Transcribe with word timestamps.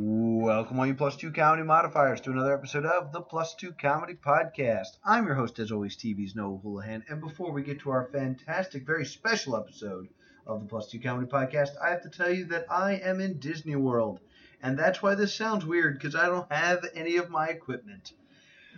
Welcome, 0.00 0.78
all 0.78 0.86
you 0.86 0.94
Plus 0.94 1.16
Two 1.16 1.32
Comedy 1.32 1.64
modifiers, 1.64 2.20
to 2.20 2.30
another 2.30 2.54
episode 2.54 2.86
of 2.86 3.10
the 3.10 3.20
Plus 3.20 3.56
Two 3.56 3.72
Comedy 3.72 4.14
Podcast. 4.14 4.96
I'm 5.04 5.26
your 5.26 5.34
host, 5.34 5.58
as 5.58 5.72
always, 5.72 5.96
TV's 5.96 6.36
Noah 6.36 6.60
Houlihan. 6.62 7.02
And 7.08 7.20
before 7.20 7.50
we 7.50 7.64
get 7.64 7.80
to 7.80 7.90
our 7.90 8.08
fantastic, 8.12 8.86
very 8.86 9.04
special 9.04 9.56
episode 9.56 10.06
of 10.46 10.60
the 10.60 10.68
Plus 10.68 10.88
Two 10.88 11.00
Comedy 11.00 11.26
Podcast, 11.26 11.70
I 11.82 11.90
have 11.90 12.02
to 12.02 12.10
tell 12.10 12.32
you 12.32 12.44
that 12.44 12.66
I 12.70 12.92
am 12.92 13.20
in 13.20 13.40
Disney 13.40 13.74
World. 13.74 14.20
And 14.62 14.78
that's 14.78 15.02
why 15.02 15.16
this 15.16 15.34
sounds 15.34 15.66
weird, 15.66 15.94
because 15.94 16.14
I 16.14 16.26
don't 16.26 16.52
have 16.52 16.86
any 16.94 17.16
of 17.16 17.28
my 17.28 17.48
equipment. 17.48 18.12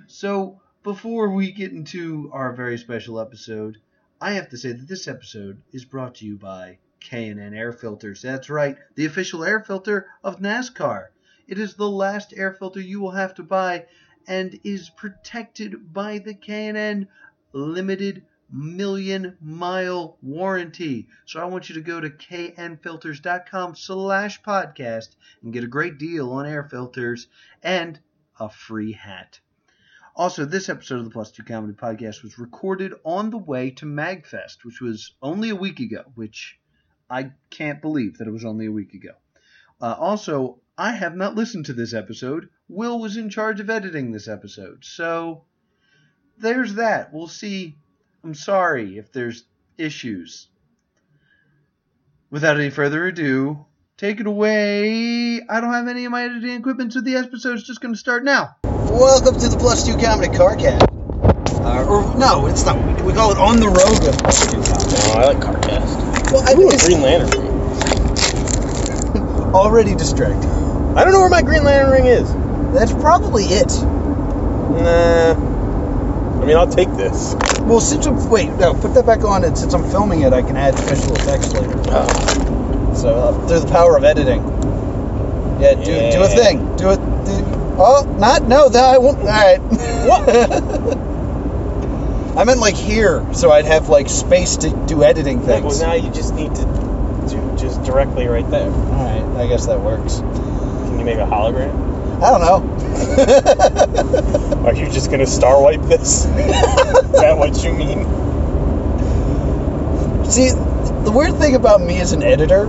So, 0.07 0.63
before 0.83 1.29
we 1.29 1.53
get 1.53 1.73
into 1.73 2.31
our 2.33 2.55
very 2.55 2.79
special 2.79 3.21
episode, 3.21 3.77
I 4.23 4.33
have 4.33 4.49
to 4.49 4.57
say 4.57 4.73
that 4.73 4.89
this 4.89 5.07
episode 5.07 5.61
is 5.71 5.85
brought 5.85 6.15
to 6.15 6.25
you 6.25 6.39
by 6.39 6.79
K&N 7.01 7.55
Air 7.55 7.73
Filters. 7.73 8.23
That's 8.23 8.51
right, 8.51 8.77
the 8.95 9.07
official 9.07 9.45
air 9.45 9.61
filter 9.61 10.07
of 10.23 10.41
NASCAR. 10.41 11.09
It 11.49 11.59
is 11.59 11.75
the 11.75 11.91
last 11.91 12.33
air 12.37 12.53
filter 12.53 12.81
you 12.81 13.01
will 13.01 13.11
have 13.11 13.35
to 13.35 13.43
buy 13.43 13.87
and 14.29 14.61
is 14.63 14.91
protected 14.91 15.93
by 15.93 16.19
the 16.19 16.35
K&N 16.35 17.09
limited 17.53 18.25
million 18.53 19.37
mile 19.41 20.19
warranty. 20.23 21.09
So 21.25 21.41
I 21.41 21.47
want 21.47 21.69
you 21.69 21.75
to 21.77 21.81
go 21.81 22.01
to 22.01 22.11
knfilters.com 22.11 23.77
slash 23.77 24.43
podcast 24.43 25.17
and 25.43 25.53
get 25.53 25.65
a 25.65 25.69
great 25.69 25.99
deal 25.99 26.31
on 26.33 26.47
air 26.47 26.65
filters 26.65 27.29
and 27.63 27.99
a 28.39 28.49
free 28.49 28.93
hat. 28.93 29.41
Also, 30.17 30.45
this 30.45 30.69
episode 30.69 30.99
of 30.99 31.05
the 31.05 31.11
Plus 31.11 31.31
Two 31.31 31.45
Comedy 31.45 31.73
Podcast 31.73 32.23
was 32.23 32.39
recorded 32.39 32.93
on 33.05 33.31
the 33.31 33.39
way 33.39 33.71
to 33.71 33.87
MagFest, 33.87 34.65
which 34.65 34.81
was 34.81 35.15
only 35.23 35.49
a 35.49 35.57
week 35.57 35.81
ago, 35.81 36.05
which 36.15 36.60
I 37.11 37.33
can't 37.51 37.83
believe 37.83 38.19
that 38.19 38.29
it 38.29 38.33
was 38.33 38.45
only 38.45 38.67
a 38.67 38.73
week 38.73 38.95
ago. 38.95 39.11
Uh, 39.81 39.97
also, 39.99 40.61
I 40.79 40.93
have 40.93 41.17
not 41.17 41.35
listened 41.35 41.67
to 41.67 41.73
this 41.73 41.93
episode. 41.93 42.49
Will 42.69 43.01
was 43.01 43.17
in 43.17 43.31
charge 43.31 43.59
of 43.59 43.69
editing 43.69 44.13
this 44.13 44.29
episode. 44.29 44.85
So, 44.85 45.43
there's 46.39 46.75
that. 46.75 47.13
We'll 47.13 47.27
see. 47.27 47.77
I'm 48.23 48.35
sorry 48.35 48.97
if 48.97 49.13
there's 49.13 49.45
issues. 49.77 50.47
Without 52.31 52.59
any 52.59 52.71
further 52.71 53.07
ado, 53.07 53.67
take 53.97 54.21
it 54.21 54.27
away. 54.27 55.41
I 55.41 55.61
don't 55.61 55.73
have 55.73 55.89
any 55.89 56.05
of 56.05 56.13
my 56.13 56.23
editing 56.23 56.53
equipment, 56.53 56.93
so 56.93 57.01
the 57.01 57.17
episode's 57.17 57.65
just 57.65 57.81
going 57.81 57.95
to 57.95 57.99
start 57.99 58.23
now. 58.23 58.55
Welcome 58.63 59.37
to 59.41 59.49
the 59.49 59.57
Plus 59.57 59.85
Two 59.85 59.97
Comedy 59.97 60.29
Carcast. 60.29 60.87
Uh, 61.65 61.85
or 61.85 62.17
no, 62.17 62.47
it's 62.47 62.65
not. 62.65 63.03
We 63.03 63.13
call 63.13 63.33
it 63.33 63.39
on 63.39 63.57
the 63.57 63.67
road 63.67 64.01
with 64.07 64.17
Plus 64.19 64.47
Two 64.47 64.63
Comedy. 64.63 64.95
Oh, 64.97 65.19
I 65.19 65.25
like 65.33 65.41
Carcast. 65.41 66.00
Well, 66.33 66.43
I 66.49 66.53
Ooh, 66.55 66.69
a 66.69 66.75
it's 66.75 66.87
Green 66.87 67.03
Lantern 67.03 67.31
ring. 67.41 67.51
already 69.55 69.95
distracting. 69.97 70.49
I 70.97 71.03
don't 71.03 71.13
know 71.13 71.21
where 71.21 71.29
my 71.29 71.43
Green 71.43 71.65
Lantern 71.65 71.91
ring 71.91 72.07
is. 72.07 72.33
That's 72.73 72.93
probably 72.93 73.45
it. 73.45 73.69
Nah. 74.81 75.33
I 76.41 76.45
mean, 76.45 76.57
I'll 76.57 76.71
take 76.71 76.89
this. 76.97 77.35
Well, 77.63 77.81
since 77.81 78.07
I'm 78.07 78.31
wait, 78.31 78.49
no, 78.51 78.75
put 78.75 78.95
that 78.95 79.07
back 79.07 79.25
on, 79.25 79.45
and 79.45 79.59
since 79.59 79.75
I'm 79.75 79.91
filming 79.91 80.23
it, 80.23 80.33
I 80.33 80.43
can 80.43 80.57
add 80.57 80.79
special 80.79 81.17
effects 81.17 81.53
later. 81.53 81.75
Oh. 81.89 82.95
So 82.95 83.15
uh, 83.15 83.47
through 83.49 83.61
the 83.61 83.69
power 83.69 83.97
of 83.97 84.05
editing. 84.05 84.41
Yeah, 85.61 85.75
do 85.75 86.13
do 86.13 86.23
a 86.23 86.29
thing. 86.29 86.77
Do 86.77 86.91
it. 86.91 87.01
Oh, 87.79 88.05
not 88.19 88.43
no. 88.47 88.69
That 88.69 88.95
I 88.95 88.99
won't. 88.99 89.19
All 89.19 89.25
right. 89.25 89.59
What? 90.07 91.07
I 92.41 92.45
meant 92.45 92.59
like 92.59 92.75
here, 92.75 93.23
so 93.35 93.51
I'd 93.53 93.67
have 93.67 93.91
like 93.91 94.09
space 94.09 94.57
to 94.59 94.71
do 94.87 95.05
editing 95.05 95.41
Yeah, 95.41 95.47
things. 95.47 95.79
well, 95.79 95.89
now 95.89 95.93
you 95.93 96.11
just 96.11 96.35
need 96.35 96.55
to 96.55 96.65
do 97.29 97.55
just 97.59 97.83
directly 97.83 98.27
right 98.29 98.49
there. 98.51 98.71
All 98.71 98.73
right, 98.73 99.43
I 99.43 99.47
guess 99.47 99.67
that 99.67 99.79
works. 99.79 100.21
Can 100.21 100.99
you 100.99 101.05
make 101.05 101.19
a 101.19 101.27
hologram? 101.27 101.71
I 102.23 102.31
don't 102.31 102.41
know. 102.41 102.63
Are 104.67 104.73
you 104.75 104.89
just 104.91 105.11
gonna 105.11 105.27
star 105.27 105.61
wipe 105.63 105.83
this? 105.83 106.25
Is 106.25 106.31
that 107.21 107.37
what 107.37 107.63
you 107.63 107.75
mean? 107.75 108.07
See, 110.25 110.49
the 111.05 111.13
weird 111.15 111.37
thing 111.37 111.57
about 111.57 111.83
me 111.83 112.01
as 112.01 112.13
an 112.13 112.23
editor 112.23 112.69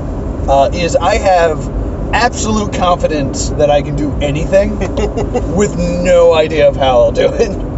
uh, 0.49 0.69
is 0.73 0.97
I 0.97 1.15
have 1.15 1.65
absolute 2.13 2.73
confidence 2.73 3.51
that 3.51 3.71
I 3.71 3.83
can 3.83 3.95
do 3.95 4.11
anything 4.19 4.77
with 5.55 5.77
no 5.77 6.33
idea 6.33 6.67
of 6.67 6.75
how 6.75 7.03
I'll 7.03 7.13
do 7.13 7.29
it. 7.31 7.70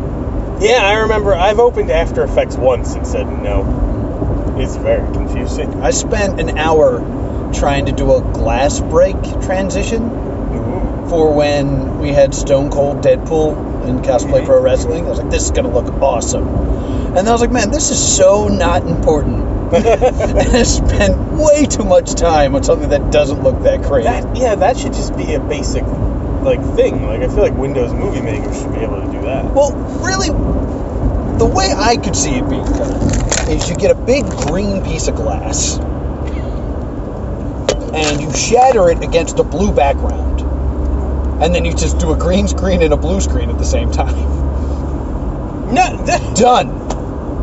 Yeah, 0.63 0.81
I 0.81 0.93
remember. 0.99 1.35
I've 1.35 1.59
opened 1.59 1.91
After 1.91 2.23
Effects 2.23 2.55
once 2.55 2.93
and 2.95 3.05
said 3.05 3.27
no. 3.27 4.55
It's 4.57 4.77
very 4.77 5.05
confusing. 5.11 5.81
I 5.81 5.91
spent 5.91 6.39
an 6.39 6.57
hour 6.57 6.99
trying 7.53 7.87
to 7.87 7.91
do 7.91 8.15
a 8.15 8.21
glass 8.21 8.79
break 8.79 9.17
transition 9.41 10.03
Ooh. 10.03 11.09
for 11.09 11.33
when 11.33 11.99
we 11.99 12.13
had 12.13 12.33
Stone 12.33 12.71
Cold 12.71 13.01
Deadpool 13.01 13.89
in 13.89 13.99
Cosplay 13.99 14.45
Pro 14.45 14.61
Wrestling. 14.61 15.05
I 15.05 15.09
was 15.09 15.19
like, 15.19 15.29
this 15.29 15.43
is 15.43 15.51
going 15.51 15.65
to 15.65 15.77
look 15.77 15.93
awesome. 16.01 16.47
And 16.47 17.17
then 17.17 17.27
I 17.27 17.31
was 17.33 17.41
like, 17.41 17.51
man, 17.51 17.69
this 17.69 17.91
is 17.91 18.15
so 18.15 18.47
not 18.47 18.87
important. 18.87 19.43
and 19.73 20.55
I 20.55 20.63
spent 20.63 21.19
way 21.33 21.65
too 21.65 21.83
much 21.83 22.13
time 22.13 22.55
on 22.55 22.63
something 22.63 22.89
that 22.89 23.11
doesn't 23.11 23.43
look 23.43 23.63
that 23.63 23.83
crazy. 23.83 24.05
That 24.05 24.37
yeah, 24.37 24.55
that 24.55 24.77
should 24.77 24.93
just 24.93 25.17
be 25.17 25.33
a 25.33 25.41
basic 25.41 25.83
like 26.43 26.61
thing. 26.75 27.05
Like 27.05 27.21
I 27.21 27.27
feel 27.27 27.41
like 27.43 27.53
Windows 27.53 27.91
Movie 27.93 28.21
Maker 28.21 28.53
should 28.53 28.73
be 28.73 28.79
able 28.79 29.01
to 29.01 29.11
do 29.11 29.21
that. 29.23 29.45
Well, 29.53 29.71
really, 30.03 30.29
the 31.37 31.45
way 31.45 31.73
I 31.75 31.97
could 31.97 32.15
see 32.15 32.31
it 32.35 32.49
being 32.49 32.63
done 32.65 33.49
is 33.49 33.69
you 33.69 33.75
get 33.75 33.91
a 33.91 33.95
big 33.95 34.25
green 34.47 34.83
piece 34.83 35.07
of 35.07 35.15
glass 35.15 35.77
and 37.93 38.21
you 38.21 38.33
shatter 38.33 38.89
it 38.89 39.03
against 39.03 39.39
a 39.39 39.43
blue 39.43 39.71
background. 39.73 40.41
And 41.43 41.53
then 41.53 41.65
you 41.65 41.73
just 41.73 41.99
do 41.99 42.11
a 42.11 42.17
green 42.17 42.47
screen 42.47 42.81
and 42.81 42.93
a 42.93 42.97
blue 42.97 43.19
screen 43.21 43.49
at 43.49 43.57
the 43.57 43.65
same 43.65 43.91
time. 43.91 44.41
No, 45.73 45.97
that, 46.05 46.35
Done. 46.37 46.67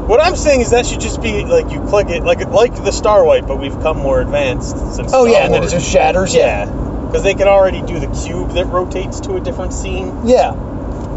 what 0.06 0.20
I'm 0.20 0.36
saying 0.36 0.60
is 0.60 0.70
that 0.70 0.86
should 0.86 1.00
just 1.00 1.20
be 1.20 1.44
like 1.44 1.72
you 1.72 1.80
click 1.80 2.10
it 2.10 2.22
like 2.22 2.38
like 2.46 2.72
the 2.76 2.92
Star 2.92 3.24
Wipe, 3.24 3.48
but 3.48 3.56
we've 3.56 3.74
come 3.80 3.96
more 3.98 4.20
advanced 4.20 4.70
since. 4.94 5.12
Oh, 5.12 5.26
Star 5.26 5.28
yeah, 5.28 5.44
and 5.46 5.52
then 5.52 5.62
it 5.62 5.66
Wars. 5.66 5.72
just 5.72 5.90
shatters. 5.90 6.32
yeah, 6.32 6.66
because 7.10 7.24
they 7.24 7.34
can 7.34 7.48
already 7.48 7.82
do 7.82 7.98
the 7.98 8.06
cube 8.06 8.52
that 8.52 8.66
rotates 8.66 9.18
to 9.20 9.34
a 9.34 9.40
different 9.40 9.72
scene. 9.72 10.26
Yeah. 10.28 10.52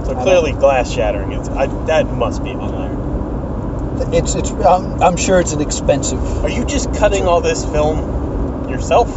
So 0.05 0.15
clearly, 0.15 0.51
glass 0.51 0.91
shattering 0.91 1.33
is 1.33 1.47
I, 1.49 1.67
that 1.85 2.07
must 2.07 2.43
be 2.43 2.49
on 2.49 2.71
there. 2.71 4.17
It's, 4.19 4.33
it's, 4.33 4.49
um, 4.49 5.03
I'm 5.03 5.17
sure 5.17 5.39
it's 5.39 5.53
an 5.53 5.61
expensive. 5.61 6.19
Are 6.43 6.49
you 6.49 6.65
just 6.65 6.95
cutting 6.95 7.27
all 7.27 7.41
this 7.41 7.63
film 7.63 8.67
yourself, 8.69 9.07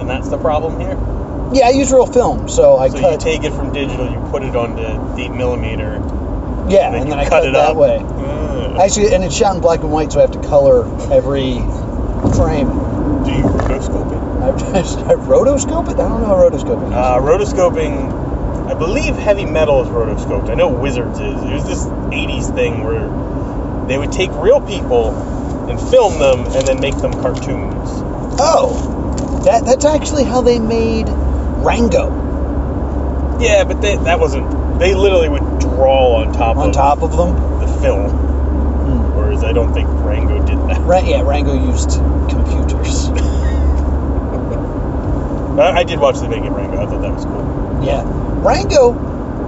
and 0.00 0.08
that's 0.08 0.30
the 0.30 0.38
problem 0.38 0.80
here? 0.80 0.96
Yeah, 1.52 1.66
I 1.66 1.70
use 1.70 1.92
real 1.92 2.06
film, 2.06 2.48
so 2.48 2.78
I 2.78 2.88
so 2.88 3.12
you 3.12 3.18
take 3.18 3.44
it 3.44 3.52
from 3.52 3.72
digital, 3.74 4.10
you 4.10 4.18
put 4.30 4.42
it 4.42 4.56
onto 4.56 5.20
eight 5.20 5.30
millimeter, 5.30 5.92
yeah, 6.68 6.86
and 6.86 6.94
then 6.94 7.02
and 7.02 7.12
then 7.12 7.18
I 7.18 7.24
cut 7.24 7.30
cut 7.30 7.48
it 7.48 7.52
that 7.52 7.70
up. 7.70 7.76
way. 7.76 7.98
Ugh. 8.00 8.80
Actually, 8.80 9.14
and 9.14 9.24
it's 9.24 9.36
shot 9.36 9.54
in 9.54 9.60
black 9.60 9.80
and 9.80 9.92
white, 9.92 10.10
so 10.10 10.20
I 10.20 10.22
have 10.22 10.32
to 10.32 10.48
color 10.48 10.84
every 11.12 11.58
frame. 12.34 12.87
Do 13.24 13.32
you 13.32 13.42
rotoscope 13.44 14.12
it? 14.12 14.18
I, 14.42 14.80
I 15.12 15.14
rotoscope 15.16 15.86
it? 15.90 15.94
I 15.98 16.08
don't 16.08 16.20
know 16.22 16.26
how 16.28 16.36
rotoscoping 16.36 16.88
is. 16.88 16.92
Uh, 16.92 17.18
rotoscoping, 17.20 18.68
I 18.70 18.74
believe 18.74 19.14
heavy 19.16 19.44
metal 19.44 19.82
is 19.82 19.88
rotoscoped. 19.88 20.50
I 20.50 20.54
know 20.54 20.68
Wizards 20.68 21.18
is. 21.20 21.42
It 21.42 21.52
was 21.52 21.64
this 21.66 21.84
80s 21.84 22.54
thing 22.54 22.84
where 22.84 23.08
they 23.86 23.98
would 23.98 24.12
take 24.12 24.30
real 24.34 24.60
people 24.60 25.14
and 25.68 25.78
film 25.90 26.18
them 26.18 26.40
and 26.56 26.66
then 26.66 26.80
make 26.80 26.96
them 26.98 27.12
cartoons. 27.12 27.88
oh, 28.40 29.40
that 29.44 29.64
that's 29.64 29.84
actually 29.84 30.24
how 30.24 30.40
they 30.42 30.58
made 30.58 31.06
Rango 31.08 32.08
Yeah, 33.40 33.64
but 33.64 33.80
they, 33.80 33.96
that 33.96 34.18
wasn't. 34.20 34.78
They 34.78 34.94
literally 34.94 35.28
would 35.28 35.58
draw 35.60 36.16
on 36.22 36.32
top 36.32 36.56
on 36.56 36.68
of 36.70 36.74
top 36.74 37.02
of 37.02 37.16
them. 37.16 37.34
the 37.60 37.66
film, 37.80 38.10
Hmm. 38.10 39.16
whereas 39.16 39.42
I 39.44 39.52
don't 39.52 39.72
think 39.74 39.88
Rango 39.90 40.44
did 40.44 40.58
that. 40.68 40.80
Right? 40.82 41.04
yeah, 41.06 41.22
Rango 41.22 41.54
used 41.54 41.90
I, 45.58 45.78
I 45.80 45.84
did 45.84 45.98
watch 46.00 46.18
the 46.20 46.28
making 46.28 46.52
Rango. 46.52 46.80
I 46.80 46.86
thought 46.86 47.00
that 47.02 47.12
was 47.14 47.24
cool. 47.24 47.80
Yeah, 47.84 48.02
Rango, 48.06 48.92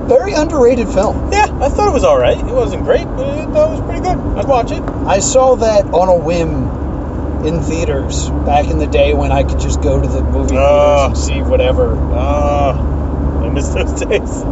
very 0.06 0.32
underrated 0.32 0.88
film. 0.88 1.30
Yeah, 1.32 1.44
I 1.60 1.68
thought 1.68 1.88
it 1.88 1.92
was 1.92 2.04
all 2.04 2.18
right. 2.18 2.38
It 2.38 2.44
wasn't 2.44 2.84
great, 2.84 3.04
but 3.04 3.26
I 3.28 3.44
thought 3.46 3.68
it 3.68 3.80
was 3.80 3.80
pretty 3.82 4.00
good. 4.00 4.18
I'd 4.38 4.46
watch 4.48 4.70
it. 4.72 4.82
I 4.82 5.20
saw 5.20 5.56
that 5.56 5.84
on 5.86 6.08
a 6.08 6.16
whim 6.16 7.46
in 7.46 7.62
theaters 7.62 8.28
back 8.28 8.66
in 8.68 8.78
the 8.78 8.86
day 8.86 9.14
when 9.14 9.32
I 9.32 9.44
could 9.44 9.60
just 9.60 9.80
go 9.82 10.00
to 10.00 10.06
the 10.06 10.22
movie 10.22 10.56
Ah. 10.56 11.08
theaters 11.08 11.28
and 11.30 11.44
see 11.44 11.50
whatever. 11.50 11.96
Ah, 12.12 13.42
I 13.44 13.48
miss 13.48 13.68
those 13.68 13.92
days. 14.00 14.44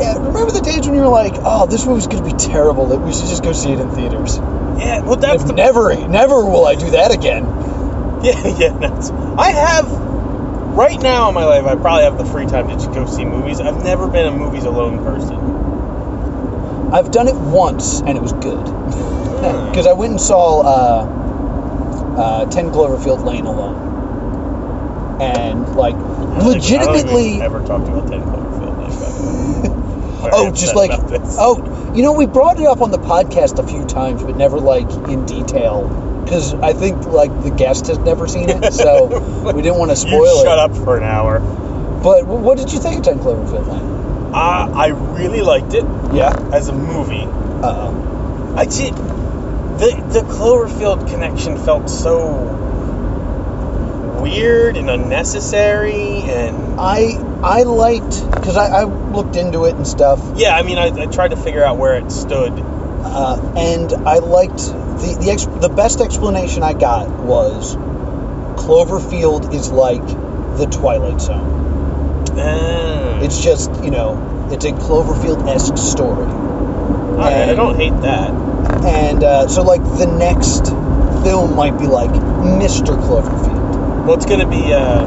Yeah, 0.00 0.16
remember 0.18 0.50
the 0.52 0.60
days 0.62 0.86
when 0.86 0.94
you 0.94 1.02
were 1.02 1.08
like, 1.08 1.34
"Oh, 1.44 1.66
this 1.66 1.84
movie's 1.86 2.06
gonna 2.06 2.24
be 2.24 2.32
terrible. 2.32 2.86
We 2.86 3.12
should 3.12 3.26
just 3.26 3.42
go 3.42 3.52
see 3.52 3.72
it 3.72 3.78
in 3.80 3.90
theaters." 3.90 4.38
Yeah, 4.78 5.00
well, 5.02 5.16
that's 5.16 5.44
the 5.44 5.52
never, 5.52 5.94
never 6.08 6.44
will 6.44 6.66
I 6.66 6.74
do 6.76 6.90
that 6.90 7.12
again. 7.12 7.46
Yeah, 8.22 8.46
yeah, 8.56 8.68
that's. 8.78 9.10
I 9.10 9.50
have 9.50 9.86
right 10.72 11.00
now 11.00 11.28
in 11.28 11.34
my 11.34 11.44
life. 11.44 11.64
I 11.64 11.76
probably 11.76 12.04
have 12.04 12.18
the 12.18 12.24
free 12.24 12.46
time 12.46 12.68
to 12.68 12.74
just 12.74 12.92
go 12.92 13.06
see 13.06 13.24
movies. 13.24 13.60
I've 13.60 13.82
never 13.82 14.08
been 14.08 14.26
a 14.26 14.32
movies 14.32 14.64
alone 14.64 15.04
person. 15.04 15.38
I've 16.92 17.10
done 17.10 17.28
it 17.28 17.36
once 17.36 18.00
and 18.00 18.16
it 18.16 18.20
was 18.22 18.32
good 18.34 18.64
because 19.70 19.86
I 19.86 19.92
went 19.92 20.12
and 20.12 20.20
saw 20.20 20.60
uh, 20.60 22.18
uh, 22.20 22.46
Ten 22.46 22.70
Cloverfield 22.70 23.24
Lane 23.24 23.46
alone, 23.46 25.20
and 25.20 25.74
like 25.74 25.94
I 25.94 25.98
I 25.98 26.42
legitimately. 26.42 27.32
we've 27.32 27.42
ever 27.42 27.64
talked 27.64 27.88
about 27.88 28.08
Ten 28.08 28.22
Cloverfield 28.22 28.78
Lane. 28.78 29.00
by 29.00 29.10
the 29.10 29.22
way. 29.22 30.30
Oh, 30.32 30.50
just 30.52 30.76
like 30.76 30.90
oh, 30.92 31.92
you 31.94 32.02
know, 32.02 32.12
we 32.12 32.26
brought 32.26 32.60
it 32.60 32.66
up 32.66 32.80
on 32.80 32.90
the 32.90 32.98
podcast 32.98 33.58
a 33.58 33.66
few 33.66 33.84
times, 33.84 34.22
but 34.22 34.36
never 34.36 34.60
like 34.60 34.90
in 35.08 35.24
detail 35.26 36.11
because 36.24 36.54
I 36.54 36.72
think 36.72 37.04
like 37.06 37.30
the 37.42 37.50
guest 37.50 37.86
has 37.88 37.98
never 37.98 38.26
seen 38.28 38.48
it, 38.50 38.72
so 38.72 39.06
we 39.54 39.62
didn't 39.62 39.78
want 39.78 39.90
to 39.90 39.96
spoil 39.96 40.34
you 40.34 40.40
it. 40.40 40.44
shut 40.44 40.58
up 40.58 40.74
for 40.76 40.96
an 40.96 41.04
hour. 41.04 41.40
But 41.40 42.26
what 42.26 42.58
did 42.58 42.72
you 42.72 42.80
think 42.80 42.98
of 42.98 43.02
Ten 43.04 43.18
Cloverfield 43.18 43.68
Lane? 43.68 44.34
Uh, 44.34 44.72
I 44.74 44.86
really 44.88 45.42
liked 45.42 45.74
it 45.74 45.84
Yeah. 46.12 46.34
as 46.52 46.68
a 46.68 46.72
movie. 46.72 47.26
Uh, 47.26 48.54
I 48.56 48.64
did. 48.66 48.94
The 48.94 50.02
the 50.12 50.20
Cloverfield 50.32 51.08
connection 51.08 51.56
felt 51.58 51.88
so 51.90 52.58
weird 54.22 54.76
and 54.76 54.88
unnecessary, 54.88 56.22
and 56.22 56.80
I 56.80 57.18
I 57.42 57.62
liked 57.64 58.24
because 58.30 58.56
I, 58.56 58.66
I 58.68 58.84
looked 58.84 59.36
into 59.36 59.64
it 59.64 59.74
and 59.74 59.86
stuff, 59.86 60.20
yeah, 60.36 60.54
I 60.56 60.62
mean, 60.62 60.78
I, 60.78 60.86
I 61.02 61.06
tried 61.06 61.28
to 61.28 61.36
figure 61.36 61.64
out 61.64 61.76
where 61.76 61.96
it 61.96 62.10
stood. 62.12 62.52
uh, 62.54 63.54
and 63.56 63.92
I 64.06 64.18
liked 64.18 64.60
the 65.00 65.16
the 65.20 65.30
ex- 65.30 65.46
the 65.46 65.68
best 65.68 66.00
explanation 66.00 66.62
I 66.62 66.74
got 66.74 67.08
was 67.10 67.76
Cloverfield 68.56 69.54
is 69.54 69.70
like 69.70 70.06
the 70.56 70.66
Twilight 70.70 71.20
Zone. 71.20 72.28
Uh, 72.38 73.20
It's 73.22 73.40
just 73.40 73.70
you 73.84 73.90
know 73.90 74.48
it's 74.52 74.64
a 74.64 74.72
Cloverfield 74.72 75.46
esque 75.48 75.76
story. 75.78 76.26
all 76.26 77.16
right, 77.18 77.48
I 77.48 77.54
don't 77.54 77.76
hate 77.76 77.98
that. 78.02 78.30
And 78.84 79.22
uh, 79.22 79.46
so, 79.48 79.62
like, 79.62 79.82
the 79.82 80.06
next 80.06 80.66
film 81.24 81.54
might 81.54 81.78
be 81.78 81.86
like 81.86 82.10
Mr. 82.10 82.96
Cloverfield, 83.00 84.04
Well, 84.06 84.14
it's 84.16 84.26
gonna 84.26 84.48
be 84.48 84.72
uh, 84.72 85.06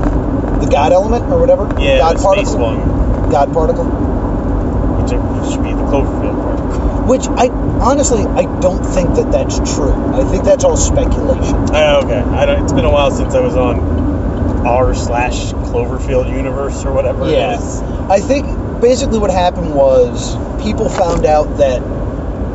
the 0.60 0.68
God 0.68 0.94
element 0.94 1.26
or 1.26 1.40
whatever. 1.40 1.64
yeah, 1.80 1.98
God 2.00 2.18
the 2.18 2.22
particle. 2.24 2.58
God 3.32 3.54
particle. 3.54 3.86
which 3.86 5.10
should 5.52 5.64
be 5.64 5.74
the 5.74 5.84
Cloverfield 5.92 6.42
part. 6.42 6.95
Which 7.08 7.28
I 7.28 7.48
honestly 7.50 8.24
I 8.24 8.44
don't 8.60 8.84
think 8.84 9.16
that 9.16 9.32
that's 9.32 9.58
true. 9.76 9.94
I 9.94 10.24
think 10.24 10.44
that's 10.44 10.64
all 10.64 10.78
speculation. 10.78 11.56
Oh, 11.74 12.02
okay. 12.04 12.20
I 12.20 12.46
don't, 12.46 12.64
it's 12.64 12.74
been 12.74 12.86
a 12.86 12.92
while 12.92 13.12
since 13.12 13.36
I 13.36 13.42
was 13.42 13.56
on 13.56 14.66
r 14.66 14.96
slash 14.96 15.54
Cloverfield 15.54 16.30
universe 16.36 16.84
or 16.86 16.94
whatever 16.94 17.30
Yeah. 17.30 17.54
it 17.54 17.60
is. 17.60 17.82
I 18.10 18.20
think 18.20 18.82
basically 18.82 19.20
what 19.20 19.30
happened 19.30 19.74
was 19.74 20.36
people 20.64 20.90
found 20.90 21.26
out 21.26 21.58
that 21.58 21.82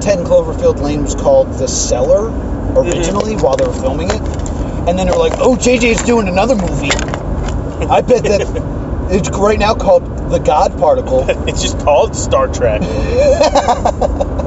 10 0.02 0.24
Cloverfield 0.24 0.80
Lane 0.80 1.02
was 1.02 1.14
called 1.14 1.52
The 1.54 1.68
Cellar 1.68 2.30
mm-hmm. 2.30 2.78
originally 2.78 3.36
while 3.36 3.56
they 3.56 3.66
were 3.66 3.72
filming 3.72 4.10
it. 4.10 4.20
And 4.20 4.98
then 4.98 5.06
they 5.06 5.12
were 5.12 5.18
like, 5.18 5.34
oh, 5.38 5.56
JJ's 5.56 6.02
doing 6.04 6.26
another 6.26 6.56
movie. 6.56 6.90
I 6.90 8.00
bet 8.00 8.24
that 8.24 8.40
it's 9.10 9.28
right 9.30 9.58
now 9.58 9.74
called 9.74 10.04
The 10.30 10.38
God 10.38 10.78
Particle. 10.78 11.26
It's 11.48 11.62
just 11.62 11.78
called 11.80 12.16
Star 12.16 12.48
Trek. 12.48 12.80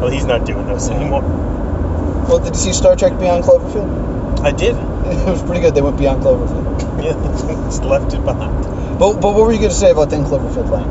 Well, 0.00 0.10
he's 0.10 0.24
not 0.24 0.46
doing 0.46 0.66
those 0.66 0.88
anymore. 0.88 1.22
well, 1.22 2.38
did 2.38 2.54
you 2.54 2.60
see 2.60 2.72
Star 2.72 2.96
Trek 2.96 3.18
Beyond 3.18 3.44
Cloverfield? 3.44 4.40
I 4.40 4.52
did. 4.52 4.76
It 5.10 5.26
was 5.26 5.42
pretty 5.42 5.60
good. 5.60 5.74
They 5.74 5.82
went 5.82 5.98
beyond 5.98 6.22
Cloverfield. 6.22 7.02
Yeah, 7.02 7.12
just 7.66 7.82
left 7.82 8.14
it 8.14 8.24
behind. 8.24 8.64
But, 8.98 9.14
but 9.14 9.34
what 9.34 9.44
were 9.46 9.52
you 9.52 9.58
going 9.58 9.70
to 9.70 9.76
say 9.76 9.90
about 9.90 10.10
10 10.10 10.24
Cloverfield 10.24 10.70
Lane? 10.70 10.86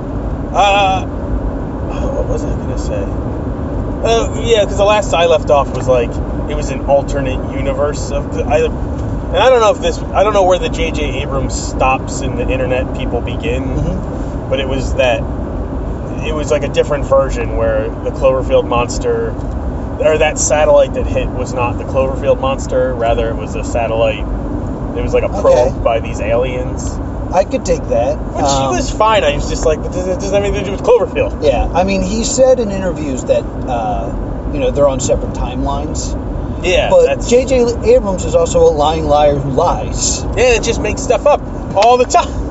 Uh, 0.51 1.05
oh, 1.07 2.13
what 2.17 2.27
was 2.27 2.43
I 2.43 2.49
gonna 2.49 2.77
say? 2.79 3.03
Uh, 3.03 4.41
yeah, 4.41 4.63
because 4.63 4.77
the 4.77 4.83
last 4.83 5.13
I 5.13 5.27
left 5.27 5.51
off 5.51 5.75
was 5.75 5.87
like 5.87 6.09
it 6.49 6.55
was 6.55 6.71
an 6.71 6.85
alternate 6.85 7.55
universe 7.55 8.11
of 8.11 8.33
the. 8.33 8.43
I, 8.43 8.65
and 8.65 9.37
I 9.37 9.49
don't 9.49 9.61
know 9.61 9.75
if 9.75 9.81
this. 9.81 9.99
I 9.99 10.23
don't 10.23 10.33
know 10.33 10.45
where 10.45 10.57
the 10.57 10.69
J.J. 10.69 11.21
Abrams 11.21 11.53
stops 11.53 12.21
and 12.21 12.39
the 12.39 12.49
internet 12.49 12.97
people 12.97 13.21
begin. 13.21 13.63
Mm-hmm. 13.63 14.49
but 14.49 14.59
it 14.59 14.67
was 14.67 14.95
that 14.95 15.21
it 16.27 16.33
was 16.33 16.51
like 16.51 16.63
a 16.63 16.69
different 16.69 17.05
version 17.05 17.55
where 17.57 17.89
the 17.89 18.11
Cloverfield 18.11 18.67
monster 18.67 19.29
or 19.31 20.17
that 20.17 20.37
satellite 20.39 20.93
that 20.93 21.05
hit 21.05 21.27
was 21.29 21.53
not 21.53 21.77
the 21.77 21.83
Cloverfield 21.83 22.39
monster, 22.39 22.93
rather 22.95 23.29
it 23.29 23.35
was 23.35 23.55
a 23.55 23.63
satellite. 23.63 24.19
It 24.97 25.01
was 25.01 25.13
like 25.13 25.23
a 25.23 25.29
probe 25.29 25.73
Okay. 25.73 25.83
by 25.83 25.99
these 25.99 26.19
aliens, 26.21 26.89
I 27.31 27.43
could 27.43 27.63
take 27.65 27.83
that. 27.89 28.17
which 28.17 28.43
Um, 28.43 28.71
was 28.75 28.89
fine. 28.89 29.23
I 29.23 29.35
was 29.35 29.49
just 29.49 29.65
like, 29.65 29.81
but 29.81 29.91
this 29.91 30.05
this 30.05 30.15
doesn't 30.17 30.33
have 30.33 30.43
anything 30.43 30.63
to 30.65 30.65
do 30.65 30.71
with 30.71 30.81
Cloverfield. 30.83 31.43
Yeah, 31.43 31.65
I 31.73 31.83
mean, 31.83 32.01
he 32.01 32.23
said 32.23 32.59
in 32.59 32.71
interviews 32.71 33.23
that 33.25 33.43
uh, 33.43 34.49
you 34.53 34.59
know 34.59 34.71
they're 34.71 34.87
on 34.87 34.99
separate 34.99 35.33
timelines. 35.33 36.15
Yeah, 36.65 36.89
but 36.89 37.25
J.J. 37.27 37.93
Abrams 37.95 38.25
is 38.25 38.35
also 38.35 38.61
a 38.63 38.71
lying 38.73 39.05
liar 39.05 39.35
who 39.35 39.51
lies. 39.51 40.23
yeah, 40.23 40.55
it 40.57 40.63
just 40.63 40.81
makes 40.81 41.01
stuff 41.01 41.25
up 41.27 41.41
all 41.75 41.97
the 41.97 42.05
time. 42.05 42.48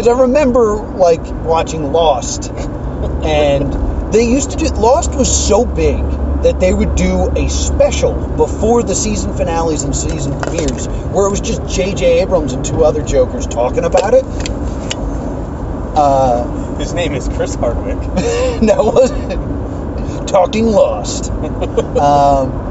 Because 0.00 0.16
I 0.16 0.22
remember 0.22 0.76
like 0.76 1.20
watching 1.44 1.92
Lost, 1.92 2.50
and 2.50 4.10
they 4.10 4.22
used 4.22 4.52
to 4.52 4.56
do 4.56 4.64
Lost 4.68 5.14
was 5.14 5.30
so 5.30 5.66
big 5.66 6.02
that 6.42 6.58
they 6.58 6.72
would 6.72 6.94
do 6.94 7.28
a 7.36 7.50
special 7.50 8.14
before 8.14 8.82
the 8.82 8.94
season 8.94 9.34
finales 9.34 9.82
and 9.82 9.94
season 9.94 10.40
premieres, 10.40 10.88
where 10.88 11.26
it 11.26 11.30
was 11.30 11.42
just 11.42 11.68
J.J. 11.68 12.22
Abrams 12.22 12.54
and 12.54 12.64
two 12.64 12.82
other 12.82 13.02
jokers 13.02 13.46
talking 13.46 13.84
about 13.84 14.14
it. 14.14 14.24
Uh, 15.94 16.76
His 16.78 16.94
name 16.94 17.12
is 17.12 17.28
Chris 17.28 17.54
Hardwick. 17.54 17.98
no, 18.62 18.84
wasn't. 18.84 20.26
Talking 20.26 20.68
Lost. 20.68 21.30
um, 21.30 22.70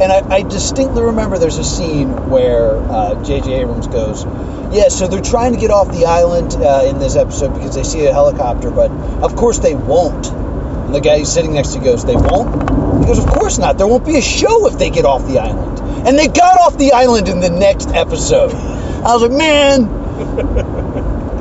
and 0.00 0.12
I, 0.12 0.22
I 0.30 0.42
distinctly 0.42 1.02
remember 1.02 1.38
there's 1.38 1.58
a 1.58 1.64
scene 1.64 2.30
where 2.30 2.76
uh, 2.76 3.20
J.J. 3.24 3.52
Abrams 3.52 3.88
goes, 3.88 4.24
Yeah, 4.72 4.88
so 4.88 5.06
they're 5.06 5.22
trying 5.22 5.54
to 5.54 5.60
get 5.60 5.70
off 5.70 5.90
the 5.90 6.06
island 6.06 6.54
uh, 6.54 6.82
in 6.86 6.98
this 6.98 7.16
episode 7.16 7.54
because 7.54 7.74
they 7.74 7.82
see 7.82 8.04
a 8.06 8.12
helicopter, 8.12 8.70
but 8.70 8.90
of 8.90 9.36
course 9.36 9.58
they 9.58 9.74
won't. 9.74 10.26
And 10.26 10.94
the 10.94 11.00
guy 11.00 11.22
sitting 11.22 11.54
next 11.54 11.74
to 11.74 11.80
goes, 11.80 12.04
They 12.04 12.16
won't? 12.16 12.52
He 13.00 13.06
goes, 13.06 13.18
Of 13.18 13.26
course 13.26 13.58
not. 13.58 13.78
There 13.78 13.86
won't 13.86 14.04
be 14.04 14.16
a 14.16 14.22
show 14.22 14.66
if 14.66 14.78
they 14.78 14.90
get 14.90 15.04
off 15.04 15.26
the 15.26 15.38
island. 15.38 15.80
And 16.06 16.18
they 16.18 16.28
got 16.28 16.60
off 16.60 16.78
the 16.78 16.92
island 16.92 17.28
in 17.28 17.40
the 17.40 17.50
next 17.50 17.88
episode. 17.90 18.52
I 18.52 19.14
was 19.14 19.22
like, 19.22 19.32
Man, 19.32 19.86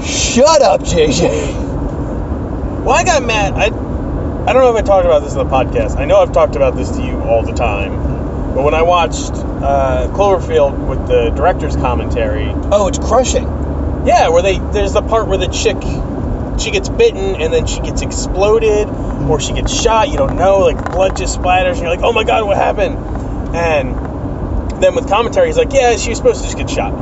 shut 0.04 0.62
up, 0.62 0.82
JJ. 0.82 1.64
Well, 2.84 2.92
I 2.92 3.04
got 3.04 3.24
mad. 3.24 3.54
I 3.54 3.66
I 3.66 4.54
don't 4.54 4.62
know 4.62 4.76
if 4.76 4.84
I 4.84 4.86
talked 4.86 5.06
about 5.08 5.24
this 5.24 5.34
in 5.34 5.40
the 5.40 5.46
podcast. 5.46 5.98
I 5.98 6.06
know 6.06 6.22
I've 6.22 6.32
talked 6.32 6.56
about 6.56 6.76
this 6.76 6.92
to 6.92 7.02
you 7.04 7.20
all 7.22 7.42
the 7.42 7.54
time. 7.54 8.15
But 8.56 8.64
when 8.64 8.74
I 8.74 8.84
watched 8.84 9.34
uh, 9.34 10.08
Cloverfield 10.14 10.88
with 10.88 11.08
the 11.10 11.30
director's 11.32 11.76
commentary, 11.76 12.48
Oh, 12.72 12.88
it's 12.88 12.98
crushing. 12.98 13.44
yeah, 14.08 14.30
where 14.30 14.42
they 14.42 14.60
there's 14.60 14.94
the 14.94 15.02
part 15.02 15.28
where 15.28 15.38
the 15.38 15.48
chick 15.48 15.76
she 16.58 16.72
gets 16.72 16.88
bitten 16.88 17.36
and 17.42 17.52
then 17.52 17.68
she 17.68 17.82
gets 17.82 18.02
exploded 18.02 18.88
or 18.88 19.42
she 19.42 19.52
gets 19.52 19.74
shot. 19.74 20.08
You 20.08 20.16
don't 20.16 20.38
know, 20.38 20.60
like 20.60 20.78
blood 20.90 21.18
just 21.18 21.38
splatters. 21.38 21.74
And 21.74 21.80
you're 21.82 21.90
like, 21.90 22.00
oh 22.00 22.14
my 22.14 22.24
god, 22.24 22.46
what 22.46 22.56
happened? 22.56 22.96
And 23.54 24.82
then 24.82 24.96
with 24.96 25.10
commentary, 25.10 25.48
he's 25.48 25.58
like, 25.58 25.74
yeah, 25.74 25.98
she 25.98 26.10
was 26.12 26.18
supposed 26.18 26.40
to 26.40 26.46
just 26.46 26.58
get 26.58 26.70
shot. 26.70 26.94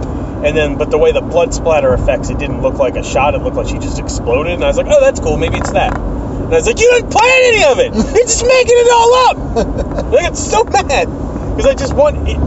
And 0.44 0.58
then, 0.58 0.78
but 0.80 0.90
the 0.90 0.98
way 0.98 1.12
the 1.12 1.22
blood 1.22 1.54
splatter 1.54 1.94
affects, 1.94 2.32
it 2.32 2.40
didn't 2.40 2.64
look 2.64 2.76
like 2.80 2.96
a 2.96 3.04
shot. 3.04 3.36
It 3.36 3.44
looked 3.44 3.56
like 3.58 3.68
she 3.68 3.78
just 3.78 4.00
exploded. 4.00 4.54
And 4.54 4.64
I 4.64 4.68
was 4.68 4.78
like, 4.78 4.88
oh, 4.90 5.00
that's 5.00 5.20
cool. 5.20 5.38
Maybe 5.38 5.58
it's 5.58 5.72
that. 5.72 5.96
And 5.96 6.52
I 6.52 6.58
was 6.58 6.66
like, 6.66 6.80
you 6.80 6.90
didn't 6.92 7.12
plan 7.12 7.42
any 7.46 7.64
of 7.64 7.78
it. 7.80 7.94
You're 8.16 8.26
just 8.26 8.44
making 8.44 8.76
it 8.76 8.92
all 8.92 9.14
up. 9.30 10.08
like, 10.12 10.32
it's 10.32 10.44
so 10.44 10.64
mad 10.64 11.23
because 11.56 11.66
I 11.68 11.74
just 11.76 11.94
want. 11.94 12.28
It, 12.28 12.38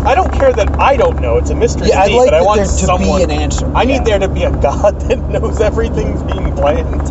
I 0.00 0.14
don't 0.14 0.32
care 0.32 0.52
that 0.52 0.80
I 0.80 0.96
don't 0.96 1.20
know. 1.20 1.36
It's 1.36 1.50
a 1.50 1.54
mystery 1.54 1.88
Yeah, 1.88 2.00
I'd 2.00 2.10
me, 2.10 2.18
like 2.18 2.26
but 2.30 2.34
I 2.34 2.40
want 2.42 2.56
there 2.56 2.64
to 2.66 2.72
be 2.72 2.78
someone. 2.86 3.22
an 3.22 3.30
answer. 3.30 3.70
I 3.74 3.84
need 3.84 3.96
Yeah. 3.96 4.04
there 4.04 4.18
to 4.20 4.28
be 4.28 4.44
a 4.44 4.50
god 4.50 4.98
that 5.08 5.18
knows 5.28 5.60
everything's 5.60 6.22
being 6.22 6.54
planned. 6.54 7.02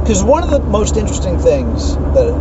Because 0.00 0.22
one 0.22 0.42
of 0.44 0.50
the 0.50 0.60
most 0.60 0.96
interesting 0.96 1.38
things 1.38 1.96
that 1.96 2.32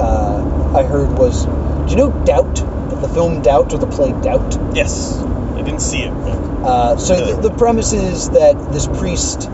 uh, 0.00 0.72
I 0.76 0.82
heard 0.84 1.18
was, 1.18 1.46
do 1.46 1.90
you 1.90 1.96
know 1.96 2.10
Doubt? 2.24 2.54
The 3.00 3.08
film 3.08 3.40
Doubt 3.42 3.72
or 3.74 3.78
the 3.78 3.86
play 3.86 4.12
Doubt? 4.22 4.58
Yes, 4.74 5.18
I 5.22 5.62
didn't 5.62 5.80
see 5.80 6.02
it. 6.02 6.12
But 6.12 6.36
Uh, 6.66 6.96
so 6.96 7.14
Really? 7.14 7.32
the, 7.34 7.48
the 7.48 7.54
premise 7.56 7.92
is 7.92 8.28
that 8.30 8.72
this 8.72 8.86
priest 8.86 9.48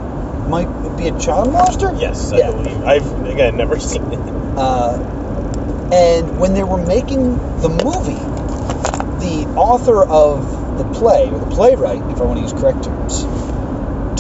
might 0.48 0.68
be 0.96 1.08
a 1.08 1.18
child 1.18 1.48
molester? 1.48 1.98
yes, 2.00 2.32
I 2.32 2.38
Yeah. 2.38 2.50
believe. 2.50 2.82
I've 2.84 3.26
again 3.26 3.56
never 3.56 3.78
seen 3.90 4.02
it. 4.12 4.20
Uh, 4.56 4.98
and 5.92 6.38
when 6.40 6.54
they 6.54 6.64
were 6.64 6.84
making 6.84 7.36
the 7.60 7.68
movie, 7.68 8.14
the 9.24 9.46
author 9.56 10.02
of 10.02 10.78
the 10.78 10.84
play, 10.98 11.28
or 11.30 11.38
the 11.38 11.54
playwright, 11.54 11.98
if 12.10 12.18
I 12.18 12.24
want 12.24 12.38
to 12.38 12.42
use 12.42 12.52
correct 12.54 12.84
terms, 12.84 13.22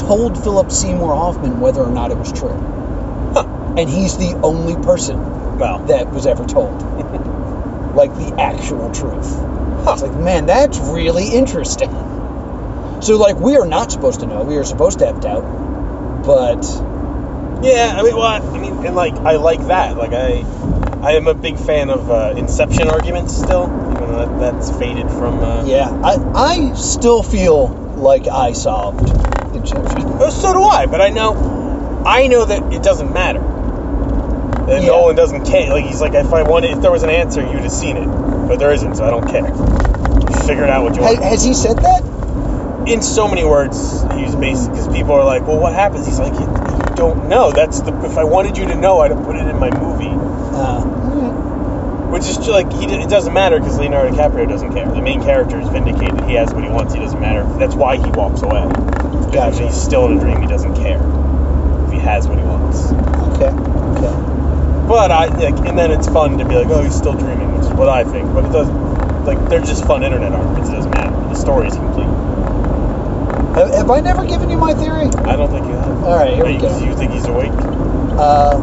told 0.00 0.42
Philip 0.42 0.70
Seymour 0.70 1.14
Hoffman 1.14 1.60
whether 1.60 1.80
or 1.80 1.90
not 1.90 2.10
it 2.10 2.18
was 2.18 2.30
true. 2.30 2.52
Huh. 3.32 3.74
And 3.78 3.88
he's 3.88 4.18
the 4.18 4.38
only 4.42 4.76
person 4.84 5.58
Well, 5.58 5.78
that 5.86 6.10
was 6.10 6.26
ever 6.26 6.44
told. 6.44 6.82
like 7.94 8.14
the 8.16 8.34
actual 8.38 8.92
truth. 8.92 9.34
Huh. 9.84 9.92
It's 9.94 10.02
like, 10.02 10.14
man, 10.14 10.44
that's 10.44 10.78
really 10.78 11.28
interesting. 11.28 11.90
So, 13.00 13.16
like, 13.18 13.36
we 13.36 13.56
are 13.56 13.66
not 13.66 13.90
supposed 13.90 14.20
to 14.20 14.26
know. 14.26 14.42
We 14.44 14.56
are 14.58 14.64
supposed 14.64 14.98
to 14.98 15.06
have 15.06 15.20
doubt. 15.20 16.22
But, 16.22 16.62
yeah. 17.64 17.94
I 17.96 18.02
mean, 18.02 18.14
well, 18.14 18.24
I 18.24 18.58
mean, 18.58 18.84
and 18.84 18.94
like 18.94 19.14
I 19.14 19.36
like 19.36 19.66
that. 19.68 19.96
Like 19.96 20.12
I, 20.12 20.44
I 21.02 21.12
am 21.14 21.26
a 21.26 21.34
big 21.34 21.58
fan 21.58 21.90
of 21.90 22.08
uh, 22.10 22.34
Inception 22.36 22.88
arguments 22.88 23.36
still, 23.36 23.64
even 23.64 24.06
though 24.12 24.26
that, 24.26 24.38
that's 24.38 24.70
faded 24.78 25.08
from. 25.10 25.40
Uh, 25.40 25.64
Yeah, 25.66 25.88
I, 25.90 26.14
I 26.34 26.74
still 26.74 27.22
feel 27.22 27.68
like 27.96 28.28
I 28.28 28.52
solved 28.52 29.08
Inception. 29.54 29.82
Oh, 30.20 30.30
so 30.30 30.52
do 30.52 30.62
I, 30.62 30.86
but 30.86 31.00
I 31.00 31.08
know, 31.08 32.02
I 32.06 32.28
know 32.28 32.44
that 32.44 32.72
it 32.72 32.82
doesn't 32.82 33.12
matter. 33.12 33.40
That 34.66 34.82
Yeah. 34.82 34.88
Nolan 34.88 35.16
doesn't 35.16 35.44
care. 35.44 35.70
Like 35.70 35.84
he's 35.84 36.00
like, 36.00 36.14
if 36.14 36.32
I 36.32 36.44
wanted, 36.44 36.70
if 36.70 36.80
there 36.82 36.92
was 36.92 37.02
an 37.02 37.10
answer, 37.10 37.40
you'd 37.42 37.62
have 37.62 37.72
seen 37.72 37.96
it, 37.96 38.06
but 38.06 38.58
there 38.60 38.72
isn't, 38.72 38.94
so 38.96 39.04
I 39.04 39.10
don't 39.10 39.28
care. 39.28 39.48
You 39.48 40.46
figure 40.46 40.62
it 40.64 40.70
out 40.70 40.84
what 40.84 40.94
you 40.94 41.02
want. 41.02 41.22
has 41.22 41.42
he 41.42 41.52
said 41.52 41.78
that? 41.78 42.04
In 42.88 43.02
so 43.02 43.26
many 43.28 43.44
words, 43.44 44.02
he's 44.14 44.34
basically 44.36 44.70
because 44.70 44.88
people 44.88 45.12
are 45.12 45.24
like, 45.24 45.46
well, 45.46 45.58
what 45.58 45.72
happens? 45.72 46.06
He's 46.06 46.18
like, 46.18 46.32
you, 46.34 46.40
you 46.40 46.96
don't 46.96 47.28
know. 47.28 47.50
That's 47.52 47.80
the. 47.80 47.92
If 48.04 48.16
I 48.18 48.24
wanted 48.24 48.56
you 48.56 48.66
to 48.66 48.74
know, 48.74 48.98
I'd 49.00 49.12
have 49.12 49.24
put 49.24 49.36
it 49.36 49.46
in 49.46 49.56
my 49.58 49.70
movie. 49.70 50.10
Uh, 50.10 50.82
Which 52.12 52.28
is 52.28 52.36
just 52.36 52.50
like 52.50 52.70
he. 52.70 52.84
It 52.84 53.08
doesn't 53.08 53.32
matter 53.32 53.58
because 53.58 53.78
Leonardo 53.78 54.14
DiCaprio 54.14 54.46
doesn't 54.46 54.74
care. 54.74 54.86
The 54.86 55.00
main 55.00 55.22
character 55.22 55.58
is 55.58 55.68
vindicated. 55.70 56.22
He 56.28 56.34
has 56.34 56.52
what 56.52 56.62
he 56.62 56.68
wants. 56.68 56.92
He 56.92 57.00
doesn't 57.00 57.18
matter. 57.18 57.42
That's 57.58 57.74
why 57.74 57.96
he 57.96 58.10
walks 58.10 58.42
away. 58.42 58.68
Gotcha. 59.32 59.64
he's 59.64 59.80
still 59.80 60.06
in 60.06 60.18
a 60.18 60.20
dream. 60.20 60.42
He 60.42 60.46
doesn't 60.46 60.74
care 60.76 61.00
if 61.86 61.92
he 61.92 61.98
has 62.00 62.28
what 62.28 62.36
he 62.36 62.44
wants. 62.44 62.92
okay, 63.32 63.48
okay. 63.48 64.86
But 64.86 65.10
I 65.10 65.26
like, 65.26 65.66
and 65.66 65.78
then 65.78 65.90
it's 65.90 66.06
fun 66.06 66.36
to 66.36 66.44
be 66.44 66.54
like, 66.54 66.66
oh, 66.68 66.82
he's 66.82 66.94
still 66.94 67.14
dreaming, 67.14 67.54
which 67.54 67.64
is 67.64 67.72
what 67.72 67.88
I 67.88 68.04
think. 68.04 68.30
But 68.34 68.44
it 68.44 68.52
doesn't. 68.52 69.24
Like 69.24 69.48
they're 69.48 69.62
just 69.62 69.86
fun 69.86 70.02
internet 70.02 70.32
arguments. 70.32 70.68
It 70.68 70.72
doesn't 70.72 70.90
matter. 70.90 71.16
The 71.28 71.34
story 71.34 71.68
is 71.68 71.74
complete. 71.74 72.04
Have, 73.56 73.70
have 73.70 73.90
I 73.90 74.00
never 74.00 74.26
given 74.26 74.50
you 74.50 74.58
my 74.58 74.74
theory? 74.74 75.06
I 75.06 75.36
don't 75.36 75.50
think 75.50 75.64
you 75.66 75.72
have. 75.72 76.04
All 76.04 76.16
right, 76.16 76.34
here 76.34 76.44
Are 76.44 76.46
we 76.46 76.54
you, 76.54 76.60
go. 76.60 76.78
you 76.78 76.94
think 76.94 77.12
he's 77.12 77.26
awake? 77.26 77.52
Uh, 77.52 78.60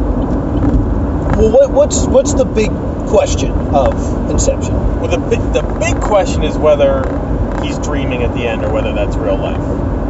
well, 1.36 1.50
what, 1.50 1.70
what's 1.70 2.06
what's 2.06 2.34
the 2.34 2.44
big 2.44 2.70
question 3.10 3.50
of 3.74 4.30
Inception? 4.30 4.74
Well, 5.00 5.08
the 5.10 5.18
big, 5.18 5.40
the 5.52 5.62
big 5.80 6.00
question 6.00 6.42
is 6.44 6.56
whether 6.56 7.02
he's 7.62 7.78
dreaming 7.80 8.22
at 8.22 8.32
the 8.34 8.46
end 8.46 8.64
or 8.64 8.70
whether 8.72 8.92
that's 8.92 9.16
real 9.16 9.36
life. 9.36 9.58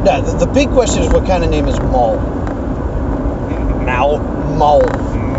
No, 0.05 0.21
the, 0.23 0.45
the 0.45 0.53
big 0.53 0.69
question 0.69 1.03
is 1.03 1.11
what 1.13 1.27
kind 1.27 1.43
of 1.43 1.51
name 1.51 1.67
is 1.67 1.79
Maul? 1.81 2.19
Mal, 3.85 4.19
Maul. 4.57 4.83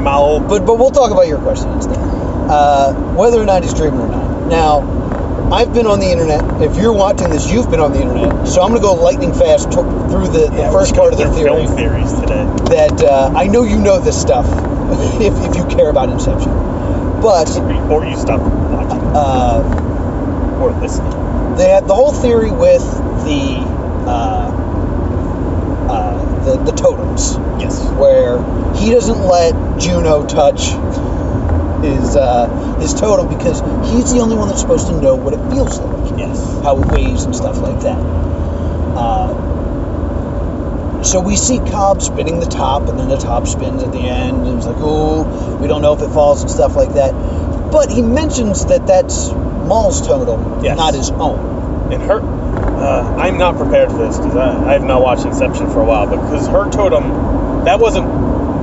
Mal. 0.02 0.40
But 0.42 0.66
but 0.66 0.76
we'll 0.80 0.92
talk 0.92 1.12
about 1.12 1.28
your 1.28 1.40
question 1.40 1.72
instead. 1.72 1.98
Uh, 1.98 2.94
whether 3.14 3.40
or 3.42 3.46
not 3.46 3.64
he's 3.64 3.74
dreaming 3.74 4.02
or 4.02 4.08
not. 4.10 4.48
Now, 4.48 5.52
I've 5.54 5.74
been 5.74 5.86
on 5.86 6.00
the 6.00 6.10
internet. 6.12 6.62
If 6.62 6.76
you're 6.78 6.94
watching 6.94 7.30
this, 7.30 7.52
you've 7.52 7.70
been 7.70 7.80
on 7.80 7.94
the 7.94 8.02
internet. 8.02 8.48
So 8.48 8.62
I'm 8.62 8.70
going 8.70 8.82
to 8.82 8.88
go 8.88 8.94
lightning 8.94 9.34
fast 9.34 9.72
to- 9.74 9.84
through 10.10 10.28
the, 10.28 10.48
the 10.50 10.56
Yeah, 10.58 10.72
first 10.72 10.96
part 10.96 11.14
of 11.14 11.20
the 11.20 11.32
theory. 11.32 11.66
Film 11.66 11.78
theories 11.78 12.12
today. 12.20 12.44
That 12.76 13.04
uh, 13.04 13.32
I 13.36 13.48
know 13.48 13.64
you 13.64 13.78
know 13.80 14.00
this 14.00 14.20
stuff 14.20 14.46
if, 15.22 15.34
if 15.50 15.56
you 15.56 15.66
care 15.68 15.90
about 15.90 16.10
Inception. 16.10 16.50
But 17.22 17.50
Or 17.90 18.06
you 18.06 18.16
stop 18.18 18.40
watching 18.42 19.00
uh, 19.16 20.60
or 20.62 20.72
listening. 20.82 21.56
they 21.58 21.70
had 21.70 21.88
the 21.88 21.94
whole 21.94 22.12
theory 22.14 22.52
with 22.52 22.82
the 23.26 23.58
uh, 24.08 24.50
uh, 25.90 26.44
the, 26.46 26.58
the 26.64 26.72
totems. 26.72 27.36
Yes. 27.62 27.80
where 27.92 28.40
he 28.76 28.90
doesn't 28.92 29.20
let 29.20 29.54
Juno 29.80 30.26
touch 30.26 30.70
his 31.84 32.16
uh, 32.16 32.78
his 32.80 32.94
totem 32.94 33.28
because 33.28 33.60
he's 33.92 34.12
the 34.14 34.20
only 34.20 34.36
one 34.36 34.48
that's 34.48 34.62
supposed 34.62 34.88
to 34.88 35.00
know 35.00 35.16
what 35.16 35.34
it 35.34 35.42
feels 35.52 35.80
like, 35.80 36.18
Yes. 36.18 36.40
how 36.64 36.78
it 36.80 36.88
weighs 36.92 37.24
and 37.24 37.36
stuff 37.36 37.60
like 37.62 37.80
that. 37.82 37.98
Uh, 38.98 39.34
so 41.04 41.20
we 41.20 41.36
see 41.36 41.58
Cobb 41.60 42.02
spinning 42.02 42.40
the 42.40 42.46
top, 42.46 42.88
and 42.88 43.00
then 43.00 43.10
the 43.10 43.18
top 43.18 43.48
spins 43.48 43.84
at 43.84 43.92
the 43.92 44.00
end, 44.00 44.46
and 44.48 44.58
it's 44.58 44.68
like, 44.68 44.78
oh, 44.80 45.58
we 45.58 45.68
don't 45.68 45.82
know 45.82 45.94
if 45.94 46.02
it 46.02 46.10
falls 46.10 46.42
and 46.42 46.52
stuff 46.52 46.76
like 46.76 46.94
that. 46.94 47.12
But 47.72 47.90
he 47.90 48.02
mentions 48.02 48.66
that 48.68 48.86
that's 48.86 49.30
Maul's 49.32 50.06
totem, 50.06 50.64
Yes. 50.64 50.78
not 50.78 50.94
his 50.94 51.10
own. 51.12 51.92
And 51.92 52.02
her, 52.04 52.22
uh, 52.22 53.16
I'm 53.18 53.38
not 53.38 53.58
prepared 53.58 53.90
for 53.92 53.98
this 53.98 54.18
because 54.18 54.36
I, 54.36 54.70
I 54.70 54.74
have 54.74 54.84
not 54.84 55.02
watched 55.02 55.26
Inception 55.26 55.70
for 55.72 55.82
a 55.82 55.86
while, 55.86 56.08
but 56.08 56.22
because 56.22 56.48
her 56.48 56.70
totem, 56.70 57.66
that 57.66 57.80
wasn't 57.80 58.08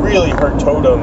really 0.03 0.31
her 0.31 0.59
totem. 0.59 1.01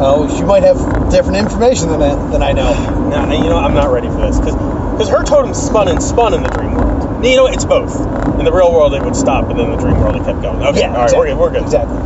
Oh, 0.00 0.32
she 0.36 0.44
might 0.44 0.62
have 0.62 1.10
different 1.10 1.38
information 1.38 1.88
than 1.88 2.02
I, 2.02 2.30
than 2.30 2.42
I 2.42 2.52
know. 2.52 2.94
Nah, 3.08 3.32
you 3.32 3.48
know, 3.48 3.56
I'm 3.56 3.72
not 3.72 3.90
ready 3.90 4.06
for 4.08 4.20
this 4.20 4.38
because 4.38 5.08
her 5.08 5.24
totem 5.24 5.54
spun 5.54 5.88
and 5.88 6.02
spun 6.02 6.34
in 6.34 6.42
the 6.42 6.50
dream 6.50 6.74
world. 6.74 6.87
You 7.22 7.36
know, 7.36 7.46
it's 7.46 7.64
both. 7.64 7.94
In 8.38 8.44
the 8.44 8.52
real 8.52 8.72
world, 8.72 8.94
it 8.94 9.02
would 9.02 9.16
stop, 9.16 9.50
and 9.50 9.58
then 9.58 9.70
the 9.70 9.76
dream 9.76 9.98
world, 10.00 10.16
it 10.16 10.24
kept 10.24 10.40
going. 10.40 10.62
Okay, 10.62 10.80
yeah, 10.80 10.94
all 10.94 11.02
right, 11.02 11.04
exactly. 11.04 11.18
we're 11.18 11.26
good. 11.26 11.38
We're 11.38 11.50
good. 11.50 11.62
Exactly. 11.62 11.98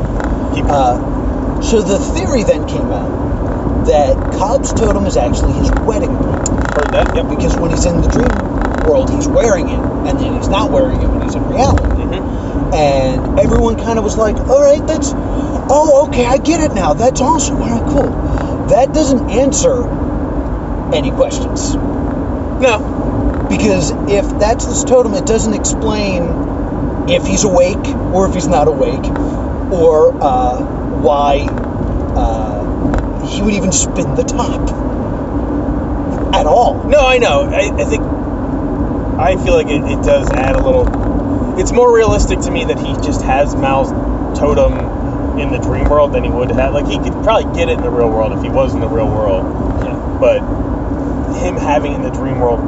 Keep 0.56 0.64
Uh, 0.70 1.60
so 1.62 1.82
the 1.82 1.98
theory 1.98 2.42
then 2.42 2.66
came 2.66 2.90
out 2.90 3.86
that 3.86 4.16
Cobb's 4.38 4.72
totem 4.72 5.06
is 5.06 5.16
actually 5.16 5.52
his 5.54 5.70
wedding 5.82 6.10
ring 6.16 6.38
Heard 6.72 6.92
that? 6.92 7.14
Yep. 7.14 7.28
because 7.28 7.56
when 7.56 7.70
he's 7.70 7.84
in 7.84 8.00
the 8.00 8.08
dream 8.08 8.88
world, 8.88 9.10
he's 9.10 9.28
wearing 9.28 9.68
it, 9.68 9.78
and 9.78 10.18
then 10.18 10.34
he's 10.36 10.48
not 10.48 10.70
wearing 10.70 11.00
it 11.02 11.08
when 11.08 11.22
he's 11.22 11.34
in 11.34 11.44
reality. 11.48 11.84
hmm 11.84 12.74
And 12.74 13.38
everyone 13.38 13.76
kind 13.76 13.98
of 13.98 14.04
was 14.04 14.16
like, 14.16 14.36
"All 14.36 14.62
right, 14.62 14.84
that's 14.86 15.12
oh, 15.14 16.06
okay, 16.08 16.24
I 16.24 16.38
get 16.38 16.60
it 16.60 16.74
now. 16.74 16.94
That's 16.94 17.20
awesome. 17.20 17.60
All 17.60 17.68
right, 17.68 17.86
cool." 17.92 18.68
That 18.68 18.94
doesn't 18.94 19.30
answer 19.30 19.84
any 20.94 21.10
questions 21.10 21.74
No. 21.74 23.01
Because 23.62 23.92
if 24.10 24.28
that's 24.40 24.64
his 24.64 24.82
totem, 24.82 25.14
it 25.14 25.24
doesn't 25.24 25.54
explain 25.54 27.08
if 27.08 27.24
he's 27.24 27.44
awake 27.44 27.86
or 28.12 28.26
if 28.28 28.34
he's 28.34 28.48
not 28.48 28.66
awake, 28.66 29.04
or 29.72 30.12
uh, 30.20 30.60
why 31.00 31.46
uh, 32.16 33.24
he 33.24 33.40
would 33.40 33.54
even 33.54 33.70
spin 33.70 34.16
the 34.16 34.24
top 34.24 34.68
at 36.34 36.44
all. 36.44 36.82
No, 36.88 37.06
I 37.06 37.18
know. 37.18 37.42
I, 37.44 37.70
I 37.80 37.84
think 37.84 38.02
I 38.02 39.36
feel 39.44 39.54
like 39.54 39.68
it, 39.68 39.84
it 39.84 40.02
does 40.04 40.28
add 40.32 40.56
a 40.56 40.60
little. 40.60 41.60
It's 41.60 41.70
more 41.70 41.94
realistic 41.94 42.40
to 42.40 42.50
me 42.50 42.64
that 42.64 42.80
he 42.80 42.94
just 42.94 43.22
has 43.22 43.54
Mal's 43.54 43.92
totem 44.36 45.38
in 45.38 45.52
the 45.52 45.58
dream 45.58 45.88
world 45.88 46.12
than 46.12 46.24
he 46.24 46.30
would 46.30 46.50
have. 46.50 46.74
Like 46.74 46.86
he 46.88 46.98
could 46.98 47.12
probably 47.22 47.54
get 47.54 47.68
it 47.68 47.78
in 47.78 47.82
the 47.82 47.90
real 47.90 48.10
world 48.10 48.32
if 48.36 48.42
he 48.42 48.48
was 48.48 48.74
in 48.74 48.80
the 48.80 48.88
real 48.88 49.06
world, 49.06 49.44
Yeah. 49.84 50.18
but 50.18 50.40
him 51.36 51.56
having 51.56 51.92
it 51.92 51.96
in 51.96 52.02
the 52.02 52.10
dream 52.10 52.40
world, 52.40 52.60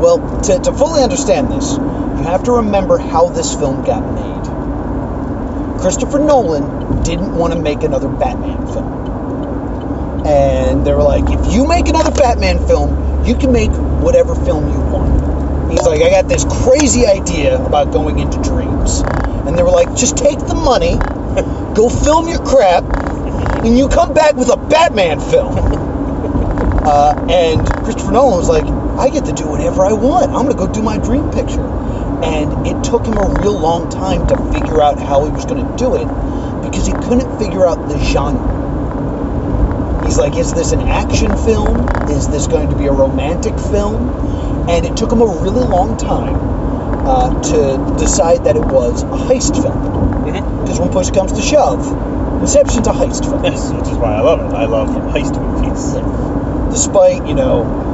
Well, 0.00 0.40
to, 0.42 0.58
to 0.58 0.72
fully 0.72 1.02
understand 1.02 1.50
this, 1.50 1.72
you 1.72 2.24
have 2.24 2.44
to 2.44 2.52
remember 2.52 2.98
how 2.98 3.28
this 3.28 3.54
film 3.54 3.84
got 3.84 4.02
made. 4.14 5.80
Christopher 5.80 6.18
Nolan 6.18 7.02
didn't 7.02 7.34
want 7.34 7.52
to 7.52 7.58
make 7.58 7.82
another 7.82 8.08
Batman 8.08 8.66
film. 8.66 10.26
And 10.26 10.86
they 10.86 10.92
were 10.92 11.02
like, 11.02 11.24
if 11.30 11.52
you 11.52 11.66
make 11.66 11.88
another 11.88 12.10
Batman 12.10 12.66
film, 12.66 13.24
you 13.24 13.36
can 13.36 13.52
make 13.52 13.70
whatever 13.70 14.34
film 14.34 14.72
you 14.72 14.80
want. 14.80 15.70
He's 15.70 15.82
like, 15.82 16.02
I 16.02 16.10
got 16.10 16.28
this 16.28 16.44
crazy 16.64 17.06
idea 17.06 17.62
about 17.62 17.92
going 17.92 18.18
into 18.18 18.40
dreams. 18.42 19.00
And 19.46 19.56
they 19.56 19.62
were 19.62 19.70
like, 19.70 19.94
just 19.94 20.16
take 20.16 20.38
the 20.38 20.54
money, 20.54 20.96
go 21.74 21.88
film 21.88 22.28
your 22.28 22.44
crap, 22.44 22.84
and 23.64 23.78
you 23.78 23.88
come 23.88 24.12
back 24.14 24.34
with 24.34 24.50
a 24.52 24.56
Batman 24.56 25.20
film. 25.20 25.78
Uh, 26.88 27.26
and 27.28 27.66
Christopher 27.84 28.12
Nolan 28.12 28.38
was 28.38 28.48
like, 28.48 28.64
I 28.98 29.10
get 29.10 29.26
to 29.26 29.32
do 29.32 29.46
whatever 29.46 29.84
I 29.84 29.92
want. 29.92 30.32
I'm 30.32 30.46
going 30.46 30.56
to 30.56 30.56
go 30.56 30.66
do 30.66 30.82
my 30.82 30.98
dream 30.98 31.30
picture. 31.30 31.62
And 31.62 32.66
it 32.66 32.82
took 32.82 33.06
him 33.06 33.16
a 33.16 33.40
real 33.40 33.56
long 33.58 33.88
time 33.90 34.26
to 34.26 34.36
figure 34.52 34.82
out 34.82 34.98
how 34.98 35.24
he 35.24 35.30
was 35.30 35.44
going 35.44 35.64
to 35.64 35.76
do 35.76 35.94
it 35.94 36.06
because 36.62 36.86
he 36.86 36.92
couldn't 36.92 37.38
figure 37.38 37.64
out 37.64 37.88
the 37.88 37.98
genre. 38.02 38.58
He's 40.04 40.18
like, 40.18 40.36
is 40.36 40.52
this 40.52 40.72
an 40.72 40.80
action 40.80 41.36
film? 41.36 41.88
Is 42.10 42.28
this 42.28 42.48
going 42.48 42.70
to 42.70 42.76
be 42.76 42.86
a 42.86 42.92
romantic 42.92 43.54
film? 43.58 44.68
And 44.68 44.84
it 44.84 44.96
took 44.96 45.12
him 45.12 45.20
a 45.20 45.26
really 45.26 45.64
long 45.64 45.96
time 45.96 46.34
uh, 47.06 47.40
to 47.40 47.96
decide 47.98 48.44
that 48.44 48.56
it 48.56 48.64
was 48.64 49.02
a 49.02 49.06
heist 49.06 49.54
film. 49.62 49.78
Mm-hmm. 50.24 50.62
Because 50.62 50.80
when 50.80 50.90
push 50.90 51.10
comes 51.10 51.32
to 51.34 51.40
shove, 51.40 51.86
Inception's 52.40 52.86
a 52.86 52.92
heist 52.92 53.24
film. 53.24 53.44
Yes, 53.44 53.72
which 53.72 53.88
is 53.88 53.96
why 53.96 54.14
I 54.14 54.20
love 54.20 54.40
it. 54.40 54.54
I 54.54 54.66
love 54.66 54.88
heist 54.88 55.40
movies. 55.40 56.72
despite 56.72 57.26
you 57.26 57.34
know 57.34 57.87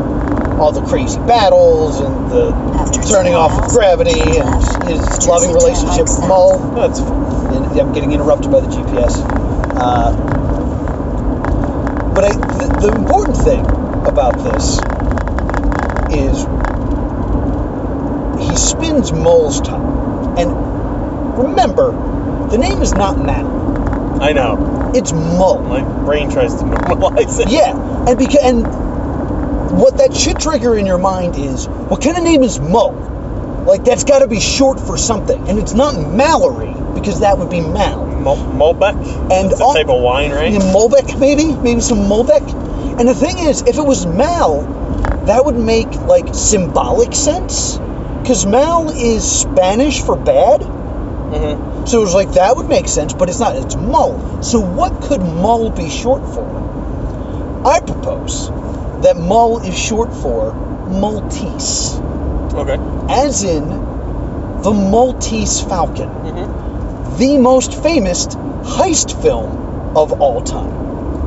all 0.58 0.72
the 0.72 0.82
crazy 0.82 1.18
battles 1.20 2.00
and 2.00 2.30
the 2.30 2.50
After 2.50 3.02
turning 3.02 3.34
off 3.34 3.52
of 3.52 3.70
gravity 3.70 4.12
turn 4.20 4.36
and 4.36 4.88
his 4.88 5.00
Just 5.00 5.28
loving 5.28 5.52
relationship 5.52 6.02
with 6.02 6.18
right 6.18 6.28
Mull. 6.28 6.58
That's 6.74 7.00
fun. 7.00 7.54
And 7.54 7.80
I'm 7.80 7.92
getting 7.92 8.12
interrupted 8.12 8.50
by 8.50 8.60
the 8.60 8.68
GPS. 8.68 9.14
Uh, 9.76 10.12
but 12.14 12.24
I, 12.24 12.32
the, 12.32 12.78
the 12.80 12.94
important 12.94 13.36
thing 13.36 13.64
about 14.06 14.38
this 14.38 14.78
is 16.14 16.46
he 18.48 18.56
spins 18.56 19.12
Mull's 19.12 19.60
top. 19.60 19.80
And 20.38 21.38
remember, 21.38 21.92
the 22.50 22.58
name 22.58 22.82
is 22.82 22.92
not 22.92 23.18
Mal. 23.18 24.22
I 24.22 24.32
know. 24.32 24.92
It's 24.94 25.12
Mull. 25.12 25.62
My 25.62 25.82
brain 26.04 26.30
tries 26.30 26.54
to 26.54 26.62
normalize 26.64 27.40
it. 27.40 27.50
Yeah, 27.50 27.74
and 28.08 28.16
because 28.16 28.42
and 28.42 28.83
what 29.76 29.98
that 29.98 30.14
should 30.14 30.38
trigger 30.40 30.76
in 30.76 30.86
your 30.86 30.98
mind 30.98 31.36
is 31.36 31.66
what 31.66 32.02
kind 32.02 32.16
of 32.16 32.24
name 32.24 32.42
is 32.42 32.60
Mo? 32.60 33.64
Like 33.66 33.84
that's 33.84 34.04
got 34.04 34.20
to 34.20 34.28
be 34.28 34.40
short 34.40 34.78
for 34.80 34.96
something, 34.96 35.48
and 35.48 35.58
it's 35.58 35.72
not 35.74 35.96
Mallory 35.96 36.74
because 36.94 37.20
that 37.20 37.38
would 37.38 37.50
be 37.50 37.60
Mal. 37.60 38.04
Mulbeck. 38.24 38.94
And 39.30 39.52
a 39.52 39.56
all- 39.56 39.74
type 39.74 39.88
of 39.88 40.00
wine, 40.02 40.30
right? 40.32 40.52
Yeah, 40.52 41.18
maybe, 41.18 41.54
maybe 41.54 41.80
some 41.80 41.98
Malbec. 42.08 42.42
And 42.98 43.08
the 43.08 43.14
thing 43.14 43.38
is, 43.38 43.62
if 43.62 43.76
it 43.76 43.84
was 43.84 44.06
Mal, 44.06 44.62
that 45.26 45.44
would 45.44 45.56
make 45.56 45.90
like 45.92 46.34
symbolic 46.34 47.14
sense, 47.14 47.78
because 48.22 48.46
Mal 48.46 48.90
is 48.90 49.24
Spanish 49.30 50.00
for 50.02 50.16
bad. 50.16 50.62
hmm 50.62 51.84
So 51.86 51.98
it 51.98 52.04
was 52.04 52.14
like 52.14 52.32
that 52.32 52.56
would 52.56 52.68
make 52.68 52.88
sense, 52.88 53.12
but 53.12 53.28
it's 53.28 53.40
not. 53.40 53.56
It's 53.56 53.76
Mull. 53.76 54.42
So 54.42 54.60
what 54.60 55.02
could 55.02 55.20
Mull 55.20 55.70
be 55.70 55.88
short 55.90 56.22
for? 56.34 56.44
I 57.66 57.80
propose 57.80 58.50
that 59.04 59.16
Mull 59.16 59.60
is 59.60 59.78
short 59.78 60.12
for 60.14 60.52
Maltese, 60.88 61.94
Okay. 62.54 62.78
as 63.08 63.44
in 63.44 63.68
the 63.68 64.72
Maltese 64.72 65.60
Falcon, 65.60 66.08
hmm 66.08 66.64
the 67.18 67.38
most 67.38 67.80
famous 67.80 68.26
heist 68.26 69.22
film 69.22 69.96
of 69.96 70.20
all 70.20 70.42
time. 70.42 70.72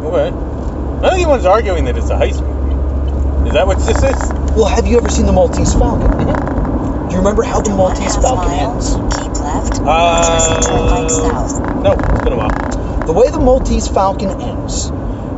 Okay. 0.04 0.28
I 0.28 0.30
don't 0.32 1.02
think 1.02 1.14
anyone's 1.14 1.46
arguing 1.46 1.86
that 1.86 1.96
it's 1.98 2.10
a 2.10 2.16
heist 2.16 2.42
movie. 2.42 3.48
Is 3.48 3.54
that 3.54 3.66
what 3.66 3.78
this 3.80 4.04
is? 4.04 4.32
Well, 4.58 4.66
have 4.66 4.86
you 4.86 4.98
ever 4.98 5.08
seen 5.08 5.26
the 5.28 5.32
Maltese 5.32 5.74
Falcon? 5.74 6.10
Mhm. 6.12 7.08
Do 7.08 7.12
you 7.14 7.20
remember 7.20 7.44
how 7.44 7.62
the 7.62 7.70
one 7.70 7.78
Maltese 7.78 8.18
Falcon 8.18 8.50
mile, 8.52 8.72
ends? 8.74 8.96
Keep 8.96 9.40
left. 9.40 9.80
Uh, 9.82 11.08
South. 11.08 11.62
No, 11.84 11.92
it's 11.94 12.24
been 12.24 12.34
a 12.34 12.38
while. 12.38 13.06
The 13.06 13.14
way 13.14 13.30
the 13.30 13.40
Maltese 13.40 13.88
Falcon 13.88 14.42
ends 14.42 14.92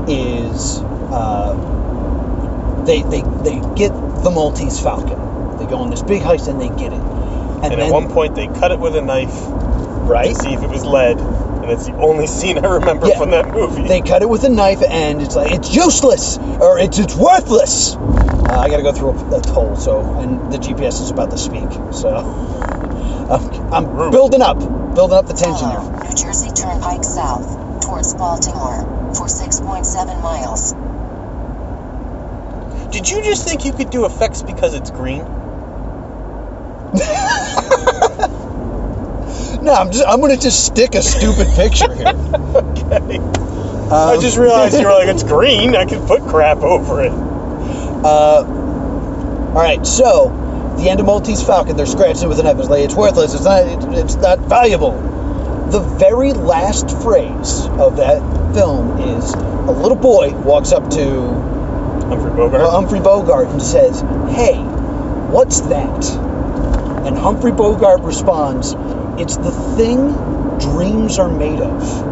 is 0.07 0.81
uh, 1.11 1.53
they, 2.89 3.03
they 3.03 3.21
they 3.45 3.61
get 3.75 3.91
the 4.23 4.31
Maltese 4.33 4.81
Falcon. 4.81 5.57
They 5.59 5.67
go 5.67 5.77
on 5.77 5.91
this 5.91 6.01
big 6.03 6.23
heist 6.23 6.49
and 6.49 6.59
they 6.59 6.69
get 6.69 6.93
it. 6.93 6.99
And, 6.99 7.65
And, 7.65 7.73
then, 7.73 7.79
at 7.81 7.91
one 7.93 8.09
point, 8.09 8.35
they 8.35 8.47
cut 8.47 8.71
it 8.71 8.79
with 8.79 8.95
a 8.95 9.01
knife 9.01 9.33
right? 10.09 10.27
to 10.29 10.35
see 10.35 10.53
if 10.53 10.63
it 10.63 10.69
was 10.69 10.83
lead, 10.85 11.19
and 11.19 11.65
that's 11.65 11.85
the 11.85 11.93
only 11.95 12.27
scene 12.27 12.65
I 12.65 12.67
remember 12.75 13.07
Yeah. 13.07 13.19
from 13.19 13.31
that 13.31 13.47
movie. 13.53 13.87
They 13.87 14.01
cut 14.01 14.23
it 14.23 14.29
with 14.29 14.43
a 14.43 14.49
knife, 14.49 14.81
and 14.81 15.21
it's 15.21 15.35
like 15.35 15.51
it's 15.51 15.75
useless 15.75 16.37
or 16.39 16.79
it's 16.79 16.99
it's 16.99 17.15
worthless. 17.15 17.95
Uh, 17.95 18.59
I 18.59 18.69
got 18.69 18.77
to 18.77 18.83
go 18.83 18.93
through 18.93 19.11
a, 19.11 19.39
a 19.39 19.41
toll, 19.41 19.75
so 19.75 20.19
and 20.19 20.51
the 20.51 20.57
GPS 20.57 21.01
is 21.01 21.11
about 21.11 21.31
to 21.31 21.37
speak, 21.37 21.69
so 21.93 22.09
I'm, 23.29 23.73
I'm 23.73 24.11
building 24.11 24.41
up, 24.41 24.57
building 24.95 25.17
up 25.17 25.27
the 25.27 25.33
tension 25.33 25.69
Follow 25.69 25.91
there. 25.91 26.09
New 26.09 26.15
Jersey 26.15 26.49
Turnpike 26.51 27.03
South 27.03 27.85
towards 27.85 28.15
Baltimore 28.15 29.13
for 29.13 29.27
6.7 29.27 30.21
miles. 30.23 30.73
Did 32.91 33.09
you 33.09 33.23
just 33.23 33.47
think 33.47 33.65
you 33.65 33.73
could 33.73 33.89
do 33.89 34.05
effects 34.05 34.41
because 34.41 34.73
it's 34.73 34.91
green? 34.91 35.25
No, 39.61 39.73
I'm 39.73 39.91
just 39.91 40.05
I'm 40.07 40.21
gonna 40.21 40.37
just 40.37 40.65
stick 40.65 40.95
a 40.95 41.01
stupid 41.01 41.47
picture 41.55 41.93
here. 41.93 42.07
okay. 42.15 43.17
Um, 43.17 43.91
I 43.91 44.17
just 44.21 44.37
realized 44.37 44.79
you 44.79 44.85
were 44.85 44.93
like, 44.93 45.09
it's 45.09 45.23
green. 45.35 45.75
I 45.75 45.85
can 45.85 46.07
put 46.07 46.21
crap 46.23 46.59
over 46.59 47.03
it. 47.03 47.11
Uh, 47.11 48.45
all 49.49 49.53
right, 49.53 49.85
so 49.85 50.29
the 50.77 50.89
end 50.89 51.01
of 51.01 51.05
Maltese 51.05 51.43
Falcon, 51.43 51.75
they're 51.75 51.85
scratching 51.85 52.23
it 52.23 52.27
with 52.27 52.39
a 52.39 52.43
knife. 52.43 52.57
It's 52.57 52.69
like 52.69 52.85
it's 52.85 52.95
worthless. 52.95 53.33
It's 53.33 53.43
not. 53.43 53.65
It, 53.67 53.99
it's 53.99 54.15
not 54.15 54.39
valuable. 54.39 54.91
The 55.71 55.81
very 55.81 56.33
last 56.33 56.89
phrase 57.01 57.65
of 57.67 57.97
that 57.97 58.21
film 58.55 58.97
is 58.99 59.33
a 59.33 59.71
little 59.71 59.97
boy 59.97 60.31
walks 60.31 60.71
up 60.71 60.89
to 60.91 61.48
Humphrey 62.09 62.31
Bogart. 62.31 62.61
uh, 62.61 62.71
Humphrey 62.71 62.99
Bogart 62.99 63.47
and 63.49 63.61
says, 63.61 64.01
"Hey, 64.29 64.57
what's 65.31 65.61
that?" 65.61 66.05
And 67.05 67.17
Humphrey 67.17 67.51
Bogart 67.51 68.01
responds, 68.01 68.75
"It's 69.17 69.37
the 69.37 69.51
thing 69.51 70.13
dreams 70.59 71.19
are 71.19 71.29
made 71.29 71.61
of." 71.61 72.05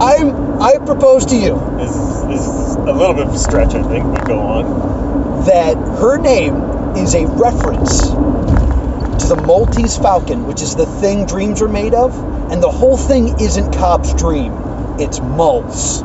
I 0.00 0.32
I 0.60 0.78
propose 0.78 1.26
to 1.26 1.36
you 1.36 1.60
This, 1.78 1.94
this 2.22 2.46
is 2.46 2.74
a 2.76 2.92
little 2.92 3.14
bit 3.14 3.26
of 3.26 3.34
a 3.34 3.38
stretch, 3.38 3.74
I 3.74 3.82
think, 3.82 4.04
but 4.12 4.26
go 4.26 4.40
on. 4.40 5.44
that 5.46 5.76
her 5.76 6.18
name 6.18 6.96
is 6.96 7.14
a 7.14 7.26
reference 7.26 8.08
to 8.08 9.28
the 9.28 9.36
Maltese 9.36 9.96
Falcon, 9.96 10.46
which 10.46 10.60
is 10.62 10.74
the 10.74 10.86
thing 10.86 11.26
dreams 11.26 11.62
are 11.62 11.68
made 11.68 11.94
of, 11.94 12.16
and 12.50 12.62
the 12.62 12.70
whole 12.70 12.96
thing 12.96 13.40
isn't 13.40 13.72
Cobb's 13.74 14.12
dream, 14.14 14.52
it's 14.98 15.20
Mull's. 15.20 16.02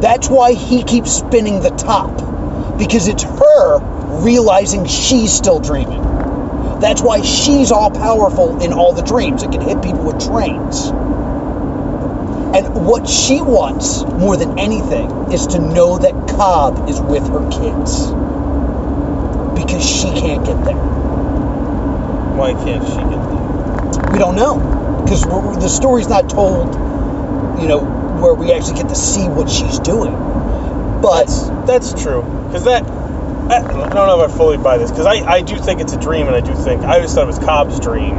That's 0.00 0.28
why 0.28 0.52
he 0.54 0.82
keeps 0.82 1.12
spinning 1.12 1.60
the 1.60 1.70
top, 1.70 2.78
because 2.78 3.06
it's 3.08 3.22
her 3.22 3.78
realizing 4.22 4.86
she's 4.86 5.32
still 5.32 5.60
dreaming. 5.60 6.02
That's 6.80 7.02
why 7.02 7.20
she's 7.20 7.70
all 7.70 7.90
powerful 7.90 8.62
in 8.62 8.72
all 8.72 8.94
the 8.94 9.02
dreams. 9.02 9.42
It 9.42 9.52
can 9.52 9.60
hit 9.60 9.82
people 9.82 10.04
with 10.04 10.26
trains. 10.26 10.88
And 12.56 12.86
what 12.86 13.06
she 13.06 13.42
wants 13.42 14.02
more 14.02 14.36
than 14.36 14.58
anything 14.58 15.32
is 15.32 15.48
to 15.48 15.58
know 15.58 15.98
that 15.98 16.28
Cobb 16.34 16.88
is 16.88 17.00
with 17.00 17.26
her 17.28 17.48
kids. 17.50 18.06
Because 19.54 19.84
she 19.86 20.10
can't 20.18 20.44
get 20.44 20.64
there. 20.64 20.74
Why 22.34 22.54
can't 22.54 22.82
she 22.88 22.96
get 22.96 23.10
there? 23.10 24.12
We 24.12 24.18
don't 24.18 24.34
know. 24.34 25.02
Because 25.04 25.22
the 25.22 25.68
story's 25.68 26.08
not 26.08 26.30
told, 26.30 26.74
you 27.60 27.68
know, 27.68 27.99
where 28.20 28.34
we 28.34 28.52
actually 28.52 28.76
get 28.76 28.88
to 28.88 28.94
see 28.94 29.28
what 29.28 29.48
she's 29.50 29.78
doing. 29.80 30.12
But, 31.00 31.26
That's 31.66 31.92
true. 32.02 32.22
Because 32.46 32.64
that. 32.64 32.82
I 33.50 33.62
don't 33.62 33.94
know 33.94 34.22
if 34.22 34.30
I 34.30 34.36
fully 34.36 34.58
buy 34.58 34.78
this 34.78 34.90
because 34.90 35.06
I, 35.06 35.14
I 35.28 35.42
do 35.42 35.58
think 35.58 35.80
it's 35.80 35.92
a 35.92 35.98
dream 35.98 36.28
and 36.28 36.36
I 36.36 36.40
do 36.40 36.54
think 36.54 36.82
I 36.82 36.96
always 36.96 37.12
thought 37.12 37.24
it 37.24 37.26
was 37.26 37.38
Cobb's 37.40 37.80
dream. 37.80 38.16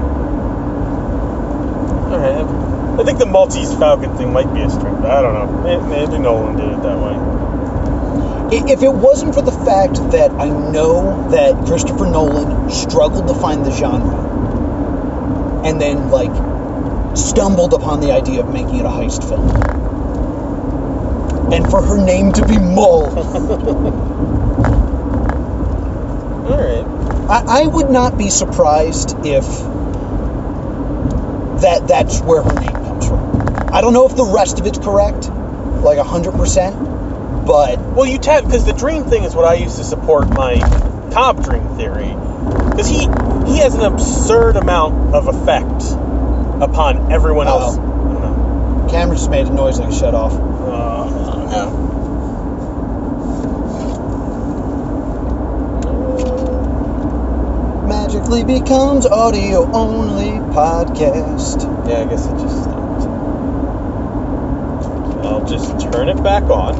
All 2.12 2.18
right, 2.18 3.00
I 3.00 3.04
think 3.06 3.20
the 3.20 3.26
Maltese 3.26 3.74
Falcon 3.76 4.18
thing 4.18 4.34
might 4.34 4.54
be 4.54 4.62
a 4.62 4.68
but 4.68 5.06
I 5.06 5.22
don't 5.22 5.34
know. 5.34 5.48
Maybe, 5.64 5.82
maybe 5.84 6.18
Nolan 6.22 6.58
did 6.58 6.68
it 6.68 6.84
that 6.84 6.98
way. 7.00 8.72
if 8.74 8.84
it 8.84 8.94
wasn't 8.94 9.34
for 9.34 9.42
the 9.42 9.54
fact 9.54 9.96
that 10.12 10.32
I 10.32 10.50
know 10.50 11.30
that 11.32 11.66
Christopher 11.66 12.08
Nolan 12.08 12.70
struggled 12.70 13.30
to 13.30 13.34
find 13.34 13.66
the 13.66 13.72
genre, 13.72 15.64
and 15.64 15.80
then, 15.80 16.10
like, 16.10 16.32
stumbled 17.16 17.74
upon 17.74 18.02
the 18.02 18.12
idea 18.12 18.42
of 18.42 18.52
making 18.52 18.76
it 18.76 18.86
a 18.86 18.90
heist 18.90 19.28
film. 19.28 19.71
And 21.54 21.70
for 21.70 21.82
her 21.82 21.98
name 22.04 22.32
to 22.34 22.46
be 22.48 22.58
Mull. 22.58 23.06
All 26.48 26.58
right. 26.58 26.86
I, 27.30 27.64
I 27.64 27.68
would 27.68 27.90
not 27.90 28.18
be 28.18 28.30
surprised 28.30 29.16
if 29.26 29.46
that 31.62 31.88
that's 31.88 32.20
where 32.22 32.42
her 32.42 32.54
name 32.60 32.72
comes 32.72 33.08
from. 33.08 33.72
I 33.74 33.82
don't 33.82 33.94
know 33.94 34.08
if 34.08 34.16
the 34.16 34.26
rest 34.26 34.60
of 34.60 34.66
it's 34.66 34.80
correct, 34.80 35.30
like 35.30 36.00
hundred 36.00 36.34
percent, 36.34 36.76
but 37.46 37.80
Well, 37.80 38.06
you 38.06 38.18
tap 38.18 38.44
because 38.44 38.66
the 38.66 38.74
dream 38.74 39.06
thing 39.06 39.24
is 39.24 39.36
what 39.36 39.46
I 39.46 39.54
use 39.56 39.76
to 39.78 39.84
support 39.84 40.30
my 40.30 40.60
Cobb 41.14 41.44
dream 41.44 41.68
theory. 41.78 42.16
Because 42.70 42.88
he 42.88 43.08
he 43.52 43.60
has 43.60 43.76
an 43.76 43.82
absurd 43.82 44.56
amount 44.56 45.14
of 45.14 45.28
effect 45.28 45.84
upon 46.62 47.12
everyone 47.12 47.48
else. 47.48 47.78
Uh-oh. 47.78 47.84
I 47.84 48.14
don't 48.14 48.22
know. 48.22 48.88
camera 48.90 49.16
just 49.16 49.30
made 49.30 49.48
a 49.48 49.54
noise 49.54 49.80
like 49.80 49.90
it 49.94 49.96
shut 49.96 50.14
off. 50.16 50.34
Uh, 50.34 51.06
no. 51.52 51.92
Magically 58.32 58.62
becomes 58.62 59.06
audio 59.06 59.70
only 59.74 60.40
podcast. 60.56 61.64
Yeah, 61.86 62.00
I 62.00 62.06
guess 62.06 62.26
it 62.26 62.32
just 62.40 62.64
stopped. 62.64 63.02
I'll 65.26 65.46
just 65.46 65.92
turn 65.92 66.08
it 66.08 66.24
back 66.24 66.44
on, 66.44 66.76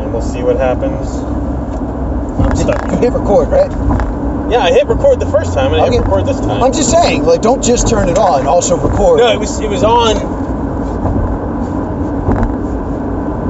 and 0.00 0.12
we'll 0.12 0.20
see 0.20 0.42
what 0.42 0.56
happens. 0.56 1.08
I'm 1.08 2.54
stuck. 2.54 2.84
You 2.92 2.98
hit 2.98 3.12
record, 3.14 3.48
right? 3.48 3.70
Yeah, 4.52 4.58
I 4.58 4.72
hit 4.72 4.86
record 4.88 5.20
the 5.20 5.26
first 5.26 5.54
time, 5.54 5.72
and 5.72 5.80
I 5.80 5.86
Okay. 5.86 5.96
hit 5.96 6.04
record 6.04 6.26
this 6.26 6.38
time. 6.38 6.62
I'm 6.62 6.74
just 6.74 6.90
saying, 6.90 7.24
like, 7.24 7.40
don't 7.40 7.64
just 7.64 7.88
turn 7.88 8.10
it 8.10 8.18
on, 8.18 8.46
also 8.46 8.76
record. 8.76 9.20
No, 9.20 9.28
it 9.32 9.40
was 9.40 9.58
it 9.60 9.70
was 9.70 9.82
on. 9.84 10.16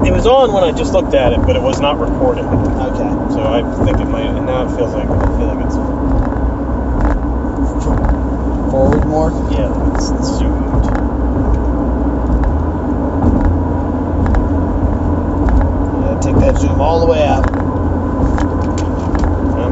It 0.06 0.12
was 0.12 0.26
on 0.28 0.52
when 0.52 0.62
I 0.62 0.70
just 0.70 0.92
looked 0.92 1.14
at 1.14 1.32
it, 1.32 1.40
but 1.44 1.56
it 1.56 1.62
was 1.62 1.80
not 1.80 1.98
recording. 1.98 2.44
Okay. 2.44 3.34
So 3.34 3.42
I 3.42 3.84
think 3.84 3.98
it 3.98 4.04
might. 4.04 4.26
And 4.26 4.46
now 4.46 4.62
it 4.66 4.76
feels 4.76 4.94
like 4.94 5.08
I 5.08 5.38
feel 5.38 5.46
like 5.48 5.66
it's 5.66 5.93
Forward 8.74 9.06
more. 9.06 9.30
yeah, 9.52 9.70
it's 9.94 10.08
zoomed. 10.08 10.84
Yeah, 16.02 16.18
take 16.20 16.34
that 16.42 16.58
zoom 16.58 16.80
all 16.80 16.98
the 16.98 17.06
way 17.06 17.22
out. 17.22 17.44
Yeah. 19.54 19.70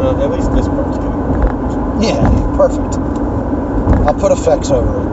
Uh, 0.00 0.24
at 0.24 0.30
least 0.30 0.50
this 0.54 0.66
part's 0.66 0.96
getting. 0.96 1.12
Yeah, 2.00 2.56
perfect. 2.56 2.94
I'll 4.06 4.14
put 4.14 4.32
effects 4.32 4.70
over 4.70 5.02
it. 5.02 5.08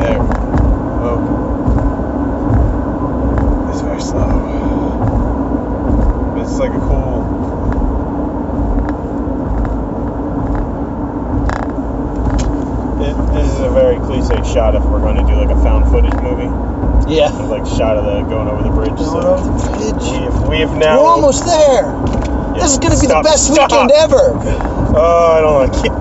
There. 0.00 0.22
Oh. 1.04 1.18
It's 3.70 3.82
very 3.82 4.00
slow. 4.00 4.48
Shot 14.58 14.74
if 14.74 14.82
we're 14.86 14.98
going 14.98 15.14
to 15.14 15.22
do 15.22 15.38
like 15.38 15.54
a 15.54 15.62
found 15.62 15.86
footage 15.86 16.18
movie. 16.20 16.50
Yeah. 17.14 17.30
Like 17.46 17.64
shot 17.64 17.96
of 17.96 18.04
the 18.04 18.22
going 18.28 18.48
over 18.48 18.64
the 18.64 18.70
bridge. 18.74 18.90
Going 18.98 19.22
so 19.22 19.38
over 19.38 19.46
the 19.46 19.70
bridge. 19.70 20.02
we 20.02 20.18
have, 20.18 20.48
we 20.48 20.58
have 20.58 20.76
now. 20.76 20.98
We're 21.00 21.06
almost 21.10 21.46
there. 21.46 21.86
Yeah, 21.86 22.54
This 22.58 22.72
is 22.72 22.78
going 22.82 22.90
to 22.92 22.98
be 23.00 23.06
the 23.06 23.20
best 23.22 23.46
stop. 23.54 23.70
weekend 23.70 23.92
ever. 23.94 24.34
Oh, 24.98 25.30
I 25.30 25.40
don't 25.40 25.62
like 25.62 25.78
it. 25.86 25.94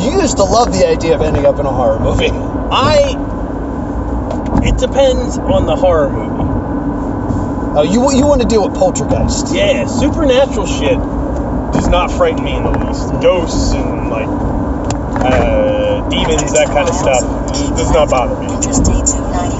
You 0.00 0.22
used 0.22 0.38
to 0.38 0.44
love 0.44 0.72
the 0.72 0.88
idea 0.88 1.14
of 1.14 1.20
ending 1.20 1.44
up 1.44 1.58
in 1.60 1.66
a 1.66 1.72
horror 1.72 2.00
movie. 2.00 2.30
I. 2.32 3.12
It 4.64 4.78
depends 4.78 5.36
on 5.36 5.66
the 5.66 5.76
horror 5.76 6.08
movie. 6.08 6.44
Oh, 7.76 7.82
you 7.82 8.00
you 8.16 8.26
want 8.26 8.40
to 8.40 8.48
deal 8.48 8.66
with 8.66 8.78
poltergeist? 8.78 9.54
Yeah, 9.54 9.84
supernatural 9.86 10.66
shit 10.66 10.96
does 11.76 11.86
not 11.88 12.10
frighten 12.10 12.42
me 12.44 12.56
in 12.56 12.62
the 12.64 12.70
least. 12.70 13.10
Ghosts 13.20 13.74
and 13.74 13.97
uh, 15.20 16.08
demons, 16.08 16.52
that 16.52 16.66
kind 16.68 16.88
of 16.88 16.94
stuff, 16.94 17.22
does 17.76 17.90
not 17.92 18.08
bother 18.10 18.34
me. 18.40 18.46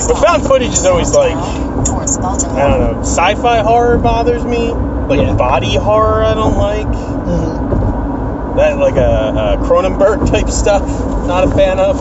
But 0.06 0.16
found 0.22 0.42
footage 0.46 0.72
is 0.72 0.84
always 0.86 1.12
like, 1.12 1.34
I 1.34 2.68
don't 2.68 2.80
know, 2.94 3.00
sci-fi 3.00 3.58
horror 3.60 3.98
bothers 3.98 4.44
me. 4.44 4.72
Like 5.08 5.20
Yeah. 5.20 5.34
body 5.36 5.74
horror, 5.74 6.22
I 6.22 6.34
don't 6.34 6.56
like. 6.56 6.86
hmm 6.86 8.56
That 8.56 8.76
like 8.78 8.96
a, 8.96 9.56
a 9.58 9.64
Cronenberg 9.66 10.30
type 10.30 10.48
stuff, 10.50 10.82
not 11.26 11.44
a 11.44 11.50
fan 11.50 11.78
of. 11.78 11.98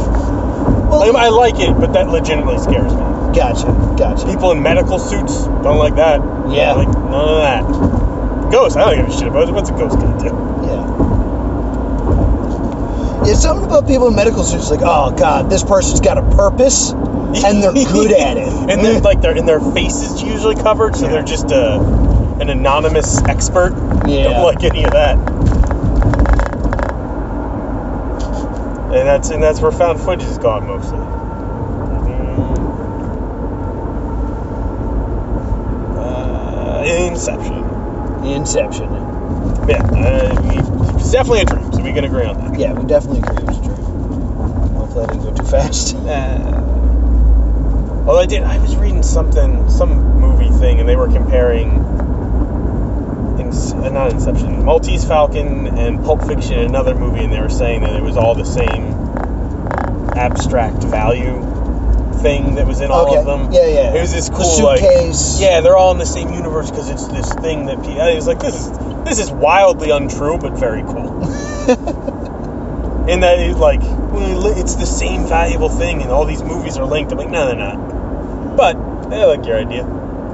Well, 0.89 1.15
I, 1.17 1.25
I 1.25 1.29
like 1.29 1.55
it, 1.59 1.73
but 1.79 1.93
that 1.93 2.09
legitimately 2.09 2.59
scares 2.59 2.93
me. 2.93 2.99
gotcha, 3.35 3.67
gotcha. 3.97 4.25
People 4.25 4.51
in 4.51 4.61
medical 4.61 4.99
suits 4.99 5.45
don't 5.45 5.77
like 5.77 5.95
that. 5.95 6.19
Yeah. 6.49 6.73
like 6.73 6.87
none 6.89 7.29
of 7.29 7.37
that. 7.37 8.51
Ghost, 8.51 8.77
I 8.77 8.85
don't 8.95 9.05
give 9.05 9.13
a 9.13 9.17
shit 9.17 9.27
about 9.27 9.47
it. 9.49 9.53
What's 9.53 9.69
a 9.69 9.73
ghost 9.73 9.97
gonna 9.99 10.17
do? 10.19 10.27
Yeah. 10.67 10.96
Yeah, 13.27 13.33
something 13.33 13.65
about 13.65 13.87
people 13.87 14.07
in 14.07 14.15
medical 14.15 14.43
suits 14.45 14.71
like, 14.71 14.79
oh 14.81 15.11
god, 15.11 15.49
this 15.49 15.61
person's 15.61 15.99
got 15.99 16.17
a 16.17 16.21
purpose, 16.21 16.91
and 16.91 17.61
they're 17.61 17.73
good 17.73 18.13
at 18.13 18.37
it. 18.37 18.47
and 18.69 18.79
they're 18.79 19.01
like 19.01 19.19
their 19.19 19.35
and 19.35 19.45
their 19.45 19.59
face 19.59 19.95
is 20.01 20.23
usually 20.23 20.55
covered, 20.55 20.95
so 20.95 21.09
they're 21.09 21.23
just 21.23 21.51
a 21.51 21.77
an 22.39 22.49
anonymous 22.49 23.21
expert. 23.23 23.73
Yeah. 24.07 24.29
Don't 24.29 24.43
like 24.55 24.63
any 24.63 24.85
of 24.85 24.91
that. 24.91 25.17
And 28.87 29.05
that's 29.05 29.29
and 29.29 29.43
that's 29.43 29.59
where 29.59 29.73
found 29.73 29.99
footage 29.99 30.25
is 30.25 30.37
gone 30.37 30.65
mostly. 30.65 30.97
Uh, 35.99 36.83
Inception. 37.11 38.25
Inception. 38.25 38.89
Yeah, 39.67 39.83
uh, 39.83 40.95
it's 40.97 41.11
definitely 41.11 41.41
a 41.41 41.45
dream, 41.45 41.66
we 41.87 41.93
can 41.93 42.03
agree 42.03 42.25
on 42.25 42.37
that. 42.39 42.59
Yeah, 42.59 42.73
we 42.73 42.85
definitely 42.85 43.19
agree 43.19 43.37
it 43.37 43.45
was 43.45 43.57
dream. 43.59 43.75
Hopefully 44.75 45.05
I 45.05 45.07
didn't 45.07 45.23
go 45.23 45.33
too 45.33 45.49
fast. 45.49 45.95
Uh, 46.07 46.63
well, 48.05 48.17
I 48.17 48.25
did. 48.25 48.41
I 48.43 48.57
was 48.59 48.77
reading 48.77 49.03
something, 49.03 49.69
some 49.69 50.21
movie 50.21 50.49
thing, 50.59 50.79
and 50.79 50.87
they 50.87 50.95
were 50.95 51.09
comparing, 51.09 51.71
in, 53.37 53.49
uh, 53.49 53.89
not 53.89 54.13
Inception, 54.13 54.63
Maltese 54.63 55.03
Falcon 55.03 55.67
and 55.77 56.01
Pulp 56.05 56.23
Fiction, 56.25 56.59
another 56.59 56.95
movie, 56.95 57.25
and 57.25 57.33
they 57.33 57.41
were 57.41 57.49
saying 57.49 57.81
that 57.81 57.97
it 57.97 58.01
was 58.01 58.15
all 58.15 58.33
the 58.33 58.45
same 58.45 58.93
abstract 60.15 60.81
value 60.85 61.41
thing 62.21 62.55
that 62.55 62.65
was 62.65 62.79
in 62.79 62.91
all 62.91 63.09
okay. 63.09 63.17
of 63.17 63.25
them. 63.25 63.51
Yeah, 63.51 63.67
yeah. 63.67 63.93
It 63.93 63.99
was 63.99 64.13
this 64.13 64.29
The 64.29 64.35
cool, 64.35 64.63
like, 64.63 64.79
suitcase. 64.79 65.41
yeah, 65.41 65.59
they're 65.59 65.75
all 65.75 65.91
in 65.91 65.97
the 65.97 66.05
same 66.05 66.31
universe 66.33 66.69
because 66.71 66.89
it's 66.89 67.07
this 67.07 67.33
thing 67.35 67.65
that 67.65 67.81
people. 67.81 68.01
I 68.01 68.15
was 68.15 68.25
like, 68.25 68.39
this 68.39 68.55
is 68.55 68.71
this 69.03 69.19
is 69.19 69.31
wildly 69.31 69.89
untrue, 69.91 70.37
but 70.37 70.53
very 70.57 70.83
cool. 70.83 71.19
In 73.07 73.21
that, 73.21 73.39
it, 73.39 73.55
like, 73.55 73.79
it's 73.81 74.75
the 74.75 74.85
same 74.85 75.27
valuable 75.27 75.69
thing, 75.69 76.01
and 76.01 76.11
all 76.11 76.25
these 76.25 76.43
movies 76.43 76.77
are 76.77 76.85
linked. 76.85 77.11
I'm 77.11 77.17
like, 77.17 77.29
no, 77.29 77.45
they're 77.47 77.55
not. 77.55 78.55
But 78.57 78.75
I 78.75 79.25
like 79.25 79.45
your 79.45 79.57
idea. 79.57 79.83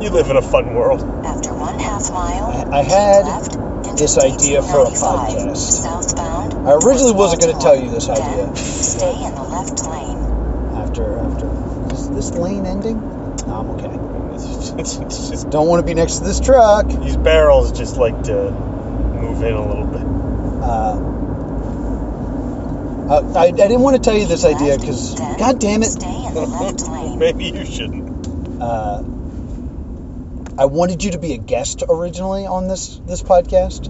You 0.02 0.10
live 0.10 0.30
in 0.30 0.38
a 0.38 0.42
fun 0.42 0.74
world. 0.74 1.02
After 1.26 1.54
one 1.54 1.78
half 1.80 2.10
mile, 2.12 2.46
I- 2.48 2.80
I 2.80 2.84
keep 2.84 2.92
had 2.92 3.26
left, 3.26 3.52
this 3.98 4.18
Interstate 4.18 4.34
idea 4.34 4.62
for 4.64 4.82
a 4.82 4.90
295, 4.90 5.30
podcast. 5.30 5.58
Southbound. 5.84 6.54
I 6.68 6.72
originally 6.74 7.14
towards 7.14 7.14
wasn't 7.14 7.42
gonna 7.42 7.54
Baltimore. 7.54 7.76
tell 7.76 7.84
you 7.84 7.92
this 7.92 8.10
idea. 8.10 8.46
Then 8.46 8.56
stay 8.56 9.24
in 9.24 9.36
the 9.36 9.44
left 9.44 9.86
lane. 9.86 10.18
After 10.76 11.20
after 11.20 11.94
is 11.94 12.10
this 12.10 12.32
lane 12.34 12.66
ending? 12.66 12.98
No, 13.48 13.54
I'm 13.54 13.70
okay. 13.72 14.00
It's, 14.80 14.98
it's 14.98 15.30
just 15.30 15.50
Don't 15.52 15.68
want 15.68 15.82
to 15.82 15.86
be 15.86 15.94
next 15.94 16.18
to 16.20 16.24
this 16.24 16.40
truck. 16.40 16.88
these 16.88 17.18
barrels 17.18 17.72
just 17.72 17.98
like 17.98 18.24
to 18.24 18.50
move 18.52 19.44
in 19.44 19.54
a 19.54 19.68
little 19.68 19.86
bit. 19.86 20.02
Uh, 20.64 20.96
uh, 23.10 23.34
I, 23.36 23.46
I 23.48 23.52
didn't 23.52 23.82
want 23.82 23.96
to 23.96 24.02
tell 24.02 24.18
you 24.18 24.28
this 24.28 24.46
idea 24.46 24.78
because, 24.78 25.16
god 25.16 25.60
damn 25.60 25.84
it, 25.84 25.88
Stay 25.92 26.26
in 26.26 26.34
the 26.34 26.46
left 26.46 26.82
lane. 26.88 27.20
Maybe 27.20 27.46
you 27.46 27.66
shouldn't. 27.66 28.62
uh, 28.62 29.04
I 30.58 30.66
wanted 30.66 31.04
you 31.04 31.12
to 31.12 31.20
be 31.20 31.34
a 31.34 31.38
guest 31.38 31.84
originally 31.90 32.46
on 32.46 32.68
this 32.68 33.00
this 33.08 33.24
podcast, 33.24 33.90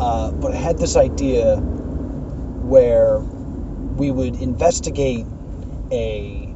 uh, 0.00 0.32
but 0.32 0.52
I 0.52 0.56
had 0.56 0.76
this 0.78 0.96
idea 0.96 1.56
where 1.56 3.18
we 3.18 4.10
would 4.10 4.34
investigate 4.36 5.24
a 5.92 6.54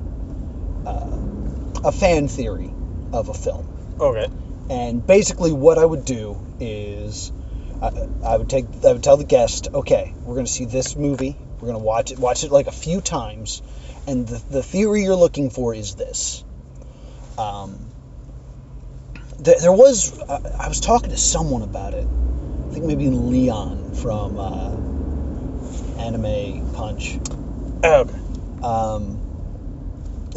uh, 0.86 1.18
a 1.84 1.92
fan 1.92 2.26
theory 2.28 2.72
of 3.12 3.28
a 3.28 3.34
film. 3.34 3.96
Okay. 4.00 4.26
And 4.70 5.06
basically, 5.06 5.52
what 5.52 5.78
I 5.78 5.84
would 5.84 6.04
do 6.04 6.36
is, 6.60 7.30
I, 7.80 7.90
I 8.24 8.36
would 8.36 8.50
take, 8.50 8.66
I 8.84 8.92
would 8.92 9.02
tell 9.02 9.16
the 9.16 9.24
guest, 9.24 9.68
okay, 9.72 10.12
we're 10.24 10.34
going 10.34 10.46
to 10.46 10.52
see 10.52 10.64
this 10.66 10.96
movie. 10.96 11.36
We're 11.60 11.68
going 11.68 11.74
to 11.80 11.84
watch 11.84 12.10
it, 12.12 12.18
watch 12.18 12.44
it 12.44 12.50
like 12.52 12.66
a 12.66 12.72
few 12.72 13.00
times, 13.00 13.62
and 14.06 14.26
the, 14.26 14.42
the 14.50 14.62
theory 14.62 15.02
you're 15.02 15.16
looking 15.16 15.50
for 15.50 15.74
is 15.74 15.94
this. 15.94 16.44
Um, 17.36 17.78
th- 19.42 19.58
there 19.58 19.72
was, 19.72 20.20
I, 20.22 20.40
I 20.60 20.68
was 20.68 20.80
talking 20.80 21.10
to 21.10 21.16
someone 21.16 21.62
about 21.62 21.94
it. 21.94 22.06
I 22.06 22.72
think 22.72 22.84
maybe 22.84 23.08
Leon 23.08 23.94
from 23.94 24.38
uh, 24.38 24.70
Anime 26.00 26.72
Punch. 26.74 27.18
Okay. 27.82 28.18
Um, 28.62 29.20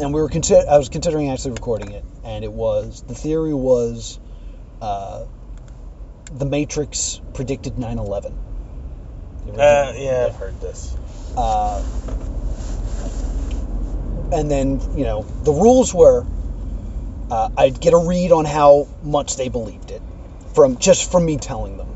and 0.00 0.12
we 0.14 0.20
were 0.20 0.28
consider- 0.28 0.68
I 0.68 0.78
was 0.78 0.88
considering 0.88 1.30
actually 1.30 1.52
recording 1.52 1.92
it, 1.92 2.04
and 2.24 2.44
it 2.44 2.52
was 2.52 3.02
the 3.06 3.14
theory 3.14 3.52
was 3.54 4.18
uh, 4.80 5.24
the 6.32 6.46
Matrix 6.46 7.20
predicted 7.34 7.74
9/11. 7.74 8.32
Uh, 9.48 9.92
yeah, 9.96 10.26
I've 10.28 10.36
heard 10.36 10.60
this. 10.60 10.96
Uh, 11.36 11.82
and 14.32 14.50
then 14.50 14.80
you 14.96 15.04
know 15.04 15.22
the 15.44 15.52
rules 15.52 15.94
were 15.94 16.24
uh, 17.32 17.48
I'd 17.56 17.80
get 17.80 17.94
a 17.94 17.98
read 17.98 18.30
on 18.30 18.44
how 18.44 18.88
much 19.02 19.36
they 19.36 19.48
believed 19.48 19.90
it 19.90 20.02
from 20.54 20.76
just 20.76 21.10
from 21.10 21.24
me 21.24 21.38
telling 21.38 21.78
them, 21.78 21.88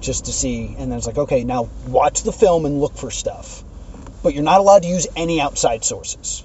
just 0.00 0.26
to 0.26 0.32
see. 0.32 0.74
And 0.78 0.90
then 0.90 0.98
it's 0.98 1.06
like, 1.06 1.16
okay, 1.16 1.42
now 1.42 1.70
watch 1.86 2.22
the 2.22 2.32
film 2.32 2.66
and 2.66 2.78
look 2.78 2.94
for 2.94 3.10
stuff, 3.10 3.64
but 4.22 4.34
you're 4.34 4.44
not 4.44 4.60
allowed 4.60 4.82
to 4.82 4.88
use 4.88 5.06
any 5.16 5.40
outside 5.40 5.84
sources. 5.84 6.44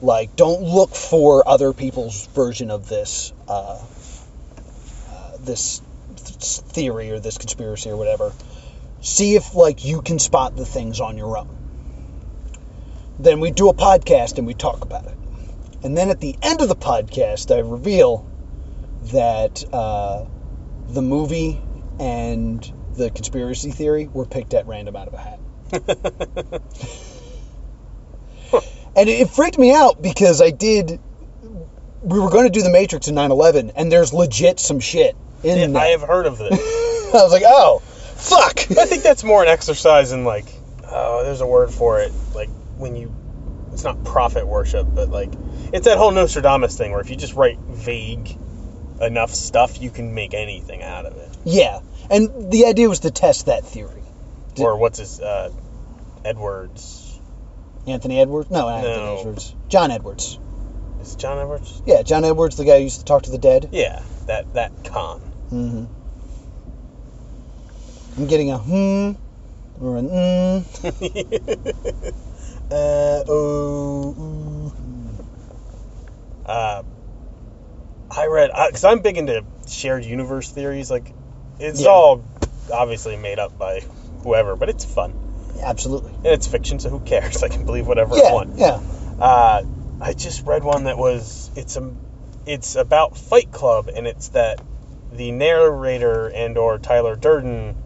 Like, 0.00 0.34
don't 0.36 0.62
look 0.62 0.94
for 0.94 1.46
other 1.46 1.74
people's 1.74 2.26
version 2.28 2.70
of 2.70 2.88
this, 2.88 3.32
uh, 3.46 3.78
uh, 5.10 5.36
this 5.40 5.82
th- 6.16 6.60
theory 6.72 7.10
or 7.10 7.20
this 7.20 7.36
conspiracy 7.36 7.90
or 7.90 7.96
whatever. 7.96 8.32
See 9.02 9.34
if 9.34 9.54
like 9.54 9.84
you 9.84 10.00
can 10.00 10.18
spot 10.18 10.56
the 10.56 10.64
things 10.64 11.00
on 11.00 11.18
your 11.18 11.36
own. 11.36 11.48
Then 13.18 13.40
we 13.40 13.50
do 13.50 13.68
a 13.68 13.74
podcast 13.74 14.38
and 14.38 14.46
we 14.46 14.54
talk 14.54 14.82
about 14.82 15.06
it. 15.06 15.18
And 15.82 15.96
then 15.96 16.10
at 16.10 16.20
the 16.20 16.36
end 16.40 16.60
of 16.60 16.68
the 16.68 16.76
podcast, 16.76 17.54
I 17.54 17.58
reveal 17.58 18.26
that 19.12 19.64
uh, 19.72 20.24
the 20.88 21.02
movie 21.02 21.60
and 21.98 22.72
the 22.96 23.10
conspiracy 23.10 23.72
theory 23.72 24.08
were 24.12 24.24
picked 24.24 24.54
at 24.54 24.66
random 24.66 24.96
out 24.96 25.08
of 25.08 25.14
a 25.14 25.18
hat. 25.18 25.40
and 28.96 29.08
it, 29.08 29.30
freaked 29.30 29.58
me 29.58 29.74
out 29.74 30.00
because 30.00 30.40
I 30.40 30.50
did. 30.50 31.00
We 32.02 32.20
were 32.20 32.30
going 32.30 32.44
to 32.44 32.50
do 32.50 32.62
the 32.62 32.70
Matrix 32.70 33.08
in 33.08 33.14
9/11, 33.14 33.72
and 33.74 33.90
there's 33.90 34.12
legit 34.12 34.60
some 34.60 34.80
shit 34.80 35.16
in 35.42 35.58
Yeah, 35.58 35.66
there. 35.68 35.82
I 35.82 35.86
have 35.86 36.02
heard 36.02 36.26
of 36.26 36.38
this. 36.38 36.52
I 37.14 37.22
was 37.22 37.32
like, 37.32 37.42
oh, 37.44 37.82
fuck. 38.22 38.58
I 38.78 38.86
think 38.86 39.02
that's 39.02 39.24
more 39.24 39.42
an 39.42 39.48
exercise 39.48 40.12
in 40.12 40.24
like, 40.24 40.46
oh, 40.88 41.24
there's 41.24 41.40
a 41.40 41.46
word 41.46 41.70
for 41.70 42.00
it. 42.00 42.12
Like 42.34 42.48
when 42.76 42.96
you, 42.96 43.12
it's 43.72 43.84
not 43.84 44.02
prophet 44.04 44.46
worship, 44.46 44.86
but 44.94 45.08
like, 45.10 45.30
it's 45.72 45.86
that 45.86 45.98
whole 45.98 46.10
Nostradamus 46.10 46.76
thing 46.76 46.92
where 46.92 47.00
if 47.00 47.10
you 47.10 47.16
just 47.16 47.34
write 47.34 47.58
vague 47.58 48.36
enough 49.00 49.30
stuff, 49.30 49.80
you 49.80 49.90
can 49.90 50.14
make 50.14 50.34
anything 50.34 50.82
out 50.82 51.06
of 51.06 51.16
it. 51.16 51.28
Yeah, 51.44 51.80
and 52.10 52.52
the 52.52 52.66
idea 52.66 52.88
was 52.88 53.00
to 53.00 53.10
test 53.10 53.46
that 53.46 53.64
theory. 53.64 54.02
Did- 54.54 54.64
or 54.64 54.76
what's 54.76 54.98
his, 54.98 55.20
uh, 55.20 55.50
Edwards? 56.24 57.18
Anthony 57.86 58.20
Edwards? 58.20 58.50
No, 58.50 58.68
not 58.68 58.82
No. 58.82 58.88
Anthony 58.88 59.20
Edwards. 59.20 59.54
John 59.68 59.90
Edwards. 59.90 60.38
Is 61.00 61.14
it 61.14 61.18
John 61.18 61.38
Edwards? 61.38 61.82
Yeah, 61.84 62.02
John 62.02 62.24
Edwards, 62.24 62.56
the 62.56 62.64
guy 62.64 62.78
who 62.78 62.84
used 62.84 63.00
to 63.00 63.04
talk 63.04 63.22
to 63.22 63.30
the 63.32 63.38
dead. 63.38 63.70
Yeah, 63.72 64.00
that 64.26 64.52
that 64.54 64.84
con. 64.84 65.18
hmm 65.50 65.84
I'm 68.16 68.26
getting 68.26 68.50
a 68.50 68.58
hmm 68.58 69.12
Or 69.80 69.96
an 69.96 70.08
mm. 70.08 70.64
uh, 72.70 73.24
oh, 73.28 74.14
ooh. 74.18 74.72
Uh, 76.44 76.82
I 78.14 78.26
read 78.26 78.50
because 78.66 78.84
I'm 78.84 79.00
big 79.00 79.16
into 79.16 79.44
shared 79.66 80.04
universe 80.04 80.50
theories. 80.50 80.90
Like, 80.90 81.12
it's 81.58 81.80
Yeah. 81.80 81.88
all 81.90 82.24
obviously 82.72 83.16
made 83.16 83.38
up 83.38 83.58
by 83.58 83.80
whoever, 84.22 84.56
but 84.56 84.68
it's 84.68 84.84
fun 84.84 85.14
Absolutely. 85.62 86.10
and 86.16 86.26
it's 86.26 86.46
fiction, 86.46 86.78
so 86.78 86.90
who 86.90 87.00
cares? 87.00 87.42
I 87.42 87.48
can 87.48 87.64
believe 87.64 87.86
whatever 87.86 88.14
I 88.16 88.18
Yeah, 88.18 88.32
want. 88.32 88.50
yeah. 88.56 88.80
Uh, 89.18 89.62
I 90.00 90.12
just 90.12 90.44
read 90.46 90.64
one 90.64 90.84
that 90.84 90.98
was 90.98 91.50
it's 91.56 91.76
a 91.76 91.94
it's 92.44 92.74
about 92.74 93.16
Fight 93.16 93.50
Club, 93.52 93.88
and 93.94 94.06
it's 94.06 94.28
that 94.30 94.60
the 95.12 95.30
narrator 95.30 96.26
and 96.28 96.58
or 96.58 96.78
Tyler 96.78 97.14
Durden 97.16 97.76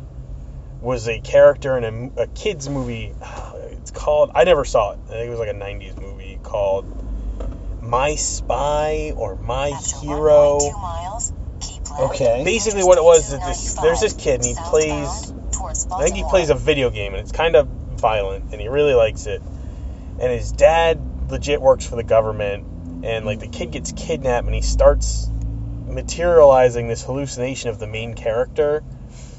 was 0.86 1.08
a 1.08 1.18
character 1.18 1.76
in 1.76 2.12
a, 2.16 2.22
a 2.22 2.26
kids 2.28 2.68
movie. 2.68 3.12
It's 3.78 3.92
called 3.92 4.32
I 4.34 4.42
never 4.42 4.64
saw 4.64 4.92
it. 4.92 4.98
I 5.06 5.10
think 5.10 5.28
it 5.28 5.30
was 5.30 5.38
like 5.38 5.48
a 5.48 5.54
'90s 5.54 6.00
movie 6.00 6.40
called 6.42 7.82
My 7.82 8.16
Spy 8.16 9.12
or 9.14 9.36
My 9.36 9.68
After 9.68 10.00
Hero. 10.00 10.58
miles. 10.72 11.32
Okay. 12.00 12.42
Basically, 12.44 12.82
what 12.82 12.98
it 12.98 13.04
was 13.04 13.32
is 13.32 13.38
this, 13.38 13.74
there's 13.74 14.00
this 14.00 14.12
kid 14.14 14.40
and 14.40 14.44
he 14.46 14.54
plays. 14.56 15.32
I 15.92 16.02
think 16.02 16.16
he 16.16 16.24
plays 16.24 16.50
a 16.50 16.56
video 16.56 16.90
game 16.90 17.14
and 17.14 17.20
it's 17.20 17.30
kind 17.30 17.54
of 17.54 17.68
violent 17.68 18.50
and 18.50 18.60
he 18.60 18.66
really 18.66 18.94
likes 18.94 19.26
it. 19.26 19.40
And 19.40 20.32
his 20.32 20.50
dad 20.50 21.30
legit 21.30 21.60
works 21.60 21.86
for 21.86 21.94
the 21.94 22.02
government 22.02 23.04
and 23.04 23.24
like 23.24 23.38
the 23.38 23.48
kid 23.48 23.70
gets 23.70 23.92
kidnapped 23.92 24.46
and 24.46 24.54
he 24.54 24.62
starts 24.62 25.28
materializing 25.86 26.88
this 26.88 27.04
hallucination 27.04 27.70
of 27.70 27.78
the 27.78 27.86
main 27.86 28.14
character 28.14 28.82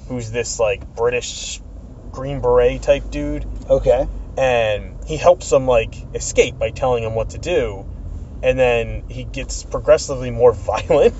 who's 0.07 0.31
this 0.31 0.59
like 0.59 0.95
British 0.95 1.61
green 2.11 2.41
beret 2.41 2.81
type 2.81 3.09
dude. 3.11 3.45
Okay. 3.69 4.07
and 4.37 4.95
he 5.05 5.17
helps 5.17 5.51
him 5.51 5.67
like 5.67 5.95
escape 6.15 6.57
by 6.59 6.69
telling 6.71 7.03
him 7.03 7.15
what 7.15 7.31
to 7.31 7.37
do. 7.37 7.85
And 8.43 8.57
then 8.57 9.03
he 9.09 9.23
gets 9.25 9.63
progressively 9.63 10.31
more 10.31 10.53
violent. 10.71 11.13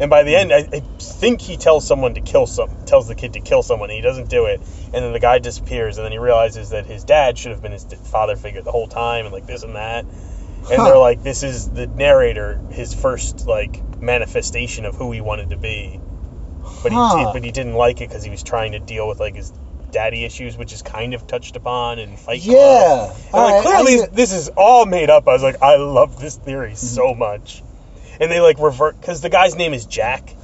And 0.00 0.08
by 0.10 0.22
the 0.22 0.34
end 0.36 0.52
I, 0.52 0.66
I 0.72 0.80
think 0.98 1.40
he 1.42 1.56
tells 1.56 1.86
someone 1.86 2.14
to 2.14 2.20
kill 2.20 2.46
some 2.46 2.68
tells 2.86 3.08
the 3.08 3.14
kid 3.14 3.34
to 3.34 3.40
kill 3.40 3.62
someone 3.62 3.90
and 3.90 3.96
he 3.96 4.02
doesn't 4.02 4.28
do 4.30 4.46
it. 4.46 4.60
And 4.92 5.04
then 5.04 5.12
the 5.12 5.20
guy 5.20 5.38
disappears 5.38 5.98
and 5.98 6.04
then 6.04 6.12
he 6.12 6.18
realizes 6.18 6.70
that 6.70 6.86
his 6.86 7.04
dad 7.04 7.38
should 7.38 7.52
have 7.52 7.62
been 7.62 7.72
his 7.72 7.84
father 7.84 8.36
figure 8.36 8.62
the 8.62 8.72
whole 8.72 8.88
time 8.88 9.26
and 9.26 9.32
like 9.32 9.46
this 9.46 9.62
and 9.62 9.76
that. 9.76 10.04
And 10.70 10.80
Huh. 10.80 10.84
they're 10.84 10.98
like 10.98 11.22
this 11.22 11.42
is 11.42 11.68
the 11.70 11.86
narrator 11.86 12.60
his 12.70 12.94
first 12.94 13.46
like 13.46 13.82
manifestation 14.02 14.84
of 14.86 14.94
who 14.96 15.12
he 15.12 15.20
wanted 15.20 15.50
to 15.50 15.56
be 15.58 16.00
but 16.82 16.92
he 16.92 16.98
Huh. 16.98 17.24
did, 17.24 17.32
but 17.32 17.44
he 17.44 17.50
didn't 17.52 17.74
like 17.74 18.00
it 18.00 18.08
because 18.08 18.24
he 18.24 18.30
was 18.30 18.42
trying 18.42 18.72
to 18.72 18.78
deal 18.78 19.08
with 19.08 19.20
like 19.20 19.34
his 19.36 19.52
daddy 19.90 20.24
issues, 20.24 20.56
which 20.56 20.72
is 20.72 20.82
kind 20.82 21.14
of 21.14 21.26
touched 21.26 21.56
upon 21.56 21.98
in 21.98 22.16
Fight 22.16 22.42
Club. 22.42 22.56
Yeah. 22.56 23.04
And, 23.04 23.32
like, 23.32 23.32
right, 23.32 23.62
clearly, 23.64 24.02
I 24.02 24.06
this 24.06 24.32
is 24.32 24.48
all 24.56 24.86
made 24.86 25.10
up. 25.10 25.26
I 25.28 25.32
was 25.32 25.42
like, 25.42 25.62
I 25.62 25.76
love 25.76 26.20
this 26.20 26.36
theory 26.36 26.72
mm-hmm. 26.72 26.76
so 26.76 27.14
much, 27.14 27.62
and 28.20 28.30
they 28.30 28.40
like 28.40 28.58
revert 28.58 29.00
because 29.00 29.20
the 29.20 29.30
guy's 29.30 29.56
name 29.56 29.72
is 29.72 29.86
Jack, 29.86 30.34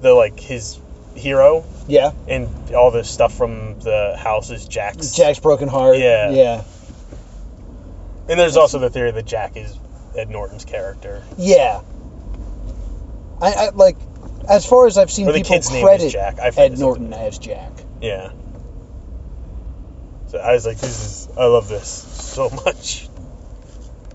the 0.00 0.12
like 0.12 0.38
his 0.38 0.78
hero, 1.14 1.64
yeah. 1.88 2.12
and 2.28 2.74
all 2.74 2.90
the 2.90 3.04
stuff 3.04 3.34
from 3.34 3.80
the 3.80 4.16
house 4.18 4.50
is 4.50 4.66
Jack's. 4.66 5.12
Jack's 5.12 5.40
broken 5.40 5.68
heart. 5.68 5.98
Yeah. 5.98 6.30
Yeah. 6.30 6.64
And 8.28 8.38
there's 8.38 8.56
also 8.56 8.78
the 8.78 8.90
theory 8.90 9.10
that 9.10 9.24
Jack 9.24 9.56
is 9.56 9.76
Ed 10.16 10.30
Norton's 10.30 10.64
character, 10.64 11.22
Yeah. 11.36 11.80
I, 13.40 13.52
I 13.52 13.68
like 13.70 13.96
as 14.48 14.66
far 14.66 14.86
as 14.86 14.98
I've 14.98 15.10
seen 15.10 15.28
or 15.28 15.32
the 15.32 15.38
people 15.38 15.56
kid's 15.56 15.70
name 15.70 15.84
credit 15.84 16.06
is 16.06 16.12
Jack. 16.12 16.38
I 16.38 16.48
Ed 16.48 16.78
Norton 16.78 17.12
as 17.12 17.38
Jack. 17.38 17.72
Yeah. 18.00 18.32
So 20.28 20.38
I 20.38 20.52
was 20.52 20.66
like, 20.66 20.78
this 20.78 21.28
is 21.28 21.36
I 21.36 21.46
love 21.46 21.68
this 21.68 21.88
so 21.88 22.50
much. 22.64 23.08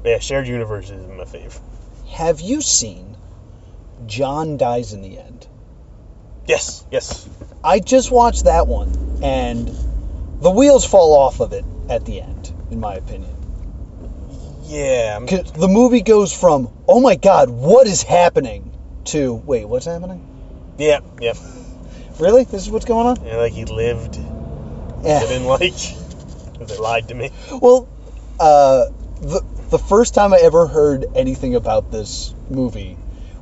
But 0.01 0.09
yeah, 0.09 0.19
shared 0.19 0.47
universe 0.47 0.89
is 0.89 1.07
my 1.07 1.23
fave. 1.23 1.59
Have 2.11 2.41
you 2.41 2.61
seen 2.61 3.15
John 4.05 4.57
Dies 4.57 4.93
in 4.93 5.01
the 5.01 5.17
End? 5.17 5.47
Yes, 6.45 6.85
yes. 6.91 7.27
I 7.63 7.79
just 7.79 8.11
watched 8.11 8.45
that 8.45 8.67
one, 8.67 9.19
and 9.23 9.69
the 10.41 10.51
wheels 10.51 10.85
fall 10.85 11.15
off 11.15 11.39
of 11.39 11.53
it 11.53 11.63
at 11.89 12.05
the 12.05 12.21
end, 12.21 12.53
in 12.69 12.81
my 12.81 12.95
opinion. 12.95 13.33
Yeah. 14.63 15.19
The 15.19 15.69
movie 15.69 16.01
goes 16.01 16.33
from, 16.33 16.69
oh 16.87 16.99
my 16.99 17.15
god, 17.15 17.49
what 17.49 17.87
is 17.87 18.03
happening, 18.03 18.72
to, 19.05 19.33
wait, 19.33 19.65
what's 19.67 19.85
happening? 19.85 20.25
Yeah, 20.77 20.99
yeah. 21.19 21.33
Really? 22.19 22.43
This 22.43 22.63
is 22.63 22.69
what's 22.69 22.85
going 22.85 23.07
on? 23.07 23.17
And 23.25 23.37
like 23.37 23.53
he 23.53 23.65
lived. 23.65 24.17
I 24.17 25.07
Yeah. 25.07 25.19
didn't 25.21 25.45
like. 25.45 25.73
They 26.59 26.77
lied 26.77 27.07
to 27.09 27.15
me. 27.15 27.31
Well, 27.51 27.87
uh, 28.39 28.85
the 29.21 29.43
the 29.69 29.79
first 29.79 30.13
time 30.13 30.33
I 30.33 30.37
ever 30.37 30.67
heard 30.67 31.05
anything 31.15 31.55
about 31.55 31.91
this 31.91 32.33
movie 32.49 32.97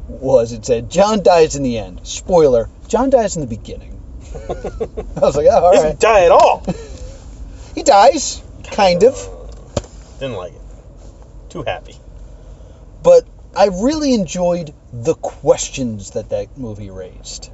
was 0.08 0.54
it 0.54 0.65
said 0.65 0.89
John 0.89 1.21
dies 1.24 1.56
in 1.56 1.63
the 1.63 1.78
end. 1.78 2.02
Spoiler: 2.08 2.69
John 2.88 3.10
dies 3.10 3.36
in 3.36 3.41
the 3.41 3.47
beginning. 3.47 4.00
I 4.50 5.19
was 5.19 5.36
like, 5.36 5.47
oh, 5.52 5.65
all 5.65 5.71
He 5.74 5.80
didn't 5.80 6.00
die 6.00 6.26
at 6.26 6.32
all. 6.32 6.65
He 7.76 7.84
dies, 7.84 8.41
kind 8.63 9.04
of, 9.04 9.15
Didn't 10.19 10.36
like 10.36 10.54
it. 10.54 10.62
Too 11.50 11.63
happy. 11.63 11.95
but 13.02 13.26
I 13.56 13.68
really 13.68 14.14
enjoyed 14.14 14.74
the 14.94 15.16
questions 15.16 16.12
that 16.12 16.30
that 16.30 16.58
movie 16.58 16.90
raised. 16.90 17.52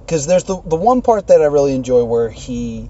Because 0.00 0.26
there's 0.26 0.44
the 0.44 0.60
the 0.64 0.76
one 0.76 1.02
part 1.02 1.28
that 1.28 1.40
I 1.40 1.46
really 1.46 1.74
enjoy 1.74 2.04
where 2.04 2.30
he, 2.30 2.88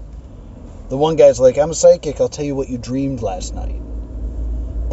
the 0.89 0.97
one 0.97 1.15
guy's 1.15 1.39
like, 1.39 1.57
"I'm 1.57 1.71
a 1.71 1.75
psychic. 1.75 2.19
I'll 2.19 2.29
tell 2.29 2.45
you 2.45 2.55
what 2.55 2.69
you 2.69 2.77
dreamed 2.77 3.21
last 3.21 3.53
night." 3.53 3.81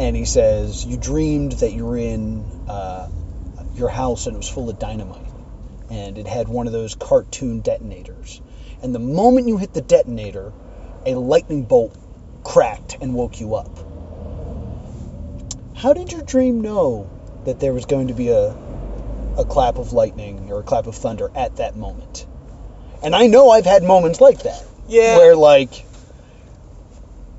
and 0.01 0.15
he 0.15 0.25
says 0.25 0.83
you 0.83 0.97
dreamed 0.97 1.51
that 1.53 1.73
you 1.73 1.85
were 1.85 1.97
in 1.97 2.43
uh, 2.67 3.07
your 3.75 3.89
house 3.89 4.25
and 4.25 4.35
it 4.35 4.37
was 4.37 4.49
full 4.49 4.67
of 4.67 4.79
dynamite 4.79 5.21
and 5.91 6.17
it 6.17 6.25
had 6.25 6.47
one 6.47 6.65
of 6.65 6.73
those 6.73 6.95
cartoon 6.95 7.61
detonators 7.61 8.41
and 8.81 8.95
the 8.95 8.99
moment 8.99 9.47
you 9.47 9.57
hit 9.57 9.73
the 9.73 9.81
detonator 9.81 10.51
a 11.05 11.13
lightning 11.13 11.65
bolt 11.65 11.95
cracked 12.43 12.97
and 12.99 13.13
woke 13.13 13.39
you 13.39 13.53
up 13.53 13.69
how 15.75 15.93
did 15.93 16.11
your 16.11 16.21
dream 16.21 16.61
know 16.61 17.09
that 17.45 17.59
there 17.59 17.73
was 17.73 17.85
going 17.85 18.07
to 18.07 18.13
be 18.13 18.29
a 18.29 18.55
a 19.37 19.45
clap 19.45 19.77
of 19.77 19.93
lightning 19.93 20.51
or 20.51 20.59
a 20.59 20.63
clap 20.63 20.87
of 20.87 20.95
thunder 20.95 21.31
at 21.35 21.55
that 21.55 21.75
moment 21.75 22.25
and 23.01 23.15
i 23.15 23.27
know 23.27 23.49
i've 23.49 23.65
had 23.65 23.81
moments 23.83 24.19
like 24.19 24.43
that 24.43 24.63
Yeah. 24.87 25.17
where 25.17 25.35
like 25.35 25.85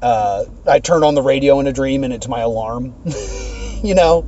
uh, 0.03 0.47
I 0.67 0.81
turn 0.81 1.05
on 1.05 1.15
the 1.15 1.23
radio 1.23 1.61
in 1.61 1.69
a 1.69 1.73
dream 1.73 2.03
and 2.03 2.13
it's 2.13 2.27
my 2.27 2.41
alarm. 2.41 2.93
you 3.85 3.95
know? 3.95 4.27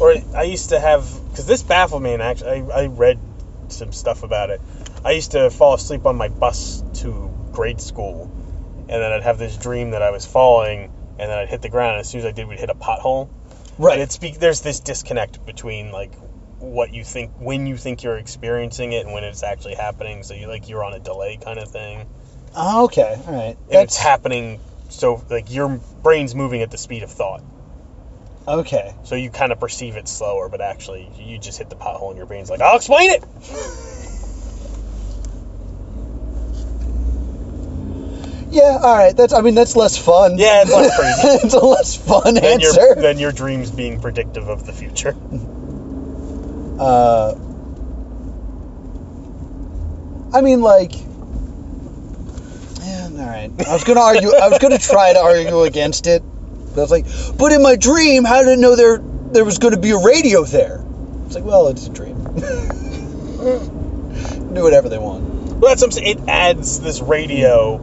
Or 0.00 0.14
I 0.34 0.44
used 0.44 0.70
to 0.70 0.80
have 0.80 1.06
because 1.28 1.44
this 1.44 1.62
baffled 1.62 2.02
me, 2.02 2.14
and 2.14 2.22
actually 2.22 2.72
I, 2.72 2.84
I 2.84 2.86
read 2.86 3.18
some 3.68 3.92
stuff 3.92 4.22
about 4.22 4.48
it. 4.48 4.62
I 5.04 5.10
used 5.10 5.32
to 5.32 5.50
fall 5.50 5.74
asleep 5.74 6.06
on 6.06 6.16
my 6.16 6.28
bus 6.28 6.82
to 7.02 7.30
grade 7.52 7.82
school, 7.82 8.32
and 8.78 8.88
then 8.88 9.12
I'd 9.12 9.22
have 9.24 9.36
this 9.36 9.58
dream 9.58 9.90
that 9.90 10.00
I 10.00 10.10
was 10.10 10.24
falling, 10.24 10.90
and 11.18 11.30
then 11.30 11.38
I'd 11.38 11.48
hit 11.48 11.62
the 11.62 11.68
ground. 11.68 11.92
And 11.92 12.00
as 12.00 12.08
soon 12.08 12.20
as 12.20 12.26
I 12.26 12.32
did, 12.32 12.46
we'd 12.48 12.58
hit 12.58 12.70
a 12.70 12.74
pothole. 12.74 13.28
Right. 13.78 13.94
And 13.94 14.02
it's 14.02 14.18
be- 14.18 14.36
there's 14.38 14.60
this 14.60 14.80
disconnect 14.80 15.44
between 15.46 15.90
like 15.92 16.14
what 16.58 16.92
you 16.94 17.04
think 17.04 17.32
when 17.38 17.66
you 17.66 17.76
think 17.76 18.02
you're 18.02 18.16
experiencing 18.16 18.92
it 18.92 19.04
and 19.04 19.12
when 19.14 19.24
it's 19.24 19.42
actually 19.42 19.74
happening. 19.74 20.22
So 20.22 20.34
you 20.34 20.46
like 20.46 20.68
you're 20.68 20.84
on 20.84 20.94
a 20.94 21.00
delay 21.00 21.38
kind 21.42 21.58
of 21.58 21.70
thing, 21.70 22.06
Oh, 22.56 22.84
okay. 22.84 23.20
All 23.26 23.32
right. 23.34 23.42
and 23.48 23.56
it's 23.66 23.68
That's 23.72 23.96
happening. 23.96 24.60
So 24.88 25.22
like 25.28 25.52
your 25.52 25.80
brain's 26.02 26.34
moving 26.34 26.62
at 26.62 26.70
the 26.70 26.78
speed 26.78 27.02
of 27.02 27.10
thought. 27.10 27.42
okay. 28.46 28.94
So 29.04 29.14
you 29.16 29.30
kind 29.30 29.50
of 29.52 29.58
perceive 29.58 29.96
it 29.96 30.06
slower, 30.06 30.48
but 30.48 30.60
actually 30.60 31.10
you 31.18 31.38
just 31.38 31.58
hit 31.58 31.68
the 31.70 31.76
pothole 31.76 32.08
and 32.10 32.16
your 32.16 32.26
brain's 32.26 32.48
like, 32.50 32.60
I'll 32.60 32.76
explain 32.76 33.10
it. 33.10 33.24
Yeah. 38.54 38.78
All 38.82 38.96
right. 38.96 39.16
That's. 39.16 39.32
I 39.32 39.40
mean, 39.40 39.54
that's 39.54 39.76
less 39.76 39.98
fun. 39.98 40.38
Yeah, 40.38 40.62
it's 40.62 40.70
less 40.72 40.96
crazy. 40.98 41.46
it's 41.46 41.54
a 41.54 41.58
less 41.64 41.96
fun 41.96 42.34
Then 42.34 42.44
answer. 42.62 42.80
your 42.80 42.94
then 42.94 43.18
your 43.18 43.32
dreams 43.32 43.70
being 43.70 44.00
predictive 44.00 44.48
of 44.48 44.64
the 44.66 44.72
future. 44.72 45.14
Uh, 46.80 47.34
I 50.32 50.40
mean, 50.40 50.60
like. 50.62 50.92
Yeah, 52.82 53.08
all 53.12 53.26
right. 53.26 53.50
I 53.68 53.72
was 53.72 53.84
gonna 53.84 54.00
argue. 54.00 54.32
I 54.34 54.48
was 54.48 54.58
gonna 54.58 54.78
try 54.78 55.12
to 55.12 55.18
argue 55.20 55.62
against 55.62 56.06
it. 56.06 56.22
But 56.22 56.78
I 56.78 56.80
was 56.82 56.90
like, 56.90 57.06
but 57.38 57.52
in 57.52 57.62
my 57.62 57.76
dream, 57.76 58.24
how 58.24 58.42
did 58.42 58.48
I 58.50 58.56
know 58.56 58.74
there 58.76 58.98
there 58.98 59.44
was 59.44 59.58
going 59.58 59.74
to 59.74 59.80
be 59.80 59.90
a 59.90 59.98
radio 59.98 60.42
there? 60.44 60.84
It's 61.26 61.34
like, 61.36 61.44
well, 61.44 61.68
it's 61.68 61.86
a 61.86 61.90
dream. 61.90 62.16
Do 64.54 64.62
whatever 64.62 64.88
they 64.88 64.98
want. 64.98 65.22
Well, 65.24 65.70
that's 65.70 65.82
what 65.82 65.88
I'm 65.88 65.90
saying. 65.92 66.18
It 66.18 66.28
adds 66.28 66.80
this 66.80 67.00
radio, 67.00 67.76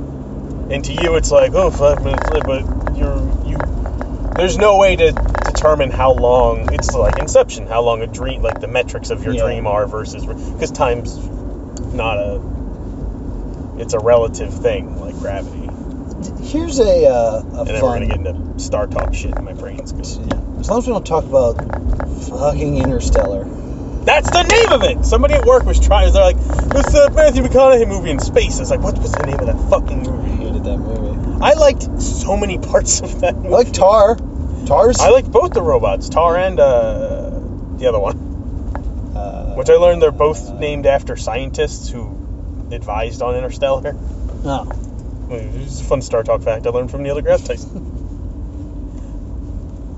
and 0.74 0.84
to 0.86 0.94
you 0.94 1.16
it's 1.16 1.32
like, 1.32 1.54
oh 1.54 1.70
fuck, 1.72 2.02
but 2.04 2.46
but 2.46 2.98
you're 2.98 3.18
you. 3.46 3.58
There's 4.36 4.58
no 4.58 4.78
way 4.78 4.96
to 4.96 5.12
determine 5.46 5.92
how 5.92 6.14
long 6.14 6.74
it's 6.74 6.94
like 6.94 7.20
Inception, 7.20 7.68
how 7.68 7.82
long 7.82 8.02
a 8.02 8.08
dream, 8.08 8.42
like 8.42 8.60
the 8.62 8.68
metrics 8.68 9.10
of 9.10 9.24
your 9.24 9.34
Yeah. 9.34 9.44
dream 9.44 9.68
are 9.68 9.86
versus 9.88 10.26
because 10.26 10.72
time's 10.72 11.18
not 11.94 12.18
a. 12.18 12.42
it's 13.78 13.94
a 13.94 14.00
relative 14.00 14.54
thing 14.54 15.00
like 15.00 15.18
gravity. 15.20 15.70
Here's 16.44 16.80
a, 16.80 17.06
uh, 17.08 17.42
a 17.56 17.60
And 17.60 17.68
then 17.68 17.82
fun. 17.82 18.02
we're 18.02 18.08
gonna 18.08 18.24
get 18.24 18.36
into 18.36 18.60
Star 18.60 18.88
Talk 18.88 19.14
shit, 19.14 19.36
and 19.36 19.46
my 19.46 19.54
brain's 19.54 19.92
going. 19.92 20.30
Yeah. 20.30 20.60
As 20.60 20.70
long 20.70 20.80
as 20.80 20.88
we 20.88 20.94
don't 20.94 21.06
talk 21.06 21.24
about 21.26 21.56
fucking 22.30 22.78
Interstellar. 22.78 23.46
That's 24.06 24.30
the 24.32 24.44
name 24.44 24.72
of 24.72 24.84
it. 24.84 25.06
Somebody 25.06 25.36
at 25.36 25.46
work 25.46 25.64
was 25.64 25.80
trying. 25.80 26.12
They're 26.12 26.24
like, 26.24 26.38
"It's 26.38 26.92
the 26.92 27.12
Matthew 27.14 27.44
McConaughey 27.44 27.88
movie 27.88 28.10
in 28.10 28.20
space." 28.20 28.58
I 28.58 28.62
was 28.62 28.72
like, 28.72 28.82
"What 28.82 28.98
was 28.98 29.12
the 29.12 29.26
name 29.26 29.40
of 29.40 29.46
that 29.46 29.70
fucking 29.70 30.04
movie?" 30.04 30.10
I 30.10 30.36
movie?" 30.36 30.46
hated 30.46 30.64
that 30.64 30.78
movie. 30.78 31.38
I 31.42 31.54
liked 31.54 32.02
so 32.02 32.36
many 32.36 32.58
parts 32.58 33.02
of 33.02 33.22
that 33.22 33.36
I 33.36 33.48
like 33.48 33.72
TARS. 33.72 34.20
TARS. 34.68 35.00
I 35.00 35.10
liked 35.10 35.32
both 35.32 35.54
the 35.54 35.62
robots, 35.62 36.10
TARS 36.10 36.38
and 36.38 36.60
uh, 36.60 37.30
the 37.78 37.88
other 37.88 38.00
one, 38.00 38.18
uh, 39.16 39.56
which 39.56 39.70
I 39.70 39.76
learned 39.76 40.02
they're 40.02 40.12
both 40.12 40.52
named 40.54 40.86
after 40.86 41.16
scientists 41.16 41.90
who 41.90 42.18
advised 42.72 43.22
on 43.22 43.36
Interstellar. 43.36 43.94
No. 44.44 44.72
It's 45.30 45.80
a 45.80 45.84
fun 45.84 46.02
Star 46.02 46.24
Talk 46.24 46.42
fact 46.42 46.68
I 46.68 46.72
learned 46.72 46.92
from 46.92 47.04
Neil 47.04 47.16
deGrasse 47.16 47.48
Tyson. 47.48 47.91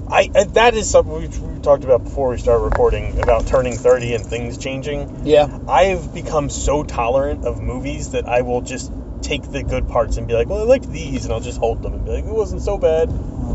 I, 0.10 0.30
I 0.36 0.44
that 0.44 0.74
is 0.76 0.90
something 0.90 1.14
we, 1.14 1.28
we 1.28 1.60
talked 1.62 1.84
about 1.84 2.04
before 2.04 2.30
we 2.30 2.38
started 2.38 2.64
recording 2.64 3.20
about 3.20 3.48
turning 3.48 3.74
30 3.74 4.16
and 4.16 4.26
things 4.26 4.58
changing. 4.58 5.26
Yeah. 5.26 5.58
I've 5.68 6.14
become 6.14 6.50
so 6.50 6.84
tolerant 6.84 7.46
of 7.46 7.62
movies 7.62 8.12
that 8.12 8.28
I 8.28 8.42
will 8.42 8.62
just 8.62 8.92
take 9.22 9.44
the 9.44 9.64
good 9.64 9.88
parts 9.88 10.18
and 10.18 10.28
be 10.28 10.34
like, 10.34 10.50
well, 10.50 10.60
I 10.60 10.64
liked 10.64 10.92
these, 10.92 11.24
and 11.24 11.34
I'll 11.34 11.40
just 11.40 11.58
hold 11.58 11.82
them 11.82 11.94
and 11.94 12.04
be 12.06 12.12
like, 12.12 12.26
it 12.26 12.30
wasn't 12.34 12.62
so 12.62 12.78
bad 12.78 13.08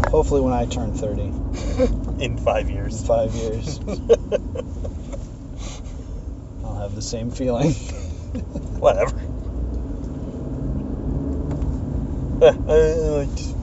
Hopefully, 0.08 0.40
when 0.40 0.54
I 0.54 0.64
turn 0.64 0.94
30 0.94 1.22
in 2.24 2.38
five 2.38 2.68
in 2.70 2.76
years. 2.76 3.06
five 3.06 3.34
years, 3.34 3.78
I'll 6.64 6.76
have 6.80 6.94
the 6.94 7.02
same 7.02 7.30
feeling. 7.30 7.72
Whatever. 8.80 9.14
I 12.70 12.74
liked 13.26 13.57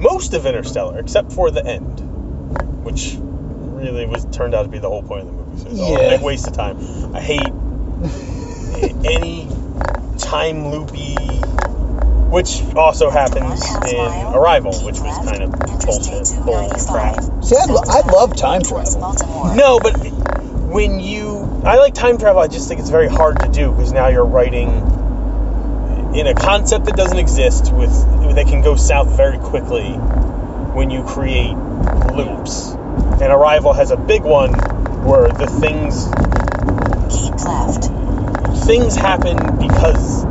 most 0.00 0.34
of 0.34 0.46
Interstellar, 0.46 0.98
except 0.98 1.32
for 1.32 1.50
the 1.50 1.64
end, 1.66 2.00
which 2.84 3.16
really 3.20 4.06
was 4.06 4.24
turned 4.26 4.54
out 4.54 4.62
to 4.64 4.68
be 4.68 4.78
the 4.78 4.88
whole 4.88 5.02
point 5.02 5.22
of 5.22 5.26
the 5.28 5.32
movie. 5.32 5.58
So 5.62 5.68
it's 5.70 5.80
all 5.80 5.96
a 5.96 6.02
Yeah. 6.02 6.08
big 6.16 6.22
waste 6.22 6.46
of 6.46 6.54
time. 6.54 6.78
I 7.14 7.20
hate 7.20 7.52
any 9.04 9.48
time 10.18 10.68
loopy, 10.68 11.16
which 12.30 12.62
also 12.76 13.10
happens 13.10 13.64
in 13.92 13.96
Arrival, 14.34 14.72
which 14.84 15.00
was 15.00 15.16
kind 15.28 15.42
of 15.42 15.50
bullshit, 15.84 16.44
bull 16.44 16.70
crap. 16.88 17.44
See, 17.44 17.56
I, 17.56 17.64
lo- 17.66 17.82
I 17.86 18.00
love 18.10 18.36
time 18.36 18.62
travel. 18.62 19.14
No, 19.54 19.80
but 19.80 19.92
when 20.70 21.00
you, 21.00 21.62
I 21.64 21.76
like 21.78 21.94
time 21.94 22.18
travel. 22.18 22.40
I 22.40 22.46
just 22.48 22.68
think 22.68 22.80
it's 22.80 22.90
very 22.90 23.08
hard 23.08 23.40
to 23.40 23.48
do 23.48 23.70
because 23.72 23.92
now 23.92 24.08
you're 24.08 24.24
writing 24.24 24.68
in 26.14 26.26
a 26.26 26.34
concept 26.34 26.86
that 26.86 26.96
doesn't 26.96 27.18
exist. 27.18 27.72
With 27.72 28.34
they 28.34 28.44
can 28.44 28.62
go 28.62 28.76
south 28.76 29.16
very 29.16 29.38
quickly 29.38 29.90
when 29.90 30.90
you 30.90 31.02
create 31.04 31.54
loops. 32.14 32.70
And 33.20 33.22
Arrival 33.32 33.72
has 33.72 33.90
a 33.90 33.96
big 33.96 34.22
one 34.22 34.52
where 35.04 35.28
the 35.28 35.46
things 35.46 36.06
Keep 37.10 37.34
left. 37.44 37.84
things 38.66 38.94
happen 38.96 39.36
because 39.58 40.24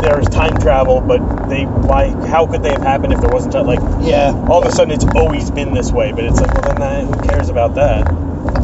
there's 0.00 0.26
time 0.28 0.58
travel, 0.58 1.00
but 1.00 1.18
they 1.48 1.64
why? 1.64 2.08
How 2.26 2.46
could 2.46 2.62
they 2.62 2.70
have 2.72 2.82
happened 2.82 3.12
if 3.12 3.20
there 3.20 3.30
wasn't 3.30 3.52
time? 3.54 3.66
Like 3.66 3.80
Yeah. 4.00 4.32
all 4.48 4.62
of 4.62 4.66
a 4.68 4.72
sudden 4.72 4.92
it's 4.92 5.04
always 5.14 5.50
been 5.50 5.74
this 5.74 5.92
way, 5.92 6.12
but 6.12 6.24
it's 6.24 6.40
like 6.40 6.52
well 6.54 6.74
then 6.74 7.06
who 7.06 7.28
cares 7.28 7.48
about 7.48 7.74
that? 7.76 8.06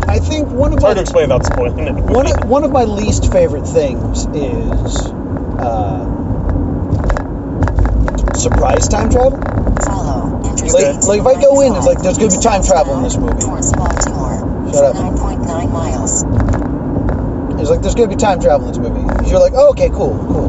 I 0.09 0.18
think 0.18 0.49
one 0.49 0.73
of 0.73 0.77
It's 0.79 0.85
hard 0.85 0.96
to 0.96 1.01
my 1.01 1.03
explain 1.03 1.25
without 1.29 1.46
spoiling 1.46 1.87
it. 1.87 1.94
one 1.94 2.27
of, 2.27 2.44
one 2.49 2.64
of 2.64 2.73
my 2.73 2.85
least 2.85 3.31
favorite 3.33 3.66
things 3.66 4.27
is 4.35 4.96
uh, 5.07 6.19
surprise 8.40 8.88
time 8.88 9.11
travel. 9.11 9.38
Follow. 9.85 10.40
Like, 10.40 11.05
like 11.05 11.20
if 11.20 11.26
I 11.26 11.40
go 11.40 11.61
in, 11.61 11.74
it's 11.74 11.87
like 11.87 12.00
there's 12.00 12.18
gonna 12.18 12.31
be 12.31 12.42
time 12.42 12.62
travel 12.62 12.96
in 12.96 13.03
this 13.03 13.16
movie. 13.16 13.38
Towards 13.38 13.70
Shut 13.70 14.85
up. 14.85 14.96
9.9 14.96 15.72
miles. 15.72 16.22
It's 17.61 17.70
like 17.70 17.83
there's 17.83 17.94
gonna 17.94 18.09
be 18.09 18.16
time 18.16 18.40
travel 18.40 18.68
in 18.68 18.72
this 18.72 18.79
movie. 18.79 19.29
You're 19.29 19.40
like, 19.40 19.53
oh, 19.55 19.70
okay, 19.70 19.90
cool, 19.90 20.16
cool. 20.31 20.48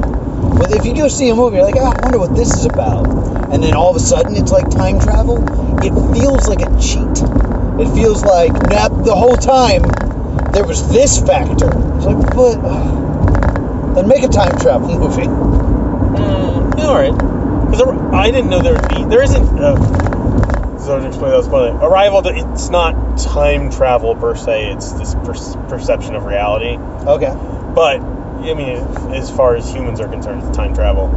But 0.58 0.72
if 0.72 0.86
you 0.86 0.96
go 0.96 1.08
see 1.08 1.30
a 1.30 1.36
movie, 1.36 1.58
you're 1.58 1.66
like, 1.66 1.76
oh, 1.76 1.92
I 1.92 2.00
wonder 2.02 2.20
what 2.20 2.36
this 2.36 2.54
is 2.54 2.66
about. 2.66 3.08
And 3.52 3.62
then 3.64 3.74
all 3.74 3.90
of 3.90 3.96
a 3.96 4.00
sudden, 4.00 4.36
it's 4.36 4.52
like 4.52 4.70
time 4.70 5.00
travel. 5.00 5.44
It 5.84 5.92
feels 6.14 6.48
like 6.48 6.62
a 6.62 6.70
cheat. 6.80 7.18
It 7.82 7.94
feels 7.94 8.24
like 8.24 8.54
nah, 8.54 8.90
the 8.90 9.16
whole 9.16 9.36
time 9.36 9.82
there 10.54 10.66
was 10.66 10.88
this 10.90 11.20
factor. 11.20 11.68
It's 11.98 12.06
like, 12.06 12.36
but 12.36 12.60
uh, 12.62 13.94
then 13.96 14.08
make 14.08 14.24
a 14.24 14.30
time 14.30 14.58
travel 14.60 14.88
movie. 15.00 15.28
Mm, 15.28 16.78
all 16.80 16.96
right. 16.96 17.41
Because 17.72 18.14
I 18.14 18.32
didn't 18.32 18.50
know 18.50 18.62
there 18.62 18.74
would 18.74 18.90
be. 18.90 19.04
There 19.06 19.24
isn't. 19.24 19.44
Uh, 19.60 20.78
so 20.78 21.00
to 21.00 21.08
explain 21.08 21.32
that 21.32 21.50
funny. 21.50 21.78
Arrival. 21.78 22.22
It's 22.26 22.70
not 22.70 23.18
time 23.18 23.72
travel 23.72 24.16
per 24.16 24.36
se. 24.36 24.74
It's 24.74 24.92
this 24.94 25.16
per- 25.16 25.68
perception 25.70 26.16
of 26.16 26.26
reality. 26.26 26.78
Okay. 26.78 27.34
But 27.74 28.02
I 28.02 28.54
mean, 28.56 28.78
as 29.14 29.30
far 29.30 29.56
as 29.56 29.72
humans 29.72 30.02
are 30.02 30.08
concerned, 30.08 30.44
it's 30.44 30.58
time 30.58 30.74
travel. 30.74 31.08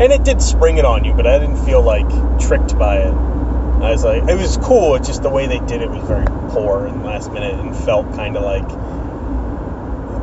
And 0.00 0.12
it 0.12 0.24
did 0.24 0.40
spring 0.40 0.78
it 0.78 0.84
on 0.84 1.04
you, 1.04 1.12
but 1.12 1.26
I 1.26 1.38
didn't 1.38 1.64
feel 1.64 1.82
like 1.82 2.08
tricked 2.40 2.78
by 2.78 2.98
it. 2.98 3.12
I 3.12 3.90
was 3.92 4.02
like, 4.02 4.22
it 4.22 4.36
was 4.36 4.56
cool. 4.56 4.94
It's 4.94 5.06
just 5.06 5.22
the 5.22 5.30
way 5.30 5.46
they 5.46 5.58
did 5.60 5.82
it 5.82 5.90
was 5.90 6.02
very 6.06 6.26
poor 6.50 6.86
and 6.86 7.04
last 7.04 7.32
minute, 7.32 7.54
and 7.54 7.76
felt 7.76 8.14
kind 8.14 8.36
of 8.36 8.42
like 8.42 8.66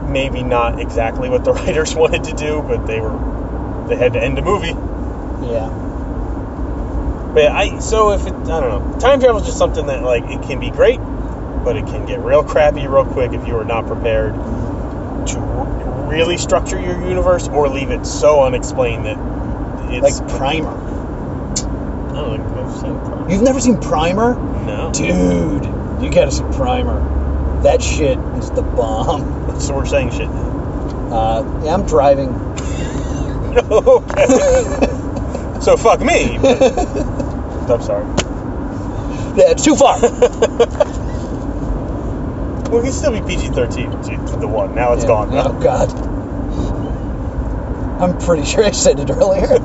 maybe 0.10 0.44
not 0.44 0.80
exactly 0.80 1.30
what 1.30 1.46
the 1.46 1.54
writers 1.60 1.96
wanted 1.96 2.26
to 2.26 2.34
do, 2.34 2.62
but 2.62 2.86
they 2.88 3.00
were 3.00 3.86
they 3.88 3.96
had 3.96 4.14
to 4.14 4.22
end 4.22 4.38
a 4.38 4.42
movie. 4.42 4.74
Yeah. 5.48 5.70
But 7.34 7.44
yeah, 7.44 7.56
I 7.56 7.80
so 7.80 8.12
if 8.12 8.26
it 8.26 8.34
I 8.34 8.60
don't 8.60 8.92
know, 8.94 9.00
time 9.00 9.20
travel 9.20 9.40
is 9.42 9.46
just 9.46 9.58
something 9.58 9.86
that 9.88 10.04
like 10.04 10.24
it 10.24 10.42
can 10.44 10.60
be 10.60 10.72
great, 10.72 11.00
but 11.00 11.76
it 11.76 11.86
can 11.86 12.06
get 12.06 12.20
real 12.20 12.44
crappy 12.44 12.88
real 12.88 13.06
quick 13.06 13.34
if 13.34 13.48
you 13.48 13.58
are 13.58 13.66
not 13.66 13.88
prepared 13.88 14.34
to 14.34 15.40
really 16.10 16.38
structure 16.38 16.80
your 16.80 17.00
universe 17.08 17.48
or 17.48 17.68
leave 17.70 17.92
it 17.92 18.06
so 18.06 18.44
unexplained 18.44 19.06
that 19.06 19.18
it's 19.92 20.20
Like 20.20 20.30
Primer. 20.38 20.70
I 20.70 22.22
don't 22.22 22.42
think 22.42 22.58
I've 22.58 22.76
seen 22.76 23.00
Primer. 23.00 23.30
You've 23.32 23.42
never 23.42 23.60
seen 23.60 23.80
Primer? 23.80 24.36
No, 24.66 24.92
Dude, 24.94 26.04
you 26.04 26.12
gotta 26.12 26.32
see 26.32 26.44
Primer. 26.54 27.62
That 27.64 27.82
shit 27.82 28.18
is 28.18 28.52
the 28.52 28.62
bomb. 28.62 29.60
so 29.60 29.76
we're 29.76 29.86
saying 29.86 30.12
shit. 30.12 30.28
Uh, 30.28 31.62
yeah, 31.64 31.74
I'm 31.74 31.86
driving. 31.86 32.30
okay, 33.72 34.88
so 35.68 35.76
fuck 35.76 36.00
me. 36.00 36.38
but- 36.42 36.62
I'm 37.70 37.82
sorry. 37.82 38.06
Yeah, 39.38 39.52
it's 39.52 39.64
too 39.66 39.76
far. 39.76 40.00
Well, 42.68 42.82
it 42.82 42.84
can 42.84 42.92
still 42.92 43.12
be 43.14 43.22
PG-13. 43.22 44.42
The 44.42 44.48
one 44.48 44.76
now 44.76 44.92
it's 44.92 45.04
Yeah. 45.04 45.08
gone. 45.08 45.30
Oh 45.32 45.54
God. 45.62 45.90
I'm 48.02 48.18
pretty 48.18 48.44
sure 48.44 48.66
I 48.66 48.72
said 48.72 49.00
it 49.00 49.10
earlier. 49.10 49.48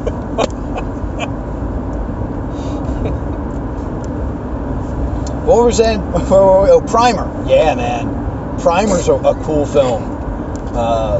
what 5.44 5.56
were 5.56 5.66
we 5.66 5.72
saying? 5.72 6.00
Oh, 6.14 6.80
Primer. 6.86 7.26
Yeah, 7.48 7.74
man. 7.74 8.06
Primer's 8.60 9.08
a, 9.08 9.14
a 9.14 9.34
cool 9.42 9.66
film. 9.66 10.04
Uh, 10.76 11.18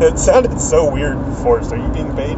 It 0.00 0.18
sounded 0.18 0.60
so 0.60 0.90
weird 0.92 1.24
before. 1.24 1.62
So 1.62 1.76
are 1.76 1.78
you 1.78 1.88
being 1.92 2.16
paid? 2.16 2.36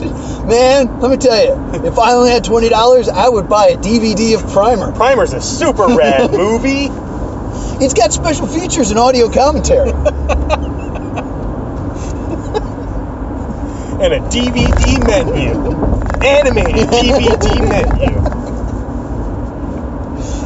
Man, 0.00 1.00
let 1.00 1.10
me 1.10 1.16
tell 1.16 1.42
you, 1.42 1.86
if 1.86 1.98
I 1.98 2.12
only 2.14 2.30
had 2.30 2.44
twenty 2.44 2.68
dollars, 2.68 3.08
I 3.08 3.28
would 3.28 3.48
buy 3.48 3.68
a 3.68 3.76
DVD 3.76 4.34
of 4.34 4.50
Primer. 4.52 4.92
Primer's 4.92 5.32
a 5.32 5.40
super 5.40 5.86
rad 5.86 6.30
movie. 6.32 6.88
It's 7.82 7.94
got 7.94 8.12
special 8.12 8.46
features 8.46 8.90
and 8.90 8.98
audio 8.98 9.30
commentary. 9.30 9.90
and 14.00 14.14
a 14.14 14.20
DVD 14.28 15.06
menu. 15.06 15.52
Animated 16.26 16.88
DVD 16.88 17.68
menu. 17.68 18.20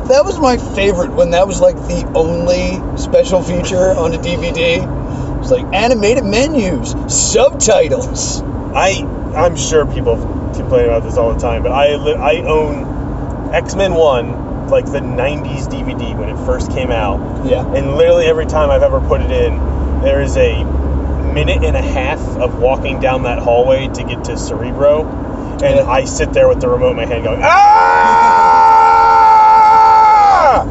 That 0.08 0.24
was 0.24 0.38
my 0.38 0.58
favorite 0.58 1.12
when 1.12 1.30
that 1.30 1.46
was 1.46 1.60
like 1.60 1.76
the 1.76 2.10
only 2.14 2.98
special 2.98 3.42
feature 3.42 3.92
on 3.92 4.12
a 4.12 4.18
DVD. 4.18 5.40
It's 5.40 5.50
like 5.50 5.64
animated 5.74 6.24
menus, 6.24 6.94
subtitles. 7.08 8.42
I 8.42 9.02
I'm 9.36 9.56
sure 9.56 9.84
people 9.86 10.16
complain 10.54 10.84
about 10.86 11.02
this 11.02 11.16
all 11.16 11.32
the 11.34 11.40
time, 11.40 11.62
but 11.62 11.72
I 11.72 11.96
li- 11.96 12.14
I 12.14 12.36
own 12.42 13.52
X 13.52 13.74
Men 13.74 13.94
One, 13.94 14.68
like 14.68 14.86
the 14.86 15.00
'90s 15.00 15.66
DVD 15.68 16.14
when 16.16 16.28
it 16.28 16.36
first 16.46 16.70
came 16.72 16.90
out, 16.90 17.44
Yeah. 17.46 17.64
and 17.66 17.96
literally 17.96 18.26
every 18.26 18.46
time 18.46 18.70
I've 18.70 18.82
ever 18.82 19.00
put 19.00 19.20
it 19.20 19.30
in, 19.30 19.58
there 20.02 20.20
is 20.22 20.36
a 20.36 20.64
minute 21.34 21.64
and 21.64 21.76
a 21.76 21.82
half 21.82 22.20
of 22.38 22.60
walking 22.60 23.00
down 23.00 23.24
that 23.24 23.38
hallway 23.40 23.88
to 23.88 24.04
get 24.04 24.24
to 24.24 24.36
Cerebro, 24.36 25.04
and 25.62 25.76
Yeah. 25.76 25.86
I 25.88 26.04
sit 26.04 26.32
there 26.32 26.46
with 26.48 26.60
the 26.60 26.68
remote 26.68 26.90
in 26.92 26.96
my 26.96 27.06
hand 27.06 27.24
going 27.24 27.40
ah, 30.26 30.62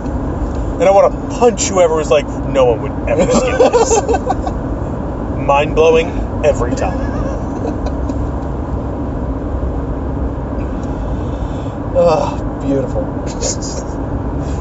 and 0.80 0.84
I 0.84 0.92
want 0.92 1.12
to 1.14 1.20
punch 1.40 1.68
whoever 1.68 1.96
was 1.96 2.10
like, 2.10 2.26
no 2.28 2.66
one 2.74 2.82
would 2.82 3.10
ever 3.10 3.30
skip 3.32 3.58
this. 3.72 4.02
Mind 5.46 5.76
blowing 5.76 6.08
every 6.46 6.74
time. 6.76 7.13
Oh, 11.96 12.60
beautiful. 12.66 13.04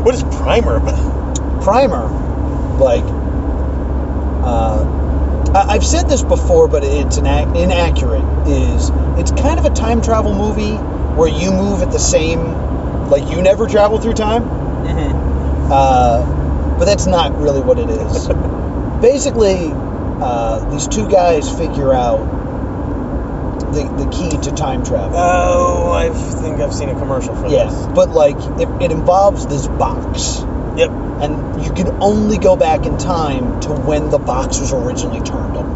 What 0.04 0.14
is 0.14 0.22
Primer 0.22 0.76
about? 0.76 1.62
Primer, 1.62 2.08
like, 2.78 3.04
uh, 4.44 4.84
I- 5.54 5.74
I've 5.74 5.84
said 5.84 6.08
this 6.08 6.22
before, 6.22 6.68
but 6.68 6.84
it's 6.84 7.18
ina- 7.18 7.52
inaccurate. 7.54 8.24
Is 8.46 8.90
it's 9.16 9.30
kind 9.30 9.58
of 9.58 9.64
a 9.64 9.70
time 9.70 10.02
travel 10.02 10.34
movie 10.34 10.74
where 10.74 11.28
you 11.28 11.52
move 11.52 11.82
at 11.82 11.92
the 11.92 11.98
same, 11.98 13.08
like 13.08 13.30
you 13.30 13.40
never 13.42 13.66
travel 13.66 13.98
through 13.98 14.14
time. 14.14 14.42
Mm-hmm. 14.42 15.72
Uh, 15.72 16.76
but 16.78 16.84
that's 16.84 17.06
not 17.06 17.38
really 17.40 17.60
what 17.60 17.78
it 17.78 17.88
is. 17.88 18.28
Basically, 19.00 19.70
uh, 19.72 20.68
these 20.70 20.88
two 20.88 21.08
guys 21.08 21.48
figure 21.50 21.92
out 21.92 22.20
the, 23.72 24.04
the 24.04 24.10
key 24.10 24.30
to 24.36 24.52
time 24.54 24.84
travel. 24.84 25.16
Oh, 25.16 25.92
I 25.92 26.10
think 26.10 26.60
I've 26.60 26.74
seen 26.74 26.88
a 26.88 26.94
commercial 26.94 27.34
for 27.34 27.48
yeah, 27.48 27.64
this. 27.64 27.86
but 27.94 28.10
like 28.10 28.36
it, 28.36 28.68
it 28.82 28.92
involves 28.92 29.46
this 29.46 29.66
box, 29.66 30.40
Yep. 30.76 30.90
and 30.90 31.64
you 31.64 31.72
can 31.72 32.02
only 32.02 32.38
go 32.38 32.56
back 32.56 32.86
in 32.86 32.98
time 32.98 33.60
to 33.62 33.70
when 33.72 34.10
the 34.10 34.18
box 34.18 34.60
was 34.60 34.72
originally 34.72 35.20
turned 35.20 35.56
on. 35.56 35.72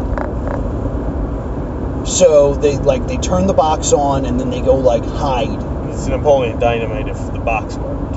So 2.05 2.53
they 2.55 2.77
like 2.77 3.05
they 3.07 3.17
turn 3.17 3.47
the 3.47 3.53
box 3.53 3.91
on, 3.93 4.25
and 4.25 4.39
then 4.39 4.49
they 4.49 4.61
go 4.61 4.75
like 4.75 5.03
hide. 5.05 5.89
It's 5.89 6.07
Napoleon 6.07 6.59
Dynamite 6.59 7.09
if 7.09 7.17
the 7.33 7.39
box 7.39 7.75
worked. 7.75 8.15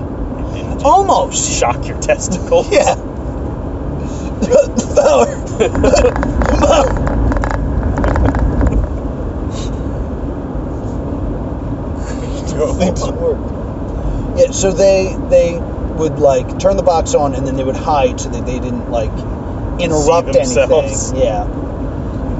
Almost. 0.85 1.59
shock 1.59 1.87
your 1.87 2.01
testicles. 2.01 2.71
Yeah. 2.71 2.95
Power. 4.97 5.27
Power. 6.61 7.11
Things 12.81 13.07
work. 13.11 13.39
Yeah, 14.37 14.51
so 14.53 14.73
they 14.73 15.17
they 15.29 15.59
would 15.59 16.19
like 16.19 16.59
turn 16.59 16.77
the 16.77 16.83
box 16.83 17.15
on 17.15 17.35
and 17.35 17.47
then 17.47 17.57
they 17.57 17.65
would 17.65 17.77
hide 17.77 18.21
so 18.21 18.31
that 18.31 18.47
they 18.47 18.59
didn't 18.59 18.91
like 18.91 19.13
interrupt 19.81 20.35
anything. 20.35 21.17
Yeah. 21.17 21.45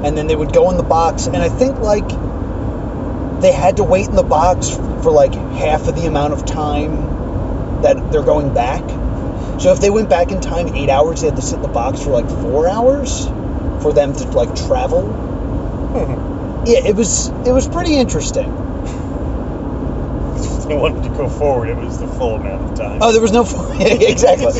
And 0.03 0.17
then 0.17 0.27
they 0.27 0.35
would 0.35 0.51
go 0.51 0.71
in 0.71 0.77
the 0.77 0.83
box 0.83 1.27
and 1.27 1.37
I 1.37 1.49
think 1.49 1.79
like 1.79 2.07
they 3.41 3.51
had 3.51 3.77
to 3.77 3.83
wait 3.83 4.07
in 4.07 4.15
the 4.15 4.23
box 4.23 4.69
for 4.69 5.11
like 5.11 5.33
half 5.33 5.87
of 5.87 5.95
the 5.95 6.05
amount 6.07 6.33
of 6.33 6.45
time 6.45 7.81
that 7.81 8.11
they're 8.11 8.23
going 8.23 8.53
back. 8.53 8.81
So 9.59 9.71
if 9.73 9.79
they 9.79 9.89
went 9.89 10.09
back 10.09 10.31
in 10.31 10.41
time 10.41 10.75
eight 10.75 10.89
hours, 10.89 11.21
they 11.21 11.27
had 11.27 11.35
to 11.35 11.41
sit 11.41 11.55
in 11.55 11.61
the 11.61 11.67
box 11.67 12.01
for 12.03 12.09
like 12.11 12.29
four 12.29 12.67
hours 12.67 13.27
for 13.81 13.93
them 13.93 14.13
to 14.13 14.23
like 14.29 14.55
travel. 14.55 15.03
Hmm. 15.03 16.65
Yeah, 16.65 16.85
it 16.85 16.95
was 16.95 17.29
it 17.45 17.51
was 17.51 17.67
pretty 17.67 17.95
interesting. 17.95 18.51
They 20.71 20.77
wanted 20.77 21.03
to 21.03 21.09
go 21.09 21.27
forward, 21.27 21.67
it 21.67 21.75
was 21.75 21.99
the 21.99 22.07
full 22.07 22.35
amount 22.35 22.71
of 22.71 22.77
time. 22.77 22.99
Oh, 23.01 23.11
there 23.11 23.21
was 23.21 23.33
no 23.33 23.41
exactly. 23.81 24.53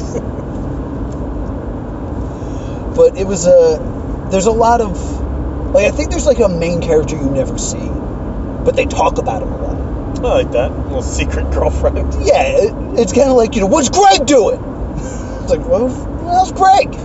but 2.97 3.17
it 3.17 3.25
was 3.25 3.47
a 3.47 4.27
there's 4.29 4.45
a 4.45 4.51
lot 4.51 4.81
of 4.81 4.99
like 5.73 5.85
I 5.85 5.91
think 5.91 6.09
there's 6.09 6.25
like 6.25 6.39
a 6.39 6.49
main 6.49 6.81
character 6.81 7.15
you 7.15 7.29
never 7.29 7.57
see, 7.57 7.77
but 7.77 8.75
they 8.75 8.87
talk 8.87 9.19
about 9.19 9.41
him 9.41 9.53
a 9.53 9.57
lot. 9.61 9.77
I 10.17 10.43
like 10.43 10.51
that. 10.51 10.77
little 10.77 11.01
secret 11.01 11.49
girlfriend. 11.49 12.13
Yeah, 12.25 12.43
it, 12.43 12.73
it's 12.99 13.13
kind 13.13 13.29
of 13.29 13.37
like 13.37 13.55
you 13.55 13.61
know 13.61 13.67
what's 13.67 13.87
Greg 13.87 14.25
doing? 14.25 14.59
It's 14.97 15.49
like 15.49 15.61
well, 15.61 15.87
how's 16.25 16.51
Greg? 16.51 16.93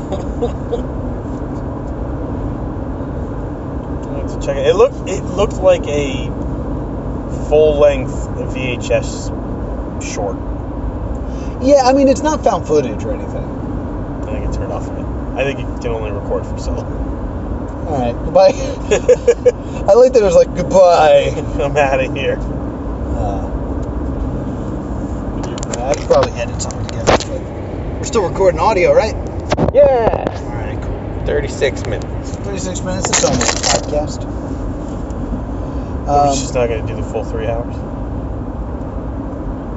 I 4.03 4.19
have 4.19 4.41
to 4.41 4.41
check 4.45 4.57
it. 4.57 4.67
It 4.67 4.75
looked 4.75 5.09
it 5.09 5.23
looked 5.23 5.59
like 5.59 5.87
a 5.87 6.29
full 7.49 7.79
length 7.79 8.13
VHS 8.13 9.33
short. 10.03 10.37
Yeah, 11.63 11.83
I 11.85 11.93
mean 11.93 12.09
it's 12.09 12.23
not 12.23 12.45
found 12.45 12.67
footage 12.67 13.05
or 13.05 13.13
anything. 13.13 13.45
I 14.23 14.33
think 14.33 14.49
it 14.49 14.53
turned 14.57 14.73
off 14.73 14.89
of 14.89 14.99
it. 14.99 15.05
I 15.37 15.45
think 15.45 15.61
it 15.61 15.81
can 15.83 15.93
only 15.93 16.11
record 16.11 16.47
for 16.47 16.59
so 16.59 16.73
long. 16.73 17.87
All 17.87 18.01
right, 18.01 18.15
goodbye. 18.25 18.49
I 19.89 19.95
like 19.95 20.13
that 20.13 20.23
it 20.23 20.25
was 20.25 20.35
like 20.35 20.55
goodbye. 20.57 21.31
I'm 21.63 21.77
out 21.77 22.01
of 22.01 22.15
here. 22.15 22.37
Uh, 22.39 23.47
I 25.89 25.95
could 25.95 26.07
probably 26.07 26.33
edit 26.33 26.61
something 26.61 26.87
together. 26.87 27.17
But 27.29 27.41
we're 27.99 28.05
still 28.05 28.29
recording 28.29 28.59
audio, 28.61 28.93
right? 28.93 29.15
Yeah. 29.73 30.25
All 30.27 30.55
right, 30.55 30.83
cool. 30.83 31.27
36 31.27 31.87
minutes. 31.87 32.31
36 32.37 32.81
minutes. 32.83 33.09
It's 33.11 33.25
almost 33.25 33.55
a 33.55 33.61
podcast. 33.79 34.46
We're 36.07 36.27
just 36.27 36.55
Um, 36.57 36.63
not 36.63 36.69
going 36.69 36.87
to 36.87 36.95
do 36.95 37.01
the 37.01 37.09
full 37.09 37.25
three 37.25 37.47
hours. 37.47 37.75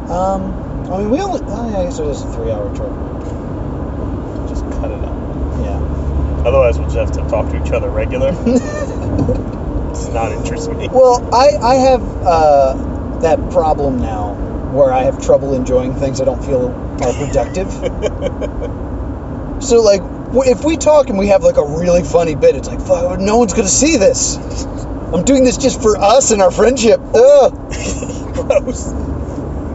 um, 0.09 0.91
I 0.91 0.97
mean, 0.99 1.09
we 1.09 1.19
only. 1.21 1.41
Oh, 1.45 1.69
yeah, 1.71 1.79
I 1.79 1.83
guess 1.85 1.99
it 1.99 2.05
was 2.05 2.23
a 2.23 2.27
three-hour 2.33 2.75
trip. 2.75 2.91
Just 4.49 4.63
cut 4.79 4.91
it 4.91 5.03
up. 5.03 5.15
Yeah. 5.61 5.79
Otherwise, 6.47 6.77
we'll 6.79 6.89
just 6.89 6.97
have 6.97 7.11
to 7.23 7.29
talk 7.29 7.49
to 7.51 7.63
each 7.65 7.71
other 7.71 7.89
regular. 7.89 8.31
Does 9.89 10.09
not 10.09 10.31
interest 10.31 10.69
me. 10.71 10.87
Well, 10.89 11.27
I 11.33 11.49
I 11.61 11.75
have 11.75 12.03
uh, 12.25 13.19
that 13.21 13.51
problem 13.51 13.99
now 13.99 14.33
where 14.73 14.91
I 14.93 15.03
have 15.03 15.23
trouble 15.23 15.53
enjoying 15.55 15.95
things 15.95 16.21
I 16.21 16.25
don't 16.25 16.43
feel 16.43 16.69
are 17.03 17.13
productive. 17.13 17.69
So 19.61 19.81
like, 19.81 20.01
if 20.47 20.63
we 20.63 20.77
talk 20.77 21.09
and 21.09 21.17
we 21.19 21.27
have 21.27 21.43
like 21.43 21.57
a 21.57 21.65
really 21.65 22.03
funny 22.03 22.33
bit, 22.35 22.55
it's 22.55 22.67
like, 22.69 22.79
fuck, 22.81 23.19
no 23.19 23.37
one's 23.37 23.53
gonna 23.53 23.67
see 23.67 23.97
this. 23.97 24.37
I'm 25.13 25.23
doing 25.25 25.43
this 25.43 25.57
just 25.57 25.81
for 25.81 25.97
us 25.97 26.31
and 26.31 26.41
our 26.41 26.51
friendship. 26.51 27.01
Ugh. 27.15 27.53
Gross. 28.33 28.93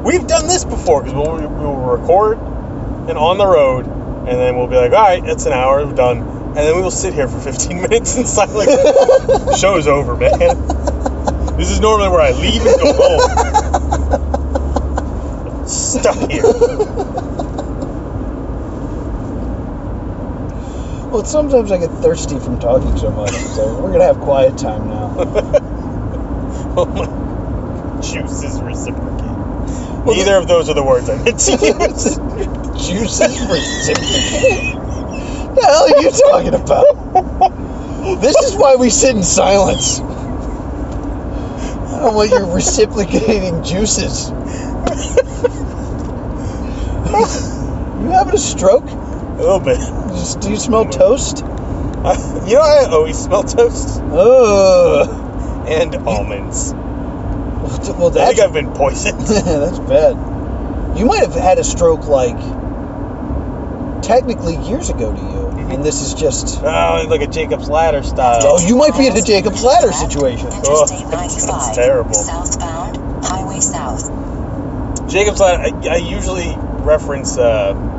We've 0.05 0.27
done 0.27 0.49
this 0.49 0.65
before 0.65 1.03
because 1.03 1.15
we'll, 1.15 1.49
we'll 1.49 1.77
record 1.77 2.39
and 2.39 3.19
on 3.19 3.39
the 3.39 3.47
road, 3.47 3.87
and 3.87 4.29
then 4.29 4.57
we'll 4.57 4.69
be 4.69 4.77
like, 4.77 4.93
all 4.93 4.99
right, 5.03 5.25
it's 5.25 5.47
an 5.47 5.53
hour, 5.53 5.85
we're 5.87 5.95
done. 5.95 6.19
And 6.19 6.57
then 6.57 6.77
we 6.77 6.83
will 6.83 6.91
sit 6.91 7.15
here 7.15 7.29
for 7.29 7.41
15 7.41 7.83
minutes 7.83 8.17
in 8.17 8.27
silence. 8.27 9.61
Show's 9.61 9.89
over, 9.89 10.17
man. 10.17 10.67
This 11.57 11.71
is 11.71 11.81
normally 11.81 12.09
where 12.11 12.21
I 12.21 12.33
leave 12.33 12.65
and 12.67 12.81
go 12.81 12.93
home. 12.95 13.47
Stuck 15.67 16.31
here. 16.31 16.43
Well, 21.15 21.25
sometimes 21.25 21.71
I 21.71 21.79
get 21.79 21.93
thirsty 21.93 22.41
from 22.41 22.59
talking 22.59 22.99
so 22.99 23.13
much, 23.13 23.31
so 23.31 23.81
we're 23.81 23.93
gonna 23.93 24.03
have 24.03 24.19
quiet 24.19 24.59
time 24.59 24.89
now. 24.89 25.15
Oh 26.77 26.87
my. 26.87 27.07
Juices 28.03 28.61
reciprocate. 28.61 30.07
Neither 30.07 30.35
of 30.35 30.49
those 30.49 30.69
are 30.69 30.75
the 30.75 30.83
words 30.83 31.09
I 31.09 31.15
meant 31.23 31.39
to 31.39 31.53
use. 31.63 32.17
Juices 32.89 33.41
reciprocate. 33.47 34.75
the 35.55 35.63
hell 35.63 35.85
are 35.85 36.03
you 36.03 36.11
talking 36.11 36.55
about? 36.55 38.21
This 38.21 38.37
is 38.39 38.57
why 38.57 38.75
we 38.75 38.91
sit 38.91 39.15
in 39.15 39.23
silence. 39.23 40.01
I 40.01 42.01
don't 42.03 42.17
want 42.17 42.31
your 42.31 42.53
reciprocating 42.53 43.63
juices. 43.63 44.31
you 48.03 48.11
having 48.11 48.35
a 48.35 48.39
stroke? 48.39 48.91
A 48.91 49.37
little 49.39 49.61
bit. 49.61 49.79
Just- 50.25 50.41
Do 50.41 50.49
you 50.49 50.57
smell 50.57 50.87
toast? 50.87 51.43
Uh, 51.45 52.45
you 52.47 52.55
know, 52.55 52.63
I 52.63 52.87
always 52.91 53.19
smell 53.19 53.43
toast 53.43 54.01
Ugh. 54.01 55.69
and 55.69 55.95
almonds. 56.09 56.73
Well, 56.73 58.07
I 58.07 58.11
that's 58.11 58.31
think 58.31 58.41
I've 58.41 58.55
been 58.55 58.73
poisoned. 58.73 59.21
that's 59.27 59.79
bad. 59.81 60.97
You 60.99 61.05
might 61.05 61.21
have 61.21 61.35
had 61.35 61.59
a 61.59 61.65
stroke 61.65 62.07
like 62.07 62.39
technically 64.03 64.57
years 64.57 64.89
ago 64.89 65.13
to 65.15 65.21
you, 65.21 65.49
and 65.71 65.85
this 65.85 66.01
is 66.01 66.15
just. 66.15 66.59
Oh, 66.63 67.07
like 67.07 67.21
a 67.21 67.27
Jacob's 67.27 67.69
Ladder 67.69 68.03
style. 68.03 68.41
Oh, 68.45 68.67
you 68.67 68.77
might 68.77 68.97
be 68.97 69.07
in 69.07 69.15
a 69.15 69.21
Jacob's 69.23 69.63
Ladder 69.63 69.93
situation. 69.93 70.47
Interstate 70.47 71.03
Oh, 71.05 71.11
that's 71.11 71.77
terrible. 71.77 72.15
Southbound, 72.15 73.25
Highway 73.27 73.61
South. 73.61 74.09
Jacob's 75.11 75.41
Ladder. 75.41 75.77
I, 75.87 75.89
I 75.89 75.97
usually 75.97 76.55
reference. 76.83 77.37
Uh, 77.37 77.94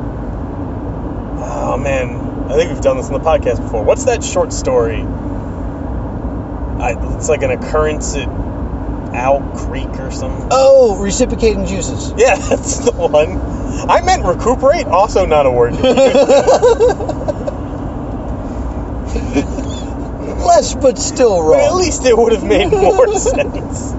oh 1.65 1.77
man, 1.77 2.51
I 2.51 2.55
think 2.55 2.71
we've 2.71 2.81
done 2.81 2.97
this 2.97 3.07
on 3.07 3.13
the 3.13 3.19
podcast 3.19 3.61
before. 3.61 3.83
What's 3.83 4.05
that 4.05 4.23
short 4.23 4.53
story? 4.53 5.01
I, 5.01 6.91
it's 7.15 7.27
like 7.27 7.41
an 7.41 7.51
occurrence 7.51 8.15
at 8.15 8.27
Owl 8.27 9.41
Creek 9.55 9.89
or 9.99 10.11
something. 10.11 10.47
Oh, 10.51 11.01
reciprocating 11.01 11.65
juices. 11.65 12.13
Yeah, 12.17 12.35
that's 12.49 12.79
the 12.79 12.91
one. 12.91 13.39
I 13.89 14.01
meant 14.01 14.25
recuperate. 14.25 14.85
Also, 14.85 15.25
not 15.25 15.45
a 15.45 15.51
word. 15.51 15.73
Less, 20.45 20.75
but 20.75 20.99
still 20.99 21.49
But 21.49 21.61
at 21.61 21.73
least 21.73 22.05
it 22.05 22.15
would 22.15 22.31
have 22.31 22.43
made 22.43 22.71
more 22.71 23.11
sense. 23.17 23.93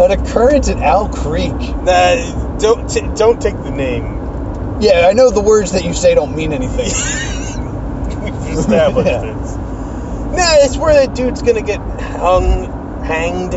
An 0.00 0.10
occurrence 0.12 0.68
at 0.68 0.78
Owl 0.78 1.08
Creek. 1.08 1.52
Nah, 1.52 2.47
don't 2.58 2.88
t- 2.88 3.08
don't 3.16 3.40
take 3.40 3.56
the 3.62 3.70
name. 3.70 4.16
Yeah, 4.80 5.06
I 5.08 5.12
know 5.12 5.30
the 5.30 5.40
words 5.42 5.72
that 5.72 5.84
you 5.84 5.94
say 5.94 6.14
don't 6.14 6.34
mean 6.36 6.52
anything. 6.52 6.86
We've 8.22 8.34
established 8.58 9.08
Yeah. 9.08 9.20
this. 9.34 9.56
Nah, 9.56 10.64
it's 10.64 10.76
where 10.76 10.94
that 11.06 11.14
dude's 11.16 11.42
gonna 11.42 11.62
get 11.62 11.80
hung, 11.80 13.02
hanged. 13.02 13.54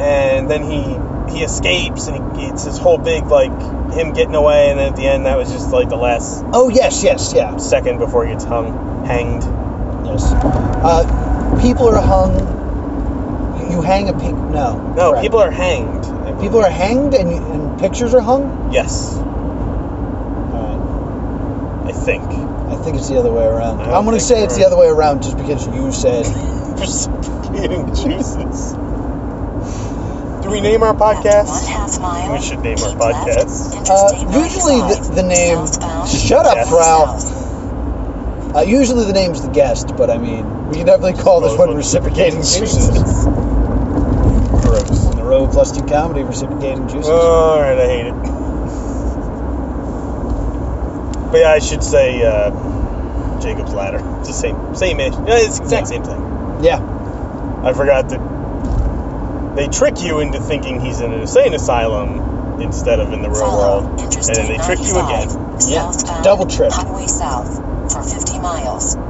and 0.00 0.50
then 0.50 0.62
he 0.64 1.34
he 1.36 1.42
escapes, 1.44 2.08
and 2.08 2.36
he, 2.38 2.46
it's 2.46 2.64
this 2.64 2.78
whole 2.78 2.98
big 2.98 3.24
like 3.26 3.50
him 3.92 4.12
getting 4.12 4.34
away, 4.34 4.70
and 4.70 4.78
then 4.78 4.90
at 4.92 4.96
the 4.96 5.06
end 5.06 5.26
that 5.26 5.36
was 5.36 5.50
just 5.52 5.70
like 5.70 5.88
the 5.88 5.96
last 5.96 6.44
Oh 6.52 6.68
yes, 6.68 7.02
yes, 7.02 7.32
yeah, 7.34 7.56
second 7.58 7.98
before 7.98 8.26
he 8.26 8.32
gets 8.32 8.44
hung, 8.44 9.04
hanged. 9.06 9.42
yes. 10.06 10.24
Uh, 10.32 11.58
people 11.62 11.88
are 11.88 12.00
hung. 12.00 12.56
You 13.70 13.82
hang 13.82 14.08
a 14.08 14.12
pig. 14.14 14.34
No. 14.34 14.78
No, 14.96 15.10
correct. 15.10 15.22
people 15.22 15.38
are 15.40 15.50
hanged. 15.50 16.04
I 16.38 16.40
believe. 16.40 16.50
People 16.50 16.64
are 16.64 16.70
hanged 16.70 17.14
and, 17.14 17.28
and 17.30 17.78
pictures 17.80 18.14
are 18.14 18.20
hung. 18.20 18.72
Yes, 18.72 19.16
Alright. 20.38 20.80
I 21.88 21.92
think. 21.92 22.24
I 22.24 22.76
think 22.82 22.96
it's 22.96 23.08
the 23.08 23.18
other 23.18 23.32
way 23.32 23.44
around. 23.44 23.80
I 23.80 23.86
don't 23.86 23.94
I'm 23.94 24.04
gonna 24.04 24.20
say 24.20 24.42
it's 24.44 24.54
right. 24.54 24.60
the 24.60 24.66
other 24.66 24.76
way 24.76 24.88
around 24.88 25.22
just 25.22 25.36
because 25.36 25.66
you 25.66 25.90
said. 25.92 26.24
Precipitating 26.78 27.86
juices. 27.94 28.72
Do 30.42 30.50
we 30.50 30.60
name 30.60 30.82
our 30.84 30.94
podcast? 30.94 32.00
mile, 32.00 32.32
We 32.32 32.40
should 32.40 32.60
name 32.60 32.78
our 32.78 32.90
keep 32.90 32.98
left, 33.00 33.26
podcast. 33.26 33.90
Uh, 33.90 34.12
usually 34.44 34.80
the, 34.80 35.12
the 35.16 35.22
name. 35.22 35.66
southbound, 35.66 36.08
Shut 36.08 36.46
up, 36.46 36.54
Yes. 36.56 36.68
Frau. 36.68 37.16
Uh, 38.58 38.62
usually 38.62 39.04
the 39.06 39.12
name's 39.12 39.42
the 39.42 39.50
guest, 39.50 39.96
but 39.96 40.08
I 40.10 40.18
mean, 40.18 40.68
we 40.68 40.76
can 40.76 40.86
definitely 40.86 41.20
call 41.22 41.40
this 41.40 41.56
one 41.58 41.74
reciprocating 41.74 42.38
juices. 42.42 42.88
Gross. 44.64 45.07
On 45.32 45.46
the 45.46 45.52
plus 45.52 45.72
two 45.76 45.84
comedy 45.86 46.22
reciprocating 46.22 46.88
juices. 46.88 47.08
All 47.10 47.60
right, 47.60 47.78
I 47.78 47.86
hate 47.86 48.06
it. 48.06 48.14
But 51.30 51.40
yeah, 51.40 51.50
I 51.50 51.58
should 51.58 51.84
say 51.84 52.22
uh, 52.22 52.50
Jacob's 53.40 53.74
Ladder. 53.74 54.00
It's 54.20 54.28
the 54.28 54.34
same, 54.34 54.74
same 54.74 54.98
ish. 55.00 55.12
Yeah, 55.12 55.36
it's 55.36 55.58
the 55.58 55.64
exact 55.64 55.88
same 55.88 56.02
thing. 56.04 56.20
yeah. 56.64 56.80
I 57.64 57.72
forgot 57.74 58.08
that 58.10 59.56
they 59.56 59.66
trick 59.68 60.00
you 60.00 60.20
into 60.20 60.40
thinking 60.40 60.80
he's 60.80 61.00
in 61.00 61.12
an 61.12 61.20
insane 61.20 61.52
asylum 61.52 62.60
instead 62.60 63.00
of 63.00 63.12
in 63.12 63.20
the 63.22 63.28
real 63.28 63.40
Follow 63.40 63.82
world, 63.82 64.00
and 64.00 64.12
then 64.12 64.48
they 64.48 64.56
trick 64.64 64.78
you 64.80 64.96
again. 64.98 65.28
Yeah, 65.68 65.92
double 66.22 66.46
trip. 66.46 66.72
Highway 66.72 67.06
south 67.06 67.56
for 67.92 68.02
50 68.02 68.38
miles. 68.38 68.96
All 68.96 69.02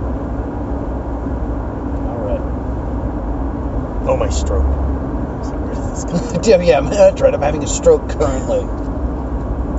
right. 2.18 2.40
Oh, 4.08 4.16
my 4.18 4.30
stroke. 4.30 4.64
So 5.44 5.52
where 5.52 5.74
did 5.74 5.82
this 5.82 5.87
come 5.87 5.87
yeah, 6.46 6.58
yeah, 6.62 6.80
that's 6.82 7.20
right. 7.20 7.34
I'm 7.34 7.42
having 7.42 7.64
a 7.64 7.68
stroke 7.68 8.08
currently. 8.10 8.66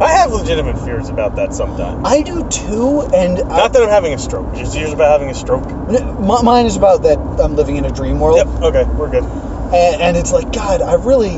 I 0.02 0.14
have 0.14 0.32
legitimate 0.32 0.78
fears 0.80 1.10
about 1.10 1.36
that 1.38 1.54
sometimes. 1.54 2.04
I 2.06 2.24
do 2.24 2.48
too, 2.50 3.02
and 3.14 3.40
I, 3.40 3.58
Not 3.58 3.74
that 3.74 3.84
I'm 3.84 3.90
having 3.90 4.14
a 4.14 4.20
stroke, 4.20 4.54
just 4.56 4.76
about 4.94 5.12
having 5.12 5.30
a 5.30 5.36
stroke. 5.36 5.66
N- 5.70 5.98
m- 5.98 6.46
mine 6.46 6.68
is 6.68 6.78
about 6.78 7.04
that 7.04 7.20
I'm 7.20 7.56
living 7.56 7.78
in 7.78 7.86
a 7.86 7.92
dream 7.92 8.20
world, 8.20 8.38
Yep, 8.38 8.64
okay, 8.64 8.86
we're 8.86 9.10
good. 9.12 9.24
and, 9.26 10.02
and 10.02 10.18
it's 10.18 10.32
like 10.32 10.54
God, 10.54 10.82
I 10.82 10.96
really, 10.96 11.38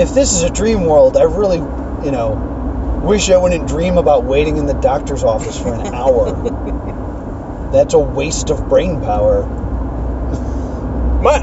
if 0.00 0.14
this 0.14 0.34
is 0.34 0.42
a 0.42 0.50
dream 0.50 0.84
world, 0.84 1.16
I 1.16 1.24
really, 1.24 1.58
you 1.58 2.10
know, 2.12 3.00
wish 3.04 3.30
I 3.30 3.38
wouldn't 3.38 3.68
dream 3.68 3.98
about 3.98 4.24
waiting 4.24 4.58
in 4.58 4.66
the 4.66 4.74
doctor's 4.74 5.24
office 5.24 5.60
for 5.60 5.74
an 5.74 5.94
hour. 5.94 6.32
That's 7.72 7.94
a 7.94 7.98
waste 8.00 8.50
of 8.50 8.68
brain 8.68 9.00
power. 9.00 9.46
My, 11.08 11.38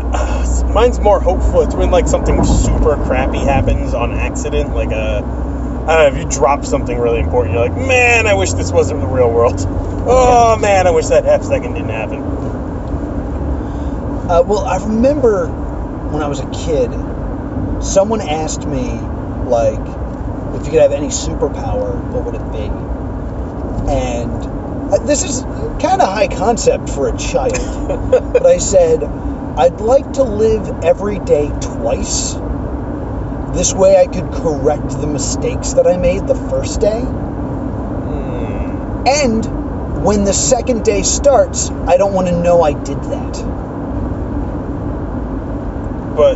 mine's 0.75 0.99
more 0.99 1.21
hopeful. 1.21 1.61
It's 1.61 1.73
when 1.73 1.89
like 1.89 2.05
something 2.05 2.43
super 2.43 2.97
crappy 2.97 3.39
happens 3.39 3.93
on 3.93 4.11
accident, 4.11 4.75
like 4.75 4.91
a, 4.91 5.23
I 5.23 5.23
don't 5.23 5.87
know, 5.87 6.07
if 6.07 6.17
you 6.17 6.29
drop 6.29 6.65
something 6.65 6.99
really 6.99 7.21
important, 7.21 7.55
you're 7.55 7.65
like, 7.65 7.77
man, 7.77 8.27
I 8.27 8.33
wish 8.33 8.51
this 8.51 8.73
wasn't 8.73 8.99
the 8.99 9.07
real 9.07 9.31
world. 9.31 9.65
Oh 10.07 10.55
man, 10.59 10.85
I 10.85 10.91
wish 10.91 11.07
that 11.07 11.25
half 11.25 11.41
second 11.41 11.73
didn't 11.73 11.89
happen. 11.89 12.21
Uh, 14.29 14.43
well, 14.43 14.59
I 14.59 14.77
remember 14.77 15.47
when 15.47 16.21
I 16.21 16.27
was 16.27 16.41
a 16.41 16.49
kid, 16.51 16.91
someone 17.83 18.21
asked 18.21 18.67
me, 18.67 18.99
like, 19.49 19.79
if 20.59 20.65
you 20.67 20.71
could 20.71 20.81
have 20.81 20.91
any 20.91 21.07
superpower, 21.07 21.99
what 22.11 22.23
would 22.23 22.35
it 22.35 22.51
be? 22.51 22.69
And 23.91 24.93
uh, 24.93 24.99
this 24.99 25.23
is 25.23 25.41
kind 25.81 25.99
of 26.03 26.07
high 26.07 26.27
concept 26.27 26.87
for 26.87 27.09
a 27.09 27.17
child, 27.17 28.11
but 28.31 28.45
I 28.45 28.59
said, 28.59 29.01
I'd 29.57 29.79
like 29.79 30.11
to 30.13 30.23
live 30.23 30.83
every 30.83 31.19
day 31.19 31.49
twice. 31.61 32.33
This 33.55 33.73
way 33.73 33.95
I 33.95 34.05
could 34.05 34.29
correct 34.33 34.89
the 34.89 35.07
mistakes 35.07 35.71
that 35.73 35.87
I 35.87 35.95
made 35.95 36.27
the 36.27 36.35
first 36.35 36.81
day. 36.81 36.99
Hmm. 36.99 39.07
And 39.07 40.03
when 40.03 40.25
the 40.25 40.33
second 40.33 40.83
day 40.83 41.03
starts, 41.03 41.69
I 41.69 41.95
don't 41.95 42.13
want 42.13 42.27
to 42.27 42.37
know 42.37 42.63
I 42.63 42.73
did 42.73 43.01
that. 43.03 43.31
But 46.17 46.35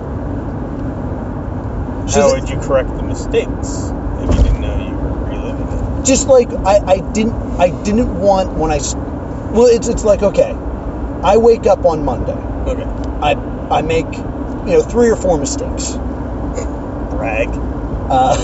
how 2.13 2.31
would 2.31 2.47
you 2.49 2.57
correct 2.57 2.95
the 2.95 3.03
mistakes 3.03 3.91
if 4.21 4.33
you 4.35 4.43
didn't 4.43 4.61
know 4.61 4.87
you 4.87 4.95
were 4.95 5.25
reliving 5.25 5.67
it? 5.67 6.05
just 6.05 6.27
like 6.27 6.53
I, 6.53 6.79
I 6.85 6.99
didn't 7.11 7.33
I 7.59 7.71
didn't 7.83 8.17
want 8.17 8.53
when 8.53 8.71
I 8.71 8.79
well 9.51 9.65
it's 9.65 9.89
it's 9.89 10.05
like 10.05 10.23
okay 10.23 10.55
I 11.23 11.35
wake 11.37 11.67
up 11.67 11.85
on 11.85 12.03
Monday 12.03 12.48
Okay. 12.69 12.83
I 13.21 13.33
I 13.71 13.81
make 13.83 14.05
you 14.13 14.73
know 14.73 14.81
three 14.83 15.09
or 15.09 15.17
four 15.17 15.39
mistakes. 15.39 15.93
Brag. 17.11 17.49
uh, 17.95 18.35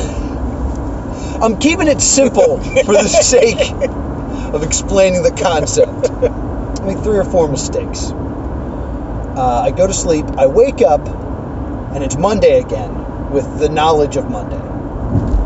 I'm 1.41 1.57
keeping 1.59 1.87
it 1.87 2.01
simple 2.01 2.59
for 2.59 2.93
the 2.93 3.07
sake 3.07 3.71
of 4.53 4.63
explaining 4.63 5.23
the 5.23 5.31
concept. 5.31 5.89
I 6.81 6.85
make 6.85 7.03
three 7.03 7.17
or 7.17 7.25
four 7.25 7.49
mistakes. 7.49 8.11
Uh, 9.21 9.61
I 9.65 9.71
go 9.71 9.87
to 9.87 9.93
sleep. 9.93 10.25
I 10.37 10.47
wake 10.47 10.81
up 10.81 11.07
and 11.07 12.03
it's 12.03 12.17
Monday 12.17 12.59
again 12.59 13.31
with 13.31 13.59
the 13.59 13.69
knowledge 13.69 14.17
of 14.17 14.29
Monday. 14.29 14.61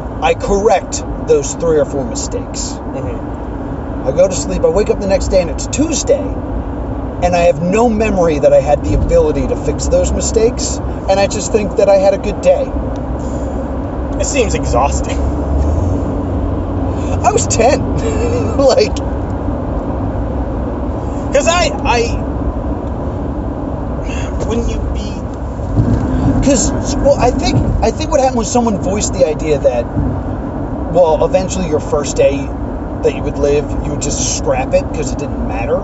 I 0.07 0.35
correct 0.35 1.03
those 1.27 1.53
three 1.55 1.79
or 1.79 1.85
four 1.85 2.05
mistakes. 2.09 2.71
Hmm 2.73 3.29
I 4.05 4.11
go 4.11 4.27
to 4.27 4.35
sleep, 4.35 4.63
I 4.63 4.69
wake 4.69 4.89
up 4.89 4.99
the 4.99 5.07
next 5.07 5.27
day 5.27 5.41
and 5.41 5.51
it's 5.51 5.67
Tuesday, 5.67 6.23
and 7.23 7.35
I 7.35 7.43
have 7.43 7.61
no 7.61 7.89
memory 7.89 8.39
that 8.39 8.53
I 8.53 8.61
had 8.61 8.83
the 8.83 8.93
ability 8.95 9.47
to 9.47 9.55
fix 9.55 9.87
those 9.87 10.11
mistakes, 10.11 10.77
and 10.77 11.19
I 11.19 11.27
just 11.27 11.51
think 11.51 11.77
that 11.77 11.89
I 11.89 11.95
had 11.95 12.13
a 12.13 12.17
good 12.17 12.41
day. 12.41 12.65
It 14.19 14.25
seems 14.25 14.53
exhausting. 14.55 15.17
I 17.21 17.31
was 17.31 17.47
10. 17.47 17.79
like, 18.57 18.95
Because 21.29 21.47
I, 21.47 21.67
I, 21.67 22.25
wouldn't 24.47 24.69
you 24.69 24.79
be? 24.93 25.09
because, 26.39 26.71
well, 26.95 27.19
I 27.19 27.29
think, 27.29 27.57
I 27.83 27.91
think 27.91 28.09
what 28.09 28.19
happened 28.19 28.37
was 28.37 28.51
someone 28.51 28.79
voiced 28.79 29.13
the 29.13 29.27
idea 29.27 29.59
that, 29.59 29.85
well, 29.85 31.23
eventually 31.23 31.67
your 31.67 31.79
first 31.79 32.17
day 32.17 32.37
that 32.37 33.13
you 33.15 33.21
would 33.21 33.37
live, 33.37 33.69
you 33.85 33.91
would 33.91 34.01
just 34.01 34.39
scrap 34.39 34.73
it 34.73 34.89
because 34.89 35.11
it 35.11 35.19
didn't 35.19 35.47
matter. 35.47 35.77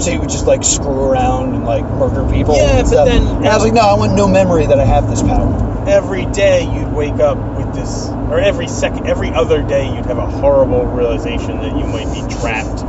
So 0.00 0.10
you 0.10 0.20
would 0.20 0.30
just 0.30 0.46
like 0.46 0.64
screw 0.64 1.10
around 1.10 1.54
and 1.54 1.64
like 1.64 1.84
murder 1.84 2.24
people. 2.32 2.56
Yeah, 2.56 2.78
and 2.78 2.82
but 2.82 2.86
stuff. 2.88 3.06
then- 3.06 3.26
And 3.26 3.46
I 3.48 3.54
was 3.54 3.64
like, 3.64 3.74
no, 3.74 3.82
I 3.82 3.94
want 3.94 4.14
no 4.14 4.26
memory 4.28 4.66
that 4.66 4.78
I 4.80 4.84
have 4.84 5.08
this 5.10 5.20
power. 5.22 5.86
Every 5.88 6.24
day 6.26 6.62
you'd 6.64 6.92
wake 6.92 7.20
up 7.20 7.36
with 7.56 7.74
this, 7.74 8.08
or 8.08 8.38
every 8.40 8.66
second, 8.68 9.06
every 9.06 9.30
other 9.30 9.62
day 9.62 9.86
you'd 9.94 10.06
have 10.06 10.18
a 10.18 10.26
horrible 10.26 10.84
realization 10.86 11.58
that 11.58 11.76
you 11.76 11.84
might 11.86 12.10
be 12.12 12.20
trapped 12.40 12.82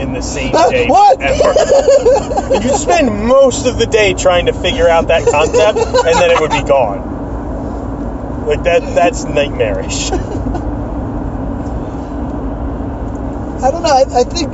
in 0.00 0.12
the 0.12 0.20
same 0.22 0.52
day 0.52 0.86
what? 0.88 1.20
ever. 1.20 1.54
And 2.54 2.64
you'd 2.64 2.74
spend 2.76 3.26
most 3.26 3.66
of 3.66 3.78
the 3.78 3.86
day 3.86 4.14
trying 4.14 4.46
to 4.46 4.52
figure 4.52 4.88
out 4.88 5.08
that 5.08 5.26
concept, 5.28 5.78
and 5.78 6.14
then 6.18 6.30
it 6.30 6.40
would 6.40 6.50
be 6.50 6.62
gone. 6.62 8.46
Like 8.46 8.62
that, 8.64 8.80
that's 8.94 9.24
nightmarish. 9.24 10.10
I 13.60 13.70
don't 13.72 13.82
know. 13.82 13.90
I, 13.90 14.04
I 14.20 14.24
think 14.24 14.52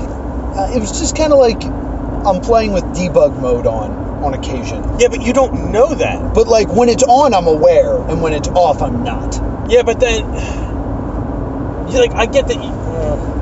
uh, 0.56 0.70
it 0.74 0.80
was 0.80 0.98
just 0.98 1.16
kind 1.16 1.32
of 1.32 1.38
like 1.38 1.62
I'm 1.64 2.40
playing 2.40 2.72
with 2.72 2.84
debug 2.84 3.38
mode 3.40 3.66
on 3.66 4.02
on 4.24 4.32
occasion. 4.34 4.82
Yeah, 4.98 5.08
but 5.08 5.20
you 5.22 5.32
don't 5.34 5.70
know 5.72 5.94
that. 5.94 6.34
But 6.34 6.48
like 6.48 6.68
when 6.72 6.88
it's 6.88 7.02
on, 7.02 7.34
I'm 7.34 7.46
aware, 7.46 7.96
and 7.98 8.22
when 8.22 8.32
it's 8.32 8.48
off, 8.48 8.80
I'm 8.82 9.04
not. 9.04 9.34
Yeah, 9.70 9.82
but 9.82 10.00
then 10.00 10.20
you 11.90 11.98
like 11.98 12.12
I 12.12 12.26
get 12.26 12.48
that. 12.48 12.56
You, 12.56 12.70
uh, 12.70 13.34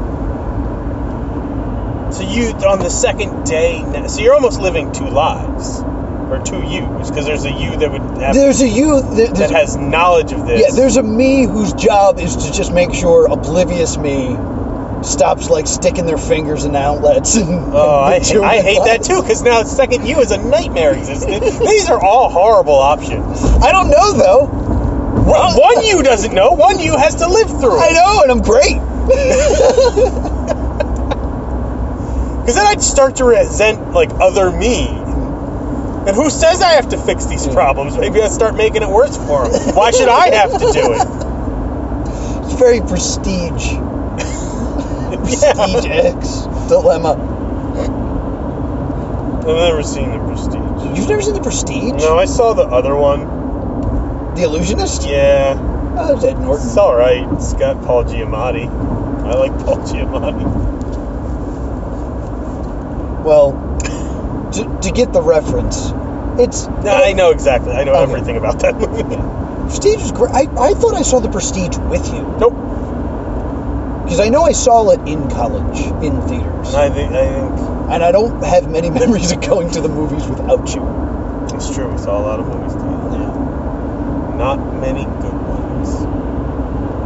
so 2.12 2.22
you 2.24 2.48
on 2.66 2.80
the 2.80 2.90
second 2.90 3.44
day, 3.44 3.82
now- 3.82 4.06
so 4.06 4.20
you're 4.20 4.34
almost 4.34 4.60
living 4.60 4.92
two 4.92 5.08
lives 5.08 5.80
or 5.80 6.40
two 6.44 6.62
yous 6.62 7.10
because 7.10 7.26
there's 7.26 7.44
a 7.44 7.50
you 7.50 7.76
that 7.76 7.90
would 7.92 8.00
have 8.22 8.34
There's 8.34 8.60
a 8.60 8.68
you 8.68 9.02
there, 9.02 9.28
that 9.28 9.50
has 9.50 9.76
knowledge 9.76 10.32
of 10.32 10.46
this. 10.46 10.60
yeah. 10.60 10.74
There's 10.74 10.96
a 10.96 11.02
me 11.02 11.44
whose 11.46 11.72
job 11.74 12.18
is 12.18 12.36
to 12.36 12.52
just 12.52 12.72
make 12.72 12.92
sure 12.94 13.30
oblivious 13.30 13.96
me 13.98 14.36
stops 15.04 15.50
like 15.50 15.66
sticking 15.66 16.06
their 16.06 16.18
fingers 16.18 16.64
in 16.64 16.74
outlets. 16.76 17.36
And, 17.36 17.48
Oh, 17.74 18.00
I, 18.00 18.14
I 18.44 18.60
hate 18.60 18.84
that 18.84 19.02
too 19.02 19.20
because 19.22 19.42
now 19.42 19.62
second 19.62 20.06
you 20.06 20.20
is 20.20 20.30
a 20.30 20.38
nightmare 20.38 20.94
existence. 20.94 21.58
These 21.58 21.88
are 21.90 22.00
all 22.02 22.28
horrible 22.30 22.74
options. 22.74 23.42
I 23.42 23.72
don't 23.72 23.90
know 23.90 24.12
though. 24.12 24.46
One, 24.46 25.56
one 25.56 25.84
you 25.84 26.02
doesn't 26.02 26.34
know. 26.34 26.52
One 26.52 26.78
you 26.78 26.96
has 26.96 27.16
to 27.16 27.28
live 27.28 27.48
through. 27.48 27.78
I 27.78 27.90
know, 27.92 28.22
and 28.22 28.32
I'm 28.32 28.42
great. 28.42 28.78
Because 32.42 32.56
then 32.56 32.66
I'd 32.66 32.82
start 32.82 33.16
to 33.16 33.24
resent 33.24 33.92
like 33.92 34.10
other 34.20 34.50
me. 34.50 34.88
And 34.88 36.16
who 36.16 36.28
says 36.28 36.60
I 36.60 36.70
have 36.72 36.88
to 36.88 36.98
fix 36.98 37.26
these 37.26 37.46
problems? 37.46 37.96
Maybe 37.96 38.20
I 38.20 38.26
start 38.26 38.56
making 38.56 38.82
it 38.82 38.88
worse 38.88 39.16
for 39.16 39.46
them. 39.48 39.76
Why 39.76 39.92
should 39.92 40.08
I 40.08 40.34
have 40.34 40.50
to 40.50 40.58
do 40.58 40.92
it? 40.92 42.44
It's 42.44 42.54
very 42.58 42.80
prestige. 42.80 43.74
Prestige 45.54 45.86
X 45.90 46.40
dilemma. 46.68 47.30
I've 49.40 49.46
never 49.46 49.82
seen 49.82 50.10
the 50.10 50.18
Prestige. 50.18 50.96
You've 50.98 51.08
never 51.08 51.22
seen 51.22 51.34
The 51.34 51.40
Prestige? 51.40 51.92
No, 52.02 52.16
I 52.18 52.26
saw 52.26 52.52
the 52.54 52.62
other 52.62 52.94
one. 52.94 54.34
The 54.36 54.42
Illusionist? 54.44 55.04
Yeah, 55.08 55.56
Oh, 55.98 56.14
it's 56.14 56.24
Ed 56.24 56.38
Norton. 56.38 56.66
it's 56.66 56.76
all 56.76 56.94
right. 56.94 57.26
It's 57.34 57.52
got 57.54 57.82
Paul 57.84 58.04
Giamatti. 58.04 58.66
I 58.68 59.34
like 59.34 59.52
Paul 59.64 59.78
Giamatti. 59.78 60.44
Well, 63.24 63.52
to, 64.52 64.78
to 64.82 64.90
get 64.92 65.12
the 65.12 65.22
reference, 65.22 65.90
it's 66.40 66.66
No, 66.66 66.90
I 66.92 67.12
know 67.12 67.30
exactly. 67.30 67.72
I 67.72 67.84
know 67.84 67.92
Okay. 67.94 68.12
everything 68.12 68.36
about 68.36 68.60
that 68.60 68.74
movie. 68.78 69.02
Prestige 69.68 70.02
is 70.02 70.12
great. 70.12 70.32
I, 70.34 70.40
I 70.58 70.74
thought 70.74 70.94
I 70.94 71.02
saw 71.02 71.20
The 71.20 71.28
Prestige 71.30 71.76
with 71.78 72.06
you 72.12 72.22
Nope. 72.40 72.54
Because 74.12 74.26
I 74.26 74.28
know 74.28 74.42
I 74.44 74.52
saw 74.52 74.90
it 74.90 75.08
in 75.08 75.30
college 75.30 75.80
in 76.04 76.20
theaters, 76.28 76.74
I 76.74 76.90
think 76.90 77.12
I 77.14 77.24
think 77.32 77.58
and 77.92 78.04
I 78.04 78.12
don't 78.12 78.44
have 78.44 78.70
many 78.70 78.90
memories 79.00 79.32
of 79.32 79.40
going 79.40 79.70
to 79.70 79.80
the 79.80 79.88
movies 79.88 80.26
without 80.26 80.68
you. 80.74 80.82
it's 81.56 81.74
true. 81.74 81.88
We 81.90 81.96
saw 81.96 82.20
a 82.20 82.20
lot 82.20 82.38
of 82.38 82.46
movies 82.46 82.74
together. 82.74 83.08
Yeah. 83.16 84.36
Not 84.36 84.56
many 84.80 85.04
good 85.04 85.32
ones. 85.32 85.88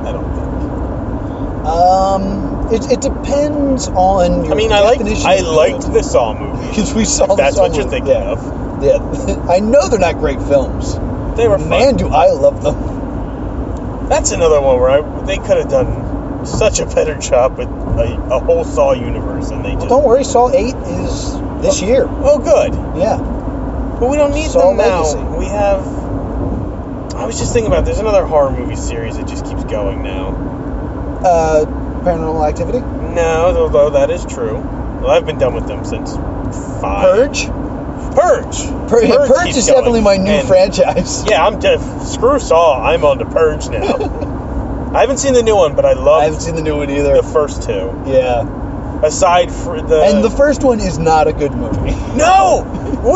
I 0.04 0.10
don't 0.10 0.34
think. 0.34 1.66
Um, 1.66 2.74
it, 2.74 2.90
it 2.90 3.00
depends 3.00 3.86
on 3.86 4.44
your 4.44 4.52
I 4.52 4.56
mean, 4.56 4.72
I 4.72 4.80
liked 4.80 5.02
I 5.02 5.40
liked 5.42 5.92
the 5.92 6.02
Saw 6.02 6.34
movie. 6.40 6.68
because 6.70 6.92
we 6.92 7.04
saw 7.04 7.30
If 7.30 7.36
that's 7.36 7.56
what 7.56 7.76
you're 7.76 7.88
thinking 7.88 8.14
yeah. 8.14 8.32
of. 8.32 8.82
Yeah, 8.82 9.46
I 9.48 9.60
know 9.60 9.86
they're 9.88 10.00
not 10.00 10.16
great 10.18 10.40
films. 10.42 10.94
They 11.36 11.46
were 11.46 11.58
fun. 11.60 11.68
Man, 11.68 11.96
do 11.96 12.08
I 12.08 12.30
love 12.30 12.64
them. 12.64 14.08
That's 14.08 14.32
another 14.32 14.60
one 14.60 14.80
where 14.80 14.90
I, 14.90 15.24
they 15.24 15.36
could 15.36 15.56
have 15.58 15.68
done 15.68 16.05
such 16.46 16.80
a 16.80 16.86
better 16.86 17.16
job 17.18 17.58
with 17.58 17.68
a, 17.68 18.28
a 18.32 18.38
whole 18.40 18.64
Saw 18.64 18.92
universe, 18.92 19.50
and 19.50 19.64
they 19.64 19.74
just. 19.74 19.88
Don't 19.88 20.04
worry, 20.04 20.24
Saw 20.24 20.50
Eight 20.50 20.74
is 20.74 21.32
this 21.62 21.82
year. 21.82 22.06
Oh, 22.08 22.38
good. 22.38 22.72
Yeah. 22.98 23.16
But 23.98 24.10
we 24.10 24.16
don't 24.16 24.32
need 24.34 24.50
Saw 24.50 24.68
them 24.74 24.76
now. 24.78 25.36
We 25.38 25.46
have. 25.46 25.86
I 27.14 27.24
was 27.26 27.38
just 27.38 27.52
thinking 27.52 27.72
about. 27.72 27.84
There's 27.84 27.98
another 27.98 28.24
horror 28.26 28.50
movie 28.50 28.76
series 28.76 29.16
that 29.16 29.26
just 29.26 29.44
keeps 29.46 29.64
going 29.64 30.02
now. 30.02 30.28
Uh, 31.24 31.64
Paranormal 32.04 32.46
Activity. 32.48 32.80
No, 32.80 33.56
although 33.56 33.90
that 33.90 34.10
is 34.10 34.24
true. 34.26 34.54
Well, 34.58 35.10
I've 35.10 35.24
been 35.26 35.38
done 35.38 35.54
with 35.54 35.66
them 35.66 35.84
since 35.84 36.14
five. 36.80 37.02
Purge. 37.02 37.46
Purge. 38.14 38.88
Purge, 38.90 39.08
yeah, 39.08 39.26
Purge 39.26 39.48
is 39.56 39.66
going. 39.66 39.78
definitely 39.78 40.00
my 40.02 40.16
new 40.18 40.30
And- 40.30 40.46
franchise. 40.48 41.24
Yeah, 41.26 41.46
I'm 41.46 41.60
just 41.60 42.12
screw 42.14 42.38
Saw. 42.38 42.82
I'm 42.82 43.04
on 43.04 43.18
to 43.18 43.24
Purge 43.24 43.68
now. 43.68 43.96
I 44.96 45.00
haven't 45.00 45.18
seen 45.18 45.34
the 45.34 45.42
new 45.42 45.54
one, 45.54 45.76
but 45.76 45.84
I 45.84 45.92
love 45.92 46.22
I 46.22 46.24
haven't 46.24 46.40
seen 46.40 46.54
the 46.54 46.62
new 46.62 46.78
one 46.78 46.88
either. 46.88 47.16
the 47.16 47.22
first 47.22 47.64
two. 47.64 48.02
yeah. 48.06 49.02
Aside 49.04 49.52
from 49.52 49.86
the 49.88 50.00
and 50.02 50.24
the 50.24 50.30
first 50.30 50.64
one 50.64 50.80
is 50.80 50.96
not 50.96 51.28
a 51.28 51.34
good 51.34 51.52
movie. 51.52 51.90
no, 52.16 52.64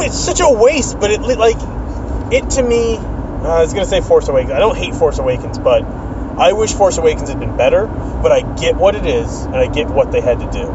it's 0.02 0.18
such 0.18 0.40
a 0.40 0.50
waste. 0.50 1.00
But 1.00 1.10
it 1.10 1.22
like 1.22 1.56
it 2.30 2.50
to 2.50 2.62
me. 2.62 2.98
Uh, 2.98 3.48
I 3.48 3.62
was 3.62 3.72
gonna 3.72 3.86
say 3.86 4.02
Force 4.02 4.28
Awakens. 4.28 4.52
I 4.52 4.58
don't 4.58 4.76
hate 4.76 4.94
Force 4.94 5.18
Awakens, 5.18 5.58
but 5.58 5.82
I 5.82 6.52
wish 6.52 6.74
Force 6.74 6.98
Awakens 6.98 7.30
had 7.30 7.40
been 7.40 7.56
better. 7.56 7.86
But 7.86 8.30
I 8.30 8.42
get 8.56 8.76
what 8.76 8.94
it 8.94 9.06
is, 9.06 9.44
and 9.44 9.56
I 9.56 9.66
get 9.66 9.88
what 9.88 10.12
they 10.12 10.20
had 10.20 10.40
to 10.40 10.50
do. 10.50 10.68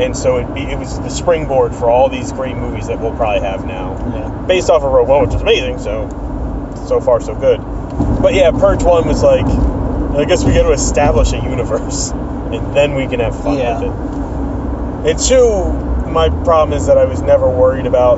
And 0.00 0.16
so 0.16 0.36
it, 0.36 0.54
be, 0.54 0.60
it 0.60 0.78
was 0.78 1.00
the 1.00 1.08
springboard 1.08 1.74
for 1.74 1.90
all 1.90 2.08
these 2.08 2.30
great 2.30 2.54
movies 2.54 2.86
that 2.86 3.00
we'll 3.00 3.16
probably 3.16 3.40
have 3.40 3.66
now. 3.66 3.98
Yeah. 4.14 4.46
based 4.46 4.70
off 4.70 4.84
of 4.84 4.92
Rogue 4.92 5.08
One, 5.08 5.22
which 5.22 5.32
was 5.32 5.42
amazing. 5.42 5.80
So, 5.80 6.08
so 6.86 7.00
far 7.00 7.20
so 7.20 7.34
good. 7.34 7.58
But 8.22 8.34
yeah, 8.34 8.52
Purge 8.52 8.84
One 8.84 9.08
was 9.08 9.24
like, 9.24 9.67
I 10.16 10.24
guess 10.24 10.44
we 10.44 10.52
got 10.54 10.62
to 10.62 10.72
establish 10.72 11.32
a 11.32 11.36
universe, 11.36 12.10
and 12.10 12.74
then 12.74 12.94
we 12.94 13.06
can 13.06 13.20
have 13.20 13.40
fun 13.40 13.58
Yeah. 13.58 13.80
with 13.80 13.90
it. 13.90 15.10
And 15.10 15.18
two, 15.18 16.10
my 16.10 16.28
problem 16.28 16.76
is 16.76 16.86
that 16.86 16.98
I 16.98 17.04
was 17.04 17.20
never 17.22 17.48
worried 17.48 17.86
about 17.86 18.16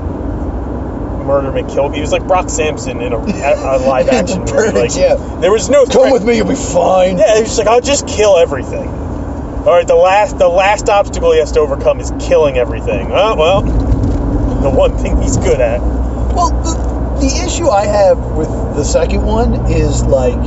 murder 1.27 1.53
McKill. 1.53 1.95
He 1.95 2.01
was 2.01 2.13
like 2.13 2.27
Brock 2.27 2.49
Samson 2.49 3.01
in 3.01 3.13
a, 3.13 3.19
a 3.19 3.79
live 3.87 4.09
action 4.09 4.41
movie. 4.41 4.79
Like, 4.79 4.97
yeah. 4.97 5.17
there 5.41 5.53
was 5.53 5.69
no 5.69 5.85
Come 5.87 6.11
with 6.11 6.25
me, 6.25 6.37
you'll 6.37 6.49
be 6.49 6.55
fine. 6.55 7.19
Yeah, 7.19 7.37
he 7.37 7.43
was 7.43 7.59
like, 7.59 7.67
I'll 7.67 7.81
just 7.81 8.07
kill 8.09 8.39
everything. 8.39 8.89
All 8.89 9.67
right, 9.77 9.87
the 9.87 9.95
last 9.95 10.39
the 10.39 10.49
last 10.49 10.89
obstacle 10.89 11.33
he 11.33 11.39
has 11.39 11.53
to 11.53 11.61
overcome 11.61 12.01
is 12.01 12.11
killing 12.19 12.57
everything. 12.57 13.09
Oh 13.13 13.37
well, 13.37 13.61
the 14.63 14.71
one 14.71 14.97
thing 14.97 15.21
he's 15.21 15.37
good 15.37 15.61
at. 15.61 15.81
Well, 15.81 16.49
the, 16.63 17.21
the 17.21 17.45
issue 17.45 17.69
I 17.69 17.85
have 17.85 18.19
with 18.33 18.49
the 18.49 18.85
second 18.85 19.23
one 19.23 19.53
is 19.71 20.03
like, 20.03 20.41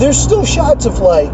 there's 0.00 0.18
still 0.18 0.44
shots 0.44 0.86
of 0.86 0.98
like 0.98 1.32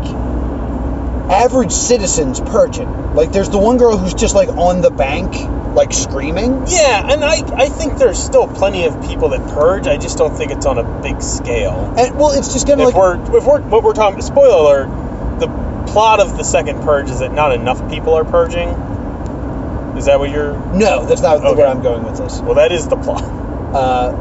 average 1.30 1.72
citizens 1.72 2.40
purging. 2.40 3.14
Like, 3.14 3.32
there's 3.32 3.48
the 3.48 3.58
one 3.58 3.78
girl 3.78 3.96
who's 3.96 4.14
just 4.14 4.34
like 4.34 4.48
on 4.50 4.80
the 4.80 4.90
bank, 4.90 5.34
like 5.74 5.92
screaming. 5.92 6.64
Yeah, 6.68 7.10
and 7.12 7.24
I, 7.24 7.36
I 7.64 7.68
think 7.68 7.96
there's 7.98 8.22
still 8.22 8.46
plenty 8.46 8.84
of 8.86 9.00
people 9.06 9.30
that 9.30 9.40
purge. 9.54 9.86
I 9.86 9.96
just 9.96 10.18
don't 10.18 10.36
think 10.36 10.52
it's 10.52 10.66
on 10.66 10.78
a 10.78 11.02
big 11.02 11.22
scale. 11.22 11.94
And 11.98 12.16
well, 12.18 12.32
it's 12.32 12.52
just 12.52 12.66
gonna 12.66 12.82
If 12.88 12.94
like 12.94 12.96
we're 12.96 13.38
if 13.38 13.44
we're 13.46 13.60
what 13.62 13.82
we're 13.82 13.94
talking, 13.94 14.20
spoiler 14.20 14.84
alert, 14.86 15.40
the 15.40 15.46
plot 15.92 16.20
of 16.20 16.36
the 16.36 16.44
second 16.44 16.82
purge 16.82 17.10
is 17.10 17.20
that 17.20 17.32
not 17.32 17.52
enough 17.54 17.90
people 17.90 18.14
are 18.14 18.24
purging. 18.24 18.68
Is 19.96 20.04
that 20.06 20.18
what 20.18 20.30
you're? 20.30 20.52
no, 20.74 21.06
that's 21.06 21.22
not 21.22 21.38
Okay. 21.42 21.56
where 21.56 21.66
I'm 21.68 21.82
going 21.82 22.04
with 22.04 22.18
this. 22.18 22.38
Well, 22.40 22.56
that 22.56 22.70
is 22.72 22.86
the 22.86 22.96
plot. 22.96 23.22
Uh, 23.24 24.12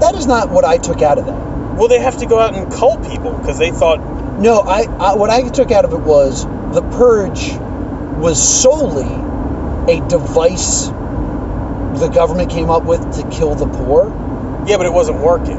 that 0.00 0.14
is 0.16 0.26
not 0.26 0.50
what 0.50 0.64
I 0.64 0.78
took 0.78 1.00
out 1.00 1.18
of 1.18 1.26
that. 1.26 1.53
Well, 1.76 1.88
they 1.88 1.98
have 2.00 2.18
to 2.18 2.26
go 2.26 2.38
out 2.38 2.54
and 2.54 2.72
cull 2.72 2.98
people 2.98 3.32
because 3.36 3.58
they 3.58 3.70
thought 3.70 4.00
No, 4.40 4.60
I, 4.60 4.82
I 4.82 5.14
what 5.16 5.30
I 5.30 5.48
took 5.48 5.70
out 5.70 5.84
of 5.84 5.92
it 5.92 6.00
was 6.00 6.44
the 6.74 6.82
purge 6.96 7.52
was 8.18 8.40
solely 8.62 9.12
a 9.92 10.06
device 10.08 10.86
the 12.00 12.08
government 12.12 12.50
came 12.50 12.70
up 12.70 12.84
with 12.84 13.00
to 13.16 13.28
kill 13.30 13.54
the 13.54 13.66
poor. 13.66 14.08
yeah, 14.66 14.76
but 14.76 14.86
it 14.86 14.92
wasn't 14.92 15.18
working. 15.18 15.58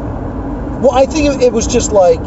Well, 0.82 0.91
I 0.91 1.05
think 1.05 1.41
it, 1.41 1.53
was 1.53 1.66
just 1.68 1.91
like 1.93 2.22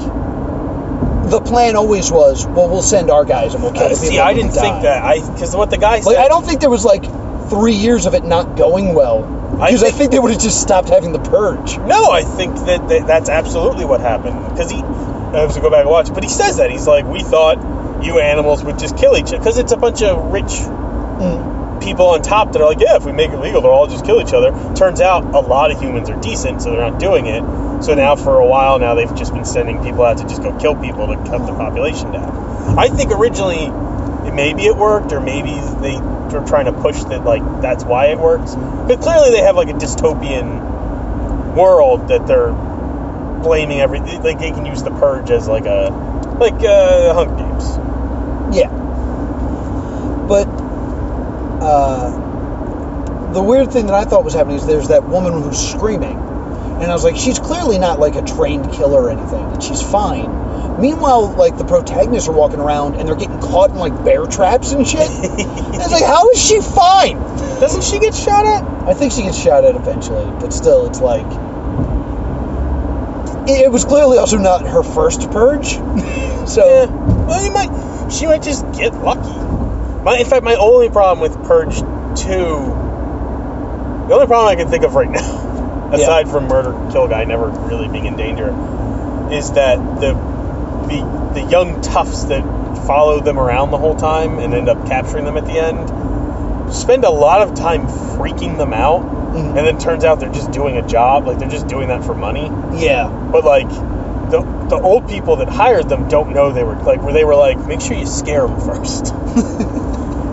the 1.31 1.43
plan 1.45 1.77
always 1.77 2.11
was. 2.11 2.47
Well, 2.47 2.69
we'll 2.71 2.81
send 2.83 3.11
our 3.11 3.25
guys 3.27 3.53
and 3.55 3.63
we'll 3.63 3.73
kill 3.73 3.93
Uh, 3.93 3.95
see, 3.95 4.19
I 4.19 4.33
didn't 4.33 4.55
die. 4.55 4.61
think 4.63 4.83
that. 4.85 5.03
I 5.03 5.21
because 5.35 5.55
what 5.55 5.69
the 5.71 5.77
guy 5.77 6.01
said. 6.01 6.07
Like, 6.11 6.19
I 6.19 6.29
don't 6.29 6.45
think 6.47 6.61
there 6.61 6.71
was 6.71 6.85
like 6.87 7.05
three 7.51 7.75
years 7.75 8.07
of 8.07 8.15
it 8.15 8.25
not 8.25 8.57
going 8.57 8.95
well 8.95 9.23
because 9.59 9.83
I 9.83 9.87
think- 9.87 9.97
think 9.99 10.11
they 10.13 10.19
would 10.19 10.33
have 10.33 10.41
just 10.41 10.61
stopped 10.61 10.89
having 10.89 11.13
the 11.13 11.19
purge. 11.19 11.79
No, 11.79 12.11
I 12.11 12.23
think 12.23 12.55
that, 12.67 12.89
that 12.89 13.07
that's 13.07 13.29
absolutely 13.29 13.85
what 13.85 14.01
happened. 14.01 14.49
Because 14.51 14.71
he, 14.71 14.79
I 14.83 15.41
have 15.41 15.55
to 15.55 15.61
go 15.61 15.71
back 15.71 15.81
and 15.81 15.91
watch, 15.91 16.13
but 16.15 16.23
he 16.23 16.29
says 16.29 16.59
that 16.59 16.71
he's 16.71 16.87
like, 16.87 17.05
we 17.07 17.23
thought 17.23 18.05
you 18.05 18.21
animals 18.21 18.63
would 18.63 18.79
just 18.79 18.97
kill 18.97 19.17
each 19.17 19.27
other 19.29 19.39
because 19.39 19.59
it's 19.59 19.73
a 19.73 19.77
bunch 19.77 20.03
of 20.03 20.33
rich 20.33 20.53
Mm. 21.19 21.83
people 21.83 22.07
on 22.11 22.23
top 22.23 22.53
that 22.53 22.63
are 22.63 22.69
like, 22.69 22.79
yeah, 22.81 22.95
if 22.95 23.05
we 23.05 23.11
make 23.11 23.31
it 23.33 23.39
legal, 23.41 23.61
they'll 23.61 23.73
all 23.73 23.89
just 23.89 24.05
kill 24.05 24.21
each 24.21 24.33
other. 24.33 24.53
Turns 24.77 25.01
out 25.01 25.25
a 25.35 25.41
lot 25.41 25.73
of 25.73 25.81
humans 25.81 26.09
are 26.11 26.21
decent, 26.21 26.63
so 26.63 26.71
they're 26.71 26.89
not 26.89 27.01
doing 27.01 27.27
it. 27.27 27.43
So 27.83 27.95
now 27.95 28.15
for 28.15 28.39
a 28.39 28.47
while 28.47 28.79
now 28.79 28.95
they've 28.95 29.13
just 29.17 29.33
been 29.35 29.45
sending 29.45 29.83
people 29.83 30.05
out 30.05 30.19
to 30.19 30.25
just 30.25 30.41
go 30.43 30.57
kill 30.59 30.77
people 30.77 31.09
to 31.09 31.17
cut 31.29 31.45
the 31.47 31.53
population 31.55 32.13
down. 32.13 32.79
I 32.79 32.87
think 32.89 33.11
originally 33.11 33.69
maybe 34.33 34.67
it 34.67 34.77
worked, 34.77 35.13
or 35.13 35.21
maybe 35.21 35.51
they 35.81 35.97
were 36.33 36.47
trying 36.47 36.67
to 36.67 36.73
push 36.73 37.03
that 37.05 37.25
like 37.25 37.43
that's 37.61 37.85
why 37.85 38.07
it 38.07 38.19
works. 38.19 38.55
But 38.55 39.01
clearly 39.01 39.31
they 39.31 39.43
have 39.43 39.57
like 39.57 39.69
a 39.69 39.75
dystopian 39.75 41.55
world 41.55 42.09
that 42.09 42.27
they're 42.27 42.53
blaming 43.43 43.81
everything. 43.81 44.23
Like 44.23 44.39
they 44.39 44.51
can 44.51 44.67
use 44.67 44.83
the 44.83 44.91
purge 44.91 45.31
as 45.31 45.49
like 45.49 45.67
a 45.67 45.91
like 46.39 46.63
uh, 46.65 47.15
Hunger 47.15 47.37
Games. 47.37 48.57
Yeah. 48.57 48.71
But 50.29 50.47
uh, 51.63 53.33
the 53.33 53.43
weird 53.43 53.73
thing 53.73 53.87
that 53.87 53.95
I 53.95 54.05
thought 54.05 54.25
was 54.25 54.35
happening 54.35 54.57
is 54.57 54.67
there's 54.67 54.89
that 54.89 55.05
woman 55.05 55.33
who's 55.33 55.59
screaming. 55.59 56.28
And 56.81 56.85
I 56.85 56.95
was 56.95 57.05
like, 57.05 57.17
she's 57.17 57.39
clearly 57.39 57.79
not 57.79 57.99
like 57.99 58.15
a 58.15 58.23
trained 58.23 58.73
killer 58.73 59.03
or 59.03 59.11
anything, 59.11 59.45
and 59.45 59.63
she's 59.63 59.83
fine. 59.83 60.81
Meanwhile, 60.81 61.35
like 61.35 61.59
the 61.59 61.65
protagonists 61.65 62.29
are 62.29 62.33
walking 62.33 62.61
around 62.61 62.95
and 62.95 63.09
they're 63.09 63.17
getting 63.17 63.41
caught 63.41 63.71
in 63.71 63.77
like 63.77 64.05
bear 64.05 64.27
traps 64.27 64.71
and 64.71 64.87
shit. 64.87 65.11
and 65.11 65.75
it's 65.75 65.91
like, 65.91 66.05
how 66.05 66.31
is 66.31 66.41
she 66.41 66.61
fine? 66.61 67.19
Doesn't 67.59 67.83
she 67.83 67.99
get 67.99 68.15
shot 68.15 68.47
at? 68.47 68.63
I 68.89 68.95
think 68.95 69.13
she 69.13 69.23
gets 69.23 69.39
shot 69.39 69.65
at 69.65 69.75
eventually, 69.75 70.25
but 70.41 70.53
still, 70.53 70.87
it's 70.87 71.01
like. 71.01 71.27
It 73.51 73.73
was 73.73 73.85
clearly 73.85 74.19
also 74.19 74.37
not 74.37 74.67
her 74.67 74.83
first 74.83 75.31
purge. 75.31 75.73
so. 76.49 76.65
Yeah. 76.65 76.87
Well, 77.27 77.45
you 77.45 77.51
might. 77.51 78.13
She 78.13 78.27
might 78.27 78.43
just 78.43 78.71
get 78.73 78.95
lucky. 78.95 79.49
My, 80.03 80.17
in 80.17 80.27
fact, 80.27 80.45
my 80.45 80.55
only 80.55 80.89
problem 80.89 81.21
with 81.21 81.35
Purge 81.47 81.77
Two, 82.17 82.57
the 84.09 84.15
only 84.15 84.27
problem 84.27 84.49
I 84.49 84.55
can 84.57 84.69
think 84.71 84.85
of 84.85 84.95
right 84.95 85.11
now, 85.11 85.48
aside 85.93 86.29
from 86.29 86.49
murder, 86.49 86.73
kill 86.93 87.09
guy 87.09 87.25
never 87.25 87.49
really 87.49 87.89
being 87.89 88.07
in 88.07 88.17
danger, 88.17 88.49
is 89.33 89.53
that 89.53 89.77
the 90.01 90.13
the 90.89 91.31
the 91.35 91.43
young 91.51 91.81
toughs 91.83 92.25
that 92.25 92.43
follow 92.87 93.21
them 93.21 93.39
around 93.39 93.71
the 93.71 93.79
whole 93.79 93.95
time 93.97 94.39
and 94.39 94.55
end 94.55 94.69
up 94.69 94.87
capturing 94.87 95.25
them 95.25 95.37
at 95.37 95.45
the 95.45 95.53
end 95.59 96.73
spend 96.73 97.05
a 97.05 97.11
lot 97.11 97.41
of 97.43 97.55
time 97.55 97.87
freaking 97.87 98.57
them 98.59 98.73
out 98.75 99.03
Mhm. 99.03 99.57
and 99.57 99.67
then 99.67 99.79
turns 99.79 100.05
out 100.05 100.21
they're 100.21 100.33
just 100.33 100.51
doing 100.53 100.77
a 100.79 100.83
job, 100.87 101.27
like 101.27 101.39
they're 101.39 101.49
just 101.49 101.67
doing 101.67 101.89
that 101.89 102.05
for 102.05 102.15
money. 102.15 102.51
Yeah. 102.75 103.09
But 103.33 103.45
like 103.45 103.69
the 104.31 104.43
the 104.69 104.77
old 104.79 105.09
people 105.09 105.37
that 105.37 105.49
hired 105.49 105.89
them 105.89 106.09
don't 106.09 106.35
know 106.35 106.53
they 106.53 106.65
were 106.65 106.75
like 106.77 107.03
where 107.03 107.13
they 107.15 107.25
were 107.25 107.35
like, 107.37 107.59
make 107.67 107.81
sure 107.81 107.97
you 107.97 108.07
scare 108.07 108.47
them 108.47 108.61
first. 108.61 109.15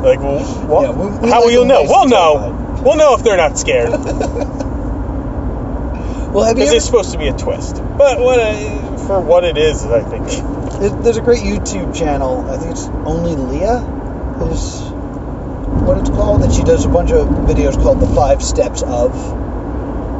like, 0.03 0.19
well, 0.19 0.39
what? 0.67 0.81
Yeah, 0.83 0.91
we- 0.91 1.17
we 1.19 1.29
how 1.29 1.41
will 1.41 1.51
you 1.51 1.65
know? 1.65 1.83
We'll 1.83 2.07
know. 2.07 2.79
We'll 2.83 2.95
know 2.97 3.15
if 3.15 3.23
they're 3.23 3.37
not 3.37 3.57
scared 3.57 3.91
Well, 6.35 6.53
because 6.53 6.73
it's 6.73 6.85
supposed 6.85 7.13
to 7.13 7.17
be 7.17 7.27
a 7.27 7.33
twist. 7.37 7.77
But 7.77 8.19
what 8.19 8.39
uh, 8.39 8.97
for 9.07 9.21
what 9.21 9.43
it 9.45 9.57
is, 9.57 9.85
I 9.85 10.01
think. 10.01 10.27
There- 10.79 10.89
There's 10.89 11.17
a 11.17 11.21
great 11.21 11.41
YouTube 11.43 11.95
channel. 11.95 12.49
I 12.49 12.57
think 12.57 12.71
it's 12.71 12.85
Only 12.87 13.35
Leah 13.35 13.77
is 14.51 14.81
what 15.85 15.97
it's 15.97 16.09
called. 16.09 16.43
And 16.43 16.53
she 16.53 16.63
does 16.63 16.83
a 16.85 16.89
bunch 16.89 17.11
of 17.11 17.27
videos 17.27 17.81
called 17.81 18.01
The 18.01 18.07
Five 18.07 18.43
Steps 18.43 18.83
of. 18.83 19.43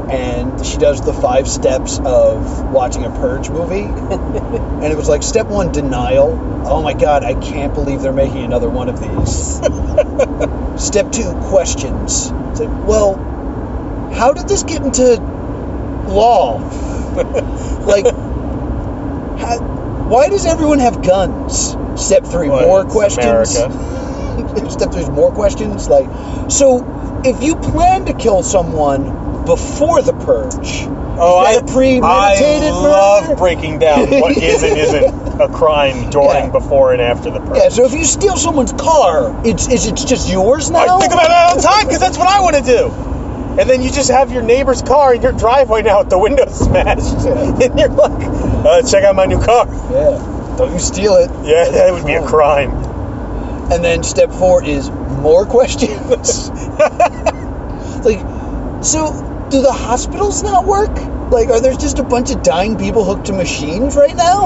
And 0.10 0.66
she 0.66 0.78
does 0.78 1.02
the 1.04 1.12
five 1.14 1.48
steps 1.50 2.00
of 2.00 2.72
watching 2.72 3.04
a 3.06 3.10
Purge 3.10 3.50
movie. 3.50 3.82
and 3.84 4.84
it 4.86 4.96
was 4.96 5.10
like 5.10 5.24
step 5.24 5.48
one, 5.48 5.72
denial. 5.72 6.64
Oh 6.66 6.82
my 6.82 6.94
god, 6.94 7.24
I 7.24 7.34
can't 7.34 7.74
believe 7.74 8.02
they're 8.02 8.14
making 8.14 8.46
another 8.46 8.70
one 8.70 8.88
of 8.88 9.00
these. 9.02 9.56
step 10.88 11.12
two, 11.12 11.34
questions. 11.50 12.30
It's 12.52 12.60
like, 12.60 12.88
well, 12.88 13.16
how 14.14 14.34
did 14.34 14.48
this 14.48 14.62
get 14.64 14.84
into 14.84 15.18
law? 16.08 16.58
like, 17.86 18.06
how, 19.40 19.60
why 20.10 20.30
does 20.30 20.46
everyone 20.46 20.80
have 20.80 21.04
guns? 21.04 21.76
Step 21.96 22.26
three, 22.26 22.50
Well, 22.50 22.66
more 22.68 22.82
it's 22.82 22.92
questions. 22.94 23.52
Step 24.74 24.92
three 24.92 25.10
more 25.10 25.32
questions. 25.32 25.88
Like, 25.88 26.08
so 26.52 27.22
if 27.26 27.42
you 27.42 27.56
plan 27.56 28.06
to 28.06 28.14
kill 28.14 28.44
someone 28.44 29.46
before 29.46 30.02
the 30.02 30.14
purge, 30.14 30.88
Oh, 31.18 31.38
I, 31.38 31.54
that 31.56 31.70
a 31.70 31.74
premeditated 31.74 32.04
I 32.04 32.70
love 32.72 33.24
murder? 33.30 33.36
breaking 33.38 33.80
down 33.80 34.10
what 34.20 34.36
is 34.44 34.64
and 34.64 34.78
isn't 34.78 35.42
a 35.42 35.48
crime 35.48 36.10
during, 36.10 36.28
Yeah. 36.28 36.50
before, 36.50 36.92
and 36.92 37.02
after 37.02 37.32
the 37.32 37.40
purge. 37.40 37.58
Yeah, 37.58 37.70
so 37.70 37.86
if 37.86 37.94
you 37.94 38.04
steal 38.04 38.36
someone's 38.36 38.74
car, 38.74 39.34
it's 39.46 39.70
is 39.70 39.86
it 39.88 39.96
just 39.96 40.30
yours 40.30 40.70
now? 40.70 40.80
I 40.98 41.00
think 41.00 41.14
about 41.14 41.28
that 41.30 41.50
all 41.52 41.56
the 41.56 41.62
time 41.62 41.86
because 41.86 42.02
that's 42.02 42.18
what 42.18 42.28
I 42.28 42.42
want 42.42 42.58
to 42.58 42.62
do. 42.64 42.90
And 43.58 43.70
then 43.70 43.82
you 43.82 43.90
just 43.92 44.10
have 44.12 44.32
your 44.32 44.44
neighbor's 44.44 44.82
car 44.82 45.14
in 45.14 45.22
your 45.22 45.32
driveway 45.32 45.82
now 45.82 46.00
with 46.00 46.10
the 46.10 46.18
window 46.20 46.46
smashed, 46.52 47.26
Yeah. 47.26 47.66
and 47.70 47.80
you're 47.80 47.90
like, 47.90 48.28
uh, 48.66 48.82
"Check 48.84 49.04
out 49.06 49.16
my 49.16 49.26
new 49.26 49.40
car." 49.42 49.66
Yeah. 49.92 50.56
Don't 50.58 50.74
you 50.74 50.80
steal 50.80 51.16
it. 51.16 51.30
Yeah, 51.44 51.70
that 51.70 51.92
would 51.94 52.06
be 52.06 52.14
a 52.14 52.26
crime. 52.26 52.72
And 53.72 53.84
then 53.84 54.04
step 54.04 54.32
four 54.32 54.64
is 54.64 54.90
more 54.90 55.46
questions. 55.58 56.50
like, 58.06 58.20
so 58.84 59.48
do 59.50 59.62
the 59.62 59.72
hospitals 59.74 60.44
not 60.44 60.66
work? 60.66 60.96
Like, 61.32 61.50
are 61.50 61.60
there 61.62 61.74
just 61.74 62.00
a 62.00 62.04
bunch 62.04 62.32
of 62.32 62.44
dying 62.44 62.78
people 62.78 63.04
hooked 63.04 63.28
to 63.28 63.34
machines 63.34 63.96
right 63.96 64.16
now? 64.16 64.46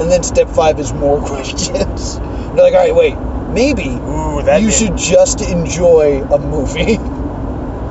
And 0.00 0.10
then 0.10 0.22
step 0.22 0.48
five 0.48 0.78
is 0.78 0.92
more 0.92 1.20
questions. 1.26 2.18
They're 2.18 2.54
like, 2.64 2.74
all 2.74 2.80
right, 2.80 2.94
wait, 2.94 3.16
maybe 3.50 3.88
Ooh, 3.88 4.42
that 4.42 4.60
you 4.62 4.68
is- 4.68 4.78
should 4.78 4.96
just 4.96 5.40
enjoy 5.42 6.22
a 6.22 6.38
movie. 6.38 6.98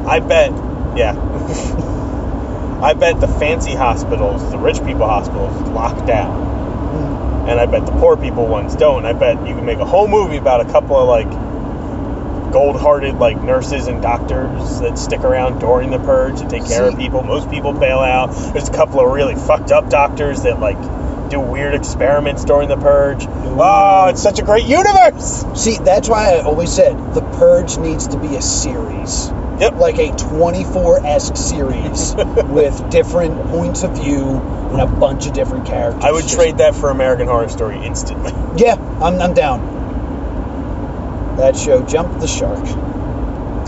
I 0.07 0.19
bet. 0.19 0.51
Yeah. 0.97 1.15
I 2.81 2.93
bet 2.93 3.19
the 3.19 3.27
fancy 3.27 3.73
hospitals, 3.73 4.51
the 4.51 4.57
rich 4.57 4.83
people 4.83 5.07
hospitals, 5.07 5.59
lock 5.69 6.05
down. 6.05 6.35
Hmm. 6.35 7.49
And 7.49 7.59
I 7.59 7.65
bet 7.65 7.85
the 7.85 7.93
poor 7.93 8.17
people 8.17 8.47
ones 8.47 8.75
don't. 8.75 9.05
I 9.05 9.13
bet 9.13 9.47
you 9.47 9.55
can 9.55 9.65
make 9.65 9.79
a 9.79 9.85
whole 9.85 10.07
movie 10.07 10.37
about 10.37 10.61
a 10.61 10.65
couple 10.65 10.97
of 10.97 11.07
like 11.07 12.51
gold-hearted 12.51 13.15
like 13.15 13.41
nurses 13.41 13.87
and 13.87 14.01
doctors 14.01 14.79
that 14.79 14.97
stick 14.97 15.21
around 15.21 15.59
during 15.59 15.89
the 15.89 15.99
purge 15.99 16.39
to 16.39 16.47
take 16.47 16.65
care 16.65 16.87
of 16.87 16.97
people. 16.97 17.23
Most 17.23 17.49
people 17.49 17.73
bail 17.73 17.99
out. 17.99 18.27
There's 18.53 18.69
a 18.69 18.73
couple 18.73 18.99
of 18.99 19.11
really 19.11 19.35
fucked 19.35 19.71
up 19.71 19.89
doctors 19.89 20.43
that 20.43 20.59
like 20.59 20.77
do 21.29 21.39
weird 21.39 21.75
experiments 21.75 22.45
during 22.45 22.69
the 22.69 22.77
purge. 22.77 23.25
Oh, 23.27 24.07
it's 24.09 24.21
such 24.21 24.39
a 24.39 24.43
great 24.43 24.65
universe. 24.65 25.43
See, 25.55 25.77
that's 25.77 26.07
why 26.07 26.35
I 26.35 26.41
always 26.41 26.71
said 26.71 26.93
the 27.13 27.21
Purge 27.37 27.77
needs 27.77 28.07
to 28.09 28.17
be 28.17 28.35
a 28.35 28.41
series. 28.41 29.29
Yep. 29.59 29.75
Like 29.75 29.97
a 29.99 30.11
24 30.15 31.05
esque 31.05 31.37
series 31.37 32.13
with 32.17 32.89
different 32.89 33.47
points 33.47 33.83
of 33.83 33.95
view 33.95 34.21
and 34.71 34.81
a 34.81 34.87
bunch 34.87 35.27
of 35.27 35.33
different 35.33 35.65
characters. 35.65 36.03
I 36.03 36.11
would 36.11 36.27
trade 36.27 36.57
that 36.57 36.75
for 36.75 36.89
American 36.89 37.27
Horror 37.27 37.49
Story 37.49 37.83
instantly. 37.85 38.33
Yeah, 38.57 38.75
I'm, 39.01 39.19
I'm 39.21 39.33
down. 39.33 39.75
That 41.35 41.57
show 41.57 41.83
jumped 41.85 42.21
the 42.21 42.27
shark. 42.27 42.65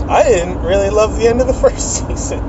I 0.08 0.22
didn't 0.22 0.62
really 0.62 0.88
love 0.88 1.18
the 1.18 1.28
end 1.28 1.42
of 1.42 1.46
the 1.46 1.52
first 1.52 1.98
season. 2.08 2.40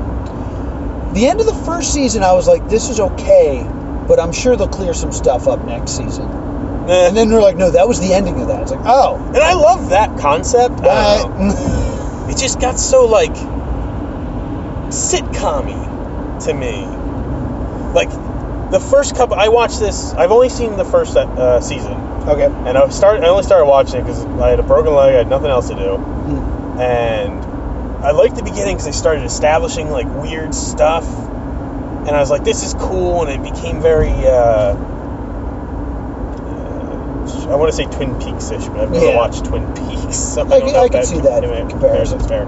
The 1.14 1.28
end 1.28 1.42
of 1.42 1.46
the 1.46 1.62
first 1.66 1.94
season, 1.94 2.24
I 2.24 2.32
was 2.32 2.48
like, 2.48 2.70
this 2.70 2.90
is 2.90 3.02
okay, 3.02 3.62
but 4.08 4.20
I'm 4.22 4.32
sure 4.32 4.56
they'll 4.56 4.70
clear 4.70 4.94
some 4.94 5.12
stuff 5.12 5.50
up 5.50 5.66
next 5.66 5.98
season. 5.98 6.26
Eh. 6.90 7.08
And 7.08 7.18
then 7.18 7.28
they're 7.28 7.42
like, 7.42 7.58
no, 7.58 7.72
that 7.72 7.88
was 7.90 8.00
the 8.00 8.14
ending 8.14 8.40
of 8.42 8.48
that. 8.48 8.62
It's 8.62 8.72
like, 8.72 8.86
oh, 8.86 9.18
And 9.18 9.38
I 9.38 9.54
love 9.56 9.90
that 9.90 10.18
concept. 10.18 10.80
It 12.30 12.38
just 12.38 12.60
got 12.60 12.80
so 12.80 13.06
like 13.06 13.34
sitcom 14.90 16.44
to 16.46 16.54
me. 16.54 16.86
Like 17.94 18.10
the 18.72 18.80
first 18.80 19.16
couple, 19.16 19.36
I 19.36 19.48
watched 19.48 19.80
this. 19.80 20.14
I've 20.14 20.32
only 20.32 20.50
seen 20.50 20.78
the 20.78 20.86
first 20.86 21.18
uh, 21.18 21.60
season, 21.60 21.94
okay. 21.94 22.46
and 22.46 22.78
I 22.78 22.88
started. 22.90 23.24
I 23.24 23.30
only 23.30 23.44
started 23.44 23.66
watching 23.66 24.02
it 24.02 24.04
because 24.04 24.24
I 24.26 24.50
had 24.50 24.60
a 24.60 24.64
broken 24.64 24.94
leg. 24.94 25.16
I 25.16 25.18
had 25.18 25.28
nothing 25.30 25.50
else 25.50 25.70
to 25.70 25.76
do, 25.76 25.98
Hmm. 25.98 26.80
and 26.80 27.46
I 28.06 28.12
liked 28.12 28.36
the 28.36 28.44
beginning 28.44 28.76
because 28.76 28.86
they 28.86 28.92
started 28.92 29.26
establishing 29.26 29.90
like 29.90 30.08
weird 30.08 30.54
stuff, 30.54 31.06
and 31.08 32.10
I 32.10 32.20
was 32.20 32.30
like, 32.30 32.44
"This 32.44 32.64
is 32.64 32.76
cool," 32.76 33.24
and 33.26 33.32
it 33.32 33.52
became 33.54 33.82
very. 33.82 34.12
Uh, 34.12 34.76
I 37.50 37.56
want 37.56 37.72
to 37.72 37.76
say 37.76 37.86
Twin 37.86 38.20
Peaks-ish, 38.20 38.68
but 38.68 38.80
I've 38.82 38.92
never 38.92 39.06
Yeah. 39.08 39.18
watched 39.18 39.46
Twin 39.46 39.66
Peaks, 39.74 40.18
so 40.18 40.42
I, 40.44 40.56
I 40.56 40.60
can- 40.60 40.76
I 40.76 40.88
can 40.90 41.04
see 41.06 41.20
that 41.22 41.42
comparison. 41.42 41.70
comparison's 41.70 42.28
fair. 42.28 42.46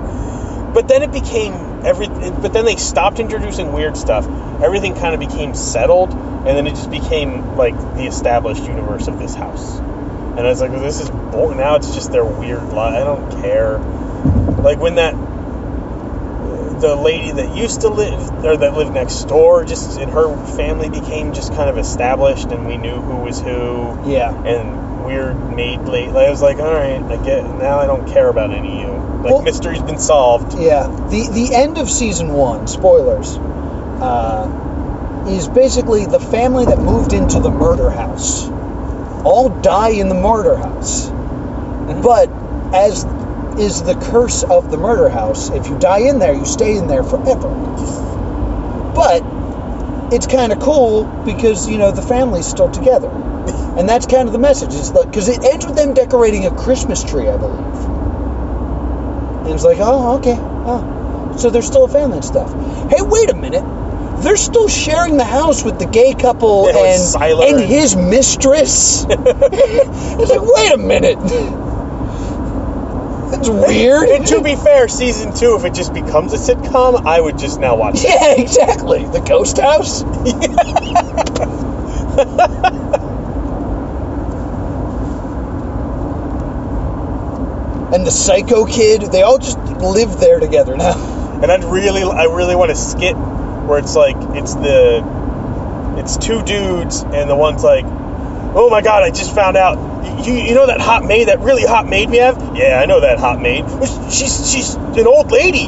But 0.74 0.88
then 0.88 1.02
it 1.04 1.12
became 1.12 1.54
every. 1.84 2.08
But 2.08 2.54
then 2.54 2.64
they 2.66 2.76
stopped 2.78 3.20
introducing 3.20 3.74
weird 3.74 3.98
stuff. 3.98 4.26
Everything 4.64 4.94
kind 4.96 5.14
of 5.14 5.20
became 5.20 5.54
settled, 5.54 6.12
and 6.14 6.48
then 6.48 6.66
it 6.68 6.72
just 6.76 6.90
became 6.92 7.58
like 7.58 7.76
the 7.98 8.06
established 8.06 8.64
universe 8.64 9.08
of 9.08 9.20
this 9.20 9.36
house. 9.36 9.80
And 9.80 10.40
I 10.40 10.44
was 10.50 10.62
like, 10.62 10.72
well, 10.72 10.80
this 10.82 11.02
is 11.02 11.10
boring. 11.10 11.58
Now 11.58 11.76
it's 11.76 11.94
just 11.94 12.12
their 12.14 12.24
weird 12.24 12.72
life. 12.72 13.02
I 13.02 13.04
don't 13.04 13.42
care. 13.42 13.80
Like 14.62 14.80
when 14.80 14.96
that 14.96 15.14
the 16.80 16.96
lady 16.96 17.32
that 17.32 17.56
used 17.56 17.82
to 17.82 17.90
live 17.90 18.44
or 18.46 18.58
that 18.58 18.76
lived 18.76 18.94
next 18.94 19.26
door, 19.26 19.66
just 19.66 20.00
and 20.00 20.10
her 20.12 20.36
family 20.56 20.90
became 20.90 21.34
just 21.34 21.54
kind 21.54 21.70
of 21.70 21.78
established, 21.78 22.48
and 22.52 22.66
we 22.66 22.78
knew 22.78 22.96
who 23.02 23.18
was 23.18 23.40
who 23.42 23.98
Yeah. 24.06 24.32
and 24.46 24.91
weird 25.06 25.56
maid 25.56 25.82
late. 25.82 26.10
I 26.10 26.30
was 26.30 26.42
like, 26.42 26.58
all 26.60 26.74
right, 26.74 27.02
I 27.02 27.24
get 27.24 27.44
now. 27.46 27.80
I 27.80 27.86
don't 27.86 28.08
care 28.08 28.30
about 28.30 28.52
any 28.52 28.84
of 28.84 28.90
you. 28.90 28.96
Like 29.24 29.34
Well- 29.34 29.42
mystery's 29.42 29.82
been 29.82 30.00
solved. 30.00 30.58
Yeah, 30.60 30.88
the 31.10 31.30
the 31.32 31.54
end 31.54 31.78
of 31.78 31.90
season 31.90 32.34
one, 32.34 32.68
spoilers, 32.68 33.38
uh, 33.38 34.50
is 35.28 35.48
basically 35.48 36.06
the 36.06 36.20
family 36.20 36.66
that 36.66 36.80
moved 36.80 37.14
into 37.14 37.40
the 37.40 37.52
murder 37.52 37.90
house 37.90 38.50
all 39.24 39.50
die 39.50 39.90
in 39.90 40.10
the 40.10 40.16
murder 40.16 40.56
house. 40.56 41.10
But 41.10 42.30
as 42.74 43.06
is 43.60 43.84
the 43.84 43.96
curse 43.96 44.44
of 44.44 44.72
the 44.72 44.78
murder 44.78 45.10
house, 45.10 45.50
if 45.50 45.68
you 45.68 45.78
die 45.78 46.00
in 46.10 46.20
there, 46.20 46.34
you 46.34 46.46
stay 46.46 46.78
in 46.78 46.88
there 46.88 47.04
forever. 47.04 47.50
But 48.96 49.24
it's 50.14 50.28
kind 50.28 50.52
of 50.52 50.60
cool 50.60 51.04
because 51.26 51.70
you 51.70 51.78
know 51.78 51.92
the 51.92 52.02
family's 52.02 52.48
still 52.48 52.70
together, 52.70 53.10
and 53.82 53.90
that's 53.90 54.06
kind 54.06 54.28
of 54.28 54.32
the 54.34 54.38
message. 54.40 54.76
Is 54.76 54.92
because 54.92 55.28
it 55.28 55.44
ends 55.44 55.66
with 55.66 55.76
them 55.76 55.96
decorating 55.96 56.46
a 56.46 56.52
Christmas 56.56 57.04
tree, 57.04 57.28
I 57.28 57.36
believe. 57.36 57.66
And 59.46 59.50
it's 59.56 59.64
like, 59.64 59.80
oh, 59.82 60.18
okay, 60.20 60.38
oh, 60.40 61.36
so 61.36 61.50
they're 61.50 61.64
still 61.64 61.86
a 61.86 61.90
family 61.90 62.18
and 62.18 62.26
stuff. 62.26 62.52
Hey, 62.92 63.02
wait 63.02 63.32
a 63.32 63.36
minute. 63.36 63.64
They're 64.22 64.38
still 64.38 64.68
sharing 64.68 65.18
the 65.18 65.24
house 65.26 65.64
with 65.64 65.80
the 65.80 65.88
gay 65.88 66.14
couple 66.14 66.68
Yeah, 66.72 66.78
and 66.78 67.16
and 67.24 67.60
and- 67.60 67.60
his 67.70 67.96
mistress. 67.96 69.04
it's 69.10 70.30
like, 70.30 70.42
wait 70.44 70.74
a 70.74 70.78
minute. 70.78 71.18
That's 73.32 73.50
weird. 73.50 74.10
And 74.10 74.28
to 74.28 74.44
be 74.44 74.56
fair, 74.56 74.88
season 74.90 75.34
two, 75.34 75.56
if 75.56 75.66
it 75.66 75.74
just 75.74 75.92
becomes 75.96 76.34
a 76.34 76.38
sitcom, 76.38 77.04
I 77.04 77.20
would 77.20 77.40
just 77.40 77.60
now 77.60 77.78
watch 77.78 77.96
it. 78.04 78.04
Yeah, 78.12 78.36
exactly. 78.44 79.06
The 79.06 79.22
ghost 79.22 79.58
house. 79.58 80.04
and 87.94 88.06
the 88.06 88.12
psycho 88.12 88.66
kid, 88.66 89.02
they 89.02 89.22
all 89.22 89.38
just 89.38 89.58
live 89.60 90.20
there 90.20 90.40
together 90.40 90.78
now. 90.78 91.40
And 91.42 91.52
I'd 91.52 91.64
really, 91.64 92.04
I 92.04 92.26
really 92.26 92.56
want 92.56 92.70
to 92.70 92.76
skit 92.76 93.16
where 93.16 93.80
it's 93.80 93.96
like 93.96 94.16
it's 94.36 94.54
the, 94.56 95.04
it's 95.98 96.18
two 96.18 96.42
dudes, 96.44 97.02
and 97.02 97.30
the 97.30 97.36
one's 97.36 97.64
like, 97.64 97.86
oh 97.86 98.70
my 98.70 98.82
god, 98.82 99.04
I 99.04 99.10
just 99.10 99.34
found 99.34 99.58
out. 99.58 99.90
You, 100.26 100.34
you 100.34 100.54
know 100.54 100.68
that 100.68 100.82
hot 100.82 101.04
maid, 101.04 101.30
that 101.30 101.40
really 101.40 101.64
hot 101.64 101.88
maid 101.88 102.10
we 102.10 102.18
have? 102.18 102.56
Yeah, 102.56 102.80
I 102.80 102.86
know 102.86 103.02
that 103.02 103.18
hot 103.18 103.42
maid. 103.42 103.66
She's 104.12 104.52
she's 104.52 104.76
an 104.76 105.08
old 105.08 105.32
lady. 105.32 105.66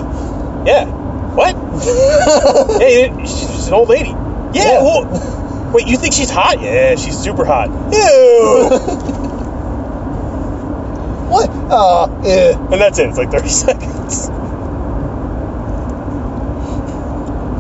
Yeah. 0.66 0.86
What? 1.34 1.56
hey, 2.80 3.10
she's 3.22 3.68
an 3.68 3.74
old 3.74 3.90
lady. 3.90 4.10
Yeah. 4.10 4.54
Yeah. 4.54 4.82
Well, 4.82 5.72
wait, 5.74 5.88
you 5.88 5.98
think 5.98 6.14
she's 6.14 6.30
hot? 6.30 6.62
Yeah, 6.62 6.96
she's 6.96 7.18
super 7.18 7.46
hot. 7.46 7.70
Ew. 7.94 9.23
What? 11.34 11.50
Oh, 11.52 12.22
yeah. 12.24 12.58
and 12.72 12.80
that's 12.80 13.00
it. 13.00 13.10
It's 13.10 13.18
like 13.18 13.32
30 13.32 13.50
seconds. 13.66 14.30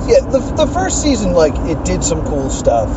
Yeah, 0.05 0.19
the, 0.29 0.39
the 0.55 0.67
first 0.67 1.01
season, 1.01 1.33
like, 1.33 1.55
it 1.55 1.83
did 1.83 2.03
some 2.03 2.23
cool 2.25 2.49
stuff. 2.51 2.89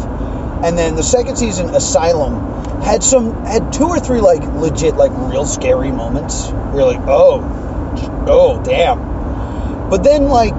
And 0.63 0.77
then 0.77 0.97
the 0.97 1.03
second 1.03 1.37
season, 1.37 1.71
Asylum, 1.71 2.83
had 2.83 3.03
some, 3.03 3.45
had 3.45 3.73
two 3.73 3.87
or 3.87 4.01
three, 4.01 4.21
like, 4.21 4.43
legit, 4.43 4.97
like, 4.97 5.13
real 5.15 5.47
scary 5.47 5.93
moments. 5.93 6.51
Where 6.51 6.75
you're 6.75 6.87
like, 6.87 7.09
oh, 7.09 7.41
oh, 8.29 8.63
damn. 8.63 9.89
But 9.89 10.03
then, 10.05 10.29
like, 10.29 10.59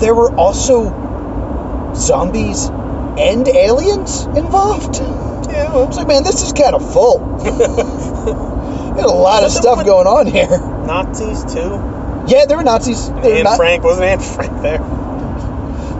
there 0.00 0.14
were 0.14 0.34
also 0.34 1.92
zombies 1.94 2.66
and 2.66 3.48
aliens 3.48 4.24
involved. 4.26 5.00
Yeah, 5.44 5.72
I 5.72 5.76
was 5.84 5.96
like, 5.96 6.08
man, 6.08 6.24
this 6.24 6.42
is 6.42 6.52
kind 6.52 6.74
of 6.74 6.92
full. 6.92 7.20
There's 8.94 9.10
a 9.10 9.14
lot 9.14 9.44
of 9.44 9.50
stuff 9.50 9.84
going 9.84 10.06
on 10.06 10.26
here. 10.26 10.48
Nazis 10.86 11.44
too. 11.52 11.80
Yeah, 12.28 12.46
there 12.46 12.56
were 12.56 12.64
Nazis. 12.64 13.08
Anne 13.08 13.44
not, 13.44 13.56
Frank 13.56 13.82
wasn't 13.84 14.06
Anne 14.06 14.20
Frank 14.20 14.62
there. 14.62 14.78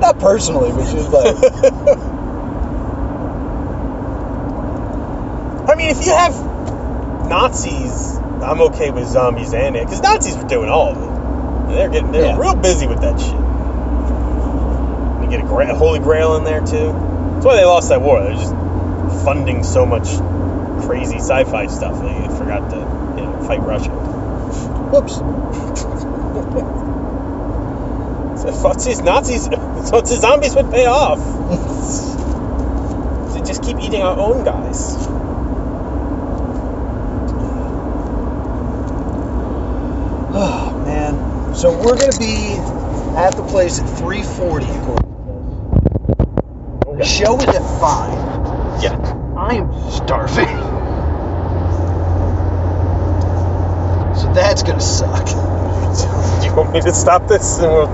not 0.00 0.18
personally, 0.18 0.70
but 0.72 0.88
she 0.88 0.96
was 0.96 1.08
like, 1.08 1.36
I 5.66 5.76
mean, 5.76 5.90
if 5.90 6.04
you 6.04 6.12
have 6.12 6.34
Nazis, 7.28 8.16
I'm 8.42 8.60
okay 8.62 8.90
with 8.90 9.06
zombies 9.08 9.54
and 9.54 9.76
it 9.76 9.84
because 9.84 10.02
Nazis 10.02 10.36
were 10.36 10.46
doing 10.46 10.68
all 10.68 10.90
of 10.94 11.02
it. 11.02 11.74
They're 11.74 11.88
getting 11.88 12.12
they're 12.12 12.26
Yeah. 12.26 12.38
real 12.38 12.54
busy 12.54 12.86
with 12.86 13.00
that 13.00 13.18
shit. 13.18 13.32
You 15.24 15.30
get 15.30 15.40
a, 15.44 15.48
gra- 15.48 15.72
a 15.72 15.74
Holy 15.74 16.00
Grail 16.00 16.36
in 16.36 16.44
there 16.44 16.60
too. 16.60 16.92
That's 16.92 17.46
why 17.46 17.56
they 17.56 17.64
lost 17.64 17.88
that 17.88 18.02
war. 18.02 18.22
They're 18.22 18.34
just 18.34 18.52
funding 19.24 19.64
so 19.64 19.86
much 19.86 20.08
crazy 20.86 21.18
sci-fi 21.18 21.66
stuff. 21.66 22.00
They 22.00 22.28
forgot 22.36 22.70
to 22.70 22.76
you 23.20 23.26
know 23.26 23.42
fight 23.46 23.60
Russia. 23.60 23.90
whoops. 24.92 25.20
So 28.44 28.72
these 28.74 29.00
Nazis? 29.00 29.48
So 29.84 30.00
the 30.00 30.16
zombies 30.16 30.54
would 30.54 30.70
pay 30.70 30.86
off. 30.86 31.18
They 33.34 33.42
just 33.42 33.62
keep 33.62 33.78
eating 33.80 34.02
our 34.02 34.18
own 34.18 34.44
guys. 34.44 34.96
Oh 40.36 40.82
man. 40.86 41.54
So 41.54 41.70
we're 41.70 41.98
gonna 41.98 42.18
be 42.18 42.56
at 43.16 43.36
the 43.36 43.42
place 43.44 43.78
at 43.78 43.86
3:40. 43.98 44.66
The 46.98 47.04
show 47.04 47.38
is 47.38 47.48
at 47.48 47.80
five. 47.80 48.82
Yeah. 48.82 48.96
I 49.36 49.54
am 49.56 49.72
starving. 49.90 50.48
So 54.14 54.23
that's 54.34 54.62
gonna 54.62 54.80
suck. 54.80 55.24
Do 55.26 55.32
you 56.46 56.54
want 56.54 56.72
me 56.72 56.80
to 56.82 56.92
stop 56.92 57.28
this 57.28 57.58
and 57.58 57.72
we'll 57.72 57.86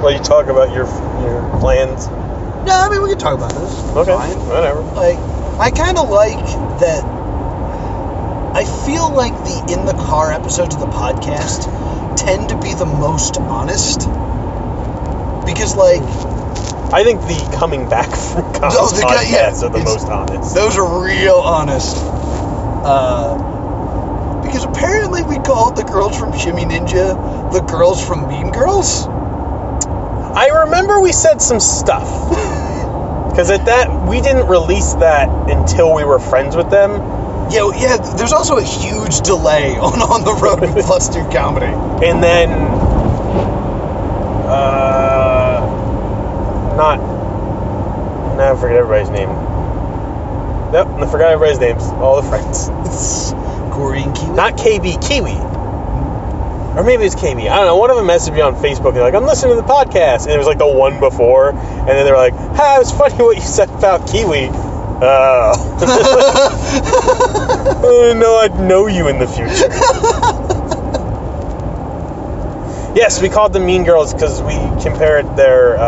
while 0.00 0.12
you 0.12 0.18
talk 0.20 0.46
about 0.46 0.72
your 0.72 0.86
your 1.22 1.58
plans? 1.60 2.06
No, 2.08 2.74
I 2.74 2.88
mean 2.90 3.02
we 3.02 3.10
can 3.10 3.18
talk 3.18 3.34
about 3.34 3.52
this. 3.52 3.72
It's 3.72 3.96
Okay, 3.96 4.12
Fine. 4.14 4.38
whatever. 4.48 4.82
Like, 4.82 5.18
I 5.58 5.70
kind 5.70 5.98
of 5.98 6.08
like 6.08 6.36
that. 6.80 7.04
I 8.54 8.64
feel 8.86 9.12
like 9.14 9.32
the 9.44 9.72
in 9.72 9.86
the 9.86 9.92
car 9.94 10.32
episodes 10.32 10.74
of 10.74 10.80
the 10.80 10.86
podcast 10.86 11.66
tend 12.16 12.48
to 12.50 12.56
be 12.58 12.74
the 12.74 12.86
most 12.86 13.36
honest. 13.38 14.00
Because, 15.46 15.76
like, 15.76 16.02
I 16.92 17.02
think 17.04 17.20
the 17.22 17.56
coming 17.56 17.88
back 17.88 18.08
from 18.16 18.52
college 18.54 18.74
Oh, 18.76 19.00
guy- 19.02 19.22
yeah, 19.30 19.50
are 19.50 19.70
the 19.70 19.78
most 19.78 20.08
honest. 20.08 20.54
those 20.54 20.76
are 20.76 21.04
real 21.04 21.36
honest. 21.36 21.96
Uh, 21.96 23.36
because 24.48 24.64
apparently 24.64 25.22
we 25.22 25.38
called 25.38 25.76
the 25.76 25.84
girls 25.84 26.18
from 26.18 26.36
Shimmy 26.36 26.64
Ninja 26.64 27.52
the 27.52 27.60
girls 27.60 28.04
from 28.04 28.28
Mean 28.28 28.50
Girls. 28.50 29.06
I 29.06 30.64
remember 30.64 31.00
we 31.00 31.12
said 31.12 31.40
some 31.40 31.60
stuff. 31.60 32.08
Because 33.28 33.52
at 33.52 33.66
that, 33.66 34.08
we 34.08 34.20
didn't 34.20 34.48
release 34.48 34.94
that 34.94 35.28
until 35.48 35.94
we 35.94 36.04
were 36.04 36.18
friends 36.18 36.56
with 36.56 36.70
them. 36.70 36.90
Yeah, 37.52 37.70
yeah. 37.76 37.96
There's 38.16 38.32
also 38.32 38.56
a 38.56 38.64
huge 38.64 39.20
delay 39.20 39.76
on 39.78 40.02
on 40.02 40.24
the 40.24 40.34
road 40.34 40.58
to 40.58 40.82
plus 40.82 41.08
two 41.08 41.22
comedy. 41.30 41.66
And 42.04 42.20
then, 42.20 42.50
uh, 44.42 45.60
not, 46.76 46.98
now 48.36 48.54
I 48.54 48.56
forget 48.56 48.76
everybody's 48.76 49.10
name. 49.10 49.28
Nope, 50.72 50.88
I 50.88 51.06
forgot 51.06 51.30
everybody's 51.30 51.60
names. 51.60 51.84
All 51.84 52.20
the 52.20 52.28
friends. 52.28 52.70
Corey 53.78 54.02
and 54.02 54.14
Kiwi. 54.14 54.32
Not 54.34 54.58
KB, 54.58 55.08
Kiwi. 55.08 55.36
Or 56.76 56.82
maybe 56.84 57.04
it's 57.04 57.14
KB. 57.14 57.48
I 57.48 57.56
don't 57.56 57.66
know. 57.66 57.76
One 57.76 57.90
of 57.90 57.96
them 57.96 58.06
messaged 58.06 58.34
me 58.34 58.40
on 58.40 58.56
Facebook. 58.56 58.94
They're 58.94 59.02
like, 59.02 59.14
I'm 59.14 59.24
listening 59.24 59.56
to 59.56 59.62
the 59.62 59.68
podcast. 59.68 60.24
And 60.24 60.32
it 60.32 60.38
was 60.38 60.46
like 60.48 60.58
the 60.58 60.66
one 60.66 60.98
before. 60.98 61.50
And 61.50 61.88
then 61.88 62.04
they 62.04 62.10
were 62.10 62.16
like, 62.16 62.34
ha, 62.34 62.76
it 62.76 62.80
was 62.80 62.90
funny 62.90 63.14
what 63.14 63.36
you 63.36 63.42
said 63.42 63.70
about 63.70 64.08
Kiwi. 64.08 64.48
Oh. 64.50 65.74
Know 68.18 68.36
I'd 68.38 68.58
know 68.58 68.86
you 68.88 69.06
in 69.08 69.18
the 69.18 69.26
future. 69.26 69.68
yes, 72.96 73.22
we 73.22 73.28
called 73.28 73.52
them 73.52 73.64
Mean 73.64 73.84
Girls 73.84 74.12
because 74.12 74.42
we 74.42 74.54
compared 74.82 75.36
their 75.36 75.76
uh, 75.78 75.82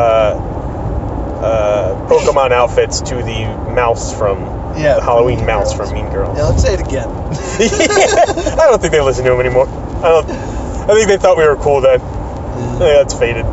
uh, 1.41 2.09
Pokemon 2.09 2.53
outfits 2.53 3.01
to 3.03 3.17
the 3.17 3.73
mouse 3.75 4.17
from 4.17 4.60
Yeah, 4.77 4.97
the 4.97 5.03
Halloween 5.03 5.45
mouse 5.47 5.73
from 5.75 5.93
Mean 5.93 6.11
Girls. 6.11 6.37
Yeah, 6.39 6.45
let's 6.45 6.63
say 6.63 6.75
it 6.75 6.81
again. 6.81 7.09
I 7.11 8.67
don't 8.69 8.81
think 8.81 8.93
they 8.93 9.01
listen 9.01 9.25
to 9.25 9.33
him 9.33 9.41
anymore. 9.41 9.69
I 9.69 10.09
don't. 10.09 10.31
I 10.31 10.95
think 10.95 11.09
they 11.09 11.17
thought 11.19 11.37
we 11.37 11.45
were 11.47 11.57
cool 11.57 11.81
then. 11.81 12.01
Yeah, 12.01 12.79
think 12.79 12.79
that's 12.81 13.15
faded. 13.15 13.45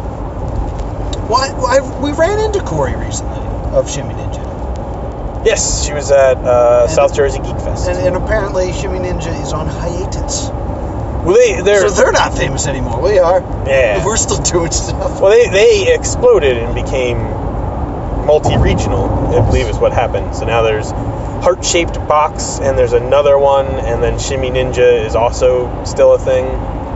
Why, 1.30 1.52
why? 1.54 1.80
We 2.02 2.12
ran 2.14 2.40
into 2.40 2.62
Corey 2.62 2.96
recently 2.96 3.40
of 3.76 3.90
Shimmy 3.92 4.14
Ninja, 4.14 5.46
Yes, 5.46 5.86
she 5.86 5.94
was 5.94 6.10
at 6.12 6.38
uh, 6.38 6.84
And- 6.84 6.92
South 6.92 7.14
Jersey 7.16 7.40
Geek 7.40 7.58
Fest. 7.60 7.90
and, 7.90 7.98
and 8.08 8.16
apparently 8.16 8.72
Shimmy 8.74 9.00
Ninja 9.00 9.34
is 9.44 9.52
on 9.54 9.68
hiatus. 9.68 10.48
well, 10.50 11.34
they 11.36 11.62
they're 11.62 11.88
So 11.90 11.96
they're 12.02 12.12
not 12.14 12.34
famous 12.38 12.66
anymore. 12.68 13.02
We 13.02 13.20
are. 13.20 13.42
yeah. 13.68 14.06
We're 14.06 14.18
still 14.18 14.42
doing 14.42 14.72
stuff. 14.72 15.20
Well, 15.22 15.32
they 15.32 15.50
they 15.50 15.94
exploded 15.94 16.58
and 16.58 16.74
became 16.74 17.18
multi-regional. 18.26 19.08
I 19.28 19.46
believe 19.46 19.68
is 19.68 19.78
what 19.78 19.94
happened. 19.94 20.36
So 20.36 20.46
now 20.46 20.62
there's 20.62 20.92
heart-shaped 20.92 21.96
box, 22.08 22.60
and 22.60 22.78
there's 22.78 22.94
another 22.94 23.38
one, 23.38 23.68
and 23.68 24.02
then 24.02 24.18
Shimmy 24.20 24.50
Ninja 24.50 25.06
is 25.06 25.16
also 25.16 25.84
still 25.84 26.14
a 26.14 26.20
thing. 26.20 26.46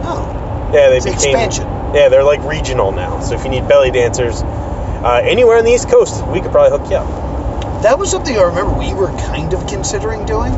Oh, 0.03 0.71
Yeah, 0.73 0.89
they 0.89 0.97
It's 0.97 1.05
became 1.05 1.36
expansion. 1.36 1.63
Yeah, 1.93 2.09
they're 2.09 2.23
like 2.23 2.41
regional 2.43 2.91
now. 2.91 3.19
So 3.19 3.36
if 3.36 3.43
you 3.43 3.49
need 3.49 3.67
belly 3.67 3.91
dancers 3.91 4.41
uh, 4.41 5.21
anywhere 5.23 5.57
on 5.57 5.65
the 5.65 5.71
East 5.71 5.89
Coast, 5.89 6.25
we 6.27 6.41
could 6.41 6.51
probably 6.51 6.77
hook 6.77 6.89
you 6.89 6.97
up. 6.97 7.84
that 7.84 7.99
was 7.99 8.09
something 8.09 8.36
I 8.36 8.43
remember 8.43 8.73
we 8.77 8.93
were 8.93 9.11
kind 9.29 9.53
of 9.53 9.67
considering 9.67 10.25
doing. 10.25 10.51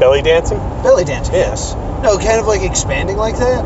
Belly 0.00 0.22
dancing? 0.22 0.58
Belly 0.82 1.04
dancing. 1.04 1.34
Yes. 1.34 1.74
No, 2.02 2.18
kind 2.18 2.40
of 2.40 2.46
like 2.46 2.62
expanding 2.62 3.16
like 3.16 3.36
that. 3.38 3.64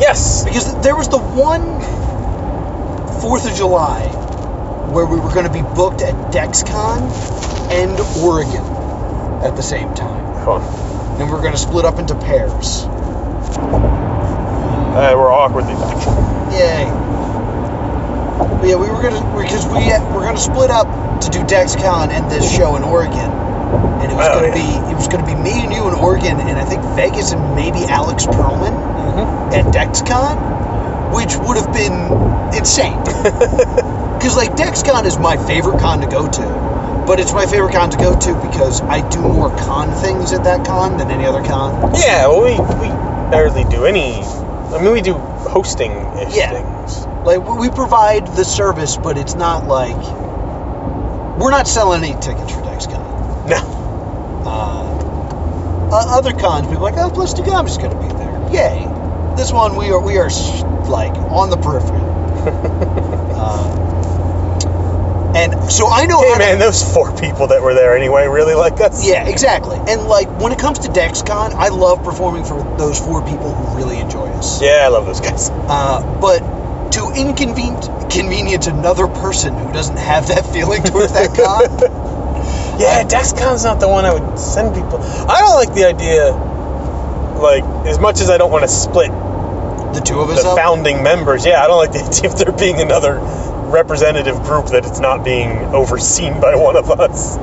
Yes. 0.00 0.44
Because 0.44 0.80
there 0.82 0.94
was 0.96 1.08
the 1.08 1.18
one 1.18 1.80
Fourth 3.20 3.50
of 3.50 3.56
July 3.56 4.02
where 4.92 5.06
we 5.06 5.18
were 5.20 5.32
going 5.32 5.46
to 5.46 5.52
be 5.52 5.62
booked 5.62 6.02
at 6.02 6.14
DexCon 6.32 7.00
and 7.70 7.98
Oregon 8.24 8.62
at 9.42 9.56
the 9.56 9.62
same 9.62 9.94
time, 9.94 10.24
Fun. 10.44 10.62
and 11.20 11.30
we're 11.30 11.40
going 11.40 11.52
to 11.52 11.58
split 11.58 11.84
up 11.84 11.98
into 11.98 12.14
pairs. 12.14 12.82
Hey, 14.96 15.14
we're 15.14 15.30
awkwardly 15.32 15.74
back. 15.74 15.96
Yay! 16.52 16.84
But 18.56 18.68
yeah, 18.68 18.76
we 18.76 18.88
were 18.88 19.02
gonna 19.02 19.20
because 19.42 19.66
we 19.66 19.84
were 20.16 20.24
gonna 20.24 20.38
split 20.38 20.70
up 20.70 20.86
to 21.20 21.28
do 21.28 21.40
DexCon 21.40 22.08
and 22.08 22.30
this 22.30 22.50
show 22.56 22.76
in 22.76 22.82
Oregon, 22.82 23.18
and 24.00 24.10
it 24.10 24.14
was 24.14 24.26
Oh, 24.28 24.40
gonna 24.40 24.56
yeah. 24.56 24.86
be 24.86 24.92
it 24.92 24.96
was 24.96 25.08
gonna 25.08 25.26
be 25.26 25.34
me 25.34 25.52
and 25.64 25.72
you 25.72 25.86
in 25.88 25.94
Oregon, 25.94 26.40
and 26.40 26.58
I 26.58 26.64
think 26.64 26.82
Vegas 26.96 27.32
and 27.32 27.54
maybe 27.54 27.84
Alex 27.84 28.24
Perlman 28.26 28.72
Mm-hmm. 28.72 29.52
at 29.54 29.64
DexCon, 29.74 31.14
which 31.14 31.36
would 31.36 31.56
have 31.58 31.72
been 31.72 32.56
insane. 32.56 32.96
Because 34.18 34.36
like 34.36 34.52
DexCon 34.52 35.04
is 35.04 35.18
my 35.18 35.36
favorite 35.46 35.80
con 35.80 36.00
to 36.00 36.06
go 36.06 36.26
to, 36.28 37.04
but 37.06 37.20
it's 37.20 37.32
my 37.32 37.46
favorite 37.46 37.72
con 37.72 37.90
to 37.90 37.96
go 37.96 38.18
to 38.18 38.34
because 38.48 38.80
I 38.82 39.06
do 39.08 39.20
more 39.20 39.50
con 39.56 39.92
things 40.02 40.32
at 40.32 40.44
that 40.44 40.66
con 40.66 40.96
than 40.98 41.10
any 41.10 41.26
other 41.26 41.42
con. 41.42 41.94
Yeah, 41.94 42.26
well, 42.28 42.42
we, 42.42 42.52
we 42.80 42.88
barely 43.30 43.64
do 43.64 43.84
any. 43.84 44.14
I 44.22 44.82
mean, 44.82 44.92
we 44.92 45.00
do 45.02 45.14
hosting 45.14 45.92
ish 45.92 46.34
Yeah. 46.34 46.50
things. 46.50 47.06
Like 47.26 47.44
we 47.58 47.70
provide 47.70 48.26
the 48.36 48.44
service, 48.44 48.96
but 48.96 49.18
it's 49.18 49.34
not 49.34 49.66
like 49.66 49.96
we're 51.38 51.50
not 51.50 51.68
selling 51.68 52.02
any 52.04 52.14
tickets 52.20 52.52
for 52.52 52.62
DexCon. 52.62 53.48
No. 53.48 53.82
Uh, 54.46 56.18
other 56.18 56.32
cons, 56.32 56.66
people 56.66 56.86
are 56.86 56.90
like, 56.92 56.98
oh, 56.98 57.10
Plus 57.10 57.32
Two 57.34 57.42
Comedy's 57.44 57.78
going 57.78 57.90
to 57.90 57.96
be 58.00 58.08
there. 58.08 58.48
Yay! 58.52 58.86
This 59.36 59.52
one, 59.52 59.76
we 59.76 59.90
are 59.90 60.00
we 60.00 60.18
are 60.18 60.30
like 60.88 61.14
on 61.30 61.50
the 61.50 61.56
periphery. 61.56 62.00
Uh, 63.36 63.95
and 65.36 65.70
so 65.70 65.88
I 65.88 66.06
know 66.06 66.20
Hey 66.20 66.28
how 66.28 66.34
to- 66.34 66.38
man, 66.38 66.58
those 66.58 66.82
four 66.94 67.12
people 67.16 67.46
that 67.48 67.62
were 67.62 67.74
there 67.74 67.96
anyway 67.96 68.26
really 68.26 68.54
like 68.54 68.80
us. 68.80 69.06
Yeah, 69.06 69.28
exactly. 69.28 69.76
And 69.88 70.04
like 70.08 70.28
when 70.40 70.52
it 70.52 70.58
comes 70.58 70.78
to 70.80 70.88
DexCon, 70.88 71.52
I 71.54 71.68
love 71.68 72.02
performing 72.02 72.44
for 72.44 72.62
those 72.78 72.98
four 72.98 73.22
people 73.22 73.52
who 73.54 73.76
really 73.76 73.98
enjoy 73.98 74.26
us. 74.28 74.60
Yeah, 74.62 74.82
I 74.84 74.88
love 74.88 75.06
those 75.06 75.20
guys. 75.20 75.50
Uh, 75.50 76.00
but 76.20 76.40
to 76.92 77.12
inconvenience 77.14 78.66
another 78.66 79.06
person 79.08 79.54
who 79.54 79.72
doesn't 79.72 79.96
have 79.98 80.28
that 80.28 80.46
feeling 80.52 80.82
towards 80.82 81.12
that 81.12 81.28
con, 81.36 82.80
Yeah, 82.80 83.02
DexCon's 83.04 83.64
not 83.64 83.80
the 83.80 83.88
one 83.88 84.04
I 84.04 84.12
would 84.14 84.38
send 84.38 84.74
people. 84.74 84.98
I 85.02 85.40
don't 85.40 85.54
like 85.56 85.74
the 85.74 85.84
idea, 85.86 86.30
like, 87.40 87.64
as 87.86 87.98
much 87.98 88.20
as 88.20 88.30
I 88.30 88.38
don't 88.38 88.50
want 88.52 88.62
to 88.64 88.68
split 88.68 89.10
the 89.94 90.00
two 90.04 90.20
of 90.20 90.30
us 90.30 90.42
the 90.42 90.50
up. 90.50 90.56
founding 90.58 91.02
members, 91.02 91.44
yeah, 91.44 91.62
I 91.62 91.66
don't 91.66 91.78
like 91.78 91.92
the 91.92 92.04
idea 92.08 92.30
of 92.30 92.38
there 92.38 92.52
being 92.52 92.80
another 92.80 93.18
representative 93.66 94.42
group 94.42 94.66
that 94.66 94.84
it's 94.86 95.00
not 95.00 95.24
being 95.24 95.50
overseen 95.74 96.40
by 96.40 96.54
one 96.56 96.76
of 96.76 96.90
us. 96.90 97.36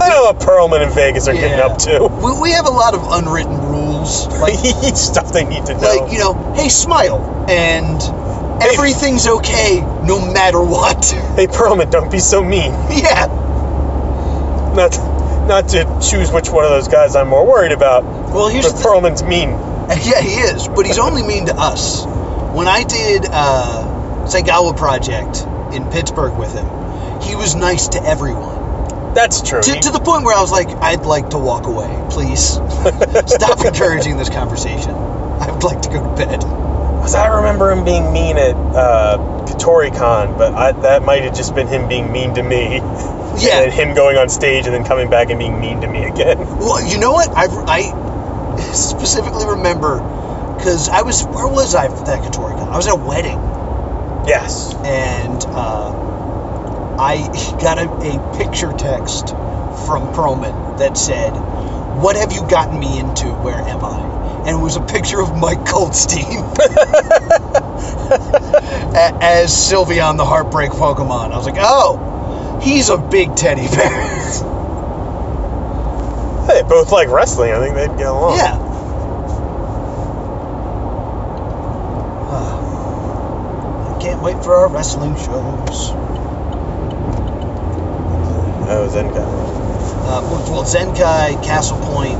I 0.00 0.08
know 0.10 0.24
what 0.24 0.38
Perlman 0.38 0.82
and 0.82 0.94
Vegas 0.94 1.26
are 1.26 1.34
getting 1.34 1.58
up 1.58 1.76
to. 1.78 2.06
We, 2.24 2.40
we 2.40 2.50
have 2.52 2.66
a 2.66 2.70
lot 2.70 2.94
of 2.94 3.02
unwritten 3.10 3.58
rules, 3.58 4.28
like 4.40 4.54
Stuff 4.96 5.32
they 5.32 5.44
need 5.44 5.66
to 5.66 5.74
know. 5.74 5.80
like 5.80 6.12
you 6.12 6.18
know, 6.18 6.54
hey, 6.54 6.68
smile, 6.68 7.46
and 7.50 8.00
everything's 8.62 9.26
okay 9.26 9.80
no 10.04 10.20
matter 10.32 10.60
what. 10.62 11.04
hey, 11.36 11.46
Perlman, 11.48 11.90
don't 11.90 12.10
be 12.12 12.20
so 12.20 12.42
mean. 12.44 12.70
yeah, 12.90 13.26
Not, 14.76 14.96
not 15.48 15.68
to 15.70 15.84
choose 16.08 16.30
which 16.30 16.48
one 16.50 16.64
of 16.64 16.70
those 16.70 16.86
guys 16.88 17.16
I'm 17.16 17.28
more 17.28 17.44
worried 17.46 17.72
about, 17.72 18.04
well, 18.04 18.48
here's 18.48 18.72
but 18.72 18.80
Perlman's 18.80 19.24
mean. 19.24 19.50
Yeah, 19.50 20.20
he 20.20 20.34
is, 20.34 20.68
but 20.68 20.86
he's 20.86 20.98
only 20.98 21.22
mean 21.22 21.46
to 21.46 21.54
us. 21.56 22.04
When 22.54 22.68
I 22.68 22.84
did 22.84 23.26
uh, 23.30 23.87
Saigawa 24.28 24.76
Project 24.76 25.46
in 25.74 25.90
Pittsburgh 25.90 26.36
with 26.38 26.52
him, 26.52 26.66
he 27.22 27.34
was 27.34 27.54
nice 27.54 27.88
to 27.88 28.02
everyone. 28.04 29.14
That's 29.14 29.42
true. 29.42 29.60
To, 29.62 29.74
to 29.80 29.90
the 29.90 30.00
point 30.00 30.24
where 30.24 30.36
I 30.36 30.40
was 30.40 30.52
like, 30.52 30.68
I'd 30.68 31.04
like 31.06 31.30
to 31.30 31.38
walk 31.38 31.66
away. 31.66 31.88
Please 32.10 32.40
stop 33.26 33.64
encouraging 33.64 34.16
this 34.16 34.28
conversation. 34.28 34.90
I 34.90 35.50
would 35.50 35.64
like 35.64 35.80
to 35.82 35.88
go 35.88 36.02
to 36.02 36.14
bed. 36.16 36.40
'cause 36.40 37.14
I 37.14 37.28
remember 37.38 37.70
him 37.70 37.84
being 37.84 38.12
mean 38.12 38.36
at 38.36 38.54
uh, 38.54 39.16
KatoriCon, 39.46 40.36
but 40.36 40.52
I, 40.52 40.72
that 40.72 41.02
might 41.02 41.22
have 41.24 41.34
just 41.34 41.54
been 41.54 41.66
him 41.66 41.88
being 41.88 42.12
mean 42.12 42.34
to 42.34 42.42
me. 42.42 42.80
And 43.28 43.42
Yeah. 43.42 43.70
him 43.70 43.94
going 43.94 44.16
on 44.16 44.28
stage 44.30 44.66
and 44.66 44.74
then 44.74 44.84
coming 44.84 45.10
back 45.10 45.30
and 45.30 45.38
being 45.38 45.60
mean 45.60 45.80
to 45.82 45.86
me 45.86 46.04
again. 46.04 46.38
Well, 46.58 46.84
you 46.84 46.98
know 46.98 47.12
what? 47.12 47.28
I, 47.30 47.44
I 47.46 48.72
specifically 48.72 49.46
remember 49.46 50.00
because 50.56 50.88
I 50.88 51.02
was 51.02 51.22
where 51.24 51.46
was 51.46 51.74
I 51.76 51.88
for 51.88 52.04
that 52.06 52.20
KatoriCon? 52.22 52.68
I 52.68 52.76
was 52.76 52.88
at 52.88 52.94
a 52.94 52.96
wedding. 52.96 53.38
Yes. 54.28 54.74
and 54.84 55.42
uh, 55.46 56.96
I 56.98 57.26
got 57.62 57.78
a, 57.78 57.88
a 57.90 58.36
picture 58.36 58.72
text 58.72 59.28
from 59.86 60.12
Perlman 60.14 60.78
that 60.78 60.96
said, 60.98 61.30
"What 62.00 62.16
have 62.16 62.32
you 62.32 62.46
gotten 62.48 62.78
me 62.78 62.98
into? 62.98 63.26
Where 63.28 63.56
am 63.56 63.84
I?" 63.84 64.00
And 64.46 64.50
it 64.58 64.62
was 64.62 64.76
a 64.76 64.80
picture 64.82 65.20
of 65.20 65.34
Mike 65.36 65.64
Goldstein 65.64 66.24
as 69.20 69.52
Sylveon 69.52 70.16
the 70.16 70.24
Heartbreak 70.24 70.70
Pokemon. 70.70 71.32
I 71.32 71.36
was 71.36 71.46
like, 71.46 71.56
"Oh, 71.58 72.58
he's 72.62 72.88
a 72.90 72.98
big 72.98 73.34
teddy 73.36 73.66
bear." 73.68 74.16
They 76.48 76.62
both 76.62 76.90
like 76.92 77.10
wrestling. 77.10 77.52
I 77.52 77.60
think 77.60 77.74
they'd 77.74 77.94
get 77.98 78.06
along. 78.06 78.38
yeah. 78.38 78.56
Ah. 82.30 83.94
I 83.94 83.97
can't 84.08 84.22
wait 84.22 84.42
for 84.42 84.54
our 84.54 84.68
wrestling 84.70 85.14
shows. 85.16 85.92
Oh, 88.70 88.88
Zenkai. 88.88 89.20
Uh, 89.20 90.22
well, 90.24 90.64
Zenkai, 90.64 91.44
Castle 91.44 91.76
Point, 91.78 92.16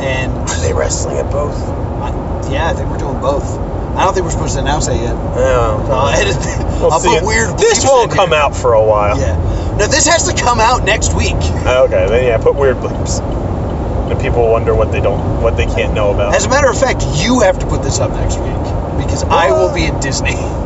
and 0.00 0.32
Are 0.32 0.60
they 0.60 0.72
wrestling 0.72 1.16
at 1.16 1.32
both? 1.32 1.56
I, 1.56 2.52
yeah, 2.52 2.70
I 2.70 2.74
think 2.74 2.88
we're 2.88 2.98
doing 2.98 3.20
both. 3.20 3.58
I 3.98 4.04
don't 4.04 4.14
think 4.14 4.26
we're 4.26 4.30
supposed 4.30 4.54
to 4.54 4.60
announce 4.60 4.86
that 4.86 4.94
yet. 4.94 5.14
Yeah. 5.14 5.86
So 5.86 5.92
I'll. 5.92 6.80
We'll 6.80 6.92
I'll 6.92 7.00
put 7.00 7.26
weird. 7.26 7.58
This 7.58 7.84
won't 7.84 8.12
come 8.12 8.30
here. 8.30 8.38
out 8.38 8.54
for 8.54 8.74
a 8.74 8.84
while. 8.84 9.18
Yeah. 9.18 9.34
No, 9.76 9.88
this 9.88 10.06
has 10.06 10.32
to 10.32 10.40
come 10.40 10.60
out 10.60 10.84
next 10.84 11.14
week. 11.14 11.34
Oh, 11.66 11.86
Okay, 11.86 12.06
then 12.08 12.24
yeah, 12.26 12.38
put 12.38 12.54
weird 12.54 12.78
blips. 12.78 13.18
And 13.18 14.20
people 14.20 14.48
wonder 14.48 14.72
what 14.72 14.92
they 14.92 15.00
don't, 15.00 15.42
what 15.42 15.56
they 15.56 15.66
can't 15.66 15.94
know 15.94 16.12
about. 16.14 16.34
As 16.34 16.44
a 16.44 16.48
matter 16.48 16.70
of 16.70 16.78
fact, 16.78 17.02
you 17.16 17.40
have 17.40 17.58
to 17.58 17.66
put 17.66 17.82
this 17.82 17.98
up 17.98 18.12
next 18.12 18.38
week 18.38 19.02
because 19.02 19.24
I 19.24 19.50
will 19.50 19.74
be 19.74 19.86
at 19.86 20.00
Disney. 20.00 20.36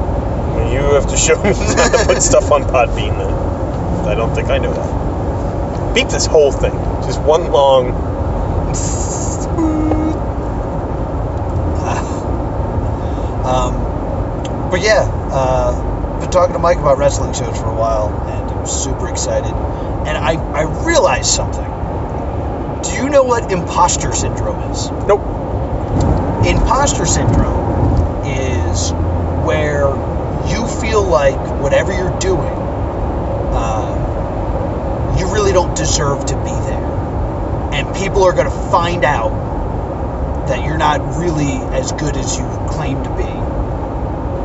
You 0.72 0.94
have 0.94 1.08
to 1.08 1.16
show 1.16 1.36
me 1.42 1.52
how 1.54 1.88
to 1.88 2.04
put 2.06 2.22
stuff 2.22 2.50
on 2.50 2.62
Podbean 2.64 3.16
then. 3.16 3.32
I 4.06 4.14
don't 4.14 4.34
think 4.34 4.48
I 4.48 4.58
know 4.58 4.72
that. 4.72 5.94
Beat 5.94 6.08
this 6.08 6.26
whole 6.26 6.52
thing. 6.52 6.72
Just 7.06 7.20
one 7.22 7.50
long. 7.50 8.06
Um, 13.48 14.68
but 14.70 14.82
yeah, 14.82 15.08
uh, 15.32 16.20
been 16.20 16.30
talking 16.30 16.52
to 16.52 16.58
Mike 16.58 16.76
about 16.76 16.98
wrestling 16.98 17.32
shows 17.32 17.58
for 17.58 17.68
a 17.68 17.74
while, 17.74 18.08
and 18.28 18.50
I'm 18.50 18.66
super 18.66 19.08
excited. 19.08 19.50
And 19.50 20.18
I, 20.18 20.34
I 20.52 20.84
realized 20.84 21.30
something. 21.30 21.64
Do 22.82 22.94
you 22.94 23.08
know 23.08 23.22
what 23.22 23.50
imposter 23.50 24.14
syndrome 24.14 24.70
is? 24.70 24.90
Nope. 24.90 25.22
Imposter 26.46 27.06
syndrome 27.06 28.26
is 28.26 28.92
where 29.46 29.86
you 30.50 30.66
feel 30.80 31.02
like 31.02 31.38
whatever 31.60 31.92
you're 31.92 32.18
doing, 32.18 32.54
uh, 33.54 35.16
you 35.18 35.32
really 35.32 35.52
don't 35.52 35.76
deserve 35.76 36.24
to 36.26 36.36
be 36.36 36.50
there. 36.50 36.88
And 37.72 37.94
people 37.96 38.24
are 38.24 38.32
going 38.32 38.50
to 38.50 38.70
find 38.70 39.04
out 39.04 40.46
that 40.48 40.64
you're 40.64 40.78
not 40.78 41.18
really 41.18 41.56
as 41.76 41.92
good 41.92 42.16
as 42.16 42.36
you 42.38 42.44
claim 42.68 43.02
to 43.04 43.10
be. 43.10 43.28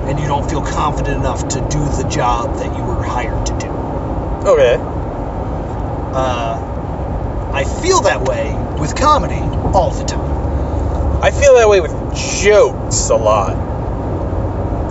And 0.10 0.20
you 0.20 0.28
don't 0.28 0.49
feel 0.49 0.62
confident 0.62 1.18
enough 1.18 1.47
to 1.49 1.60
do 1.62 1.80
the 2.01 2.08
job 2.12 2.58
that 2.58 2.78
you 2.78 2.84
were 2.84 3.01
hired 3.01 3.45
to 3.45 3.54
do. 3.58 3.68
Okay. 4.47 4.78
Uh, 6.16 7.51
I 7.54 7.64
feel 7.82 8.01
that 8.01 8.22
way 8.24 8.54
with 8.80 8.95
comedy 8.95 9.39
all 9.74 9.91
the 9.91 10.04
time. 10.04 11.24
I 11.24 11.32
feel 11.32 11.56
that 11.56 11.70
way 11.70 11.80
with 11.80 11.93
jokes 12.16 13.10
a 13.10 13.16
lot. 13.16 13.73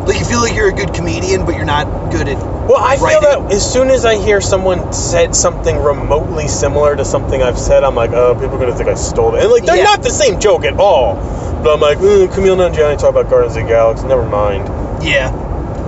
Like 0.07 0.19
you 0.19 0.25
feel 0.25 0.41
like 0.41 0.55
you're 0.55 0.69
a 0.69 0.73
good 0.73 0.93
comedian, 0.95 1.45
but 1.47 1.55
you're 1.55 1.65
not 1.65 2.11
good 2.11 2.29
at. 2.29 2.37
Well, 2.39 2.77
I 2.79 2.97
feel 2.97 3.05
Writing. 3.07 3.47
that 3.47 3.53
as 3.53 3.71
soon 3.73 3.89
as 3.91 4.05
I 4.05 4.17
hear 4.17 4.41
someone 4.41 4.93
said 4.93 5.35
something 5.35 5.77
remotely 5.77 6.49
similar 6.49 6.97
to 6.97 7.05
something 7.05 7.43
I've 7.43 7.59
said, 7.59 7.85
I'm 7.85 7.95
like, 7.95 8.11
oh, 8.13 8.35
people 8.35 8.57
are 8.57 8.59
gonna 8.61 8.75
think 8.77 8.89
I 8.89 8.95
stole 8.95 9.35
it. 9.37 9.43
And 9.43 9.51
like, 9.53 9.65
they're 9.65 9.77
Yeah. 9.77 9.85
not 9.85 10.03
the 10.03 10.11
same 10.11 10.41
joke 10.41 10.65
at 10.65 10.79
all. 10.79 11.17
But 11.63 11.75
I'm 11.75 11.81
like, 11.81 11.99
mm, 11.99 12.27
Kumail 12.29 12.57
Nanjiani 12.57 12.99
talk 12.99 13.11
about 13.11 13.29
Guardians 13.31 13.57
of 13.57 13.63
the 13.63 13.69
Galaxy. 13.69 14.07
Never 14.09 14.25
mind. 14.27 14.69
Yeah, 15.05 15.31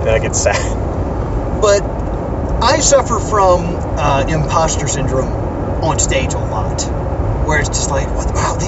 And 0.01 0.09
I 0.09 0.19
get 0.19 0.35
sad. 0.35 0.55
but 1.61 1.81
I 2.63 2.79
suffer 2.79 3.19
from 3.19 3.75
uh, 3.97 4.25
imposter 4.27 4.87
syndrome 4.87 5.31
on 5.83 5.99
stage 5.99 6.33
a 6.33 6.37
lot, 6.39 6.81
where 7.45 7.59
it's 7.59 7.69
just 7.69 7.89
like, 7.89 8.07
what? 8.15 8.33
Wow, 8.33 8.55
they, 8.59 8.67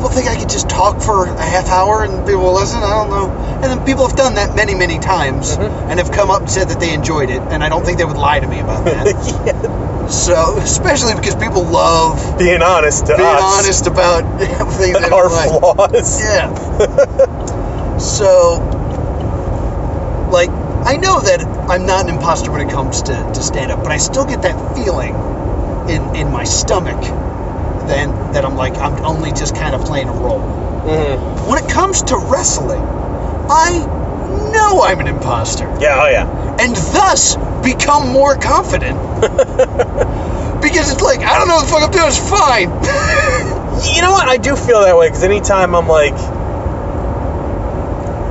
people 0.00 0.08
think 0.16 0.28
I 0.28 0.36
could 0.36 0.48
just 0.48 0.70
talk 0.70 1.02
for 1.02 1.26
a 1.26 1.42
half 1.44 1.68
hour 1.68 2.04
and 2.04 2.24
people 2.24 2.40
will 2.40 2.54
listen. 2.54 2.78
I 2.82 2.88
don't 2.88 3.10
know. 3.10 3.30
And 3.60 3.64
then 3.64 3.84
people 3.84 4.08
have 4.08 4.16
done 4.16 4.36
that 4.36 4.56
many, 4.56 4.74
many 4.74 4.98
times 4.98 5.58
Mhm. 5.58 5.90
and 5.90 5.98
have 6.00 6.10
come 6.10 6.30
up 6.30 6.40
and 6.40 6.50
said 6.50 6.70
that 6.70 6.80
they 6.80 6.94
enjoyed 6.94 7.28
it, 7.28 7.42
and 7.50 7.62
I 7.62 7.68
don't 7.68 7.84
think 7.84 7.98
they 7.98 8.06
would 8.06 8.16
lie 8.16 8.40
to 8.40 8.46
me 8.46 8.60
about 8.60 8.84
that. 8.86 9.04
yeah. 9.44 10.06
so, 10.08 10.56
especially 10.56 11.14
because 11.16 11.34
people 11.34 11.64
love 11.64 12.38
Being 12.38 12.62
honest 12.62 13.04
to 13.08 13.16
being 13.18 13.28
us. 13.28 13.42
honest 13.66 13.86
about 13.88 14.22
things 14.80 14.98
that 14.98 15.12
Our 15.12 15.28
like. 15.28 15.50
flaws. 15.50 16.18
Yeah. 16.24 17.98
so, 17.98 18.56
like, 20.32 20.48
I 20.48 20.96
know 20.96 21.20
that 21.20 21.42
I'm 21.68 21.84
not 21.84 22.04
an 22.08 22.14
imposter 22.14 22.50
when 22.50 22.66
it 22.66 22.70
comes 22.72 23.02
to, 23.02 23.12
to 23.34 23.42
stand 23.42 23.70
up, 23.70 23.82
but 23.82 23.92
I 23.92 23.98
still 23.98 24.24
get 24.24 24.40
that 24.42 24.56
feeling 24.74 25.14
in, 25.90 26.16
in 26.16 26.32
my 26.32 26.44
stomach 26.44 26.96
then 27.90 28.10
that 28.32 28.44
I'm 28.44 28.56
like, 28.56 28.74
I'm 28.78 29.04
only 29.04 29.32
just 29.32 29.54
kind 29.56 29.74
of 29.74 29.84
playing 29.84 30.08
a 30.08 30.12
role. 30.12 30.40
Mhm. 30.40 31.48
When 31.48 31.62
it 31.62 31.68
comes 31.68 32.02
to 32.04 32.16
wrestling, 32.16 32.80
I 32.82 33.84
know 34.52 34.82
I'm 34.82 35.00
an 35.00 35.08
imposter 35.08 35.64
Yeah, 35.80 35.98
oh 36.02 36.08
yeah. 36.08 36.56
and 36.60 36.74
thus 36.76 37.36
become 37.62 38.08
more 38.08 38.36
confident. 38.36 38.96
because 40.62 40.92
it's 40.92 41.02
like, 41.02 41.20
I 41.20 41.38
don't 41.38 41.48
know 41.48 41.56
what 41.56 41.66
the 41.66 41.72
fuck 41.72 41.82
I'm 41.82 41.90
doing, 41.90 42.06
it's 42.08 42.18
fine. 42.18 42.70
You 43.94 44.02
know 44.02 44.12
what? 44.12 44.28
I 44.28 44.36
do 44.36 44.56
feel 44.56 44.82
that 44.82 44.94
way 44.98 45.08
because 45.08 45.22
anytime 45.24 45.74
I'm 45.74 45.88
like, 45.88 46.12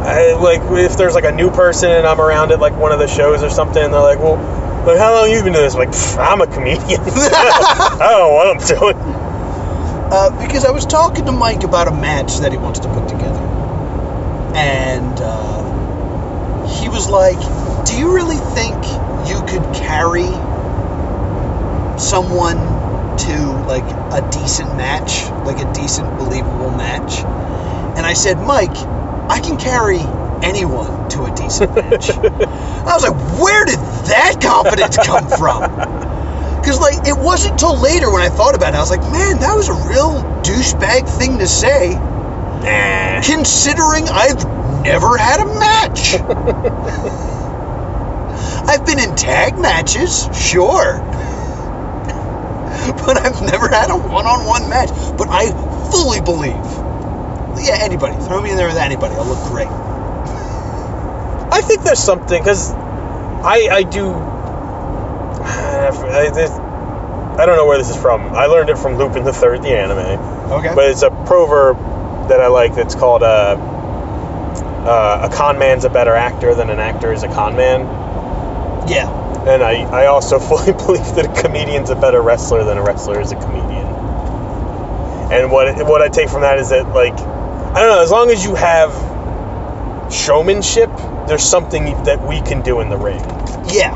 I, 0.05 0.33
like 0.39 0.61
if 0.79 0.95
there's 0.97 1.15
like 1.15 1.23
a 1.25 1.31
new 1.31 1.49
person 1.49 1.89
and 1.89 2.05
I'm 2.05 2.21
around 2.21 2.51
at 2.51 2.59
like 2.59 2.75
one 2.77 2.91
of 2.91 2.99
the 2.99 3.07
shows 3.07 3.41
or 3.41 3.49
something, 3.49 3.81
and 3.83 3.91
they're 3.93 3.99
like, 4.01 4.19
"Well, 4.19 4.35
like 4.85 4.97
how 4.99 5.13
long 5.13 5.29
you 5.31 5.41
been 5.43 5.53
doing 5.53 5.65
this?" 5.65 5.73
I'm 5.75 5.79
like, 5.79 6.19
I'm 6.19 6.41
a 6.41 6.47
comedian. 6.47 7.01
I 7.01 7.97
don't 7.99 8.19
know 8.19 8.29
what 8.33 8.47
I'm 8.47 8.61
doing. 8.61 8.95
Uh, 10.11 10.29
because 10.41 10.65
I 10.65 10.71
was 10.71 10.85
talking 10.85 11.25
to 11.25 11.31
Mike 11.31 11.63
about 11.63 11.87
a 11.87 11.91
match 11.91 12.39
that 12.39 12.51
he 12.51 12.57
wants 12.57 12.79
to 12.79 12.87
put 12.89 13.07
together, 13.07 13.39
and 14.55 15.19
uh, 15.21 16.67
he 16.67 16.89
was 16.89 17.07
like, 17.09 17.37
"Do 17.85 17.97
you 17.97 18.15
really 18.15 18.37
think 18.37 18.75
you 19.27 19.41
could 19.45 19.63
carry 19.75 20.29
someone 21.99 22.57
to 23.17 23.63
like 23.67 23.83
a 23.85 24.27
decent 24.31 24.75
match, 24.75 25.29
like 25.45 25.59
a 25.59 25.71
decent, 25.73 26.17
believable 26.17 26.71
match? 26.71 27.19
And 27.97 28.05
I 28.05 28.13
said, 28.13 28.39
Mike, 28.39 28.75
I 28.75 29.41
can 29.43 29.57
carry 29.57 29.99
anyone 30.41 31.09
to 31.09 31.25
a 31.25 31.31
decent 31.35 31.75
match. 31.75 32.09
I 32.11 32.93
was 32.95 33.03
like, 33.03 33.39
where 33.41 33.65
did 33.65 33.79
that 34.07 34.37
confidence 34.41 34.97
come 34.97 35.27
from? 35.27 36.08
Because 36.69 36.81
like 36.81 37.07
it 37.07 37.17
wasn't 37.17 37.57
till 37.57 37.81
later 37.81 38.11
when 38.11 38.21
I 38.21 38.29
thought 38.29 38.53
about 38.53 38.75
it, 38.75 38.77
I 38.77 38.79
was 38.79 38.91
like, 38.91 39.01
man, 39.01 39.39
that 39.39 39.55
was 39.55 39.69
a 39.69 39.73
real 39.89 40.21
douchebag 40.45 41.09
thing 41.17 41.39
to 41.39 41.47
say, 41.47 41.95
Nah. 41.95 43.21
considering 43.25 44.07
I've 44.07 44.45
never 44.85 45.17
had 45.17 45.39
a 45.39 45.45
match. 45.45 46.13
I've 48.69 48.85
been 48.85 48.99
in 48.99 49.15
tag 49.15 49.57
matches, 49.57 50.29
sure. 50.31 50.99
But 53.03 53.17
I've 53.17 53.41
never 53.41 53.67
had 53.67 53.89
a 53.89 53.97
one-on-one 53.97 54.69
match. 54.69 54.89
But 55.17 55.27
I 55.31 55.49
fully 55.89 56.21
believe. 56.21 56.53
Yeah, 57.65 57.79
anybody. 57.81 58.13
Throw 58.25 58.43
me 58.43 58.51
in 58.51 58.57
there 58.57 58.67
with 58.67 58.77
anybody. 58.77 59.15
I'll 59.15 59.25
look 59.25 59.43
great. 59.49 59.69
I 61.51 61.61
think 61.61 61.81
there's 61.81 61.97
something 61.97 62.39
because 62.39 62.71
I 62.71 63.69
I 63.71 63.81
do. 63.81 64.13
I, 65.39 66.58
I 67.39 67.45
don't 67.45 67.55
know 67.55 67.65
where 67.65 67.77
this 67.77 67.89
is 67.89 67.95
from. 67.95 68.21
I 68.35 68.47
learned 68.47 68.69
it 68.69 68.77
from 68.77 68.97
Lupin 68.97 69.23
the 69.23 69.31
Third, 69.33 69.63
the 69.63 69.69
anime, 69.69 70.51
Okay. 70.51 70.75
but 70.75 70.89
it's 70.89 71.03
a 71.03 71.09
proverb 71.09 71.77
that 72.27 72.41
I 72.41 72.47
like. 72.47 72.75
That's 72.75 72.95
called 72.95 73.23
uh, 73.23 73.55
uh, 74.85 75.29
"A 75.31 75.35
con 75.35 75.57
man's 75.57 75.85
a 75.85 75.89
better 75.89 76.13
actor 76.13 76.53
than 76.53 76.69
an 76.69 76.79
actor 76.79 77.13
is 77.13 77.23
a 77.23 77.27
con 77.29 77.55
man," 77.55 77.81
yeah. 78.89 79.09
and 79.47 79.63
I 79.63 79.83
I 79.83 80.05
also 80.07 80.37
fully 80.49 80.73
believe 80.73 81.15
that 81.15 81.25
a 81.37 81.41
comedian's 81.41 81.89
a 81.89 81.95
better 81.95 82.21
wrestler 82.21 82.63
than 82.65 82.77
a 82.77 82.83
wrestler 82.83 83.21
is 83.21 83.31
a 83.31 83.35
comedian. 83.35 83.87
And 85.31 85.51
what 85.51 85.85
what 85.87 86.01
I 86.01 86.09
take 86.09 86.29
from 86.29 86.41
that 86.41 86.59
is 86.59 86.69
that 86.69 86.89
like 86.89 87.13
I 87.13 87.79
don't 87.79 87.89
know, 87.89 88.01
as 88.01 88.11
long 88.11 88.31
as 88.31 88.43
you 88.43 88.55
have 88.55 88.91
showmanship, 90.11 90.89
there's 91.27 91.43
something 91.43 91.85
that 92.03 92.25
we 92.27 92.41
can 92.41 92.61
do 92.63 92.81
in 92.81 92.89
the 92.89 92.97
ring. 92.97 93.21
Yeah. 93.71 93.93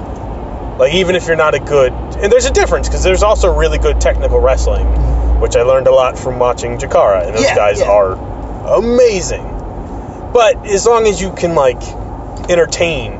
Like 0.77 0.93
even 0.93 1.15
if 1.15 1.27
you're 1.27 1.35
not 1.35 1.55
a 1.55 1.59
good, 1.59 1.91
and 2.23 2.31
there's 2.31 2.45
a 2.45 2.51
difference 2.51 2.87
because 2.87 3.03
there's 3.03 3.21
also 3.23 3.53
really 3.55 3.77
good 3.77 3.99
technical 4.01 4.39
wrestling, 4.39 4.85
which 5.41 5.55
I 5.55 5.61
learned 5.63 5.87
a 5.87 5.91
lot 5.93 6.17
from 6.17 6.39
watching 6.39 6.77
Chikara, 6.77 7.27
and 7.27 7.35
those 7.35 7.43
Yeah, 7.43 7.55
guys 7.55 7.79
yeah. 7.81 7.91
are 7.91 8.13
amazing. 8.77 9.43
But 10.33 10.65
as 10.65 10.85
long 10.85 11.05
as 11.05 11.21
you 11.21 11.31
can 11.33 11.53
like 11.53 11.81
entertain, 12.49 13.13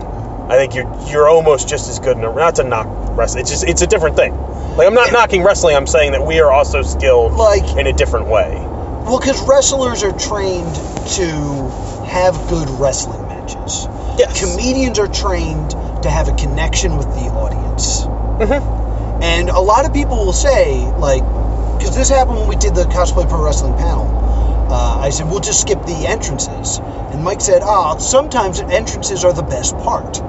I 0.49 0.55
think 0.57 0.73
you're 0.75 0.91
you're 1.09 1.27
almost 1.29 1.67
just 1.69 1.89
as 1.89 1.99
good. 1.99 2.17
In 2.17 2.23
a, 2.23 2.33
not 2.33 2.55
to 2.55 2.63
knock 2.63 2.87
wrestling, 3.17 3.41
it's 3.41 3.51
just 3.51 3.63
it's 3.65 3.81
a 3.81 3.87
different 3.87 4.15
thing. 4.15 4.35
Like 4.75 4.87
I'm 4.87 4.93
not 4.95 5.07
Yeah. 5.07 5.13
knocking 5.13 5.43
wrestling. 5.43 5.75
I'm 5.75 5.85
saying 5.87 6.13
that 6.13 6.25
we 6.25 6.39
are 6.39 6.51
also 6.51 6.81
skilled 6.81 7.33
Like- 7.33 7.77
in 7.77 7.87
a 7.87 7.93
different 7.93 8.27
way. 8.27 8.57
Well, 9.05 9.19
because 9.19 9.41
wrestlers 9.47 10.01
are 10.03 10.13
trained 10.13 10.73
to 11.17 11.25
have 12.07 12.35
good 12.47 12.69
wrestling 12.79 13.27
matches. 13.27 13.85
Yes. 14.17 14.39
Comedians 14.39 14.97
are 14.97 15.07
trained 15.09 15.71
to 16.03 16.09
have 16.09 16.29
a 16.29 16.33
connection 16.33 16.97
with 16.97 17.07
the 17.07 17.29
audience. 17.29 18.05
Mhm. 18.05 18.79
And 19.23 19.49
a 19.49 19.59
lot 19.59 19.85
of 19.85 19.93
people 19.93 20.17
will 20.17 20.33
say, 20.33 20.85
like, 20.97 21.23
because 21.77 21.95
this 21.95 22.09
happened 22.09 22.37
when 22.37 22.49
we 22.49 22.57
did 22.57 22.75
the 22.75 22.83
cosplay 22.83 23.27
pro 23.27 23.41
wrestling 23.41 23.73
panel. 23.77 24.07
Uh, 24.69 24.99
I 24.99 25.11
said, 25.11 25.27
we'll 25.27 25.39
just 25.39 25.61
skip 25.61 25.81
the 25.83 26.05
entrances. 26.07 26.79
And 26.79 27.23
Mike 27.23 27.39
said, 27.39 27.61
ah, 27.63 27.95
sometimes 27.97 28.59
entrances 28.59 29.23
are 29.23 29.31
the 29.31 29.43
best 29.43 29.77
part. 29.77 30.19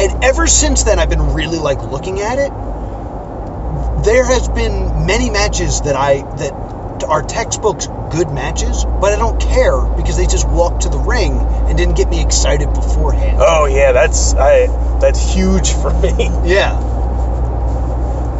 And 0.00 0.24
ever 0.24 0.46
since 0.46 0.84
then, 0.84 0.98
I've 0.98 1.10
been 1.10 1.34
really, 1.34 1.58
like, 1.58 1.82
looking 1.82 2.20
at 2.20 2.38
it. 2.38 2.50
There 4.02 4.24
has 4.24 4.48
been 4.48 5.06
many 5.06 5.28
matches 5.28 5.82
that 5.82 5.94
I, 5.94 6.22
that 6.36 7.04
are 7.04 7.22
textbooks 7.22 7.86
good 8.10 8.30
matches, 8.30 8.84
but 8.84 9.12
I 9.12 9.16
don't 9.16 9.40
care 9.40 9.78
because 9.96 10.16
they 10.16 10.26
just 10.26 10.48
walked 10.48 10.82
to 10.82 10.88
the 10.88 10.98
ring 10.98 11.32
and 11.38 11.76
didn't 11.76 11.96
get 11.96 12.08
me 12.08 12.22
excited 12.22 12.72
beforehand. 12.72 13.38
Oh 13.40 13.66
yeah, 13.66 13.92
that's 13.92 14.34
I 14.34 14.66
that's 15.00 15.20
huge 15.34 15.72
for 15.72 15.92
me. 16.00 16.30
Yeah. 16.44 16.93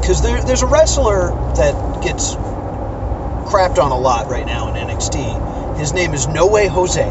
Because 0.05 0.21
there, 0.21 0.39
there's 0.45 0.61
a 0.61 0.67
wrestler 0.67 1.31
that 1.57 2.03
gets 2.03 2.35
crapped 2.35 3.83
on 3.83 3.91
a 3.91 3.97
lot 3.97 4.29
right 4.29 4.45
now 4.45 4.69
in 4.69 4.75
NXT. 4.75 5.79
His 5.79 5.95
name 5.95 6.13
is 6.13 6.27
No 6.27 6.47
Way 6.47 6.69
Jose. 6.69 7.03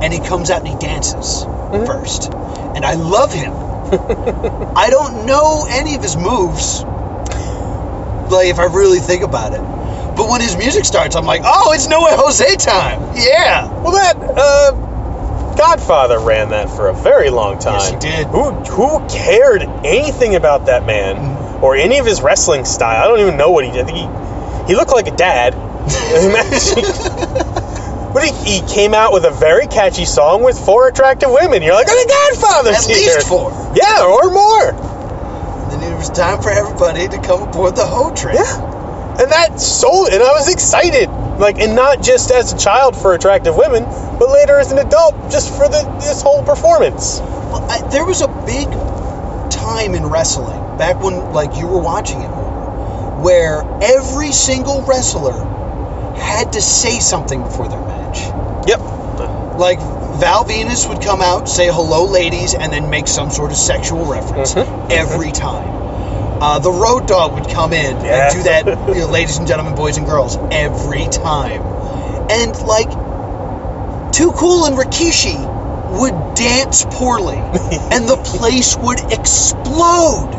And 0.00 0.12
he 0.12 0.20
comes 0.20 0.50
out 0.50 0.60
and 0.60 0.68
he 0.68 0.78
dances 0.78 1.42
first. 1.88 2.32
And 2.32 2.84
I 2.84 2.94
love 2.94 3.32
him. 3.32 3.52
I 4.76 4.86
don't 4.88 5.26
know 5.26 5.66
any 5.68 5.96
of 5.96 6.02
his 6.04 6.16
moves. 6.16 6.84
Like, 8.30 8.46
if 8.46 8.60
I 8.60 8.68
really 8.70 9.00
think 9.00 9.24
about 9.24 9.52
it. 9.52 10.16
But 10.16 10.30
when 10.30 10.40
his 10.40 10.56
music 10.56 10.84
starts, 10.84 11.16
I'm 11.16 11.26
like, 11.26 11.42
oh, 11.44 11.72
it's 11.72 11.88
No 11.88 12.04
Way 12.04 12.12
Jose 12.12 12.54
time. 12.54 13.00
Yeah. 13.16 13.68
Well, 13.82 13.90
that 13.90 14.16
uh, 14.16 15.56
Godfather 15.56 16.20
ran 16.20 16.50
that 16.50 16.70
for 16.70 16.86
a 16.86 16.94
very 16.94 17.30
long 17.30 17.58
time. 17.58 17.80
Yes, 17.80 17.90
he 17.90 17.96
did. 17.96 18.26
Who 18.28 18.52
who 18.52 19.08
cared 19.08 19.62
anything 19.84 20.36
about 20.36 20.66
that 20.66 20.86
man 20.86 21.16
Mm-hmm. 21.16 21.39
Or 21.62 21.76
any 21.76 21.98
of 21.98 22.06
his 22.06 22.22
wrestling 22.22 22.64
style? 22.64 23.02
I 23.02 23.08
don't 23.08 23.20
even 23.20 23.36
know 23.36 23.50
what 23.50 23.64
he 23.64 23.70
did. 23.70 23.88
He 23.88 24.06
he 24.66 24.76
looked 24.76 24.92
like 24.92 25.08
a 25.08 25.16
dad. 25.16 25.54
but 28.14 28.22
he, 28.46 28.60
he 28.60 28.68
came 28.68 28.94
out 28.94 29.12
with 29.12 29.24
a 29.24 29.30
very 29.30 29.66
catchy 29.66 30.04
song 30.04 30.42
with 30.42 30.58
four 30.58 30.88
attractive 30.88 31.30
women. 31.30 31.62
You're 31.62 31.74
like, 31.74 31.86
oh, 31.88 31.96
the 31.96 32.38
Godfather's 32.38 32.88
At 32.88 32.96
here. 32.96 33.16
least 33.16 33.28
four. 33.28 33.50
Yeah, 33.74 34.04
or 34.04 34.30
more. 34.30 34.68
And 35.72 35.82
then 35.82 35.92
it 35.92 35.96
was 35.96 36.10
time 36.10 36.42
for 36.42 36.50
everybody 36.50 37.08
to 37.08 37.18
come 37.20 37.48
aboard 37.48 37.76
the 37.76 37.86
Ho 37.86 38.14
train. 38.14 38.36
Yeah. 38.36 38.68
And 39.20 39.30
that 39.32 39.60
sold 39.60 40.08
and 40.12 40.22
I 40.22 40.32
was 40.32 40.52
excited. 40.52 41.08
Like 41.38 41.58
and 41.58 41.74
not 41.74 42.02
just 42.02 42.30
as 42.30 42.52
a 42.52 42.58
child 42.58 42.96
for 42.96 43.14
attractive 43.14 43.56
women, 43.56 43.84
but 44.18 44.30
later 44.30 44.58
as 44.58 44.72
an 44.72 44.78
adult 44.78 45.14
just 45.30 45.50
for 45.56 45.68
the 45.68 45.82
this 46.00 46.22
whole 46.22 46.44
performance. 46.44 47.20
Well, 47.20 47.62
I, 47.68 47.80
there 47.88 48.04
was 48.04 48.20
a 48.20 48.28
big 48.46 48.68
time 49.50 49.94
in 49.94 50.06
wrestling 50.06 50.60
back 50.78 51.02
when 51.02 51.32
like 51.32 51.56
you 51.56 51.66
were 51.66 51.80
watching 51.82 52.20
it 52.22 52.28
more, 52.28 53.20
where 53.22 53.62
every 53.82 54.32
single 54.32 54.82
wrestler 54.82 55.34
had 56.16 56.52
to 56.52 56.60
say 56.60 56.98
something 57.00 57.42
before 57.42 57.68
their 57.68 57.80
match. 57.80 58.18
Yep. 58.68 58.80
Like 59.58 59.78
Val 60.20 60.44
Venis 60.44 60.88
would 60.88 61.02
come 61.02 61.20
out, 61.22 61.48
say 61.48 61.66
hello, 61.68 62.06
ladies, 62.06 62.54
and 62.54 62.72
then 62.72 62.90
make 62.90 63.08
some 63.08 63.30
sort 63.30 63.50
of 63.50 63.56
sexual 63.56 64.04
reference 64.06 64.54
Mhm. 64.54 64.90
every 64.90 65.32
time. 65.32 65.68
Uh, 66.42 66.58
the 66.58 66.70
Road 66.72 67.06
Dog 67.06 67.34
would 67.34 67.48
come 67.48 67.72
in 67.72 68.00
Yeah. 68.04 68.28
and 68.28 68.34
do 68.36 68.42
that, 68.44 68.66
you 68.88 69.00
know, 69.02 69.06
ladies 69.08 69.36
and 69.38 69.46
gentlemen, 69.46 69.74
boys 69.74 69.98
and 69.98 70.06
girls, 70.06 70.38
every 70.50 71.06
time. 71.08 71.62
And 72.30 72.56
like, 72.62 72.90
Too 74.12 74.32
Cool 74.32 74.64
and 74.66 74.76
Rikishi 74.76 75.38
would 76.00 76.34
dance 76.34 76.84
poorly, 76.90 77.36
and 77.92 78.08
the 78.08 78.16
place 78.16 78.76
would 78.76 79.00
explode. 79.12 80.30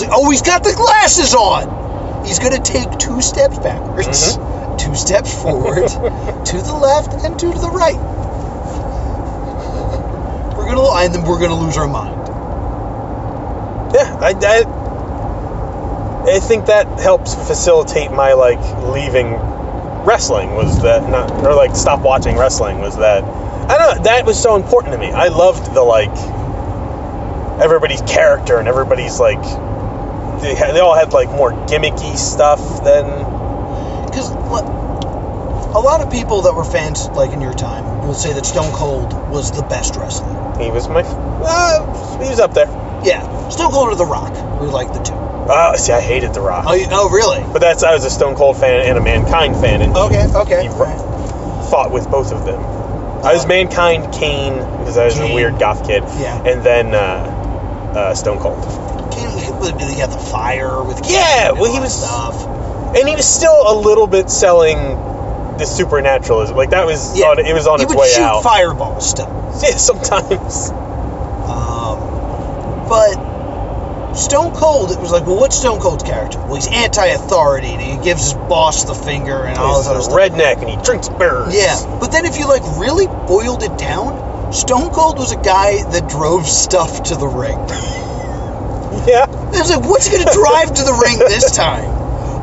Like, 0.00 0.10
oh, 0.12 0.30
he's 0.30 0.42
got 0.42 0.64
the 0.64 0.72
glasses 0.72 1.34
on. 1.34 2.24
He's 2.24 2.38
gonna 2.38 2.60
take 2.60 2.98
two 2.98 3.20
steps 3.22 3.58
backwards, 3.58 4.36
mm-hmm. 4.36 4.76
two 4.76 4.94
steps 4.94 5.32
forward, 5.34 5.88
to 6.46 6.56
the 6.58 6.74
left, 6.74 7.24
and 7.24 7.38
two 7.38 7.52
to 7.52 7.58
the 7.58 7.70
right. 7.70 7.96
We're 10.56 10.66
gonna, 10.66 11.04
and 11.04 11.14
then 11.14 11.24
we're 11.24 11.40
gonna 11.40 11.58
lose 11.58 11.76
our 11.76 11.88
mind. 11.88 12.16
Yeah, 13.94 14.18
I, 14.20 14.34
I, 14.40 16.36
I 16.36 16.40
think 16.40 16.66
that 16.66 17.00
helps 17.00 17.34
facilitate 17.34 18.12
my 18.12 18.34
like 18.34 18.60
leaving 18.92 19.32
wrestling 20.04 20.54
was 20.54 20.82
that 20.82 21.08
not 21.10 21.30
or 21.44 21.54
like 21.54 21.76
stop 21.76 22.00
watching 22.00 22.36
wrestling 22.36 22.78
was 22.78 22.96
that 22.96 23.22
I 23.24 23.76
don't 23.76 23.96
know 23.96 24.02
that 24.04 24.24
was 24.24 24.40
so 24.40 24.56
important 24.56 24.94
to 24.94 24.98
me. 24.98 25.10
I 25.12 25.28
loved 25.28 25.74
the 25.74 25.82
like 25.82 26.10
everybody's 27.60 28.02
character 28.02 28.58
and 28.58 28.68
everybody's 28.68 29.20
like 29.20 29.42
they, 30.40 30.54
had, 30.54 30.74
they 30.74 30.80
all 30.80 30.94
had 30.96 31.12
like 31.12 31.28
more 31.28 31.52
gimmicky 31.66 32.16
stuff 32.16 32.60
than 32.84 33.04
Because 34.06 34.30
a 34.30 35.78
lot 35.80 36.00
of 36.00 36.10
people 36.10 36.42
that 36.42 36.54
were 36.54 36.64
fans, 36.64 37.08
like 37.10 37.30
in 37.32 37.40
your 37.40 37.52
time, 37.54 38.06
will 38.06 38.14
say 38.14 38.32
that 38.32 38.44
Stone 38.46 38.72
Cold 38.72 39.12
was 39.30 39.52
the 39.52 39.62
best 39.62 39.94
wrestler. 39.96 40.54
he 40.58 40.70
was 40.70 40.88
my 40.88 41.02
uh, 41.02 42.22
he 42.22 42.28
was 42.28 42.40
up 42.40 42.54
there. 42.54 42.66
Yeah, 43.04 43.48
Stone 43.48 43.70
Cold 43.72 43.88
or 43.90 43.94
The 43.96 44.04
Rock 44.04 44.32
were 44.60 44.66
like 44.68 44.92
the 44.92 44.98
two. 45.00 45.14
Uh, 45.14 45.76
see, 45.76 45.92
I 45.92 46.00
hated 46.00 46.34
The 46.34 46.40
Rock, 46.40 46.64
Oh, 46.68 46.74
you, 46.74 46.86
oh 46.90 47.08
really? 47.10 47.40
but 47.52 47.60
that's 47.60 47.82
I 47.82 47.94
was 47.94 48.04
a 48.04 48.10
Stone 48.10 48.34
Cold 48.36 48.56
fan 48.58 48.86
and 48.86 48.98
a 48.98 49.00
Mankind 49.00 49.54
fan, 49.56 49.80
and 49.82 49.94
he- 49.96 50.00
Okay, 50.02 50.26
okay. 50.34 50.62
he 50.64 50.68
fought 50.68 51.90
with 51.92 52.10
both 52.10 52.32
of 52.32 52.44
them. 52.44 52.60
I 53.24 53.32
was 53.34 53.46
Mankind, 53.46 54.12
Kane, 54.14 54.54
because 54.54 54.96
I 54.98 55.04
was 55.04 55.14
Kane. 55.14 55.30
a 55.30 55.34
weird 55.34 55.58
goth 55.58 55.86
kid, 55.86 56.02
Yeah. 56.18 56.42
and 56.44 56.62
then 56.64 56.94
uh, 56.94 57.92
uh, 57.94 58.14
Stone 58.14 58.38
Cold. 58.40 58.64
He 59.66 59.96
got 59.98 60.10
the 60.10 60.18
fire 60.18 60.82
with 60.82 61.00
Yeah, 61.10 61.52
well, 61.52 61.72
he 61.72 61.78
was- 61.80 61.94
stuff. 61.94 62.46
And 62.96 63.08
he 63.08 63.14
was 63.14 63.26
still 63.26 63.54
a 63.68 63.74
little 63.76 64.06
bit 64.08 64.28
selling 64.30 64.78
the 65.58 65.64
supernaturalism, 65.64 66.56
like 66.56 66.70
that 66.70 66.86
was 66.86 67.16
Yeah. 67.16 67.26
on, 67.26 67.38
it 67.38 67.52
was 67.54 67.66
on 67.66 67.78
he 67.78 67.84
its 67.84 67.94
way 67.94 68.08
shoot 68.08 68.22
out. 68.22 68.42
fireballs 68.42 69.08
still. 69.08 69.28
Yeah, 69.62 69.76
sometimes. 69.76 70.70
Um, 70.70 71.98
But 72.88 74.16
Stone 74.16 74.52
Cold, 74.54 74.90
it 74.90 74.98
was 74.98 75.12
like, 75.12 75.24
well, 75.26 75.36
what's 75.36 75.56
Stone 75.56 75.78
Cold's 75.80 76.02
character? 76.02 76.38
Well, 76.46 76.56
he's 76.56 76.66
anti-authority, 76.66 77.68
and 77.68 77.80
he 77.80 77.96
gives 77.98 78.24
his 78.24 78.34
boss 78.34 78.82
the 78.84 78.94
finger 78.94 79.44
and 79.44 79.56
all 79.58 79.68
He's 79.76 79.84
this 79.84 79.88
other 79.88 79.98
a 80.00 80.02
stuff. 80.02 80.16
redneck 80.16 80.58
and 80.60 80.68
he 80.68 80.76
drinks 80.82 81.08
beers. 81.08 81.54
Yeah, 81.54 81.76
but 82.00 82.10
then 82.10 82.24
if 82.26 82.38
you 82.38 82.48
like 82.48 82.62
really 82.78 83.06
boiled 83.06 83.62
it 83.62 83.76
down, 83.78 84.52
Stone 84.52 84.90
Cold 84.90 85.18
was 85.18 85.30
a 85.30 85.36
guy 85.36 85.82
that 85.92 86.08
drove 86.08 86.48
stuff 86.48 87.04
to 87.04 87.14
the 87.16 87.28
ring. 87.28 87.58
It 89.52 89.60
was 89.60 89.70
like, 89.70 89.84
what's 89.88 90.06
he 90.06 90.16
gonna 90.16 90.32
drive 90.32 90.74
to 90.74 90.82
the 90.84 90.92
ring 90.92 91.18
this 91.18 91.54
time? 91.56 91.84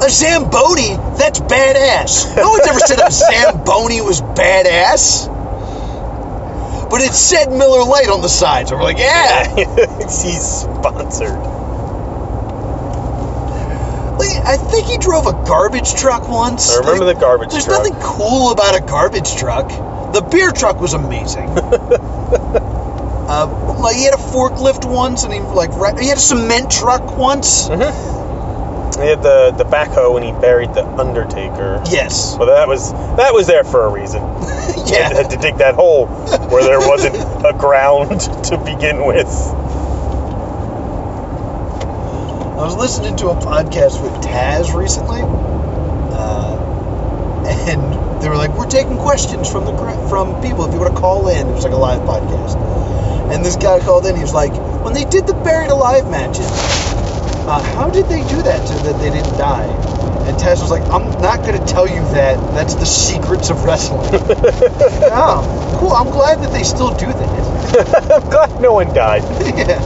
A 0.01 0.09
Zamboni? 0.09 0.95
That's 1.17 1.39
badass. 1.39 2.35
No 2.35 2.49
one's 2.49 2.67
ever 2.67 2.79
said 2.79 2.99
a 2.99 3.11
Zamboni 3.11 4.01
was 4.01 4.21
badass. 4.21 5.27
But 6.89 7.01
it 7.01 7.13
said 7.13 7.49
Miller 7.51 7.83
Lite 7.83 8.09
on 8.09 8.21
the 8.21 8.29
side, 8.29 8.67
so 8.69 8.77
we're 8.77 8.83
like, 8.83 8.97
yeah. 8.99 9.55
He's 10.01 10.41
sponsored. 10.41 11.37
Like, 14.17 14.37
I 14.45 14.57
think 14.57 14.87
he 14.87 14.97
drove 14.97 15.27
a 15.27 15.33
garbage 15.33 15.93
truck 15.95 16.27
once. 16.29 16.75
I 16.75 16.79
remember 16.79 17.05
Like, 17.05 17.15
the 17.15 17.21
garbage 17.21 17.51
There's 17.51 17.65
truck. 17.65 17.83
There's 17.83 17.91
nothing 17.93 18.17
cool 18.17 18.51
about 18.51 18.75
a 18.75 18.81
garbage 18.85 19.35
truck. 19.35 19.67
The 20.13 20.21
beer 20.21 20.51
truck 20.51 20.79
was 20.79 20.93
amazing. 20.93 21.47
uh, 23.27 23.77
like 23.79 23.95
he 23.95 24.03
had 24.03 24.13
a 24.13 24.17
forklift 24.17 24.89
once, 24.89 25.23
and 25.23 25.33
he 25.33 25.39
like 25.39 25.71
he 25.99 26.07
had 26.07 26.17
a 26.17 26.21
cement 26.21 26.71
truck 26.71 27.17
once. 27.17 27.69
Mm-hmm. 27.69 28.17
He 29.01 29.07
had 29.09 29.21
the, 29.21 29.53
the 29.55 29.63
backhoe 29.63 30.13
when 30.13 30.23
he 30.23 30.31
buried 30.31 30.73
the 30.73 30.83
Undertaker. 30.83 31.83
Yes. 31.91 32.35
Well, 32.37 32.47
that 32.47 32.67
was 32.67 32.91
that 33.17 33.33
was 33.33 33.45
there 33.45 33.63
for 33.63 33.83
a 33.85 33.89
reason. 33.89 34.21
He 34.87 34.93
yeah. 34.93 35.13
had 35.13 35.29
to 35.31 35.37
dig 35.37 35.57
that 35.57 35.75
hole 35.75 36.07
where 36.07 36.63
there 36.63 36.79
wasn't 36.79 37.15
a 37.45 37.53
ground 37.57 38.21
to 38.45 38.57
begin 38.57 39.05
with. 39.05 39.27
I 42.57 42.63
was 42.63 42.75
listening 42.75 43.17
to 43.17 43.27
a 43.27 43.35
podcast 43.35 44.01
with 44.01 44.13
Taz 44.23 44.73
recently, 44.73 45.21
uh, 45.21 46.66
and 47.47 48.21
they 48.21 48.29
were 48.29 48.35
like, 48.35 48.51
"We're 48.57 48.67
taking 48.67 48.97
questions 48.97 49.49
from 49.49 49.65
the 49.65 49.73
from 50.09 50.41
people 50.41 50.65
if 50.65 50.73
you 50.73 50.79
want 50.79 50.93
to 50.93 50.99
call 50.99 51.27
in." 51.29 51.47
It 51.47 51.53
was 51.53 51.63
like 51.63 51.73
a 51.73 51.77
live 51.77 52.01
podcast, 52.01 52.55
and 53.31 53.45
this 53.45 53.55
guy 53.55 53.79
called 53.79 54.05
in. 54.05 54.15
He 54.15 54.21
was 54.21 54.33
like, 54.33 54.53
"When 54.83 54.93
they 54.93 55.05
did 55.05 55.27
the 55.27 55.33
buried 55.33 55.69
alive 55.69 56.09
matches, 56.09 56.47
uh, 57.47 57.61
how 57.75 57.89
did 57.89 58.07
they 58.07 58.21
do 58.27 58.41
that 58.41 58.67
so 58.67 58.75
that 58.75 58.99
they 58.99 59.09
didn't 59.09 59.37
die?" 59.37 59.67
And 60.27 60.37
Taz 60.37 60.61
was 60.61 60.71
like, 60.71 60.83
"I'm 60.89 61.09
not 61.21 61.43
going 61.43 61.57
to 61.57 61.65
tell 61.65 61.87
you 61.87 62.01
that. 62.11 62.35
That's 62.53 62.75
the 62.75 62.85
secrets 62.85 63.49
of 63.49 63.63
wrestling." 63.63 64.01
oh, 64.11 65.77
cool. 65.79 65.93
I'm 65.93 66.09
glad 66.11 66.41
that 66.41 66.51
they 66.51 66.63
still 66.63 66.93
do 66.95 67.07
that. 67.07 68.11
I'm 68.11 68.29
glad 68.29 68.61
no 68.61 68.73
one 68.73 68.93
died. 68.93 69.23
yeah. 69.57 69.79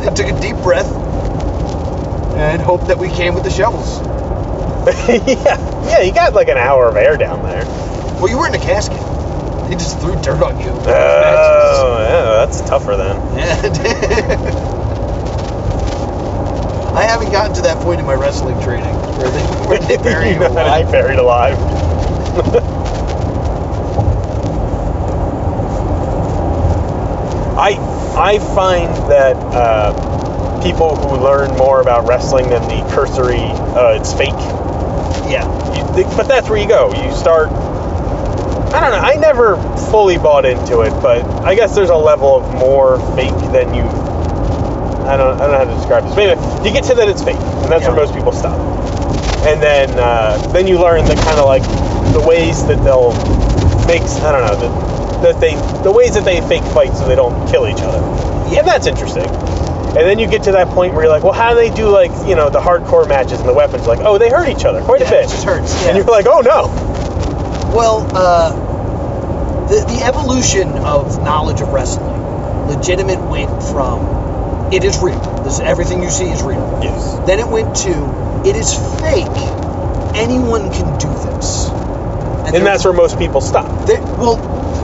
They 0.00 0.14
took 0.14 0.28
a 0.28 0.40
deep 0.40 0.56
breath 0.62 0.90
and 2.38 2.62
hoped 2.62 2.86
that 2.88 2.98
we 2.98 3.08
came 3.08 3.34
with 3.34 3.44
the 3.44 3.50
shovels. 3.50 3.98
yeah, 5.08 5.88
yeah. 5.88 6.00
You 6.02 6.12
got 6.12 6.34
like 6.34 6.48
an 6.48 6.56
hour 6.56 6.88
of 6.88 6.96
air 6.96 7.16
down 7.16 7.42
there. 7.42 7.64
Well, 8.20 8.28
you 8.28 8.38
were 8.38 8.46
in 8.46 8.54
a 8.54 8.58
casket. 8.58 8.98
He 9.68 9.74
just 9.74 10.00
threw 10.00 10.14
dirt 10.22 10.42
on 10.42 10.58
you. 10.60 10.70
Oh, 10.70 11.98
yeah, 12.00 12.46
that's 12.46 12.60
tougher 12.62 12.96
then. 12.96 13.16
Yeah. 13.36 14.74
I 16.94 17.02
haven't 17.04 17.30
gotten 17.30 17.54
to 17.54 17.62
that 17.62 17.82
point 17.84 18.00
in 18.00 18.06
my 18.06 18.14
wrestling 18.14 18.60
training 18.62 18.94
where 19.18 19.30
they, 19.30 19.42
where 19.68 19.78
they 19.78 19.96
bury 19.98 20.30
you 20.30 20.38
alive. 20.46 20.90
buried 20.90 21.18
alive. 21.18 21.56
I 27.56 27.76
I 28.16 28.38
find 28.54 28.88
that 29.10 29.36
uh, 29.36 30.62
people 30.62 30.96
who 30.96 31.16
learn 31.22 31.56
more 31.56 31.80
about 31.80 32.08
wrestling 32.08 32.48
than 32.50 32.62
the 32.62 32.88
cursory 32.94 33.38
uh, 33.38 33.98
it's 34.00 34.12
fake. 34.12 34.30
Yeah. 35.30 35.44
You, 35.96 36.04
but 36.16 36.28
that's 36.28 36.48
where 36.48 36.58
you 36.58 36.68
go. 36.68 36.92
You 36.94 37.12
start. 37.14 37.48
I 38.72 38.80
don't 38.80 38.92
know. 38.92 38.98
I 39.00 39.14
never 39.16 39.56
fully 39.90 40.18
bought 40.18 40.44
into 40.44 40.80
it, 40.82 40.90
but 41.02 41.24
I 41.44 41.54
guess 41.54 41.74
there's 41.74 41.90
a 41.90 41.96
level 41.96 42.36
of 42.36 42.54
more 42.54 42.98
fake 43.16 43.34
than 43.52 43.72
you. 43.74 43.82
I 45.08 45.16
don't. 45.16 45.40
I 45.40 45.46
don't 45.46 45.52
know 45.52 45.58
how 45.58 45.64
to 45.64 45.74
describe 45.74 46.04
this. 46.04 46.14
Maybe 46.16 46.38
you 46.66 46.72
get 46.72 46.84
to 46.84 46.94
that 46.96 47.08
it's 47.08 47.22
fake, 47.22 47.36
and 47.36 47.72
that's 47.72 47.82
Yeah. 47.82 47.88
where 47.94 48.04
most 48.04 48.14
people 48.14 48.32
stop. 48.32 48.58
And 49.46 49.62
then 49.62 49.88
uh, 49.98 50.36
then 50.52 50.66
you 50.66 50.78
learn 50.78 51.04
the 51.06 51.14
kind 51.14 51.38
of 51.38 51.46
like 51.46 51.62
the 52.12 52.20
ways 52.28 52.66
that 52.66 52.82
they'll 52.84 53.12
make. 53.86 54.02
I 54.02 54.32
don't 54.32 54.44
know 54.46 54.56
that 54.60 55.22
that 55.22 55.40
they 55.40 55.54
the 55.82 55.90
ways 55.92 56.14
that 56.14 56.24
they 56.24 56.40
fake 56.42 56.62
fight 56.74 56.92
so 56.94 57.08
they 57.08 57.16
don't 57.16 57.48
kill 57.50 57.66
each 57.66 57.80
other. 57.80 57.98
Yeah. 58.52 58.60
And 58.60 58.68
that's 58.68 58.86
interesting. 58.86 59.24
And 59.88 60.06
then 60.06 60.18
you 60.18 60.26
get 60.28 60.44
to 60.44 60.52
that 60.52 60.68
point 60.68 60.94
where 60.94 61.04
you're 61.04 61.12
like, 61.12 61.22
well, 61.24 61.32
how 61.32 61.50
do 61.50 61.56
they 61.56 61.70
do 61.74 61.88
like 61.88 62.10
you 62.28 62.34
know 62.36 62.50
the 62.50 62.60
hardcore 62.60 63.08
matches 63.08 63.40
and 63.40 63.48
the 63.48 63.54
weapons? 63.54 63.86
Like, 63.86 64.00
oh, 64.00 64.18
they 64.18 64.28
hurt 64.30 64.48
each 64.48 64.64
other 64.64 64.82
quite 64.82 65.00
Yeah, 65.00 65.08
a 65.08 65.10
bit. 65.10 65.24
it 65.24 65.28
just 65.30 65.44
hurts, 65.44 65.82
yeah. 65.82 65.88
And 65.88 65.96
you're 65.98 66.06
like, 66.06 66.26
oh 66.26 66.40
no. 66.40 66.66
Well, 67.74 68.06
uh, 68.14 69.66
the, 69.68 69.84
the 69.86 70.02
evolution 70.04 70.68
of 70.78 71.22
knowledge 71.22 71.60
of 71.60 71.68
wrestling, 71.68 72.16
legitimate 72.68 73.20
went 73.28 73.50
from 73.62 74.72
it 74.72 74.84
is 74.84 74.98
real. 74.98 75.18
This 75.44 75.60
everything 75.60 76.02
you 76.02 76.10
see 76.10 76.28
is 76.30 76.42
real. 76.42 76.80
Yes. 76.82 77.18
Then 77.26 77.38
it 77.40 77.48
went 77.48 77.74
to 77.76 78.42
it 78.46 78.54
is 78.56 78.74
fake. 79.00 79.26
Anyone 80.16 80.70
can 80.72 80.98
do 80.98 81.08
this. 81.08 81.68
And 81.68 82.54
there- 82.54 82.64
that's 82.64 82.84
where 82.84 82.92
most 82.94 83.18
people 83.18 83.40
stop. 83.40 83.86
there, 83.86 84.00
well, 84.02 84.36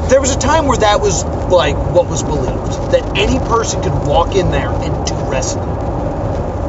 there 0.09 0.21
was 0.21 0.35
a 0.35 0.39
time 0.39 0.67
where 0.67 0.79
that 0.79 1.01
was 1.01 1.25
like 1.25 1.77
what 1.95 2.09
was 2.09 2.23
believed 2.23 2.93
that 2.93 3.17
any 3.17 3.39
person 3.39 3.83
could 3.83 4.07
walk 4.07 4.35
in 4.35 4.51
there 4.51 4.71
and 4.71 5.07
do 5.07 5.15
wrestling, 5.31 5.69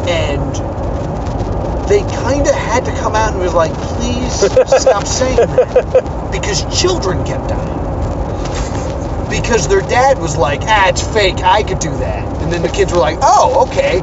and 0.07 0.76
they 1.88 2.02
kind 2.02 2.48
of 2.48 2.56
had 2.56 2.86
to 2.86 2.91
come 2.91 3.16
out 3.16 3.34
and 3.34 3.41
was 3.41 3.53
like, 3.53 3.74
please 3.74 4.34
stop 4.82 5.06
saying 5.07 5.38
that 5.38 6.30
because 6.32 6.64
children 6.82 7.24
kept 7.26 7.48
dying. 7.49 7.86
Because 9.30 9.68
their 9.68 9.82
dad 9.82 10.18
was 10.18 10.38
like, 10.38 10.62
ah, 10.64 10.90
it's 10.90 11.06
fake. 11.14 11.40
I 11.40 11.64
could 11.64 11.80
do 11.80 11.91
that. 11.98 12.41
And 12.41 12.52
then 12.52 12.62
the 12.62 12.70
kids 12.70 12.91
were 12.91 12.99
like, 12.99 13.18
oh, 13.22 13.68
okay. 13.68 13.99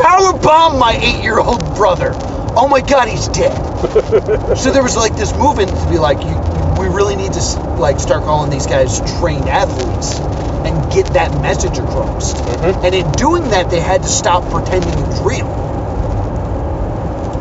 Power 0.00 0.32
bomb 0.38 0.78
my 0.78 0.98
eight-year-old 1.00 1.76
brother. 1.76 2.12
Oh 2.54 2.68
my 2.68 2.80
God, 2.80 3.08
he's 3.08 3.28
dead. 3.28 3.54
so 4.56 4.72
there 4.72 4.82
was 4.82 4.96
like 4.96 5.16
this 5.16 5.32
movement 5.36 5.70
to 5.70 5.88
be 5.88 5.98
like, 5.98 6.18
you, 6.24 6.34
we 6.82 6.88
really 6.88 7.14
need 7.16 7.32
to 7.32 7.40
like 7.78 8.00
start 8.00 8.24
calling 8.24 8.50
these 8.50 8.66
guys 8.66 9.00
trained 9.20 9.48
athletes 9.48 10.18
and 10.18 10.92
get 10.92 11.06
that 11.14 11.32
message 11.40 11.78
across. 11.78 12.34
Mhm. 12.34 12.84
And 12.84 12.94
in 12.94 13.10
doing 13.12 13.50
that, 13.50 13.70
they 13.70 13.80
had 13.80 14.02
to 14.02 14.08
stop 14.08 14.50
pretending 14.50 14.92
it 14.98 15.06
was 15.06 15.20
real 15.20 15.46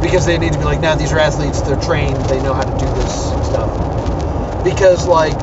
because 0.01 0.25
they 0.25 0.37
need 0.37 0.53
to 0.53 0.59
be 0.59 0.65
like, 0.65 0.79
now 0.81 0.95
these 0.95 1.11
are 1.11 1.19
athletes. 1.19 1.61
They're 1.61 1.75
trained. 1.75 2.17
They 2.25 2.41
know 2.41 2.53
how 2.53 2.63
to 2.63 2.77
do 2.77 2.85
this 3.01 3.13
stuff. 3.49 3.69
Because 4.63 5.07
like, 5.07 5.35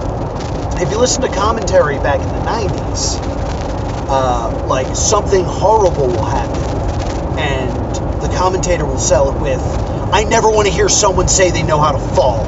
if 0.81 0.91
you 0.91 0.99
listen 0.99 1.23
to 1.23 1.29
commentary 1.29 1.99
back 1.99 2.21
in 2.21 2.29
the 2.29 2.45
'90s, 2.45 3.19
uh, 4.09 4.67
like 4.67 4.95
something 4.95 5.45
horrible 5.45 6.07
will 6.07 6.25
happen, 6.25 6.63
and 7.39 7.73
the 8.23 8.29
commentator 8.37 8.85
will 8.85 8.99
sell 8.99 9.31
it 9.31 9.41
with, 9.41 9.61
"I 10.13 10.25
never 10.25 10.51
want 10.51 10.67
to 10.67 10.73
hear 10.73 10.89
someone 10.89 11.29
say 11.29 11.51
they 11.51 11.63
know 11.65 11.79
how 11.81 11.93
to 11.93 11.99
fall," 11.99 12.47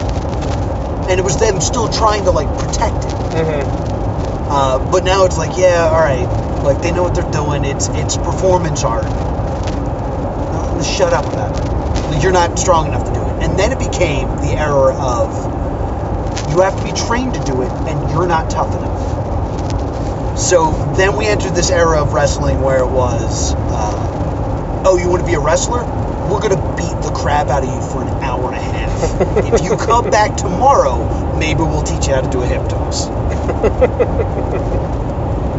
and 1.11 1.19
it 1.19 1.25
was 1.25 1.37
them 1.39 1.61
still 1.61 1.89
trying 1.89 2.25
to 2.25 2.31
like 2.31 2.47
protect 2.57 3.05
it. 3.05 3.11
Mm-hmm. 3.35 4.51
Uh, 4.51 4.91
but 4.91 5.05
now 5.05 5.25
it's 5.25 5.37
like, 5.37 5.59
yeah, 5.59 5.91
all 5.91 5.99
right, 5.99 6.27
like 6.63 6.81
they 6.83 6.93
know 6.93 7.03
what 7.03 7.15
they're 7.15 7.31
doing. 7.31 7.65
It's 7.65 7.89
it's 7.89 8.17
performance 8.17 8.85
art. 8.85 9.05
No, 9.05 10.83
shut 10.83 11.13
up 11.13 11.27
about 11.27 11.57
it. 11.59 12.11
Like, 12.11 12.23
You're 12.23 12.33
not 12.33 12.59
strong 12.59 12.87
enough 12.87 13.07
to 13.07 13.13
do 13.13 13.21
it. 13.21 13.43
And 13.43 13.59
then 13.59 13.73
it 13.73 13.79
became 13.79 14.29
the 14.39 14.55
era 14.57 14.95
of 14.95 16.51
you 16.51 16.61
have 16.63 16.77
to 16.79 16.85
be 16.85 16.93
trained 16.93 17.35
to 17.35 17.41
do 17.45 17.63
it, 17.63 17.71
and 17.71 18.11
you're 18.11 18.27
not 18.27 18.51
tough 18.51 18.75
enough. 18.77 20.39
So 20.39 20.73
then 20.97 21.17
we 21.17 21.27
entered 21.27 21.55
this 21.55 21.71
era 21.71 22.03
of 22.03 22.13
wrestling 22.13 22.61
where 22.61 22.79
it 22.79 22.91
was, 22.91 23.55
uh, 23.55 24.83
oh, 24.87 24.97
you 24.97 25.09
want 25.09 25.21
to 25.21 25.27
be 25.27 25.35
a 25.35 25.41
wrestler? 25.41 25.83
We're 26.31 26.41
gonna 26.41 26.77
beat 26.77 27.03
the 27.03 27.13
crap 27.15 27.49
out 27.49 27.65
of 27.65 27.69
you 27.69 27.81
for 27.91 28.03
an 28.03 28.09
hour 28.23 28.47
and 28.47 28.57
a 28.57 28.61
half. 28.61 29.53
if 29.53 29.63
you 29.63 29.77
come 29.77 30.11
back 30.11 30.37
tomorrow, 30.37 31.37
maybe 31.39 31.61
we'll 31.61 31.83
teach 31.83 32.07
you 32.07 32.15
how 32.15 32.21
to 32.21 32.31
do 32.31 32.43
a 32.43 32.47
hip 32.47 32.69
toss. 32.69 33.09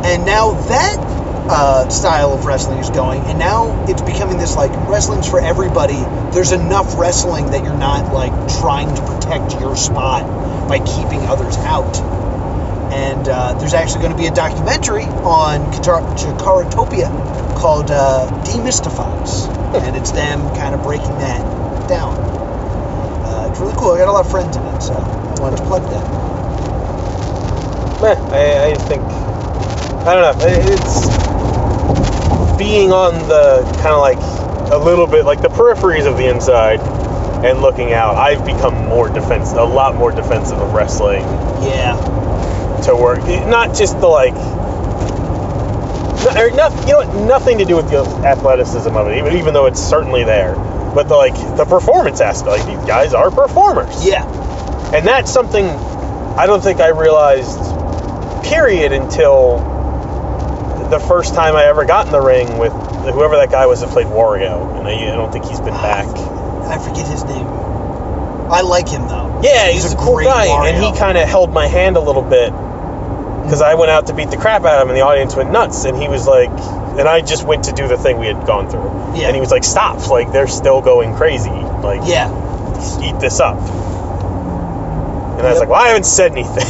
And 0.03 0.25
now 0.25 0.53
that 0.53 0.97
uh, 1.47 1.89
style 1.89 2.33
of 2.33 2.45
wrestling 2.45 2.79
is 2.79 2.89
going, 2.89 3.21
and 3.21 3.37
now 3.37 3.85
it's 3.87 4.01
becoming 4.01 4.39
this 4.39 4.55
like 4.55 4.71
wrestling's 4.89 5.29
for 5.29 5.39
everybody. 5.39 6.01
There's 6.33 6.51
enough 6.51 6.97
wrestling 6.97 7.51
that 7.51 7.63
you're 7.63 7.77
not 7.77 8.11
like 8.11 8.31
trying 8.59 8.95
to 8.95 9.01
protect 9.05 9.61
your 9.61 9.75
spot 9.75 10.67
by 10.67 10.79
keeping 10.79 11.21
others 11.27 11.55
out. 11.57 11.95
And 12.91 13.27
uh, 13.29 13.53
there's 13.59 13.75
actually 13.75 14.01
going 14.01 14.13
to 14.13 14.17
be 14.17 14.25
a 14.25 14.33
documentary 14.33 15.05
on 15.05 15.71
Chikara- 15.71 16.17
Chikaratopia 16.17 17.55
called 17.57 17.91
uh, 17.91 18.27
Demystifies, 18.43 19.45
and 19.75 19.95
it's 19.95 20.11
them 20.11 20.41
kind 20.55 20.75
of 20.75 20.83
breaking 20.83 21.17
that 21.19 21.41
down. 21.87 22.13
Uh, 23.25 23.47
it's 23.49 23.59
really 23.59 23.73
cool. 23.77 23.91
I 23.93 23.97
got 23.99 24.07
a 24.07 24.11
lot 24.11 24.25
of 24.25 24.31
friends 24.31 24.55
in 24.57 24.63
it, 24.63 24.81
so 24.81 24.93
I 24.93 25.39
wanted 25.39 25.57
to 25.57 25.63
plug 25.63 25.83
that. 25.83 26.05
Meh, 28.01 28.15
I, 28.35 28.71
I 28.71 28.73
think 28.75 29.03
I 30.05 30.13
don't 30.15 30.23
know. 30.23 30.45
It's 30.47 31.09
being 32.57 32.91
on 32.91 33.13
the 33.27 33.61
kind 33.81 33.93
of 33.95 33.99
like 34.01 34.17
a 34.71 34.77
little 34.77 35.07
bit 35.07 35.25
like 35.25 35.41
the 35.41 35.49
peripheries 35.49 36.05
of 36.07 36.17
the 36.17 36.27
inside 36.29 36.79
and 37.45 37.61
looking 37.61 37.91
out, 37.93 38.15
I've 38.17 38.45
become 38.45 38.75
more 38.87 39.09
defensive, 39.09 39.57
a 39.57 39.63
lot 39.63 39.95
more 39.95 40.11
defensive 40.11 40.59
of 40.59 40.73
wrestling 40.73 41.23
Yeah. 41.63 41.95
to 42.85 42.95
work. 42.95 43.19
Not 43.47 43.75
just 43.75 43.99
the 43.99 44.07
like, 44.07 44.35
or 46.37 46.51
not, 46.51 46.71
you 46.81 46.93
know, 46.93 46.97
what, 46.99 47.27
nothing 47.27 47.57
to 47.57 47.65
do 47.65 47.75
with 47.75 47.89
the 47.89 48.03
athleticism 48.25 48.95
of 48.95 49.07
it, 49.07 49.17
even 49.17 49.37
even 49.37 49.53
though 49.53 49.65
it's 49.65 49.81
certainly 49.81 50.23
there. 50.23 50.55
But 50.93 51.07
the 51.07 51.15
like 51.15 51.33
the 51.57 51.65
performance 51.65 52.21
aspect, 52.21 52.59
like 52.59 52.65
these 52.65 52.85
guys 52.87 53.13
are 53.13 53.31
performers. 53.31 54.05
Yeah. 54.05 54.25
And 54.93 55.07
that's 55.07 55.31
something 55.31 55.65
I 55.65 56.45
don't 56.45 56.61
think 56.61 56.79
I 56.79 56.89
realized, 56.89 57.59
period, 58.43 58.91
until 58.91 59.59
the 60.89 60.99
first 60.99 61.33
time 61.33 61.55
I 61.55 61.65
ever 61.65 61.85
got 61.85 62.07
in 62.07 62.11
the 62.11 62.21
ring 62.21 62.57
with 62.57 62.73
whoever 62.73 63.37
that 63.37 63.49
guy 63.49 63.65
was 63.65 63.79
that 63.81 63.89
played 63.89 64.07
Wario. 64.07 64.77
And 64.77 64.87
I, 64.87 65.11
I 65.11 65.15
don't 65.15 65.31
think 65.31 65.45
he's 65.45 65.61
been 65.61 65.73
back. 65.73 66.07
I 66.07 66.77
forget 66.77 67.07
his 67.07 67.23
name. 67.23 67.47
I 67.47 68.61
like 68.61 68.89
him 68.89 69.07
though. 69.07 69.41
Yeah, 69.43 69.69
he's, 69.69 69.91
a 69.91 69.95
cool 69.95 70.15
great 70.15 70.25
guy. 70.25 70.67
And 70.67 70.83
he 70.83 70.91
kind 70.99 71.17
of 71.17 71.27
held 71.27 71.53
my 71.53 71.67
hand 71.67 71.95
a 71.95 72.01
little 72.01 72.21
bit 72.21 72.51
because 73.43 73.61
I 73.61 73.75
went 73.75 73.91
out 73.91 74.07
to 74.07 74.13
beat 74.13 74.29
the 74.29 74.37
crap 74.37 74.63
out 74.63 74.77
of 74.79 74.83
him 74.83 74.89
and 74.89 74.97
the 74.97 75.03
audience 75.03 75.35
went 75.35 75.51
nuts. 75.51 75.85
And 75.85 75.97
he 75.97 76.07
was 76.07 76.27
like, 76.27 76.49
and 76.49 77.07
I 77.07 77.21
just 77.21 77.45
went 77.45 77.65
to 77.65 77.71
do 77.73 77.87
the 77.87 77.97
thing 77.97 78.19
we 78.19 78.27
had 78.27 78.45
gone 78.45 78.69
through. 78.69 79.19
Yeah. 79.19 79.27
And 79.27 79.35
he 79.35 79.41
was 79.41 79.51
like, 79.51 79.63
stop. 79.63 80.07
Like, 80.09 80.31
they're 80.31 80.47
still 80.47 80.81
going 80.81 81.15
crazy. 81.15 81.49
Like, 81.49 82.01
Yeah. 82.05 82.29
eat 83.03 83.19
this 83.19 83.39
up. 83.39 83.57
And 83.57 85.47
I 85.47 85.51
was 85.51 85.59
like, 85.59 85.69
well, 85.69 85.81
I 85.81 85.87
haven't 85.87 86.05
said 86.05 86.31
anything. 86.33 86.67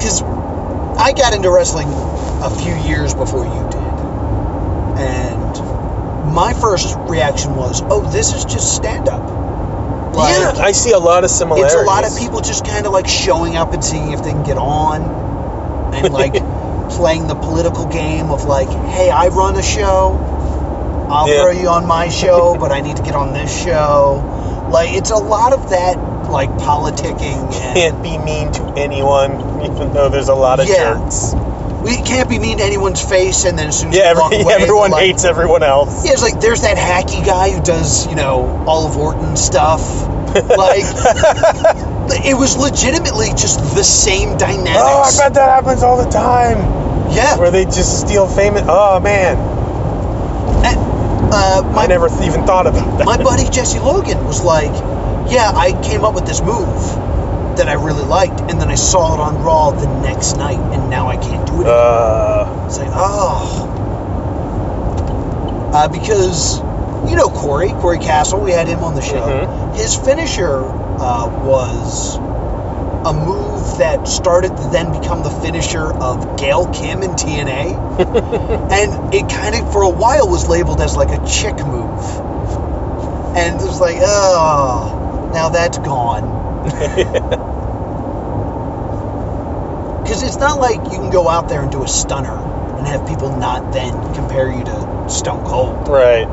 Because 0.00 0.22
Uh, 0.26 0.94
I 0.98 1.12
got 1.12 1.34
into 1.34 1.50
wrestling 1.50 1.88
a 1.88 2.50
few 2.50 2.74
years 2.90 3.14
before 3.14 3.44
you 3.44 3.68
did. 3.70 3.80
And 5.00 6.34
my 6.34 6.52
first 6.54 6.96
reaction 7.00 7.54
was, 7.54 7.82
oh, 7.84 8.10
this 8.10 8.32
is 8.32 8.44
just 8.44 8.74
stand 8.74 9.08
up. 9.08 9.22
Like, 10.20 10.56
yeah, 10.56 10.62
I 10.62 10.72
see 10.72 10.92
a 10.92 10.98
lot 10.98 11.24
of 11.24 11.30
similarities. 11.30 11.74
it's 11.74 11.82
a 11.82 11.86
lot 11.86 12.06
of 12.06 12.16
people 12.18 12.40
just 12.40 12.64
kind 12.66 12.86
of 12.86 12.92
like 12.92 13.08
showing 13.08 13.56
up 13.56 13.72
and 13.72 13.84
seeing 13.84 14.12
if 14.12 14.22
they 14.22 14.30
can 14.30 14.42
get 14.44 14.56
on 14.56 15.94
and 15.94 16.12
like 16.14 16.34
playing 16.90 17.26
the 17.26 17.34
political 17.34 17.86
game 17.86 18.30
of 18.30 18.44
like 18.44 18.68
hey 18.68 19.10
i 19.10 19.28
run 19.28 19.56
a 19.56 19.62
show 19.62 20.16
i'll 21.10 21.28
Yeah. 21.28 21.42
throw 21.42 21.50
you 21.52 21.68
on 21.68 21.86
my 21.86 22.08
show 22.08 22.56
but 22.60 22.72
i 22.72 22.80
need 22.80 22.96
to 22.96 23.02
get 23.02 23.14
on 23.14 23.32
this 23.32 23.50
show 23.64 24.68
like 24.72 24.90
it's 24.92 25.10
a 25.10 25.16
lot 25.16 25.52
of 25.52 25.70
that 25.70 25.96
like 26.30 26.50
politicking 26.50 27.42
and 27.52 27.74
Can't 27.74 28.02
be 28.02 28.16
mean 28.18 28.52
to 28.52 28.62
anyone, 28.76 29.32
even 29.64 29.92
though 29.92 30.08
there's 30.08 30.28
a 30.28 30.34
lot 30.34 30.60
of 30.60 30.68
Yeah. 30.68 30.94
jerks. 30.94 31.34
we 31.82 31.96
can't 32.02 32.28
be 32.28 32.38
mean 32.38 32.58
to 32.58 32.64
anyone's 32.64 33.02
face 33.02 33.44
and 33.46 33.58
then 33.58 33.66
as 33.68 33.80
soon 33.80 33.88
as 33.90 33.96
Yeah, 33.96 34.04
every, 34.14 34.22
away, 34.42 34.54
everyone 34.54 34.90
like, 34.92 35.02
hates 35.02 35.24
everyone 35.24 35.64
else. 35.64 36.04
yeah, 36.04 36.12
it's 36.12 36.22
like 36.22 36.38
there's 36.40 36.60
that 36.62 36.76
hacky 36.76 37.24
guy 37.26 37.50
who 37.50 37.60
does, 37.62 38.06
you 38.06 38.14
know, 38.14 38.62
Olive 38.68 38.96
Orton 38.96 39.36
stuff. 39.36 39.80
Like, 40.34 40.84
it 42.24 42.36
was 42.36 42.56
legitimately 42.56 43.28
just 43.30 43.58
the 43.74 43.82
same 43.84 44.36
dynamics. 44.38 44.76
Oh, 44.78 45.02
I 45.02 45.10
bet 45.16 45.34
that 45.34 45.48
happens 45.48 45.82
all 45.82 46.02
the 46.02 46.10
time. 46.10 46.58
Yeah. 47.12 47.36
Where 47.38 47.50
they 47.50 47.64
just 47.64 48.00
steal 48.00 48.28
famous. 48.28 48.62
Oh 48.66 49.00
man, 49.00 49.36
And, 50.64 50.78
uh, 51.34 51.62
my, 51.74 51.84
I 51.84 51.86
never 51.86 52.06
even 52.22 52.44
thought 52.46 52.66
about 52.66 52.98
that. 52.98 53.04
my 53.04 53.16
buddy 53.16 53.48
Jesse 53.50 53.78
Logan 53.80 54.24
was 54.24 54.42
like, 54.42 54.70
yeah, 55.30 55.50
I 55.54 55.72
came 55.82 56.04
up 56.04 56.14
with 56.14 56.26
this 56.26 56.40
move 56.40 56.66
that 57.56 57.68
I 57.68 57.74
really 57.74 58.04
liked, 58.04 58.40
and 58.40 58.60
then 58.60 58.68
I 58.68 58.76
saw 58.76 59.14
it 59.14 59.20
on 59.20 59.42
Raw 59.42 59.70
the 59.72 59.86
next 60.00 60.36
night, 60.36 60.58
and 60.58 60.88
now 60.88 61.08
I 61.08 61.16
can't 61.16 61.46
do 61.46 61.54
it 61.62 61.66
anymore. 61.66 61.72
Uh, 61.74 62.66
It's 62.66 62.78
like, 62.78 62.90
oh. 62.92 63.66
Uh, 65.72 65.88
because, 65.88 66.60
you 67.08 67.16
know 67.16 67.28
Corey, 67.28 67.70
Corey 67.70 67.98
Castle, 67.98 68.40
we 68.40 68.52
had 68.52 68.66
him 68.68 68.80
on 68.80 68.94
the 68.94 69.02
show. 69.02 69.20
Mhm. 69.20 69.74
His 69.76 69.96
finisher 69.96 70.58
uh, 70.64 71.28
was 71.44 72.16
a 73.06 73.12
move 73.14 73.78
that 73.78 74.06
started 74.06 74.54
to 74.56 74.68
then 74.70 74.92
become 75.00 75.22
the 75.22 75.30
finisher 75.30 75.90
of 75.92 76.36
Gail 76.38 76.66
Kim 76.68 77.02
in 77.02 77.12
TNA. 77.12 77.72
and 78.70 79.14
it 79.14 79.28
kind 79.30 79.54
of, 79.54 79.72
for 79.72 79.82
a 79.82 79.88
while, 79.88 80.28
was 80.28 80.46
labeled 80.48 80.80
as 80.82 80.96
like 80.96 81.08
a 81.10 81.26
chick 81.26 81.56
move. 81.64 81.98
And 83.36 83.58
it 83.60 83.64
was 83.64 83.80
like, 83.80 83.96
oh, 84.00 85.30
now 85.32 85.48
that's 85.48 85.78
gone. 85.78 86.38
Because 90.02 90.22
it's 90.24 90.38
not 90.38 90.58
like 90.58 90.76
you 90.92 90.98
can 90.98 91.10
go 91.10 91.28
out 91.28 91.48
there 91.48 91.62
and 91.62 91.70
do 91.70 91.84
a 91.84 91.88
stunner 91.88 92.36
and 92.76 92.84
have 92.86 93.06
people 93.06 93.30
not 93.36 93.72
then 93.72 93.92
compare 94.14 94.50
you 94.50 94.64
to 94.64 95.06
Stone 95.08 95.44
Cold. 95.44 95.88
right. 95.88 96.26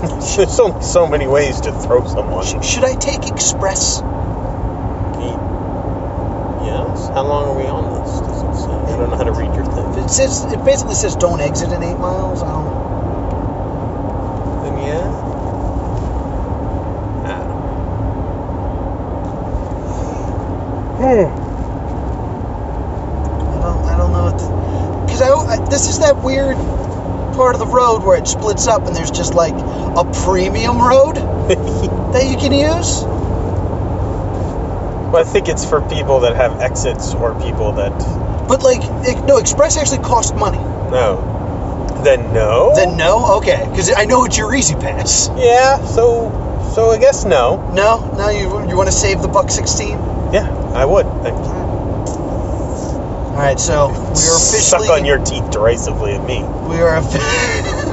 There's 0.00 0.60
only 0.60 0.82
so 0.82 1.08
many 1.08 1.26
ways 1.26 1.60
to 1.62 1.72
throw 1.72 2.06
someone. 2.06 2.44
Sh- 2.44 2.66
should 2.66 2.84
I 2.84 2.94
take 2.96 3.26
Express? 3.28 4.02
Yes. 6.62 7.08
How 7.10 7.24
long 7.26 7.48
are 7.50 7.56
we 7.56 7.66
on 7.66 8.00
this? 8.00 8.20
Does 8.20 8.42
it 8.42 8.54
say? 8.62 8.72
I 8.94 8.96
don't 8.98 9.10
know 9.10 9.16
how 9.16 9.24
to 9.24 9.32
read 9.32 9.54
your 9.54 9.66
thing. 9.66 10.04
It 10.04 10.10
says 10.10 10.44
it 10.44 10.64
basically 10.64 10.94
says 10.94 11.16
don't 11.16 11.40
exit 11.40 11.72
in 11.72 11.82
eight 11.82 11.98
miles. 11.98 12.42
I 12.42 12.52
don't. 12.52 13.00
Then 14.64 14.78
yeah. 14.86 15.38
Ah. 17.24 17.74
I 23.38 23.60
don't. 23.62 23.84
I 23.86 23.96
don't 23.98 24.12
know 24.12 24.24
what. 24.32 25.06
Because 25.06 25.22
I, 25.22 25.30
I 25.30 25.68
this 25.70 25.88
is 25.88 26.00
that 26.00 26.22
weird 26.22 26.56
part 27.36 27.54
of 27.54 27.60
the 27.60 27.66
road 27.66 28.04
where 28.04 28.18
it 28.18 28.26
splits 28.28 28.66
up 28.68 28.86
and 28.86 28.96
there's 28.96 29.10
just 29.12 29.34
like 29.34 29.54
a 29.98 30.04
premium 30.24 30.78
road 30.80 31.16
that 32.14 32.24
you 32.30 32.36
can 32.36 32.52
use. 32.52 33.02
Well, 35.10 35.16
I 35.16 35.24
think 35.24 35.48
it's 35.48 35.64
for 35.64 35.80
people 35.88 36.20
that 36.20 36.36
have 36.36 36.60
exits 36.60 37.14
or 37.14 37.34
people 37.40 37.72
that 37.72 37.92
But 38.48 38.62
like, 38.62 38.80
it, 39.08 39.24
no, 39.26 39.38
Express 39.38 39.76
actually 39.76 39.98
costs 40.04 40.32
money. 40.32 40.58
no. 40.90 41.34
Then 42.04 42.32
no. 42.32 42.74
Then 42.76 42.96
no, 42.96 43.38
okay, 43.38 43.66
because 43.70 43.90
I 43.96 44.04
know 44.04 44.24
it's 44.24 44.38
your 44.38 44.54
E-ZPass. 44.54 45.36
yeah. 45.36 45.84
So 45.84 46.30
so 46.74 46.90
I 46.90 46.98
guess 46.98 47.24
no. 47.24 47.56
No, 47.74 48.12
no, 48.16 48.28
you 48.28 48.68
you 48.70 48.76
want 48.76 48.88
to 48.88 48.94
save 48.94 49.20
the 49.20 49.26
buck 49.26 49.50
sixteen? 49.50 49.98
Yeah, 50.32 50.46
I 50.76 50.84
would. 50.84 51.06
I 51.06 51.30
All 53.34 53.34
right, 53.34 53.58
so 53.58 53.88
we 53.88 53.94
are 53.94 54.04
officially 54.04 54.60
suck 54.60 54.90
on 54.90 55.04
your 55.04 55.18
teeth 55.18 55.50
derisively 55.50 56.12
at 56.14 56.24
me. 56.24 56.42
we 56.68 56.78
are 56.80 57.02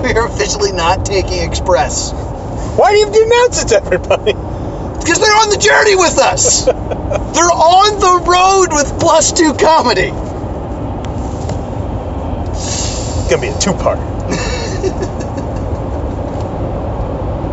we 0.13 0.13
are 0.13 0.27
officially 0.27 0.71
not 0.71 1.05
taking 1.05 1.41
Express 1.41 2.11
Why 2.13 2.91
do 2.91 2.97
you 2.97 3.05
have 3.05 3.13
to 3.13 3.23
announce 3.23 3.63
it 3.63 3.67
to 3.69 3.83
everybody? 3.83 4.33
because 5.05 5.19
they're 5.19 5.37
on 5.37 5.49
the 5.49 5.57
journey 5.57 5.95
with 5.95 6.17
us. 6.17 6.65
they're 6.65 6.73
on 6.75 7.99
the 7.99 8.25
road 8.27 8.73
with 8.73 8.99
Plus 8.99 9.31
Two 9.31 9.53
Comedy. 9.53 10.11
It's 12.49 13.29
gonna 13.29 13.41
be 13.41 13.49
a 13.49 13.59
two-part. 13.59 14.14